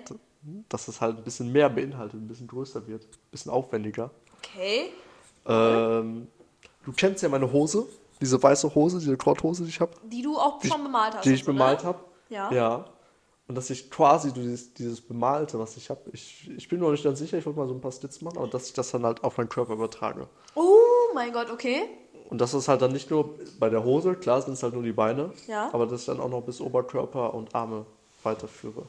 Dass 0.69 0.89
es 0.89 1.01
halt 1.01 1.17
ein 1.19 1.25
bisschen 1.25 1.51
mehr 1.53 1.69
beinhaltet, 1.71 2.21
ein 2.21 2.29
bisschen 2.29 2.47
größer 2.47 2.87
wird, 2.87 3.05
ein 3.05 3.31
bisschen 3.31 3.51
aufwendiger. 3.53 4.11
Okay. 4.39 4.91
Ähm, 5.47 6.27
du 6.85 6.93
kennst 6.93 7.23
ja 7.23 7.29
meine 7.29 7.51
Hose, 7.51 7.87
diese 8.21 8.43
weiße 8.43 8.75
Hose, 8.75 8.99
diese 8.99 9.17
Korthose, 9.17 9.63
die 9.65 9.71
ich 9.71 9.81
habe, 9.81 9.93
Die 10.05 10.23
du 10.23 10.37
auch 10.37 10.59
Die- 10.61 10.69
schon 10.69 10.83
bemalt 10.83 11.15
hast. 11.15 11.25
die 11.25 11.35
ich 11.35 11.45
bemalt 11.45 11.85
habe. 11.85 11.99
Ja. 12.29 12.51
Ja. 12.53 12.85
Und 13.47 13.57
dass 13.57 13.69
ich 13.69 13.91
quasi 13.91 14.33
dieses, 14.33 14.73
dieses 14.73 15.01
Bemalte, 15.03 15.59
was 15.59 15.77
ich 15.77 15.91
habe, 15.91 16.01
ich, 16.13 16.51
ich 16.57 16.67
bin 16.69 16.81
noch 16.81 16.91
nicht 16.91 17.05
ganz 17.05 17.19
sicher, 17.19 17.37
ich 17.37 17.45
wollte 17.45 17.59
mal 17.59 17.69
so 17.69 17.75
ein 17.75 17.81
paar 17.81 17.93
Stitz 17.93 18.23
machen, 18.23 18.39
aber 18.39 18.47
dass 18.49 18.67
ich 18.69 18.73
das 18.73 18.91
dann 18.91 19.05
halt 19.05 19.23
auf 19.23 19.37
meinen 19.37 19.51
Körper 19.51 19.75
übertrage. 19.75 20.27
Oh 20.55 20.79
mein 21.15 21.31
Gott, 21.33 21.51
okay. 21.51 21.83
Und 22.31 22.41
das 22.41 22.55
ist 22.55 22.69
halt 22.69 22.81
dann 22.81 22.93
nicht 22.93 23.11
nur 23.11 23.35
bei 23.61 23.69
der 23.69 23.85
Hose, 23.85 24.15
klar 24.15 24.41
sind 24.41 24.55
es 24.55 24.63
halt 24.63 24.73
nur 24.73 24.83
die 24.83 24.93
Beine, 24.93 25.31
Ja. 25.47 25.69
aber 25.75 25.87
dass 25.87 26.01
ich 26.01 26.07
dann 26.07 26.21
auch 26.21 26.31
noch 26.31 26.41
bis 26.43 26.59
Oberkörper 26.61 27.35
und 27.35 27.55
Arme 27.55 27.85
weiterführe. 28.23 28.83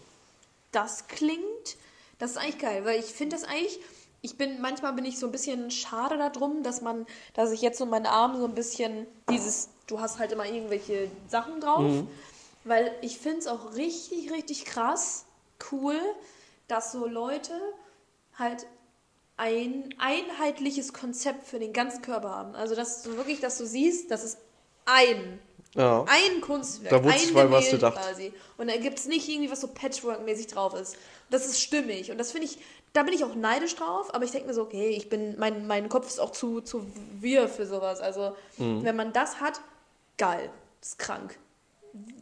Das 0.76 1.07
klingt, 1.07 1.78
das 2.19 2.32
ist 2.32 2.38
eigentlich 2.38 2.59
geil, 2.59 2.84
weil 2.86 2.99
ich 2.99 3.05
finde 3.05 3.36
das 3.36 3.45
eigentlich, 3.45 3.80
ich 4.21 4.38
bin, 4.38 4.59
manchmal 4.59 4.93
bin 4.93 5.05
ich 5.05 5.17
so 5.19 5.28
ein 5.28 5.32
bisschen 5.32 5.71
schade 5.71 6.17
darum, 6.17 6.63
dass 6.63 6.82
man, 6.82 7.05
dass 7.34 7.51
ich 7.51 7.61
jetzt 7.61 7.78
so 7.78 7.86
meinen 7.86 8.07
Arm 8.07 8.38
so 8.38 8.45
ein 8.45 8.55
bisschen 8.55 9.07
dieses, 9.30 9.69
du 9.88 9.99
hast 9.99 10.19
halt 10.19 10.32
immer 10.32 10.45
irgendwelche 10.45 11.09
Sachen 11.28 11.61
drauf, 11.61 11.82
Mhm. 11.82 12.07
weil 12.63 12.93
ich 13.01 13.19
finde 13.19 13.39
es 13.39 13.47
auch 13.47 13.76
richtig, 13.76 14.32
richtig 14.32 14.65
krass, 14.65 15.26
cool, 15.71 15.99
dass 16.67 16.91
so 16.91 17.05
Leute 17.07 17.53
halt 18.38 18.65
ein 19.38 19.93
einheitliches 19.97 20.91
Konzept 20.91 21.47
für 21.47 21.59
den 21.59 21.71
ganzen 21.73 22.01
Körper 22.01 22.32
haben. 22.32 22.55
Also, 22.55 22.73
dass 22.76 23.03
du 23.03 23.15
wirklich, 23.17 23.39
dass 23.39 23.57
du 23.57 23.65
siehst, 23.65 24.09
das 24.11 24.23
ist 24.23 24.38
ein 24.86 25.39
Ja. 25.76 26.05
ein 26.07 26.41
Kunstwerk, 26.41 26.89
Da 26.91 27.03
wurde 27.03 27.34
mal 27.34 27.51
was 27.51 27.69
gedacht. 27.69 27.95
quasi. 28.01 28.34
Und 28.57 28.69
da 28.69 28.78
gibt 28.78 28.97
es 28.99 29.05
nicht 29.07 29.28
irgendwie 29.28 29.51
was 29.51 29.61
so 29.61 29.67
Patchwork-mäßig 29.67 30.47
drauf 30.47 30.73
ist. 30.73 30.95
Das 31.30 31.45
ist 31.45 31.59
stimmig. 31.61 32.11
Und 32.11 32.17
das 32.17 32.32
finde 32.32 32.47
ich, 32.47 32.57
da 32.93 33.03
bin 33.03 33.13
ich 33.13 33.23
auch 33.26 33.36
neidisch 33.36 33.76
drauf, 33.76 34.13
aber 34.13 34.23
ich 34.23 34.32
denke 34.32 34.47
mir 34.47 34.53
so, 34.53 34.61
okay, 34.61 34.88
ich 34.89 35.09
bin, 35.09 35.38
mein, 35.38 35.67
mein 35.67 35.89
Kopf 35.89 36.07
ist 36.07 36.19
auch 36.19 36.32
zu, 36.32 36.61
zu 36.61 36.86
wir 37.19 37.49
für 37.49 37.65
sowas. 37.65 37.99
Also, 37.99 38.36
Mhm. 38.57 38.84
wenn 38.86 38.95
man 38.95 39.11
das 39.11 39.41
hat, 39.41 39.59
geil. 40.17 40.49
Das 40.80 40.89
ist 40.91 40.99
krank. 40.99 41.38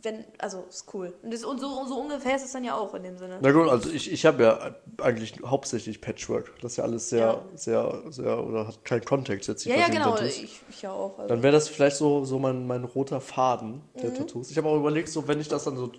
Wenn, 0.03 0.25
also, 0.37 0.65
ist 0.69 0.93
cool. 0.93 1.13
Und, 1.23 1.33
das, 1.33 1.43
und, 1.43 1.59
so, 1.59 1.67
und 1.67 1.87
so 1.87 1.99
ungefähr 1.99 2.35
ist 2.35 2.45
es 2.45 2.51
dann 2.51 2.63
ja 2.63 2.75
auch 2.77 2.93
in 2.93 3.03
dem 3.03 3.17
Sinne. 3.17 3.39
Na 3.41 3.51
gut, 3.51 3.67
also 3.67 3.89
ich, 3.89 4.11
ich 4.11 4.25
habe 4.25 4.43
ja 4.43 4.75
eigentlich 5.01 5.35
hauptsächlich 5.43 5.99
Patchwork. 5.99 6.51
Das 6.61 6.73
ist 6.73 6.77
ja 6.77 6.83
alles 6.83 7.09
sehr, 7.09 7.19
Ja. 7.19 7.41
sehr, 7.55 8.03
sehr, 8.11 8.45
oder 8.45 8.67
hat 8.67 8.85
keinen 8.85 9.03
Kontext 9.03 9.47
jetzt. 9.49 9.65
Ja, 9.65 9.75
ja, 9.75 9.87
genau. 9.87 10.11
Tattoos. 10.11 10.37
Ich, 10.37 10.61
ich 10.69 10.81
ja 10.83 10.91
auch. 10.91 11.17
Also. 11.17 11.27
Dann 11.27 11.41
wäre 11.41 11.53
das 11.53 11.69
vielleicht 11.69 11.95
so, 11.95 12.23
so 12.23 12.37
mein, 12.37 12.67
mein 12.67 12.83
roter 12.83 13.19
Faden 13.19 13.81
der 14.01 14.11
Mhm. 14.11 14.15
Tattoos. 14.15 14.51
Ich 14.51 14.57
habe 14.57 14.67
auch 14.69 14.77
überlegt, 14.77 15.09
so 15.09 15.27
wenn 15.27 15.39
ich 15.39 15.47
das 15.47 15.63
dann 15.63 15.75
so 15.75 15.91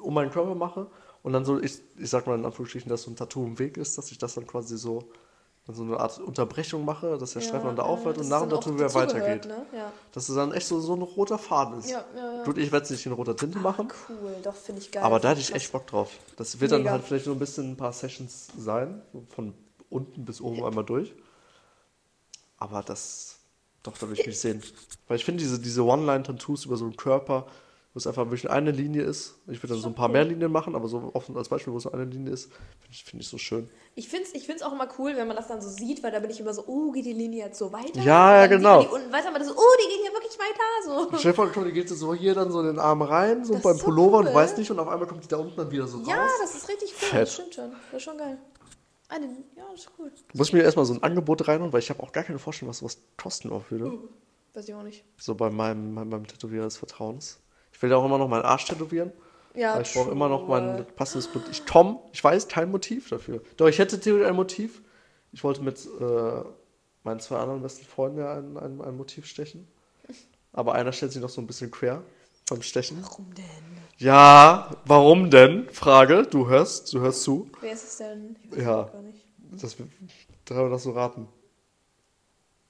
um 0.00 0.14
meinen 0.14 0.30
Körper 0.30 0.54
mache 0.54 0.86
und 1.22 1.34
dann 1.34 1.44
so, 1.44 1.60
ich, 1.60 1.80
ich 1.98 2.08
sag 2.08 2.26
mal 2.26 2.38
in 2.38 2.44
Anführungsstrichen, 2.46 2.88
dass 2.88 3.02
so 3.02 3.10
ein 3.10 3.16
Tattoo 3.16 3.44
im 3.44 3.58
Weg 3.58 3.76
ist, 3.76 3.98
dass 3.98 4.10
ich 4.10 4.16
das 4.18 4.34
dann 4.34 4.46
quasi 4.46 4.78
so, 4.78 5.10
dann 5.70 5.74
so 5.76 5.82
eine 5.82 6.00
Art 6.00 6.18
Unterbrechung 6.18 6.84
mache, 6.84 7.16
dass 7.18 7.32
der 7.32 7.40
Streifen 7.40 7.66
dann 7.66 7.76
da 7.76 7.82
aufhört 7.82 8.18
und 8.18 8.28
nach 8.28 8.40
dann 8.40 8.52
auch 8.52 8.60
Tattoo 8.60 8.74
wieder 8.74 8.92
weitergeht. 8.94 9.46
Ne? 9.46 9.62
Ja. 9.74 9.92
Dass 10.12 10.28
es 10.28 10.34
dann 10.34 10.52
echt 10.52 10.66
so, 10.66 10.80
so 10.80 10.94
ein 10.94 11.02
roter 11.02 11.38
Faden 11.38 11.78
ist. 11.78 11.90
Ja, 11.90 12.04
ja, 12.16 12.44
ja. 12.44 12.56
Ich 12.56 12.72
werde 12.72 12.84
es 12.84 12.90
nicht 12.90 13.06
in 13.06 13.12
roter 13.12 13.36
Tinte 13.36 13.58
machen, 13.58 13.88
Cool, 14.08 14.34
doch, 14.42 14.54
finde 14.54 14.80
ich 14.80 14.90
geil. 14.90 15.02
aber 15.02 15.20
da 15.20 15.30
hätte 15.30 15.40
ich 15.40 15.54
echt 15.54 15.72
Bock 15.72 15.86
drauf. 15.86 16.10
Das 16.36 16.60
wird 16.60 16.72
dann 16.72 16.80
Mega. 16.82 16.92
halt 16.92 17.04
vielleicht 17.04 17.24
so 17.24 17.32
ein 17.32 17.38
bisschen 17.38 17.72
ein 17.72 17.76
paar 17.76 17.92
Sessions 17.92 18.48
sein, 18.58 19.02
von 19.34 19.54
unten 19.88 20.24
bis 20.24 20.40
oben 20.40 20.64
einmal 20.64 20.84
durch. 20.84 21.14
Aber 22.58 22.82
das, 22.82 23.38
doch, 23.82 23.96
da 23.96 24.08
will 24.08 24.18
ich 24.18 24.26
mich 24.26 24.38
sehen. 24.38 24.62
Weil 25.08 25.16
ich 25.16 25.24
finde 25.24 25.42
diese, 25.42 25.58
diese 25.58 25.84
One-Line-Tattoos 25.84 26.66
über 26.66 26.76
so 26.76 26.84
einen 26.84 26.96
Körper, 26.96 27.46
wo 27.92 27.98
es 27.98 28.06
einfach 28.06 28.26
wirklich 28.26 28.48
eine 28.48 28.70
Linie 28.70 29.02
ist. 29.02 29.34
Ich 29.48 29.60
würde 29.62 29.74
dann 29.74 29.82
so 29.82 29.88
ein 29.88 29.96
paar 29.96 30.08
mehr 30.08 30.24
Linien 30.24 30.52
machen, 30.52 30.76
aber 30.76 30.86
so 30.86 31.10
offen 31.12 31.36
als 31.36 31.48
Beispiel, 31.48 31.72
wo 31.72 31.76
es 31.78 31.84
nur 31.84 31.94
eine 31.94 32.04
Linie 32.04 32.32
ist, 32.32 32.44
finde 32.44 32.92
ich, 32.92 33.02
finde 33.04 33.22
ich 33.22 33.28
so 33.28 33.36
schön. 33.36 33.68
Ich 33.96 34.08
finde 34.08 34.26
es 34.26 34.34
ich 34.34 34.46
find's 34.46 34.62
auch 34.62 34.72
immer 34.72 34.88
cool, 34.98 35.16
wenn 35.16 35.26
man 35.26 35.36
das 35.36 35.48
dann 35.48 35.60
so 35.60 35.68
sieht, 35.68 36.02
weil 36.04 36.12
da 36.12 36.20
bin 36.20 36.30
ich 36.30 36.38
immer 36.38 36.54
so, 36.54 36.64
oh, 36.68 36.92
geht 36.92 37.04
die 37.04 37.12
Linie 37.12 37.46
jetzt 37.46 37.58
so 37.58 37.72
weiter? 37.72 38.00
Ja, 38.00 38.36
ja, 38.36 38.44
Und 38.44 38.50
dann 38.50 38.58
genau. 38.58 38.80
sieht 38.82 38.90
man 38.90 39.00
Die 39.00 39.04
unten 39.04 39.12
weiter, 39.12 39.28
aber 39.30 39.38
das 39.40 39.48
so, 39.48 39.54
oh, 39.56 39.76
die 39.82 39.88
ging 39.88 40.02
hier 40.02 40.12
wirklich 40.12 40.38
weiter. 40.38 41.10
So. 41.10 41.18
Stell 41.18 41.32
dir 41.32 41.52
vor, 41.52 41.64
die 41.64 41.72
geht 41.72 41.88
so 41.88 42.14
hier 42.14 42.34
dann 42.34 42.52
so 42.52 42.60
in 42.60 42.66
den 42.66 42.78
Arm 42.78 43.02
rein, 43.02 43.44
so 43.44 43.54
Das 43.54 43.62
beim 43.62 43.76
so 43.76 43.84
Pullover 43.84 44.18
und 44.18 44.28
cool. 44.28 44.34
weiß 44.34 44.56
nicht 44.56 44.70
und 44.70 44.78
auf 44.78 44.88
einmal 44.88 45.08
kommt 45.08 45.24
die 45.24 45.28
da 45.28 45.38
unten 45.38 45.56
dann 45.56 45.70
wieder 45.70 45.88
so 45.88 45.98
Ja, 46.06 46.22
raus. 46.22 46.30
das 46.40 46.54
ist 46.54 46.68
richtig 46.68 46.90
cool. 46.92 47.08
Fett. 47.08 47.22
Das 47.22 47.34
stimmt 47.34 47.54
schon. 47.54 47.72
Das 47.90 47.98
ist 47.98 48.02
schon 48.04 48.18
geil. 48.18 48.38
Eine, 49.08 49.26
ja, 49.56 49.64
das 49.72 49.80
ist 49.80 49.90
cool. 49.98 50.12
Muss 50.34 50.46
ich 50.48 50.52
mir 50.52 50.62
erstmal 50.62 50.84
so 50.86 50.94
ein 50.94 51.02
Angebot 51.02 51.48
reinholen, 51.48 51.72
weil 51.72 51.80
ich 51.80 51.90
habe 51.90 52.00
auch 52.00 52.12
gar 52.12 52.22
keine 52.22 52.38
Vorstellung, 52.38 52.70
was 52.70 52.78
sowas 52.78 52.98
kosten 53.16 53.50
auch 53.50 53.68
würde. 53.68 53.86
Uh, 53.86 54.08
weiß 54.54 54.68
ich 54.68 54.74
auch 54.74 54.84
nicht. 54.84 55.04
So 55.18 55.34
bei 55.34 55.50
meinem, 55.50 55.92
meinem, 55.94 56.10
meinem 56.10 56.26
Tätowierer 56.28 56.64
des 56.66 56.76
Vertrauens. 56.76 57.40
Ich 57.80 57.82
will 57.82 57.90
ja 57.92 57.96
auch 57.96 58.04
immer 58.04 58.18
noch 58.18 58.28
meinen 58.28 58.42
Arsch 58.42 58.66
tätowieren. 58.66 59.10
Ja, 59.54 59.72
aber 59.72 59.80
ich 59.80 59.94
brauche 59.94 60.10
immer 60.10 60.28
noch 60.28 60.46
mein 60.46 60.84
passendes 60.96 61.32
Motiv. 61.32 61.50
Ich, 61.50 61.62
Tom, 61.62 61.98
ich 62.12 62.22
weiß 62.22 62.46
kein 62.48 62.70
Motiv 62.70 63.08
dafür. 63.08 63.40
Doch, 63.56 63.68
ich 63.68 63.78
hätte 63.78 63.98
theoretisch 63.98 64.28
ein 64.28 64.36
Motiv. 64.36 64.82
Ich 65.32 65.42
wollte 65.42 65.62
mit 65.62 65.78
äh, 65.98 66.42
meinen 67.04 67.20
zwei 67.20 67.38
anderen 67.38 67.62
besten 67.62 67.86
Freunden 67.86 68.18
ja 68.18 68.34
ein, 68.34 68.58
ein, 68.58 68.82
ein 68.82 68.96
Motiv 68.98 69.24
stechen. 69.24 69.66
Aber 70.52 70.74
einer 70.74 70.92
stellt 70.92 71.12
sich 71.12 71.22
noch 71.22 71.30
so 71.30 71.40
ein 71.40 71.46
bisschen 71.46 71.70
quer 71.70 72.02
beim 72.50 72.60
Stechen. 72.60 72.98
Warum 73.02 73.32
denn? 73.34 73.44
Ja, 73.96 74.76
warum 74.84 75.30
denn? 75.30 75.66
Frage, 75.70 76.24
du 76.24 76.48
hörst, 76.48 76.92
du 76.92 77.00
hörst 77.00 77.22
zu. 77.22 77.50
Wer 77.62 77.72
ist 77.72 77.84
es 77.84 77.96
denn? 77.96 78.36
Ich 78.44 78.58
weiß 78.58 78.62
Ja. 78.62 78.82
gar 78.92 79.00
nicht. 79.00 79.24
Das, 79.52 79.74
da 80.44 80.54
haben 80.54 80.66
wir 80.66 80.70
das 80.70 80.82
so 80.82 80.90
raten. 80.90 81.28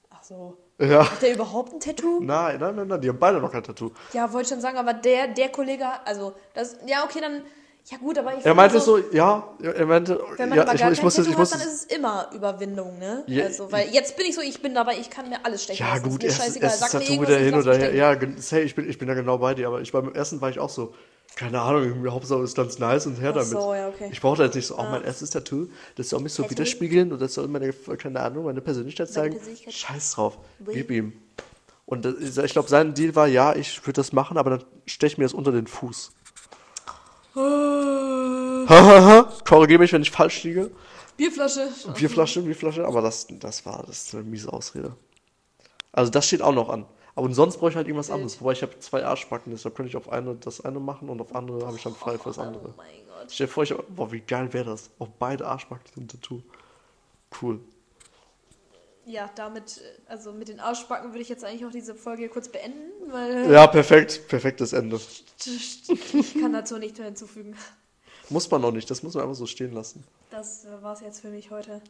Ach 0.09 0.23
so. 0.23 0.57
Ja. 0.81 1.09
Hat 1.11 1.21
der 1.21 1.35
überhaupt 1.35 1.73
ein 1.73 1.79
Tattoo? 1.79 2.19
Nein, 2.21 2.59
nein, 2.59 2.75
nein, 2.75 2.87
nein, 2.87 2.99
die 2.99 3.09
haben 3.09 3.19
beide 3.19 3.39
noch 3.39 3.51
kein 3.51 3.61
Tattoo. 3.61 3.91
Ja, 4.13 4.33
wollte 4.33 4.49
schon 4.49 4.61
sagen, 4.61 4.77
aber 4.77 4.93
der, 4.93 5.27
der 5.27 5.49
Kollege, 5.49 5.85
also, 6.05 6.33
das, 6.55 6.77
ja, 6.87 7.03
okay, 7.03 7.19
dann, 7.21 7.43
ja 7.89 7.97
gut, 7.97 8.17
aber 8.17 8.37
ich 8.37 8.45
Er 8.45 8.53
meinte 8.53 8.79
so, 8.79 8.97
so, 8.97 9.03
ja, 9.11 9.47
er 9.61 9.85
meinte, 9.85 10.21
Wenn 10.37 10.49
man 10.49 10.57
ja, 10.57 10.63
aber 10.63 10.73
ich, 10.75 10.79
gar 10.81 10.91
ich 10.91 11.01
muss 11.01 11.17
jetzt, 11.17 11.25
ich 11.27 11.31
hat, 11.33 11.39
muss 11.39 11.49
dann 11.49 11.61
ist 11.61 11.73
es 11.73 11.83
immer 11.85 12.29
Überwindung, 12.33 12.97
ne? 12.99 13.23
Ja, 13.27 13.45
also, 13.45 13.71
weil 13.71 13.89
jetzt 13.89 14.15
bin 14.17 14.25
ich 14.27 14.35
so, 14.35 14.41
ich 14.41 14.61
bin 14.61 14.73
dabei, 14.75 14.97
ich 14.99 15.09
kann 15.09 15.29
mir 15.29 15.43
alles 15.45 15.63
stechen 15.63 15.85
Ja, 15.85 15.95
lassen. 15.95 16.09
gut, 16.09 16.23
ist 16.23 16.37
mir 16.37 16.43
scheißegal. 16.45 16.69
Sag 16.69 16.93
mir 16.93 16.99
Tattoo 16.99 17.11
irgendwas, 17.13 17.27
wieder 17.29 17.39
ich 17.39 17.45
hin 17.45 17.55
oder 17.55 17.77
her. 17.77 17.93
Ja, 17.95 18.15
hey, 18.51 18.63
ich 18.63 18.75
bin, 18.75 18.89
ich 18.89 18.97
bin 18.97 19.07
da 19.07 19.13
genau 19.13 19.37
bei 19.39 19.53
dir, 19.55 19.67
aber 19.67 19.81
ich 19.81 19.91
beim 19.91 20.13
ersten 20.13 20.39
war 20.41 20.49
ich 20.49 20.59
auch 20.59 20.69
so, 20.69 20.93
keine 21.35 21.61
Ahnung, 21.61 22.09
Hauptsache 22.11 22.41
ist 22.43 22.55
ganz 22.55 22.77
nice 22.79 23.05
und 23.07 23.15
her 23.19 23.29
Ach 23.31 23.35
damit. 23.35 23.49
so, 23.49 23.73
ja, 23.73 23.87
okay. 23.87 24.09
Ich 24.11 24.21
brauche 24.21 24.37
da 24.37 24.43
jetzt 24.45 24.55
nicht 24.55 24.67
so, 24.67 24.77
auch 24.77 24.89
mein 24.89 25.03
erstes 25.03 25.29
Tattoo, 25.31 25.67
das 25.95 26.09
soll 26.09 26.21
mich 26.21 26.33
so 26.33 26.43
Tattoo? 26.43 26.51
widerspiegeln 26.55 27.11
und 27.11 27.21
das 27.21 27.33
soll 27.33 27.47
meine, 27.47 27.73
keine 27.73 28.19
Ahnung, 28.19 28.45
meine 28.45 28.61
Persönlichkeit 28.61 29.09
zeigen. 29.11 29.35
Persönlichkeit. 29.35 29.73
Scheiß 29.73 30.11
drauf, 30.13 30.37
Oui. 30.65 30.73
gib 30.75 30.91
ihm. 30.91 31.13
Und 31.85 32.05
das, 32.05 32.13
ist- 32.15 32.37
ich 32.37 32.51
glaube, 32.53 32.69
sein 32.69 32.93
Deal 32.93 33.15
war, 33.15 33.27
ja, 33.27 33.55
ich 33.55 33.81
würde 33.85 33.93
das 33.93 34.13
machen, 34.13 34.37
aber 34.37 34.51
dann 34.51 34.63
stech 34.85 35.17
mir 35.17 35.25
das 35.25 35.33
unter 35.33 35.51
den 35.51 35.67
Fuß. 35.67 36.11
Korrigiere 39.45 39.79
mich, 39.79 39.93
wenn 39.93 40.01
ich 40.01 40.11
falsch 40.11 40.43
liege. 40.43 40.71
Bierflasche. 41.17 41.67
Bierflasche, 41.95 42.41
Bierflasche, 42.41 42.85
aber 42.85 43.01
das, 43.01 43.27
das 43.29 43.65
war 43.65 43.83
das 43.85 44.05
ist 44.05 44.15
eine 44.15 44.23
miese 44.23 44.51
Ausrede. 44.51 44.95
Also 45.91 46.11
das 46.11 46.25
steht 46.27 46.41
auch 46.41 46.53
noch 46.53 46.69
an. 46.69 46.85
Aber 47.15 47.31
sonst 47.33 47.57
brauche 47.57 47.69
ich 47.71 47.75
halt 47.75 47.87
irgendwas 47.87 48.09
anderes. 48.09 48.39
Wobei 48.41 48.53
ich 48.53 48.61
habe 48.61 48.79
zwei 48.79 49.05
Arschbacken, 49.05 49.51
deshalb 49.51 49.75
könnte 49.75 49.89
ich 49.89 49.97
auf 49.97 50.09
eine 50.09 50.35
das 50.35 50.61
eine 50.61 50.79
machen 50.79 51.09
und 51.09 51.19
auf 51.21 51.35
andere 51.35 51.65
habe 51.67 51.75
ich 51.75 51.83
dann 51.83 51.93
frei 51.93 52.17
für 52.17 52.29
das 52.29 52.37
Oh 52.37 52.43
andere. 52.43 52.73
mein 52.77 52.87
Gott. 53.07 53.27
Stell 53.29 53.47
dir 53.47 53.51
vor, 53.53 53.63
ich, 53.63 53.73
boah, 53.89 54.11
wie 54.11 54.21
geil 54.21 54.51
wäre 54.53 54.65
das? 54.65 54.89
Auf 54.97 55.09
beide 55.19 55.45
Arschbacken 55.45 55.83
ein 55.97 56.07
Tattoo. 56.07 56.41
Cool. 57.41 57.59
Ja, 59.11 59.29
damit, 59.35 59.81
also 60.07 60.31
mit 60.31 60.47
den 60.47 60.61
Ausspacken 60.61 61.09
würde 61.11 61.21
ich 61.21 61.27
jetzt 61.27 61.43
eigentlich 61.43 61.65
auch 61.65 61.71
diese 61.71 61.95
Folge 61.95 62.29
kurz 62.29 62.47
beenden, 62.47 62.89
weil 63.11 63.51
Ja, 63.51 63.67
perfekt. 63.67 64.27
Perfektes 64.29 64.71
Ende. 64.71 65.01
ich 65.45 66.33
kann 66.39 66.53
dazu 66.53 66.77
nichts 66.77 66.97
mehr 66.97 67.07
hinzufügen. 67.07 67.57
Muss 68.29 68.49
man 68.49 68.61
noch 68.61 68.71
nicht, 68.71 68.89
das 68.89 69.03
muss 69.03 69.13
man 69.15 69.23
einfach 69.23 69.35
so 69.35 69.45
stehen 69.45 69.73
lassen. 69.73 70.05
Das 70.29 70.65
war 70.81 70.93
es 70.93 71.01
jetzt 71.01 71.19
für 71.19 71.27
mich 71.27 71.51
heute. 71.51 71.81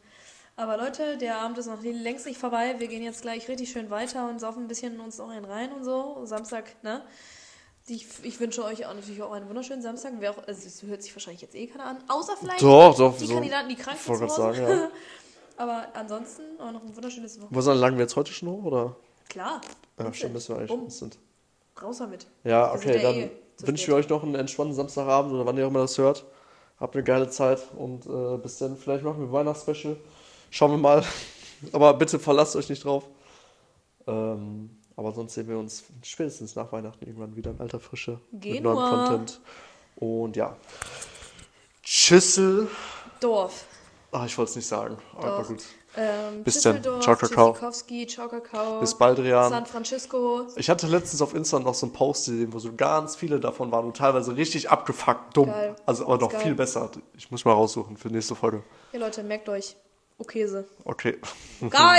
Aber 0.56 0.76
Leute, 0.76 1.16
der 1.16 1.38
Abend 1.38 1.58
ist 1.58 1.66
noch 1.66 1.80
längst 1.82 2.26
nicht 2.26 2.38
vorbei. 2.40 2.74
Wir 2.78 2.88
gehen 2.88 3.04
jetzt 3.04 3.22
gleich 3.22 3.48
richtig 3.48 3.70
schön 3.70 3.88
weiter 3.88 4.28
und 4.28 4.40
saufen 4.40 4.64
ein 4.64 4.68
bisschen 4.68 4.98
uns 4.98 5.18
noch 5.18 5.30
einen 5.30 5.44
rein 5.44 5.72
und 5.72 5.84
so. 5.84 6.22
Samstag, 6.24 6.64
ne? 6.82 7.02
Ich, 7.86 8.06
ich 8.22 8.38
wünsche 8.38 8.64
euch 8.64 8.84
auch 8.86 8.94
natürlich 8.94 9.22
auch 9.22 9.32
einen 9.32 9.48
wunderschönen 9.48 9.82
Samstag. 9.82 10.14
Wer 10.18 10.32
auch, 10.32 10.46
also 10.46 10.66
es 10.66 10.82
hört 10.82 11.02
sich 11.02 11.14
wahrscheinlich 11.14 11.42
jetzt 11.42 11.54
eh 11.54 11.66
keiner 11.68 11.86
an. 11.86 11.98
Außer 12.08 12.36
vielleicht 12.36 12.62
Doch, 12.62 12.96
doch, 12.96 13.16
die 13.16 13.26
so. 13.26 13.34
Kandidaten, 13.34 13.68
die 13.68 13.76
krank 13.76 13.96
Ich 13.96 14.02
sind 14.02 14.20
wollte 14.20 14.32
zu 14.34 14.40
gerade 14.40 14.56
sagen, 14.56 14.68
ja. 14.70 14.90
Aber 15.56 15.86
ansonsten 15.94 16.42
auch 16.60 16.72
noch 16.72 16.82
ein 16.82 16.94
wunderschönes 16.94 17.36
Wochenende. 17.36 17.56
Was 17.56 17.64
sagen, 17.64 17.78
lagen 17.78 17.96
wir 17.96 18.02
jetzt 18.02 18.16
heute 18.16 18.32
schon 18.32 18.48
hoch, 18.48 18.64
oder? 18.64 18.96
Klar. 19.28 19.60
Ja, 19.98 20.12
stimmt, 20.12 20.34
müssen 20.34 20.54
wir 20.54 20.58
eigentlich 20.58 20.70
Bumm. 20.70 20.84
instant. 20.84 21.18
Raus 21.80 21.98
damit. 21.98 22.26
Ja, 22.44 22.76
sind 22.76 22.90
okay, 22.90 22.96
ja 22.96 23.02
dann 23.02 23.14
eh 23.14 23.30
wünschen 23.66 23.88
wir 23.88 23.94
euch 23.96 24.08
noch 24.08 24.22
einen 24.22 24.34
entspannten 24.34 24.74
Samstagabend 24.74 25.32
oder 25.32 25.46
wann 25.46 25.56
ihr 25.56 25.64
auch 25.66 25.70
immer 25.70 25.80
das 25.80 25.98
hört. 25.98 26.24
Habt 26.80 26.94
eine 26.96 27.04
geile 27.04 27.28
Zeit 27.30 27.60
und 27.76 28.06
äh, 28.06 28.36
bis 28.38 28.58
dann. 28.58 28.76
Vielleicht 28.76 29.04
machen 29.04 29.20
wir 29.20 29.32
Weihnachtsspecial. 29.32 29.96
Schauen 30.50 30.72
wir 30.72 30.78
mal. 30.78 31.04
Aber 31.72 31.94
bitte 31.94 32.18
verlasst 32.18 32.56
euch 32.56 32.68
nicht 32.68 32.84
drauf. 32.84 33.04
Ähm, 34.08 34.70
aber 34.96 35.12
sonst 35.12 35.34
sehen 35.34 35.48
wir 35.48 35.56
uns 35.56 35.84
spätestens 36.02 36.56
nach 36.56 36.72
Weihnachten 36.72 37.06
irgendwann 37.06 37.36
wieder 37.36 37.52
in 37.52 37.60
alter 37.60 37.78
Frische 37.78 38.18
mit 38.32 38.42
neuem 38.42 38.56
Genua. 38.56 39.06
Content. 39.06 39.40
Und 39.94 40.36
ja. 40.36 40.56
Tschüssel. 41.84 42.68
Dorf. 43.20 43.64
Ach, 44.14 44.26
ich 44.26 44.36
wollte 44.36 44.50
es 44.50 44.56
nicht 44.56 44.66
sagen. 44.68 44.98
Aber 45.16 45.38
Doch. 45.38 45.48
gut. 45.48 45.62
Ähm, 45.96 46.44
Bis 46.44 46.60
dann. 46.60 46.82
Ciao, 46.82 47.00
Ciao, 47.00 47.16
Kakao. 47.16 48.80
Bis 48.80 48.94
bald, 48.94 49.18
Rian. 49.18 49.50
San 49.50 49.64
Francisco. 49.64 50.46
Ich 50.56 50.68
hatte 50.68 50.86
letztens 50.86 51.22
auf 51.22 51.34
Insta 51.34 51.58
noch 51.58 51.74
so 51.74 51.86
einen 51.86 51.94
Post 51.94 52.26
gesehen, 52.26 52.52
wo 52.52 52.58
so 52.58 52.74
ganz 52.74 53.16
viele 53.16 53.40
davon 53.40 53.72
waren 53.72 53.86
und 53.86 53.96
teilweise 53.96 54.36
richtig 54.36 54.70
abgefuckt 54.70 55.34
dumm. 55.34 55.48
Geil. 55.48 55.76
Also 55.86 56.04
aber 56.04 56.18
noch 56.18 56.30
Geil. 56.30 56.42
viel 56.42 56.54
besser. 56.54 56.90
Ich 57.16 57.30
muss 57.30 57.46
mal 57.46 57.52
raussuchen 57.52 57.96
für 57.96 58.08
die 58.08 58.14
nächste 58.16 58.34
Folge. 58.34 58.62
Ja, 58.92 59.00
Leute, 59.00 59.22
merkt 59.22 59.48
euch. 59.48 59.76
Okese. 60.18 60.66
Okay. 60.84 61.18
Geil! 61.60 61.70